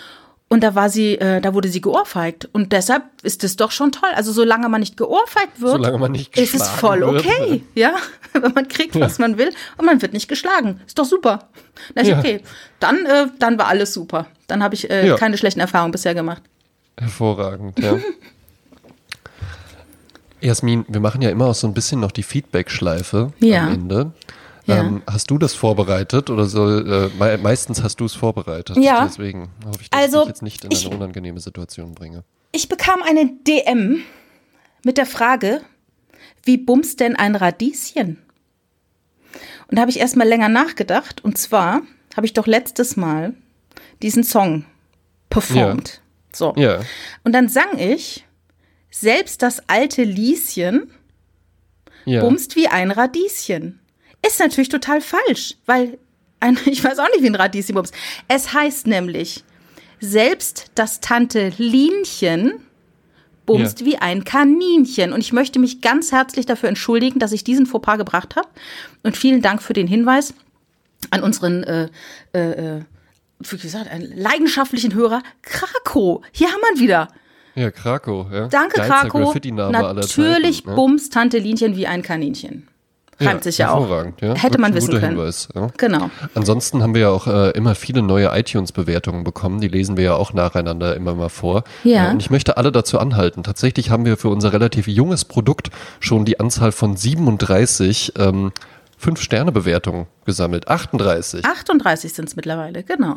Und 0.49 0.63
da 0.65 0.75
war 0.75 0.89
sie, 0.89 1.15
äh, 1.17 1.41
da 1.41 1.55
wurde 1.55 1.69
sie 1.69 1.81
geohrfeigt. 1.81 2.49
Und 2.53 2.73
deshalb 2.73 3.05
ist 3.23 3.45
es 3.45 3.57
doch 3.57 3.71
schon 3.71 3.93
toll. 3.93 4.09
Also 4.17 4.33
solange 4.33 4.69
man 4.69 4.81
nicht 4.81 4.97
geohrfeigt 4.97 5.61
wird, 5.61 5.73
Solange 5.73 5.99
man 5.99 6.13
nicht 6.13 6.37
ist 6.37 6.55
es 6.55 6.67
voll 6.69 7.01
wird. 7.01 7.25
okay. 7.25 7.63
Ja, 7.75 7.95
wenn 8.33 8.53
man 8.53 8.67
kriegt, 8.69 8.99
was 8.99 9.19
man 9.19 9.39
will 9.39 9.51
und 9.77 9.85
man 9.87 10.01
wird 10.03 10.13
nicht 10.13 10.29
geschlagen. 10.29 10.81
Ist 10.87 10.99
doch 10.99 11.05
super. 11.05 11.49
Na, 11.95 12.03
Ja. 12.03 12.19
okay. 12.19 12.41
Dann, 12.81 13.05
äh, 13.07 13.27
dann 13.39 13.59
war 13.59 13.69
alles 13.69 13.93
super. 13.95 14.27
Dann 14.49 14.63
habe 14.63 14.75
ich 14.75 14.91
äh, 14.91 15.07
Ja. 15.09 15.17
keine 15.17 15.37
schlechten 15.39 15.61
Erfahrungen 15.61 15.93
bisher 15.93 16.15
gemacht. 16.15 16.43
Hervorragend, 16.99 17.79
ja. 17.79 17.99
Jasmin, 20.41 20.85
wir 20.89 21.01
machen 21.01 21.21
ja 21.23 21.31
immer 21.31 21.47
auch 21.47 21.55
so 21.55 21.67
ein 21.67 21.75
bisschen 21.75 22.01
noch 22.01 22.13
die 22.13 22.23
Feedback-Schleife 22.23 23.33
Ja. 23.41 23.67
am 23.67 23.73
Ende. 23.75 23.95
Ja. 23.97 24.13
Ähm, 24.69 25.03
hast 25.11 25.31
du 25.31 25.39
das 25.39 25.55
vorbereitet 25.55 26.31
oder 26.31 26.47
soll, 26.47 27.11
äh, 27.13 27.19
mei- 27.19 27.37
meistens 27.39 27.83
hast 27.83 28.01
du 28.01 28.05
es 28.05 28.15
vorbereitet? 28.15 28.77
Ja. 28.77 29.05
Deswegen 29.07 29.49
hoffe 29.67 29.79
ich, 29.83 29.91
dass 29.91 30.01
Also, 30.01 30.23
ich 30.23 30.29
jetzt 30.29 30.43
nicht 30.43 30.65
in 30.65 30.71
ich- 30.71 30.87
eine 30.87 30.95
unangenehme 30.97 31.41
Situation 31.41 31.95
bringe. 31.95 32.25
Ich 32.53 32.69
bekam 32.69 33.03
eine 33.03 33.31
DM 33.47 34.03
mit 34.85 34.99
der 34.99 35.07
Frage, 35.07 35.61
wie 36.45 36.57
bumst 36.59 37.01
denn 37.01 37.17
ein 37.17 37.37
Radieschen? 37.37 38.19
Und 39.69 39.77
da 39.77 39.83
habe 39.83 39.91
ich 39.91 40.01
erstmal 40.01 40.27
länger 40.27 40.49
nachgedacht. 40.49 41.23
Und 41.25 41.39
zwar 41.39 41.83
habe 42.17 42.27
ich 42.27 42.33
doch 42.33 42.47
letztes 42.47 42.97
Mal 42.97 43.35
diesen 44.03 44.25
Song 44.25 44.65
performt. 45.31 46.01
So. 46.33 46.53
Ja, 46.57 46.81
Und 47.25 47.33
dann 47.33 47.49
sang 47.49 47.79
ich, 47.79 48.27
selbst 48.91 49.43
das 49.43 49.69
alte 49.69 50.03
Lieschen 50.03 50.91
ja. 52.05 52.21
bumst 52.21 52.57
wie 52.57 52.67
ein 52.69 52.91
Radieschen. 52.91 53.79
Ist 54.31 54.41
natürlich 54.41 54.69
total 54.69 55.01
falsch, 55.01 55.57
weil 55.67 55.99
ein, 56.41 56.59
ich 56.67 56.83
weiß 56.83 56.99
auch 56.99 57.09
nicht, 57.09 57.23
wie 57.23 57.27
ein 57.29 57.35
Radieschen 57.35 57.75
bumst. 57.75 57.95
Es 58.29 58.53
heißt 58.53 58.87
nämlich, 58.87 59.45
selbst 60.01 60.71
das 60.75 61.01
Tante 61.01 61.53
Linchen 61.59 62.55
bumst 63.47 63.81
Ja. 63.81 63.87
wie 63.87 63.97
ein 63.99 64.25
Kaninchen. 64.25 65.13
Und 65.13 65.21
ich 65.21 65.33
möchte 65.33 65.59
mich 65.59 65.81
ganz 65.81 66.13
herzlich 66.13 66.47
dafür 66.47 66.69
entschuldigen, 66.69 67.19
dass 67.19 67.33
ich 67.33 67.45
diesen 67.45 67.67
Fauxpas 67.67 67.99
gebracht 67.99 68.37
habe. 68.37 68.49
Und 69.03 69.17
vielen 69.17 69.43
Dank 69.43 69.63
für 69.63 69.73
den 69.73 69.87
Hinweis 69.87 70.35
an 71.11 71.23
unseren 71.23 71.65
äh, 71.65 71.89
äh, 72.33 72.77
äh, 72.79 72.81
wie 73.41 73.57
gesagt, 73.57 73.91
einen 73.91 74.17
leidenschaftlichen 74.17 74.95
Hörer. 74.95 75.23
Krako, 75.43 76.23
hier 76.33 76.49
haben 76.49 76.61
wir 76.61 76.77
ihn 76.77 76.81
wieder. 76.83 77.09
Ja, 77.55 77.71
Krakow, 77.71 78.27
ja. 78.31 78.49
Danke, 78.49 78.77
Geilster 78.77 79.01
Krako. 79.01 79.19
Graffiti-Name 79.25 79.77
aller 79.77 79.95
Natürlich 79.95 80.59
Zeiten, 80.59 80.71
ne? 80.71 80.77
bumst 80.77 81.13
Tante 81.13 81.39
Linchen 81.39 81.77
wie 81.77 81.87
ein 81.87 82.03
Kaninchen. 82.03 82.69
Reimt 83.21 83.43
sich 83.45 83.59
ja 83.59 83.73
auch. 83.73 83.89
Ja. 84.21 84.35
Hätte 84.35 84.59
man 84.59 84.75
wissen 84.75 84.93
können. 84.95 85.17
Hinweis, 85.17 85.49
ja. 85.55 85.69
Genau. 85.77 86.11
Ansonsten 86.35 86.83
haben 86.83 86.95
wir 86.95 87.03
ja 87.03 87.09
auch 87.11 87.27
äh, 87.27 87.51
immer 87.51 87.75
viele 87.75 88.03
neue 88.03 88.27
iTunes-Bewertungen 88.37 89.25
bekommen. 89.25 89.61
Die 89.61 89.69
lesen 89.69 89.97
wir 89.97 90.05
ja 90.05 90.15
auch 90.15 90.33
nacheinander 90.33 90.97
immer 90.97 91.15
mal 91.15 91.29
vor. 91.29 91.65
Ja. 91.85 92.09
Äh, 92.09 92.13
und 92.13 92.21
ich 92.23 92.31
möchte 92.31 92.57
alle 92.57 92.73
dazu 92.73 92.99
anhalten. 92.99 93.43
Tatsächlich 93.43 93.91
haben 93.91 94.05
wir 94.05 94.17
für 94.17 94.29
unser 94.29 94.53
relativ 94.53 94.87
junges 94.89 95.25
Produkt 95.25 95.71
schon 96.01 96.25
die 96.25 96.41
Anzahl 96.41 96.73
von 96.73 96.97
37 96.97 98.13
ähm, 98.19 98.53
Fünf-Sterne-Bewertungen 98.99 100.07
gesammelt. 100.27 100.69
38. 100.69 101.45
38 101.45 102.13
sind 102.13 102.29
es 102.29 102.37
mittlerweile, 102.37 102.83
genau. 102.83 103.17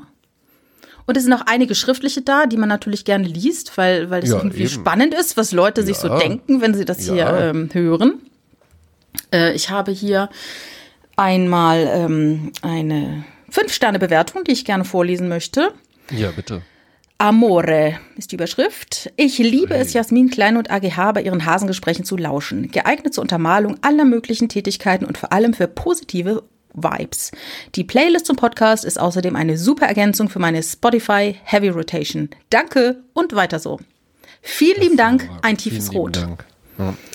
Und 1.05 1.17
es 1.17 1.23
sind 1.23 1.33
auch 1.33 1.41
einige 1.45 1.75
schriftliche 1.75 2.21
da, 2.21 2.45
die 2.45 2.55
man 2.55 2.69
natürlich 2.69 3.03
gerne 3.03 3.27
liest, 3.27 3.77
weil, 3.77 4.09
weil 4.09 4.21
das 4.21 4.29
Ja, 4.29 4.37
irgendwie 4.37 4.61
eben. 4.61 4.69
spannend 4.69 5.13
ist, 5.13 5.35
was 5.35 5.51
Leute 5.51 5.83
sich 5.83 5.97
so 5.97 6.07
Ja. 6.07 6.17
denken, 6.17 6.61
wenn 6.61 6.73
sie 6.73 6.85
das 6.85 6.99
hier 6.99 7.15
Ja. 7.15 7.37
ähm, 7.49 7.69
hören. 7.73 8.21
Äh, 9.31 9.53
ich 9.53 9.69
habe 9.69 9.91
hier 9.91 10.29
einmal 11.15 11.89
ähm, 11.91 12.51
eine 12.61 13.25
Fünf-Sterne-Bewertung, 13.49 14.43
die 14.43 14.51
ich 14.51 14.65
gerne 14.65 14.85
vorlesen 14.85 15.27
möchte. 15.27 15.73
Ja, 16.11 16.31
bitte. 16.31 16.61
Amore 17.19 17.99
ist 18.17 18.31
die 18.31 18.35
Überschrift. 18.35 19.11
Ich 19.15 19.37
liebe 19.37 19.75
es, 19.75 19.93
Jasmin 19.93 20.29
Klein 20.29 20.57
und 20.57 20.71
AGH 20.71 21.13
bei 21.13 21.21
ihren 21.21 21.45
Hasengesprächen 21.45 22.03
zu 22.03 22.17
lauschen. 22.17 22.69
Geeignet 22.71 23.13
zur 23.13 23.21
Untermalung 23.21 23.77
aller 23.81 24.03
möglichen 24.03 24.49
Tätigkeiten 24.49 25.05
und 25.05 25.17
vor 25.17 25.31
allem 25.31 25.53
für 25.53 25.67
positive 25.67 26.43
Vibes. 26.73 27.31
Die 27.75 27.83
Playlist 27.83 28.25
zum 28.25 28.35
Podcast 28.35 28.83
ist 28.83 28.99
außerdem 28.99 29.35
eine 29.35 29.57
super 29.57 29.85
Ergänzung 29.85 30.27
für 30.27 30.39
meine 30.39 30.61
Spotify 30.63 31.35
Heavy 31.43 31.69
Rotation. 31.69 32.29
Danke 32.49 33.03
und 33.13 33.35
weiter 33.35 33.59
so. 33.59 33.79
Vielen 34.41 34.81
lieben 34.81 34.97
Dank, 34.97 35.29
ein 35.43 35.57
tiefes 35.57 35.93
Rot. 35.93 36.17
Dank. 36.17 36.45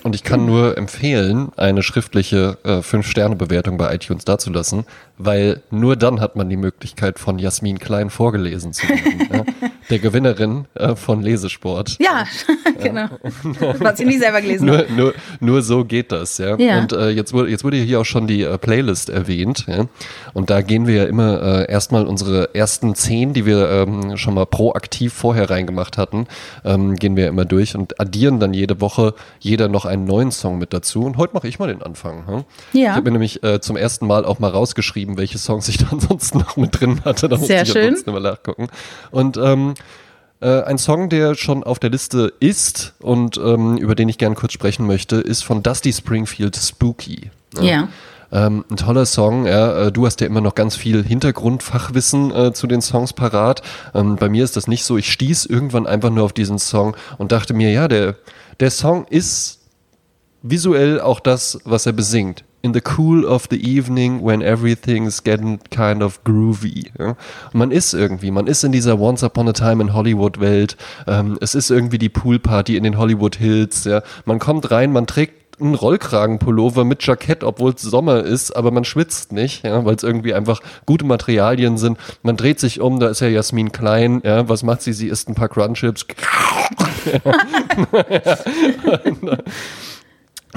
Und 0.04 0.14
ich 0.14 0.22
kann 0.22 0.46
nur 0.46 0.78
empfehlen, 0.78 1.50
eine 1.56 1.82
schriftliche 1.82 2.58
äh, 2.62 2.82
Fünf-Sterne-Bewertung 2.82 3.76
bei 3.76 3.94
iTunes 3.94 4.24
dazulassen, 4.24 4.84
weil 5.16 5.62
nur 5.70 5.96
dann 5.96 6.20
hat 6.20 6.36
man 6.36 6.48
die 6.48 6.56
Möglichkeit, 6.56 7.18
von 7.18 7.38
Jasmin 7.38 7.78
Klein 7.78 8.10
vorgelesen 8.10 8.72
zu 8.72 8.88
werden. 8.88 9.28
ja. 9.32 9.70
Der 9.90 9.98
Gewinnerin 9.98 10.66
äh, 10.74 10.94
von 10.94 11.22
Lesesport. 11.22 11.96
Ja, 11.98 12.24
genau. 12.82 13.08
Was 13.78 14.00
ich 14.00 14.06
nie 14.06 14.18
selber 14.18 14.40
gelesen. 14.40 14.66
Nur, 14.66 14.84
nur, 14.94 15.14
nur 15.40 15.62
so 15.62 15.84
geht 15.84 16.12
das, 16.12 16.38
ja. 16.38 16.56
Ja. 16.58 16.78
Und 16.78 16.92
äh, 16.92 17.08
jetzt 17.10 17.32
wurde 17.32 17.50
jetzt 17.50 17.64
wurde 17.64 17.76
hier 17.78 18.00
auch 18.00 18.04
schon 18.04 18.26
die 18.26 18.42
äh, 18.42 18.58
Playlist 18.58 19.08
erwähnt, 19.08 19.64
ja. 19.66 19.86
Und 20.34 20.50
da 20.50 20.60
gehen 20.60 20.86
wir 20.86 20.94
ja 20.94 21.04
immer 21.04 21.42
äh, 21.42 21.70
erstmal 21.70 22.06
unsere 22.06 22.54
ersten 22.54 22.94
zehn, 22.94 23.32
die 23.32 23.46
wir 23.46 23.70
ähm, 23.70 24.16
schon 24.16 24.34
mal 24.34 24.46
proaktiv 24.46 25.12
vorher 25.12 25.48
reingemacht 25.50 25.96
hatten, 25.96 26.26
ähm, 26.64 26.96
gehen 26.96 27.16
wir 27.16 27.28
immer 27.28 27.44
durch 27.44 27.74
und 27.74 28.00
addieren 28.00 28.40
dann 28.40 28.52
jede 28.52 28.80
Woche 28.80 29.14
jeder 29.40 29.68
noch 29.68 29.84
einen 29.84 30.04
neuen 30.04 30.32
Song 30.32 30.58
mit 30.58 30.72
dazu. 30.72 31.04
Und 31.04 31.16
heute 31.16 31.34
mache 31.34 31.48
ich 31.48 31.58
mal 31.58 31.68
den 31.68 31.82
Anfang. 31.82 32.26
Hm? 32.26 32.44
Ja. 32.72 32.90
Ich 32.90 32.96
habe 32.96 33.02
mir 33.04 33.12
nämlich 33.12 33.42
äh, 33.42 33.60
zum 33.60 33.76
ersten 33.76 34.06
Mal 34.06 34.24
auch 34.24 34.38
mal 34.38 34.50
rausgeschrieben, 34.50 35.16
welche 35.16 35.38
Songs 35.38 35.68
ich 35.68 35.78
da 35.78 35.86
ansonsten 35.90 36.38
noch 36.38 36.56
mit 36.56 36.78
drin 36.78 37.00
hatte. 37.04 37.28
Da 37.28 37.36
musste 37.36 37.54
Sehr 37.54 37.62
ich 37.62 37.72
schön. 37.72 37.84
ansonsten 37.84 38.10
immer 38.10 38.20
nachgucken. 38.20 38.68
Und 39.10 39.36
ähm, 39.36 39.74
äh, 40.40 40.62
ein 40.62 40.78
Song, 40.78 41.08
der 41.08 41.34
schon 41.34 41.64
auf 41.64 41.78
der 41.78 41.90
Liste 41.90 42.32
ist 42.40 42.94
und 43.00 43.38
ähm, 43.38 43.76
über 43.76 43.94
den 43.94 44.08
ich 44.08 44.18
gern 44.18 44.34
kurz 44.34 44.52
sprechen 44.52 44.86
möchte, 44.86 45.16
ist 45.16 45.42
von 45.42 45.62
Dusty 45.62 45.92
Springfield 45.92 46.56
Spooky. 46.56 47.30
Ja. 47.60 47.88
Ähm, 48.30 48.64
ein 48.70 48.76
toller 48.76 49.06
Song. 49.06 49.46
Ja, 49.46 49.86
äh, 49.86 49.92
du 49.92 50.06
hast 50.06 50.20
ja 50.20 50.26
immer 50.26 50.40
noch 50.40 50.54
ganz 50.54 50.76
viel 50.76 51.02
Hintergrundfachwissen 51.02 52.30
äh, 52.30 52.52
zu 52.52 52.66
den 52.66 52.82
Songs 52.82 53.14
parat. 53.14 53.62
Ähm, 53.94 54.16
bei 54.16 54.28
mir 54.28 54.44
ist 54.44 54.56
das 54.56 54.68
nicht 54.68 54.84
so. 54.84 54.98
Ich 54.98 55.10
stieß 55.10 55.46
irgendwann 55.46 55.86
einfach 55.86 56.10
nur 56.10 56.24
auf 56.24 56.32
diesen 56.32 56.58
Song 56.58 56.96
und 57.16 57.32
dachte 57.32 57.54
mir, 57.54 57.72
ja, 57.72 57.88
der, 57.88 58.16
der 58.60 58.70
Song 58.70 59.06
ist 59.08 59.60
visuell 60.42 61.00
auch 61.00 61.20
das, 61.20 61.58
was 61.64 61.86
er 61.86 61.92
besingt. 61.92 62.44
In 62.60 62.74
the 62.74 62.80
cool 62.80 63.24
of 63.24 63.46
the 63.50 63.56
evening 63.56 64.20
when 64.20 64.42
everything's 64.42 65.22
getting 65.22 65.60
kind 65.70 66.02
of 66.02 66.24
groovy. 66.24 66.90
Ja? 66.98 67.16
Man 67.52 67.70
ist 67.70 67.94
irgendwie, 67.94 68.32
man 68.32 68.48
ist 68.48 68.64
in 68.64 68.72
dieser 68.72 68.98
Once 68.98 69.22
Upon 69.22 69.48
a 69.48 69.52
Time 69.52 69.80
in 69.82 69.94
Hollywood 69.94 70.40
Welt. 70.40 70.76
Ähm, 71.06 71.38
es 71.40 71.54
ist 71.54 71.70
irgendwie 71.70 71.98
die 71.98 72.08
Poolparty 72.08 72.76
in 72.76 72.82
den 72.82 72.98
Hollywood 72.98 73.36
Hills. 73.36 73.84
Ja? 73.84 74.02
Man 74.24 74.40
kommt 74.40 74.72
rein, 74.72 74.92
man 74.92 75.06
trägt 75.06 75.38
einen 75.60 75.74
Rollkragenpullover 75.74 76.84
mit 76.84 77.04
Jackett, 77.06 77.44
obwohl 77.44 77.72
es 77.72 77.82
Sommer 77.82 78.24
ist, 78.24 78.52
aber 78.52 78.70
man 78.70 78.84
schwitzt 78.84 79.32
nicht, 79.32 79.64
ja, 79.64 79.84
weil 79.84 79.96
es 79.96 80.02
irgendwie 80.02 80.34
einfach 80.34 80.60
gute 80.86 81.04
Materialien 81.04 81.78
sind. 81.78 81.98
Man 82.22 82.36
dreht 82.36 82.60
sich 82.60 82.80
um, 82.80 83.00
da 83.00 83.08
ist 83.08 83.20
ja 83.20 83.28
Jasmin 83.28 83.72
Klein, 83.72 84.22
ja, 84.24 84.48
was 84.48 84.62
macht 84.62 84.82
sie? 84.82 84.92
Sie 84.92 85.08
isst 85.08 85.28
ein 85.28 85.34
paar 85.34 85.48
Crunchips. 85.48 86.06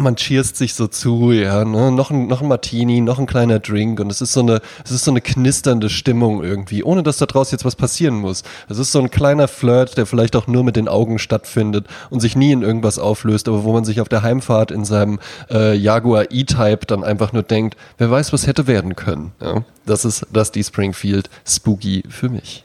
man 0.02 0.16
cheerst 0.16 0.58
sich 0.58 0.74
so 0.74 0.88
zu, 0.88 1.32
ja, 1.32 1.64
ne? 1.66 1.92
noch, 1.92 2.12
ein, 2.12 2.28
noch 2.28 2.42
ein 2.42 2.48
Martini, 2.48 3.02
noch 3.02 3.20
ein 3.20 3.26
kleiner 3.26 3.60
Drink 3.60 4.00
und 4.00 4.12
es 4.12 4.22
ist 4.22 4.34
so 4.34 4.42
eine, 4.42 4.62
es 4.84 4.92
ist 4.92 5.06
so 5.06 5.12
eine 5.12 5.22
knisternde 5.22 5.90
Stimmung 5.90 6.44
irgendwie, 6.44 6.84
ohne 6.84 7.04
dass 7.04 7.18
da 7.18 7.26
draus 7.26 7.52
jetzt 7.52 7.66
was 7.66 7.76
passieren 7.76 8.16
muss. 8.16 8.44
Es 8.70 8.78
ist 8.78 8.92
so 8.92 9.00
ein 9.00 9.12
kleiner 9.12 9.48
Flirt, 9.48 9.98
der 9.98 10.06
vielleicht 10.06 10.36
auch 10.36 10.48
nur 10.48 10.64
mit 10.64 10.76
den 10.76 10.88
Augen 10.88 11.20
stattfindet 11.20 11.88
und 12.10 12.20
sich 12.20 12.36
nie 12.36 12.52
in 12.52 12.62
irgendwas 12.62 13.00
auflöst, 13.00 13.48
aber 13.48 13.64
wo 13.64 13.74
man 13.74 13.86
sich 13.86 14.02
auf 14.02 14.10
der 14.10 14.24
Heimfahrt 14.24 14.72
in 14.72 14.86
seinem 14.86 15.20
äh, 15.50 15.76
Jaguar 15.76 16.26
E-Type 16.32 16.86
dann 16.88 17.04
einfach 17.04 17.34
nur 17.34 17.44
denkt, 17.44 17.78
wer 17.98 18.12
weiß, 18.12 18.34
was 18.34 18.48
hätte 18.48 18.68
werden 18.68 18.96
können. 18.96 19.32
Ja? 19.42 19.64
Das 19.86 20.06
ist 20.06 20.26
das 20.32 20.52
die 20.52 20.64
Springfield 20.64 21.30
Spooky 21.46 22.04
für 22.10 22.30
mich. 22.30 22.64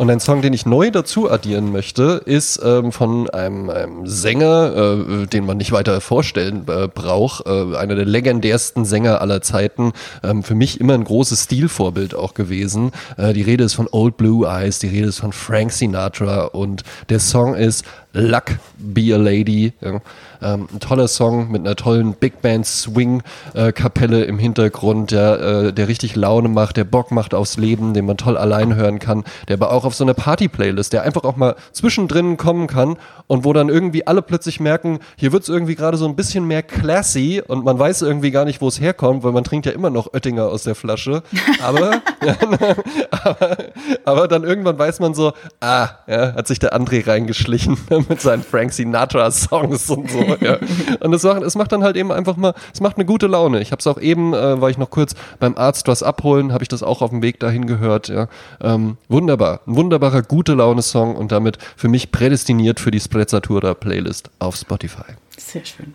Und 0.00 0.08
ein 0.08 0.18
Song, 0.18 0.40
den 0.40 0.54
ich 0.54 0.64
neu 0.64 0.90
dazu 0.90 1.30
addieren 1.30 1.72
möchte, 1.72 2.22
ist 2.24 2.58
ähm, 2.64 2.90
von 2.90 3.28
einem, 3.28 3.68
einem 3.68 4.06
Sänger, 4.06 4.74
äh, 4.74 5.26
den 5.26 5.44
man 5.44 5.58
nicht 5.58 5.72
weiter 5.72 6.00
vorstellen 6.00 6.64
äh, 6.68 6.88
braucht. 6.88 7.46
Äh, 7.46 7.76
einer 7.76 7.96
der 7.96 8.06
legendärsten 8.06 8.86
Sänger 8.86 9.20
aller 9.20 9.42
Zeiten. 9.42 9.92
Ähm, 10.22 10.42
für 10.42 10.54
mich 10.54 10.80
immer 10.80 10.94
ein 10.94 11.04
großes 11.04 11.44
Stilvorbild 11.44 12.14
auch 12.14 12.32
gewesen. 12.32 12.92
Äh, 13.18 13.34
die 13.34 13.42
Rede 13.42 13.64
ist 13.64 13.74
von 13.74 13.88
Old 13.92 14.16
Blue 14.16 14.48
Eyes, 14.48 14.78
die 14.78 14.88
Rede 14.88 15.08
ist 15.08 15.18
von 15.18 15.34
Frank 15.34 15.70
Sinatra 15.70 16.44
und 16.44 16.82
der 17.10 17.20
Song 17.20 17.54
ist 17.54 17.84
Luck 18.14 18.56
Be 18.78 19.14
a 19.14 19.18
Lady. 19.18 19.74
Ja. 19.82 20.00
Ähm, 20.42 20.68
ein 20.72 20.80
toller 20.80 21.08
Song 21.08 21.50
mit 21.50 21.60
einer 21.60 21.76
tollen 21.76 22.14
Big 22.14 22.40
Band 22.42 22.66
Swing 22.66 23.22
äh, 23.54 23.72
Kapelle 23.72 24.24
im 24.24 24.38
Hintergrund, 24.38 25.10
der, 25.10 25.40
äh, 25.40 25.72
der 25.72 25.88
richtig 25.88 26.16
Laune 26.16 26.48
macht, 26.48 26.76
der 26.76 26.84
Bock 26.84 27.10
macht 27.10 27.34
aufs 27.34 27.56
Leben, 27.56 27.94
den 27.94 28.06
man 28.06 28.16
toll 28.16 28.36
allein 28.36 28.74
hören 28.74 28.98
kann, 28.98 29.24
der 29.48 29.56
aber 29.56 29.72
auch 29.72 29.84
auf 29.84 29.94
so 29.94 30.04
eine 30.04 30.14
Party-Playlist, 30.14 30.92
der 30.92 31.02
einfach 31.02 31.24
auch 31.24 31.36
mal 31.36 31.56
zwischendrin 31.72 32.36
kommen 32.36 32.66
kann 32.66 32.96
und 33.26 33.44
wo 33.44 33.52
dann 33.52 33.68
irgendwie 33.68 34.06
alle 34.06 34.22
plötzlich 34.22 34.60
merken, 34.60 34.98
hier 35.16 35.32
wird 35.32 35.44
es 35.44 35.48
irgendwie 35.48 35.74
gerade 35.74 35.96
so 35.96 36.06
ein 36.06 36.16
bisschen 36.16 36.46
mehr 36.46 36.62
classy 36.62 37.42
und 37.46 37.64
man 37.64 37.78
weiß 37.78 38.02
irgendwie 38.02 38.30
gar 38.30 38.44
nicht, 38.44 38.60
wo 38.60 38.68
es 38.68 38.80
herkommt, 38.80 39.22
weil 39.22 39.32
man 39.32 39.44
trinkt 39.44 39.66
ja 39.66 39.72
immer 39.72 39.90
noch 39.90 40.12
Oettinger 40.12 40.46
aus 40.46 40.64
der 40.64 40.74
Flasche. 40.74 41.22
Aber, 41.62 42.02
aber, 43.10 43.56
aber, 44.04 44.28
dann 44.28 44.44
irgendwann 44.44 44.78
weiß 44.78 45.00
man 45.00 45.14
so, 45.14 45.32
ah, 45.60 45.88
ja, 46.06 46.34
hat 46.34 46.46
sich 46.46 46.58
der 46.58 46.74
André 46.74 47.06
reingeschlichen 47.06 47.78
mit 48.08 48.20
seinen 48.20 48.42
Frank 48.42 48.72
Sinatra-Songs 48.72 49.90
und 49.90 50.10
so. 50.10 50.29
Ja. 50.40 50.58
Und 51.00 51.12
es 51.12 51.22
macht, 51.22 51.42
es 51.42 51.54
macht 51.54 51.72
dann 51.72 51.82
halt 51.82 51.96
eben 51.96 52.12
einfach 52.12 52.36
mal, 52.36 52.54
es 52.72 52.80
macht 52.80 52.96
eine 52.96 53.04
gute 53.04 53.26
Laune. 53.26 53.60
Ich 53.60 53.72
habe 53.72 53.80
es 53.80 53.86
auch 53.86 54.00
eben, 54.00 54.32
äh, 54.34 54.60
war 54.60 54.70
ich 54.70 54.78
noch 54.78 54.90
kurz 54.90 55.14
beim 55.38 55.56
Arzt 55.56 55.88
was 55.88 56.02
abholen, 56.02 56.52
habe 56.52 56.64
ich 56.64 56.68
das 56.68 56.82
auch 56.82 57.02
auf 57.02 57.10
dem 57.10 57.22
Weg 57.22 57.40
dahin 57.40 57.66
gehört. 57.66 58.08
Ja. 58.08 58.28
Ähm, 58.60 58.96
wunderbar, 59.08 59.60
ein 59.66 59.76
wunderbarer 59.76 60.22
gute 60.22 60.54
Laune-Song 60.54 61.16
und 61.16 61.32
damit 61.32 61.58
für 61.76 61.88
mich 61.88 62.12
prädestiniert 62.12 62.80
für 62.80 62.90
die 62.90 63.00
Sprezzatura-Playlist 63.00 64.30
auf 64.38 64.56
Spotify. 64.56 65.14
Sehr 65.36 65.64
schön. 65.64 65.94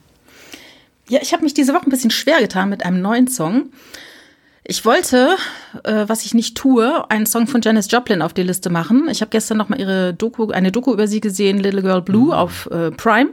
Ja, 1.08 1.20
ich 1.22 1.34
habe 1.34 1.44
mich 1.44 1.54
diese 1.54 1.74
Woche 1.74 1.86
ein 1.86 1.92
bisschen 1.92 2.12
schwer 2.12 2.40
getan 2.40 2.70
mit 2.70 2.84
einem 2.84 3.02
neuen 3.02 3.28
Song. 3.28 3.70
Ich 4.68 4.84
wollte, 4.84 5.36
äh, 5.84 6.06
was 6.08 6.26
ich 6.26 6.34
nicht 6.34 6.58
tue, 6.58 7.10
einen 7.12 7.28
Song 7.28 7.46
von 7.46 7.62
Janis 7.62 7.92
Joplin 7.92 8.24
auf 8.24 8.34
die 8.34 8.42
Liste 8.42 8.72
machen. 8.72 9.08
Ich 9.12 9.22
habe 9.22 9.30
gestern 9.30 9.58
noch 9.58 9.70
mal 9.70 9.80
ihre 9.80 10.16
Doku, 10.16 10.50
eine 10.50 10.72
Doku 10.72 10.92
über 10.92 11.08
sie 11.08 11.22
gesehen, 11.22 11.60
Little 11.60 11.84
Girl 11.84 12.02
Blue 12.02 12.28
mhm. 12.28 12.32
auf 12.32 12.68
äh, 12.72 12.90
Prime 12.90 13.30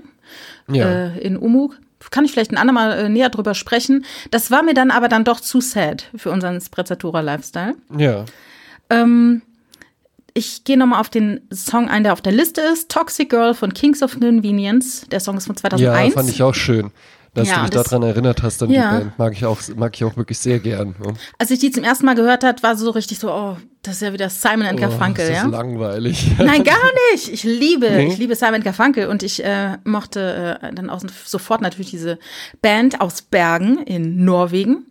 ja. 0.69 1.09
äh, 1.09 1.19
in 1.19 1.37
Umug. 1.37 1.79
Kann 2.11 2.25
ich 2.25 2.33
vielleicht 2.33 2.51
ein 2.51 2.57
andermal 2.57 2.99
äh, 2.99 3.09
näher 3.09 3.29
drüber 3.29 3.55
sprechen. 3.55 4.05
Das 4.31 4.51
war 4.51 4.63
mir 4.63 4.75
dann 4.75 4.91
aber 4.91 5.09
dann 5.09 5.25
doch 5.25 5.41
zu 5.41 5.61
sad 5.61 6.11
für 6.17 6.31
unseren 6.31 6.61
Sprezzatura-Lifestyle. 6.61 7.75
Ja. 7.97 8.25
Ähm, 8.91 9.43
ich 10.35 10.65
gehe 10.65 10.77
nochmal 10.77 11.01
auf 11.01 11.11
den 11.11 11.41
Song 11.53 11.89
ein, 11.89 12.05
der 12.05 12.13
auf 12.13 12.21
der 12.21 12.33
Liste 12.33 12.61
ist. 12.61 12.91
Toxic 12.91 13.31
Girl 13.31 13.55
von 13.55 13.73
Kings 13.75 14.03
of 14.03 14.19
Convenience. 14.19 15.07
Der 15.11 15.21
Song 15.21 15.37
ist 15.37 15.47
von 15.47 15.57
2001. 15.57 16.09
Ja, 16.09 16.21
fand 16.21 16.31
ich 16.31 16.43
auch 16.43 16.55
schön. 16.55 16.91
Dass 17.35 17.49
ja, 17.49 17.57
du 17.57 17.63
mich 17.63 17.71
daran 17.71 18.03
erinnert 18.03 18.43
hast, 18.43 18.61
dann 18.61 18.71
ja. 18.71 18.91
die 18.91 19.05
Band 19.05 19.19
mag 19.19 19.33
ich 19.33 19.47
auch, 19.47 19.59
mag 19.75 19.95
ich 19.95 20.05
auch 20.05 20.17
wirklich 20.17 20.39
sehr 20.39 20.59
gern. 20.59 20.95
Als 21.39 21.51
ich 21.51 21.59
die 21.59 21.71
zum 21.71 21.83
ersten 21.83 22.05
Mal 22.05 22.15
gehört 22.15 22.45
hat, 22.45 22.63
war 22.63 22.77
so 22.77 22.91
richtig 22.91 23.19
so, 23.19 23.33
oh, 23.33 23.57
das 23.81 23.95
ist 23.97 24.03
ja 24.03 24.13
wieder 24.13 24.29
Simon 24.29 24.67
and 24.67 24.79
oh, 24.79 24.83
Garfunkel, 24.83 25.27
das 25.27 25.39
ist 25.39 25.45
ja. 25.45 25.49
langweilig. 25.49 26.31
Nein, 26.39 26.63
gar 26.63 26.77
nicht. 27.13 27.33
Ich 27.33 27.43
liebe, 27.43 27.91
nee? 27.91 28.09
ich 28.09 28.19
liebe 28.19 28.35
Simon 28.35 28.63
Garfunkel 28.63 29.07
und 29.07 29.23
ich 29.23 29.43
äh, 29.43 29.79
mochte 29.85 30.59
äh, 30.61 30.75
dann 30.75 30.91
auch 30.91 31.01
sofort 31.25 31.63
natürlich 31.63 31.91
diese 31.91 32.19
Band 32.61 33.01
aus 33.01 33.23
Bergen 33.23 33.79
in 33.79 34.25
Norwegen. 34.27 34.87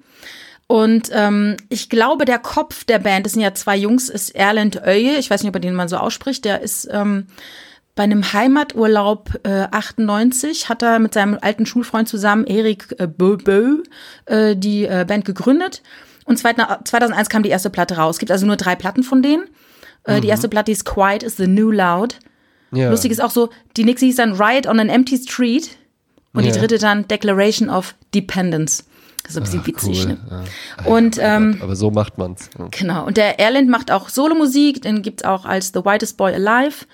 Und 0.66 1.10
ähm, 1.14 1.58
ich 1.70 1.89
glaube, 1.89 2.26
der 2.26 2.39
Kopf 2.39 2.86
der 2.86 3.00
Band, 3.00 3.28
das 3.28 3.34
sind 3.34 3.42
ja 3.44 3.54
zwei 3.54 3.78
Jungs, 3.78 4.10
ist 4.10 4.34
Erland 4.34 4.82
Öye, 4.84 5.18
ich 5.20 5.30
weiß 5.30 5.44
nicht, 5.44 5.50
ob 5.50 5.56
er 5.58 5.62
den 5.62 5.76
mal 5.76 5.89
so 5.89 5.98
ausspricht, 5.98 6.46
der 6.46 6.62
ist 6.62 6.89
ähm, 6.92 7.28
bei 8.02 8.06
einem 8.06 8.34
Heimaturlaub 8.34 9.41
äh, 9.43 9.68
98 9.70 10.70
hat 10.70 10.82
er 10.82 10.97
mit 10.97 11.14
seinem 11.14 11.38
alten 11.39 11.68
Schulfreund 11.68 12.10
zusammen, 12.10 12.47
Erik 12.47 12.95
äh, 12.97 13.06
Bö, 13.06 13.38
Bö 13.38 13.84
äh, 14.26 14.56
die 14.56 14.86
äh, 14.86 15.06
Band 15.08 15.24
gegründet. 15.24 15.84
Und 16.26 16.38
2001 16.38 17.30
kam 17.30 17.43
die 17.43 17.49
erste 17.49 17.70
Platte 17.70 17.97
raus. 17.97 18.16
Es 18.16 18.20
gibt 18.20 18.32
also 18.32 18.47
nur 18.47 18.56
drei 18.56 18.74
Platten 18.74 19.04
von 19.04 19.22
denen. 19.22 19.43
Äh, 20.06 20.18
mhm. 20.18 20.22
Die 20.22 20.30
erste 20.30 20.49
Platte 20.49 20.72
ist 20.72 20.84
Quiet 20.84 21.22
is 21.22 21.38
the 21.38 21.45
New 21.45 21.70
Loud. 21.70 22.18
Ja. 22.72 22.89
Lustig 22.89 23.12
ist 23.12 23.22
auch 23.22 23.30
so, 23.30 23.52
die 23.78 23.84
nächste 23.84 24.08
hieß 24.08 24.16
dann 24.16 24.34
Riot 24.34 24.66
on 24.66 24.80
an 24.80 24.89
Empty 24.89 25.20
Street. 25.20 25.78
Und 26.34 26.43
ja. 26.43 26.52
die 26.52 26.58
dritte 26.58 26.80
dann 26.80 27.08
Declaration 27.08 27.70
of 27.70 27.93
Dependence. 28.16 28.84
Das 29.22 29.34
ist 29.34 29.38
ein 29.38 29.43
bisschen 29.43 29.60
Ach, 29.62 29.68
witzig. 29.68 29.99
Cool. 29.99 30.08
Ne? 30.08 30.45
Ja. 30.80 30.91
Und, 30.91 31.20
ähm, 31.22 31.60
aber 31.62 31.76
so 31.76 31.91
macht 31.91 32.18
man's. 32.18 32.49
Ja. 32.58 32.68
Genau. 32.72 33.06
Und 33.06 33.18
der 33.18 33.39
Erland 33.39 33.70
macht 33.70 33.91
auch 33.91 34.10
Solomusik, 34.10 34.82
den 34.82 35.04
gibt's 35.04 35.24
auch 35.24 35.45
als 35.45 35.68
The 35.68 35.86
Whitest 35.86 36.18
Boy 36.18 36.34
Alive. 36.34 36.88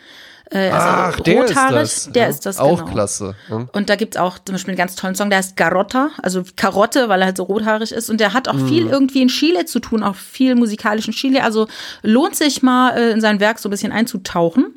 Äh, 0.49 0.69
also 0.69 0.87
Ach, 0.87 1.19
der 1.21 1.41
rothaarig, 1.41 1.81
ist 1.83 2.07
das. 2.07 2.13
der 2.13 2.23
ja, 2.23 2.29
ist 2.29 2.45
das, 2.45 2.57
Auch 2.59 2.79
genau. 2.79 2.91
klasse. 2.91 3.35
Ja. 3.49 3.67
Und 3.71 3.89
da 3.89 3.95
gibt's 3.95 4.17
auch 4.17 4.39
zum 4.39 4.53
Beispiel 4.53 4.71
einen 4.71 4.77
ganz 4.77 4.95
tollen 4.95 5.15
Song, 5.15 5.29
der 5.29 5.39
heißt 5.39 5.57
Garotta, 5.57 6.11
also 6.21 6.43
Karotte, 6.55 7.09
weil 7.09 7.21
er 7.21 7.27
halt 7.27 7.37
so 7.37 7.43
rothaarig 7.43 7.91
ist. 7.91 8.09
Und 8.09 8.19
der 8.19 8.33
hat 8.33 8.47
auch 8.47 8.53
mhm. 8.53 8.67
viel 8.67 8.87
irgendwie 8.87 9.21
in 9.21 9.27
Chile 9.27 9.65
zu 9.65 9.79
tun, 9.79 10.03
auch 10.03 10.15
viel 10.15 10.55
musikalisch 10.55 11.07
in 11.07 11.13
Chile. 11.13 11.43
Also 11.43 11.67
lohnt 12.01 12.35
sich 12.35 12.61
mal 12.63 12.97
äh, 12.97 13.11
in 13.11 13.21
sein 13.21 13.39
Werk 13.39 13.59
so 13.59 13.67
ein 13.67 13.71
bisschen 13.71 13.91
einzutauchen. 13.91 14.73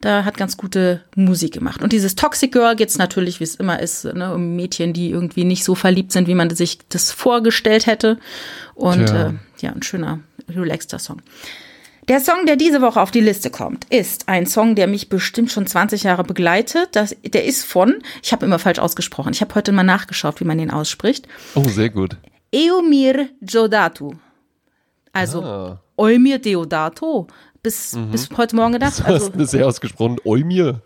Da 0.00 0.24
hat 0.24 0.36
ganz 0.36 0.56
gute 0.56 1.02
Musik 1.14 1.54
gemacht. 1.54 1.82
Und 1.82 1.92
dieses 1.92 2.16
Toxic 2.16 2.52
Girl 2.52 2.76
geht's 2.76 2.98
natürlich, 2.98 3.40
wie 3.40 3.44
es 3.44 3.54
immer 3.54 3.80
ist, 3.80 4.04
ne, 4.04 4.34
um 4.34 4.54
Mädchen, 4.54 4.92
die 4.92 5.10
irgendwie 5.10 5.44
nicht 5.44 5.64
so 5.64 5.74
verliebt 5.74 6.12
sind, 6.12 6.28
wie 6.28 6.34
man 6.34 6.50
sich 6.50 6.80
das 6.90 7.12
vorgestellt 7.12 7.86
hätte. 7.86 8.18
Und 8.74 9.08
äh, 9.08 9.32
ja, 9.60 9.70
ein 9.72 9.82
schöner, 9.82 10.20
relaxter 10.48 10.98
Song. 10.98 11.22
Der 12.08 12.20
Song, 12.20 12.46
der 12.46 12.54
diese 12.54 12.82
Woche 12.82 13.00
auf 13.00 13.10
die 13.10 13.20
Liste 13.20 13.50
kommt, 13.50 13.84
ist 13.86 14.28
ein 14.28 14.46
Song, 14.46 14.76
der 14.76 14.86
mich 14.86 15.08
bestimmt 15.08 15.50
schon 15.50 15.66
20 15.66 16.04
Jahre 16.04 16.22
begleitet. 16.22 16.90
Das, 16.92 17.16
der 17.24 17.44
ist 17.44 17.64
von, 17.64 17.96
ich 18.22 18.32
habe 18.32 18.46
immer 18.46 18.60
falsch 18.60 18.78
ausgesprochen, 18.78 19.32
ich 19.32 19.40
habe 19.40 19.54
heute 19.56 19.72
mal 19.72 19.82
nachgeschaut, 19.82 20.38
wie 20.38 20.44
man 20.44 20.58
den 20.58 20.70
ausspricht. 20.70 21.26
Oh, 21.56 21.64
sehr 21.64 21.90
gut. 21.90 22.16
Eumir 22.54 23.28
Jodatu. 23.40 24.12
Also 25.12 25.42
ah. 25.42 25.80
Eumir 25.96 26.38
Deodato. 26.38 27.26
Bis, 27.62 27.94
mhm. 27.94 28.12
bis 28.12 28.28
heute 28.36 28.54
Morgen 28.54 28.74
gedacht. 28.74 28.98
Das 28.98 29.06
also, 29.06 29.32
hast 29.36 29.50
sehr 29.50 29.66
ausgesprochen. 29.66 30.18
Eumir. 30.24 30.82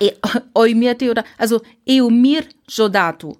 E, 0.00 0.10
Eumir 0.54 0.94
Deodato. 0.94 1.28
Also 1.38 1.62
Eumir 1.88 2.42
Jodatu. 2.68 3.36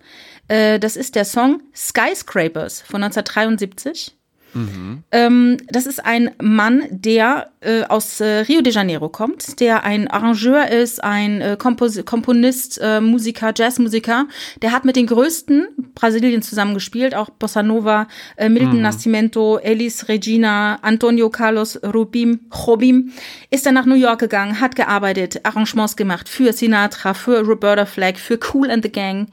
Äh, 0.46 0.78
das 0.78 0.94
ist 0.94 1.16
der 1.16 1.24
Song 1.24 1.60
Skyscrapers 1.74 2.82
von 2.82 3.02
1973. 3.02 4.14
Mhm. 4.54 5.02
Ähm, 5.10 5.56
das 5.68 5.86
ist 5.86 6.04
ein 6.04 6.30
Mann, 6.40 6.84
der 6.90 7.50
äh, 7.60 7.82
aus 7.84 8.20
äh, 8.20 8.40
Rio 8.40 8.60
de 8.60 8.72
Janeiro 8.72 9.08
kommt, 9.08 9.60
der 9.60 9.84
ein 9.84 10.08
Arrangeur 10.08 10.68
ist, 10.68 11.02
ein 11.02 11.40
äh, 11.40 11.56
Kompos 11.58 12.04
Komponist, 12.04 12.80
äh, 12.82 13.00
Musiker, 13.00 13.52
Jazzmusiker. 13.54 14.26
Der 14.62 14.72
hat 14.72 14.84
mit 14.84 14.96
den 14.96 15.06
größten 15.06 15.68
Brasilien 15.94 16.42
zusammengespielt, 16.42 17.14
auch 17.14 17.30
Bossa 17.30 17.62
Nova, 17.62 18.06
äh, 18.36 18.48
Milton 18.48 18.76
mhm. 18.76 18.82
Nascimento, 18.82 19.58
Elis 19.58 20.08
Regina, 20.08 20.78
Antonio 20.82 21.30
Carlos 21.30 21.78
Rubim, 21.82 22.40
Jobim. 22.52 23.12
Ist 23.50 23.66
dann 23.66 23.74
nach 23.74 23.86
New 23.86 23.94
York 23.94 24.20
gegangen, 24.20 24.60
hat 24.60 24.76
gearbeitet, 24.76 25.40
Arrangements 25.44 25.96
gemacht 25.96 26.28
für 26.28 26.52
Sinatra, 26.52 27.14
für 27.14 27.40
Roberta 27.40 27.86
Flack, 27.86 28.18
für 28.18 28.38
Cool 28.52 28.70
and 28.70 28.84
the 28.84 28.92
Gang. 28.92 29.28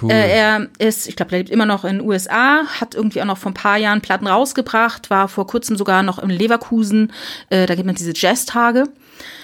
Cool. 0.00 0.10
Äh, 0.10 0.30
er 0.30 0.68
ist, 0.78 1.08
ich 1.08 1.16
glaube, 1.16 1.32
er 1.32 1.38
lebt 1.38 1.50
immer 1.50 1.66
noch 1.66 1.84
in 1.84 1.98
den 1.98 2.06
USA, 2.06 2.64
hat 2.80 2.94
irgendwie 2.94 3.20
auch 3.20 3.26
noch 3.26 3.38
vor 3.38 3.52
ein 3.52 3.54
paar 3.54 3.76
Jahren 3.76 4.00
Platten 4.00 4.26
rausgebracht, 4.26 5.10
war 5.10 5.28
vor 5.28 5.46
kurzem 5.46 5.76
sogar 5.76 6.02
noch 6.02 6.18
in 6.18 6.30
Leverkusen. 6.30 7.12
Äh, 7.50 7.66
da 7.66 7.74
gibt 7.74 7.86
man 7.86 7.94
diese 7.94 8.12
Jazz-Tage. 8.14 8.84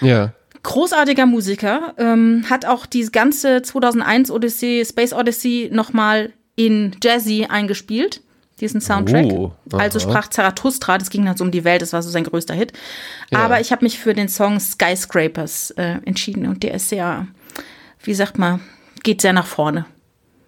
Ja. 0.01 0.32
Großartiger 0.62 1.24
Musiker, 1.24 1.94
ähm, 1.96 2.44
hat 2.51 2.66
auch 2.66 2.84
die 2.84 3.07
ganze 3.07 3.62
2001 3.62 4.30
Odyssey, 4.30 4.84
Space 4.86 5.12
Odyssey 5.12 5.70
nochmal 5.72 6.32
in 6.57 6.96
Jazzy 7.03 7.46
eingespielt 7.48 8.20
diesen 8.61 8.80
Soundtrack. 8.80 9.26
Oh, 9.26 9.53
also 9.72 9.98
sprach 9.98 10.28
Zarathustra, 10.28 10.98
das 10.98 11.11
ging 11.11 11.24
dann 11.24 11.36
so 11.36 11.44
um 11.44 11.51
die 11.51 11.64
Welt, 11.64 11.82
das 11.82 11.92
war 11.92 12.03
so 12.03 12.11
sein 12.11 12.24
größter 12.24 12.55
Hit. 12.55 12.72
Ja. 13.30 13.38
Aber 13.38 13.61
ich 13.61 13.72
habe 13.72 13.84
mich 13.84 13.98
für 13.98 14.14
den 14.14 14.28
Song 14.28 14.61
Skyscrapers 14.61 15.72
äh, 15.72 15.98
entschieden 16.05 16.46
und 16.46 16.62
der 16.62 16.74
ist 16.74 16.88
sehr, 16.88 17.26
wie 18.03 18.14
sagt 18.14 18.38
man, 18.38 18.61
geht 19.03 19.20
sehr 19.22 19.32
nach 19.32 19.46
vorne. 19.46 19.86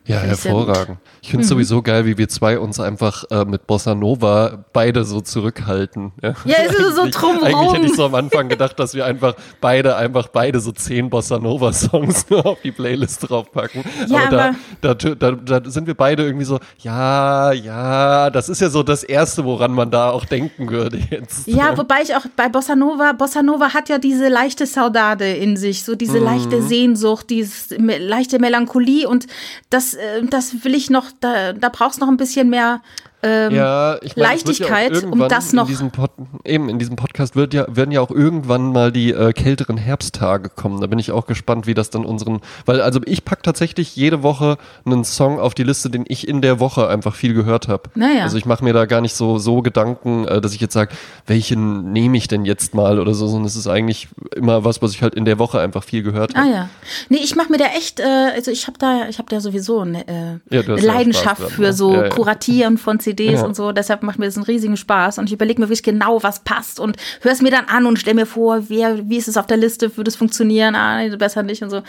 Ja, 0.05 0.19
hervorragend. 0.19 0.99
Ich 1.21 1.31
finde 1.31 1.45
es 1.45 1.51
mhm. 1.51 1.55
sowieso 1.55 1.83
geil, 1.83 2.05
wie 2.05 2.19
wir 2.19 2.29
zwei 2.29 2.59
uns 2.59 2.81
einfach 2.81 3.23
äh, 3.31 3.45
mit 3.45 3.69
Bossa 3.69 3.95
Nova 3.95 4.65
beide 4.73 5.05
so 5.05 5.21
zurückhalten. 5.21 6.11
Ja, 6.21 6.35
ja 6.45 6.57
es 6.67 6.75
ist 6.75 6.97
so 6.97 7.07
drumherum. 7.09 7.45
Eigentlich 7.45 7.73
hätte 7.75 7.87
ich 7.87 7.95
so 7.95 8.07
am 8.07 8.17
Anfang 8.17 8.49
gedacht, 8.49 8.81
dass 8.81 8.95
wir 8.95 9.07
einfach 9.07 9.37
beide, 9.61 9.95
einfach 9.95 10.27
beide 10.27 10.59
so 10.59 10.73
zehn 10.73 11.09
Bossa 11.09 11.39
Nova 11.39 11.73
Songs 11.73 12.27
auf 12.33 12.59
die 12.65 12.73
Playlist 12.73 13.31
draufpacken. 13.31 13.85
Ja, 14.09 14.27
aber, 14.27 14.43
aber 14.43 14.55
da, 14.81 14.95
da, 14.95 15.15
da, 15.15 15.61
da 15.61 15.71
sind 15.71 15.87
wir 15.87 15.95
beide 15.95 16.25
irgendwie 16.25 16.47
so, 16.47 16.59
ja, 16.79 17.53
ja, 17.53 18.31
das 18.31 18.49
ist 18.49 18.61
ja 18.61 18.69
so 18.69 18.83
das 18.83 19.05
Erste, 19.05 19.45
woran 19.45 19.71
man 19.71 19.93
da 19.93 20.11
auch 20.11 20.25
denken 20.25 20.69
würde 20.69 20.99
jetzt. 21.11 21.47
Ja, 21.47 21.79
wobei 21.79 22.03
ich 22.03 22.17
auch 22.17 22.27
bei 22.35 22.49
Bossa 22.49 22.75
Nova, 22.75 23.13
Bossa 23.13 23.43
Nova 23.45 23.73
hat 23.73 23.89
ja 23.89 23.99
diese 23.99 24.29
leichte 24.29 24.67
Saudade 24.67 25.31
in 25.31 25.57
sich, 25.57 25.85
so 25.85 25.95
diese 25.95 26.19
mhm. 26.19 26.25
leichte 26.25 26.63
Sehnsucht, 26.63 27.31
diese 27.31 27.77
leichte 27.77 28.41
Melancholie 28.41 29.09
und 29.09 29.29
das, 29.71 29.92
äh, 29.95 30.23
das 30.25 30.65
will 30.65 30.75
ich 30.75 30.91
noch 30.91 31.11
da, 31.21 31.53
da 31.53 31.69
brauchst 31.69 32.01
noch 32.01 32.09
ein 32.09 32.17
bisschen 32.17 32.51
mehr 32.51 32.83
ähm, 33.25 33.55
ja, 33.55 33.99
ich 34.03 34.17
mein, 34.17 34.31
wird 34.45 34.59
ja 34.59 34.69
Leichtigkeit, 34.69 35.05
um 35.05 35.29
das 35.29 35.53
noch. 35.53 35.71
In 35.71 35.91
Pod, 35.93 36.11
eben, 36.45 36.69
in 36.69 36.81
diesem 36.81 36.97
Podcast 36.97 37.37
wird 37.37 37.55
ja, 37.55 37.67
werden 37.69 37.93
ja 37.93 38.01
auch 38.01 38.11
irgendwann 38.11 38.73
mal 38.73 38.91
die 38.91 39.13
äh, 39.13 39.33
kälteren 39.33 39.77
Herbsttage 39.77 40.49
kommen. 40.49 40.81
Da 40.81 40.89
bin 40.89 40.99
ich 40.99 41.13
auch 41.13 41.27
gespannt, 41.27 41.69
wie 41.69 41.75
das 41.75 41.91
dann 41.91 42.05
unseren. 42.05 42.41
Weil, 42.67 42.81
also 42.81 43.01
ich 43.07 43.25
pack 43.25 43.45
tatsächlich 43.45 43.95
jede 43.95 44.25
Woche 44.25 44.59
einen 44.85 45.05
Song 45.05 45.39
auf 45.39 45.55
die 45.55 45.63
Liste, 45.63 45.89
den 45.89 46.05
ich 46.09 46.27
in 46.27 46.43
der 46.43 46.59
Woche 46.59 46.89
einfach 46.89 47.15
viel 47.15 47.33
gehört 47.33 47.69
habe. 47.69 47.91
Naja. 47.95 48.25
Also 48.25 48.39
ich 48.39 48.45
mache 48.45 48.65
mir 48.65 48.73
da 48.73 48.87
gar 48.87 49.01
nicht 49.01 49.15
so, 49.15 49.39
so 49.39 49.63
Gedanken, 49.63 50.27
äh, 50.27 50.41
dass 50.41 50.53
ich 50.53 50.61
jetzt 50.61 50.75
sage, 50.75 50.93
welchen 51.27 51.93
nehme 51.93 52.17
ich 52.17 52.27
denn 52.27 52.45
jetzt 52.45 52.75
mal 52.75 52.99
oder 52.99 53.15
so, 53.15 53.29
sondern 53.29 53.47
es 53.47 53.55
ist 53.55 53.69
eigentlich 53.69 54.09
immer 54.35 54.65
was, 54.65 54.83
was 54.83 54.93
ich 54.93 55.03
halt 55.03 55.15
in 55.15 55.25
der 55.25 55.39
Woche 55.39 55.61
einfach 55.61 55.85
viel 55.85 56.03
gehört 56.03 56.35
habe. 56.35 56.49
Ah 56.49 56.53
ja. 56.53 56.69
Nee, 57.09 57.21
ich 57.23 57.37
mache 57.37 57.53
mir 57.53 57.59
da 57.59 57.67
echt, 57.67 58.01
äh, 58.01 58.33
also 58.35 58.51
ich 58.51 58.67
habe 58.67 58.79
da, 58.79 59.09
ich 59.09 59.19
habe 59.19 59.29
da 59.29 59.41
sowieso 59.41 59.81
eine, 59.81 60.09
äh, 60.09 60.39
Ja, 60.51 60.63
eine 60.63 60.81
Leidenschaft 60.81 61.43
dran, 61.43 61.51
für 61.51 61.63
ne? 61.63 61.73
so 61.73 61.95
ja. 61.95 62.09
Kuratieren 62.09 62.79
von 62.79 62.99
CDs 62.99 63.12
Ja. 63.21 63.45
und 63.45 63.57
so. 63.57 63.73
Deshalb 63.73 64.03
macht 64.03 64.19
mir 64.19 64.27
das 64.27 64.37
einen 64.37 64.45
riesigen 64.45 64.77
Spaß 64.77 65.19
und 65.19 65.27
ich 65.27 65.33
überlege 65.33 65.61
mir 65.61 65.69
wirklich 65.69 65.83
genau, 65.83 66.23
was 66.23 66.41
passt 66.41 66.81
und 66.81 66.97
höre 67.21 67.33
es 67.33 67.43
mir 67.43 67.51
dann 67.51 67.67
an 67.67 67.87
und 67.87 67.99
stell 67.99 68.15
mir 68.15 68.27
vor, 68.27 68.69
wer, 68.69 69.09
wie 69.09 69.17
ist 69.17 69.29
es 69.29 69.37
auf 69.37 69.47
der 69.47 69.57
Liste, 69.57 69.97
würde 69.97 70.09
es 70.09 70.17
funktionieren? 70.17 70.75
Ah, 70.75 71.03
nee, 71.03 71.15
besser 71.17 71.43
nicht 71.43 71.63
und 71.63 71.71
so. 71.71 71.83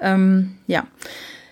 Ähm, 0.00 0.56
ja. 0.66 0.86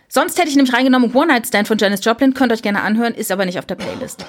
Sonst 0.09 0.39
hätte 0.39 0.49
ich 0.49 0.57
nämlich 0.57 0.75
reingenommen 0.75 1.15
One 1.15 1.27
Night 1.27 1.47
Stand 1.47 1.69
von 1.69 1.79
Janis 1.79 2.05
Joplin, 2.05 2.35
könnt 2.35 2.53
ihr 2.53 2.55
euch 2.55 2.63
gerne 2.63 2.83
anhören, 2.83 3.15
ist 3.15 3.31
aber 3.31 3.45
nicht 3.45 3.59
auf 3.59 3.67
der 3.67 3.75
Playlist. 3.75 4.25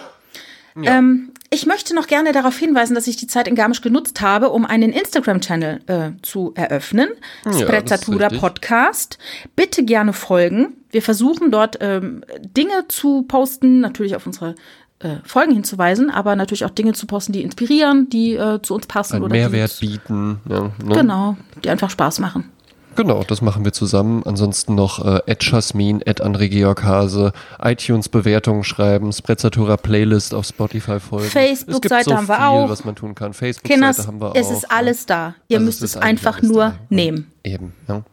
Ähm, 0.84 1.32
ich 1.50 1.66
möchte 1.66 1.95
noch 1.95 2.08
gerne 2.08 2.32
darauf 2.32 2.58
hinweisen, 2.58 2.93
dass 2.93 3.08
ich 3.08 3.16
die 3.16 3.28
Zeit 3.28 3.47
in 3.47 3.56
Garmisch 3.56 3.82
genutzt 3.82 4.22
habe, 4.22 4.50
um 4.50 4.66
einen 4.66 4.91
Instagram-Channel 4.91 5.82
äh, 5.88 6.12
zu 6.22 6.54
eröffnen. 6.56 7.10
ist 7.45 7.62
Sprezzatura. 7.62 8.30
Podcast. 8.30 9.18
Bitte 9.56 9.84
gerne 9.84 10.14
folgen. 10.14 10.78
Wir 10.91 11.02
versuchen 11.02 11.52
dort 11.52 11.78
ähm, 11.82 12.24
Dinge 12.39 12.88
zu 12.88 13.24
posten, 13.24 13.80
natürlich 13.80 14.16
auf 14.16 14.26
unsere 14.26 14.56
äh, 15.00 15.18
Folgen 15.24 15.54
hinzuweisen, 15.54 16.10
aber 16.10 16.36
natürlich 16.36 16.66
auch 16.66 16.70
Dinge 16.72 16.93
zu 16.93 17.08
posten, 17.08 17.32
die 17.32 17.41
inspirieren, 17.43 18.10
die 18.10 18.36
äh, 18.36 18.62
zu 18.62 18.76
uns 18.76 18.86
passen 18.88 19.16
Einen 19.16 19.24
oder 19.26 19.34
Mehrwert 19.34 19.82
die, 19.82 19.88
bieten. 19.88 20.39
Ja, 20.50 20.72
ne? 20.84 20.95
genau, 20.95 21.38
die 21.64 21.70
einfach 21.70 21.89
Spaß 21.89 22.20
machen. 22.20 22.52
Genau, 22.95 23.24
das 23.24 23.41
machen 23.41 23.64
wir 23.64 23.72
zusammen. 23.72 24.24
Ansonsten 24.26 24.76
noch 24.76 25.06
äh, 25.06 25.22
Ed 25.26 25.41
Jasmin, 25.43 26.02
Ed 26.02 26.22
André 26.22 26.50
Georg 26.50 26.84
Hase, 26.84 27.32
iTunes-Bewertungen 27.62 28.66
schreiben, 28.66 29.14
Sprezzatura 29.14 29.78
Playlist 29.78 30.34
auf 30.34 30.45
Spotify 30.45 31.00
folgen. 31.00 31.30
Facebook-Seite 31.30 32.10
so 32.10 32.16
haben 32.18 32.28
wir 32.28 32.36
viel, 32.36 32.43
auch. 32.45 32.70
was 32.70 32.84
man 32.84 32.95
tun 32.95 33.16
kann. 33.16 33.34
Facebook-Seite 33.34 34.06
haben 34.06 34.20
wir 34.20 34.32
auch. 34.32 34.36
es 34.36 34.52
ist 34.52 34.70
alles 34.70 35.06
da. 35.06 35.36
Ihr 35.47 35.58
Also 35.58 35.66
müsst 35.66 35.82
es 35.82 35.95
einfach 35.95 36.41
nur 36.41 36.62
da. 36.72 36.76
nehmen. 36.89 37.32
Eben, 37.45 37.74
ja. 37.88 38.04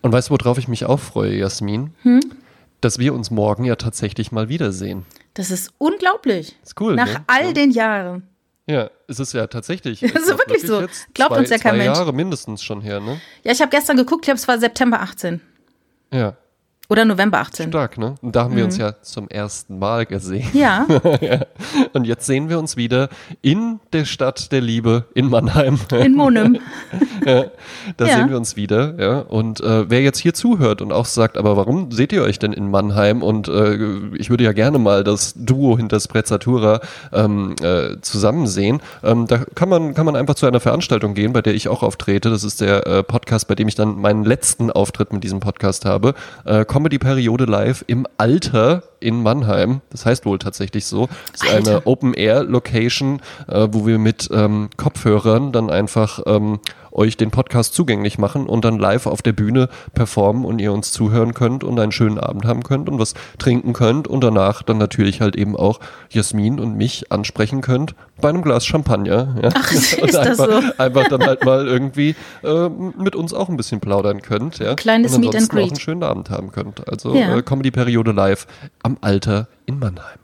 Und 0.00 0.12
weißt 0.12 0.30
du, 0.30 0.34
worauf 0.38 0.56
ich 0.56 0.68
mich 0.68 0.86
auch 0.86 1.00
freue, 1.00 1.34
Jasmin? 1.36 1.90
Hm? 2.02 2.20
Dass 2.80 2.98
wir 2.98 3.12
uns 3.12 3.30
morgen 3.30 3.64
ja 3.64 3.76
tatsächlich 3.76 4.32
mal 4.32 4.48
wiedersehen. 4.48 5.04
Das 5.36 5.50
ist 5.50 5.70
unglaublich. 5.78 6.56
Ist 6.62 6.80
cool, 6.80 6.94
Nach 6.96 7.06
ne? 7.06 7.24
all 7.26 7.46
Ja. 7.46 7.52
den 7.52 7.70
Jahren. 7.70 8.26
Ja, 8.66 8.90
es 9.06 9.20
ist 9.20 9.32
ja 9.34 9.46
tatsächlich. 9.46 10.00
Ja, 10.02 10.08
ist 10.08 10.26
wirklich 10.28 10.62
so. 10.66 10.80
jetzt 10.80 11.12
Glaubt 11.14 11.32
zwei, 11.32 11.38
uns 11.40 11.50
ja 11.50 11.58
kein 11.58 11.72
zwei 11.72 11.84
Mensch. 11.84 11.96
Jahre 11.98 12.12
mindestens 12.12 12.62
schon 12.62 12.80
her, 12.80 13.00
ne? 13.00 13.20
Ja, 13.44 13.52
ich 13.52 13.60
habe 13.60 13.70
gestern 13.70 13.96
geguckt, 13.98 14.22
ich 14.22 14.26
glaube, 14.26 14.38
es 14.38 14.48
war 14.48 14.58
September 14.58 15.00
18 15.02 15.40
Ja, 16.12 16.36
oder 16.88 17.04
November 17.04 17.38
18. 17.38 17.68
stark, 17.70 17.98
ne? 17.98 18.14
Und 18.22 18.36
da 18.36 18.44
haben 18.44 18.54
wir 18.54 18.62
Mhm. 18.62 18.66
uns 18.66 18.76
ja 18.78 18.94
zum 19.02 19.28
ersten 19.28 19.78
Mal 19.78 20.06
gesehen. 20.06 20.48
Ja, 20.54 20.86
Und 21.92 22.06
jetzt 22.06 22.26
sehen 22.26 22.48
wir 22.48 22.58
uns 22.58 22.76
wieder 22.76 23.08
in 23.42 23.80
der 23.92 24.04
Stadt 24.04 24.52
der 24.52 24.60
Liebe 24.60 25.04
in 25.14 25.28
Mannheim. 25.28 25.78
in 25.92 26.14
Monem. 26.14 26.58
Da 27.24 28.06
Ja. 28.06 28.16
sehen 28.16 28.30
wir 28.30 28.36
uns 28.36 28.56
wieder. 28.56 28.94
Ja. 28.98 29.18
Und 29.20 29.60
äh, 29.60 29.88
wer 29.90 30.02
jetzt 30.02 30.18
hier 30.18 30.34
zuhört 30.34 30.80
und 30.82 30.92
auch 30.92 31.06
sagt, 31.06 31.36
aber 31.36 31.56
warum 31.56 31.90
seht 31.90 32.12
ihr 32.12 32.22
euch 32.22 32.38
denn 32.38 32.52
in 32.52 32.70
Mannheim? 32.70 33.22
Und 33.22 33.48
äh, 33.48 33.74
ich 34.16 34.30
würde 34.30 34.44
ja 34.44 34.52
gerne 34.52 34.78
mal 34.78 35.02
das 35.04 35.34
Duo 35.36 35.76
hinter 35.76 35.98
Sprezzatura 36.00 36.80
ähm, 37.12 37.54
äh, 37.62 38.00
zusammen 38.00 38.46
sehen. 38.46 38.80
Ähm, 39.02 39.26
da 39.26 39.38
kann 39.38 39.68
man, 39.68 39.94
kann 39.94 40.06
man 40.06 40.14
einfach 40.16 40.34
zu 40.34 40.46
einer 40.46 40.60
Veranstaltung 40.60 41.14
gehen, 41.14 41.32
bei 41.32 41.42
der 41.42 41.54
ich 41.54 41.68
auch 41.68 41.82
auftrete. 41.82 42.30
Das 42.30 42.44
ist 42.44 42.60
der 42.60 42.86
äh, 42.86 43.02
Podcast, 43.02 43.48
bei 43.48 43.54
dem 43.54 43.66
ich 43.68 43.74
dann 43.74 44.00
meinen 44.00 44.24
letzten 44.24 44.70
Auftritt 44.70 45.12
mit 45.12 45.24
diesem 45.24 45.40
Podcast 45.40 45.84
habe. 45.84 46.14
Comedy-Periode 46.76 47.46
live 47.46 47.84
im 47.86 48.06
Alter 48.18 48.82
in 49.00 49.22
Mannheim. 49.22 49.80
Das 49.88 50.04
heißt 50.04 50.26
wohl 50.26 50.38
tatsächlich 50.38 50.84
so. 50.84 51.08
Das 51.32 51.42
ist 51.42 51.50
Alter. 51.50 51.70
eine 51.70 51.86
Open-Air-Location, 51.86 53.22
äh, 53.48 53.68
wo 53.70 53.86
wir 53.86 53.98
mit 53.98 54.28
ähm, 54.30 54.68
Kopfhörern 54.76 55.52
dann 55.52 55.70
einfach 55.70 56.20
ähm, 56.26 56.60
euch 56.96 57.16
den 57.16 57.30
Podcast 57.30 57.74
zugänglich 57.74 58.18
machen 58.18 58.46
und 58.46 58.64
dann 58.64 58.78
live 58.78 59.06
auf 59.06 59.22
der 59.22 59.32
Bühne 59.32 59.68
performen 59.94 60.44
und 60.44 60.58
ihr 60.60 60.72
uns 60.72 60.92
zuhören 60.92 61.34
könnt 61.34 61.62
und 61.62 61.78
einen 61.78 61.92
schönen 61.92 62.18
Abend 62.18 62.44
haben 62.44 62.62
könnt 62.62 62.88
und 62.88 62.98
was 62.98 63.14
trinken 63.38 63.72
könnt 63.72 64.08
und 64.08 64.22
danach 64.24 64.62
dann 64.62 64.78
natürlich 64.78 65.20
halt 65.20 65.36
eben 65.36 65.56
auch 65.56 65.78
Jasmin 66.10 66.58
und 66.58 66.76
mich 66.76 67.12
ansprechen 67.12 67.60
könnt 67.60 67.94
bei 68.20 68.30
einem 68.30 68.42
Glas 68.42 68.64
Champagner. 68.66 69.36
Ja. 69.42 69.50
Ach, 69.54 69.72
ist 69.72 69.98
und 70.02 70.14
das 70.14 70.40
einfach, 70.40 70.62
so? 70.62 70.72
einfach 70.78 71.08
dann 71.08 71.22
halt 71.24 71.44
mal 71.44 71.66
irgendwie 71.68 72.16
äh, 72.42 72.68
mit 72.68 73.14
uns 73.14 73.34
auch 73.34 73.48
ein 73.48 73.56
bisschen 73.56 73.80
plaudern 73.80 74.22
könnt. 74.22 74.58
Ja. 74.58 74.74
Kleines 74.74 75.14
und 75.14 75.20
Meet 75.20 75.28
and 75.28 75.34
ansonsten 75.36 75.56
auch 75.56 75.60
Greet. 75.60 75.70
einen 75.72 75.80
schönen 75.80 76.02
Abend 76.02 76.30
haben 76.30 76.50
könnt. 76.52 76.88
Also 76.88 77.14
Ja. 77.14 77.36
äh, 77.36 77.42
Comedy-Periode 77.42 78.12
live 78.12 78.46
am 78.82 78.96
Alter 79.02 79.48
in 79.66 79.78
Mannheim. 79.78 80.18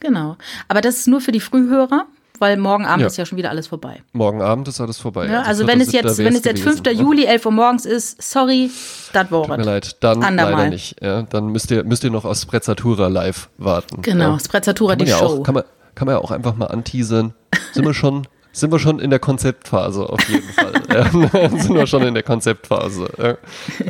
Genau. 0.00 0.36
Aber 0.68 0.80
das 0.80 0.98
ist 1.00 1.08
nur 1.08 1.20
für 1.20 1.32
die 1.32 1.40
Frühhörer, 1.40 2.06
weil 2.40 2.56
morgen 2.56 2.84
Abend 2.86 3.00
Ja. 3.02 3.06
ist 3.06 3.16
ja 3.16 3.26
schon 3.26 3.38
wieder 3.38 3.50
alles 3.50 3.66
vorbei. 3.66 4.02
Morgen 4.12 4.42
Abend 4.42 4.68
ist 4.68 4.80
alles 4.80 4.98
vorbei. 4.98 5.26
Ja, 5.26 5.42
also 5.42 5.64
vierter, 5.64 5.72
wenn 5.72 5.80
es 5.80 5.92
jetzt, 5.92 6.18
wenn 6.18 6.34
es 6.34 6.44
jetzt 6.44 6.62
gewesen, 6.62 6.82
5. 6.84 6.96
ne? 6.96 7.02
Juli, 7.02 7.24
11 7.24 7.46
Uhr 7.46 7.52
morgens 7.52 7.86
ist, 7.86 8.20
sorry, 8.22 8.70
das 9.12 9.30
war 9.30 9.46
Tut 9.46 9.56
mir 9.56 9.62
leid, 9.64 9.96
dann 10.00 10.22
Andermal. 10.22 10.52
leider 10.52 10.70
nicht. 10.70 10.96
Ja, 11.02 11.22
dann 11.22 11.48
müsst 11.48 11.70
ihr, 11.70 11.84
müsst 11.84 12.04
ihr 12.04 12.10
noch 12.10 12.24
aus 12.24 12.42
Sprezzatura 12.42 13.08
live 13.08 13.48
warten. 13.58 14.02
Genau, 14.02 14.32
ja. 14.32 14.38
Sprezzatura, 14.38 14.96
die 14.96 15.06
ja 15.06 15.18
Show. 15.18 15.24
Auch, 15.26 15.42
kann, 15.42 15.54
man, 15.54 15.64
kann 15.94 16.06
man 16.06 16.14
ja 16.16 16.20
auch 16.20 16.30
einfach 16.30 16.56
mal 16.56 16.66
anteasern. 16.66 17.34
Sind 17.72 17.84
wir 17.84 17.94
schon, 17.94 18.26
sind 18.52 18.72
wir 18.72 18.78
schon 18.78 18.98
in 18.98 19.10
der 19.10 19.18
Konzeptphase 19.18 20.08
auf 20.08 20.20
jeden 20.28 20.48
Fall. 20.48 20.72
Sind 21.60 21.74
wir 21.74 21.86
schon 21.86 22.02
in 22.02 22.14
der 22.14 22.22
Konzeptphase. 22.22 23.08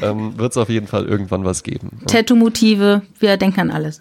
Ähm, 0.02 0.36
Wird 0.38 0.52
es 0.52 0.56
auf 0.56 0.68
jeden 0.68 0.86
Fall 0.88 1.04
irgendwann 1.06 1.44
was 1.44 1.62
geben. 1.62 2.00
Tattoo-Motive, 2.06 3.02
wir 3.18 3.36
denken 3.36 3.60
an 3.60 3.70
alles. 3.70 4.00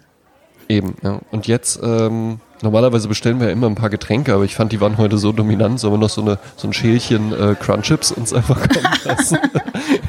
Eben, 0.68 0.96
ja. 1.02 1.20
Und 1.30 1.46
jetzt, 1.46 1.80
ähm, 1.82 2.40
normalerweise 2.62 3.08
bestellen 3.08 3.40
wir 3.40 3.48
ja 3.48 3.52
immer 3.52 3.66
ein 3.66 3.74
paar 3.74 3.90
Getränke, 3.90 4.34
aber 4.34 4.44
ich 4.44 4.54
fand, 4.54 4.72
die 4.72 4.80
waren 4.80 4.98
heute 4.98 5.18
so 5.18 5.32
dominant, 5.32 5.80
sollen 5.80 5.94
wir 5.94 5.98
noch 5.98 6.10
so, 6.10 6.22
eine, 6.22 6.38
so 6.56 6.68
ein 6.68 6.72
Schälchen 6.72 7.32
äh, 7.32 7.54
Crunchips 7.54 8.12
uns 8.12 8.32
einfach 8.32 8.68
kommen 8.68 8.94
lassen. 9.04 9.38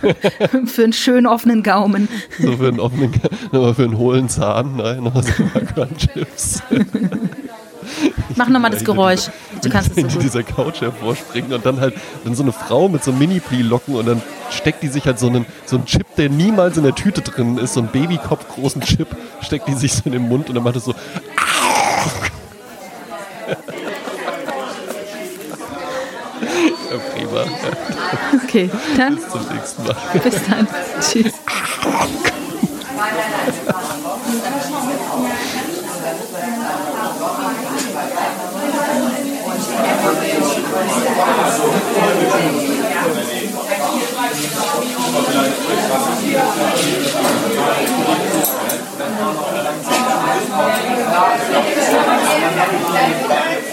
Für 0.66 0.84
einen 0.84 0.94
schönen 0.94 1.28
offenen 1.28 1.64
Gaumen. 1.64 2.08
so 2.40 2.56
für 2.56 2.68
einen 2.68 2.80
offenen, 2.80 3.14
nochmal 3.52 3.74
für 3.76 3.84
einen 3.84 3.98
hohlen 3.98 4.30
Zahn, 4.30 4.78
nein, 4.78 5.04
noch 5.04 5.22
so 5.22 5.44
ein 5.44 5.50
paar 5.50 5.62
Crunchips. 5.88 6.64
Mach 8.36 8.48
nochmal 8.48 8.72
das 8.72 8.84
Geräusch. 8.84 9.30
Du 9.62 9.70
kannst 9.70 9.92
es 9.92 9.96
so 9.96 10.18
gut. 10.18 10.24
dieser 10.24 10.44
Couch 10.44 10.82
hervorspringen 10.82 11.54
und 11.54 11.66
dann 11.66 11.80
halt 11.80 11.96
dann 12.24 12.36
so 12.36 12.44
eine 12.44 12.52
Frau 12.52 12.88
mit 12.88 13.04
so 13.04 13.12
Mini-Pli-Locken 13.12 13.96
und 13.96 14.06
dann 14.06 14.22
steckt 14.50 14.84
die 14.84 14.88
sich 14.88 15.06
halt 15.06 15.20
so 15.20 15.28
einen, 15.28 15.46
so 15.66 15.78
einen 15.78 15.86
Chip, 15.86 16.06
der 16.16 16.30
niemals 16.30 16.78
in 16.78 16.84
der 16.84 16.96
Tüte 16.96 17.22
drin 17.22 17.58
ist, 17.58 17.74
so 17.74 17.82
einen 17.82 17.90
Babykopf 17.90 18.48
großen 18.48 18.82
Chip, 18.82 19.08
steckt 19.42 19.68
die 19.68 19.74
sich 19.74 19.94
so 19.94 20.04
in 20.06 20.14
den 20.14 20.28
Mund 20.30 20.50
und 20.50 20.56
dann 20.56 20.64
macht 20.64 20.76
es 20.76 20.86
so, 20.86 20.96
ja, 26.90 26.98
prima, 27.14 27.46
Okay, 28.44 28.70
dann 28.98 29.16
bis 29.16 29.30
zum 29.30 29.42
nächsten 29.54 29.84
Mal. 29.84 29.96
bis 30.24 30.36
dann. 30.48 30.68
Tschüss. 31.00 31.34
Obrigado. 52.90 53.69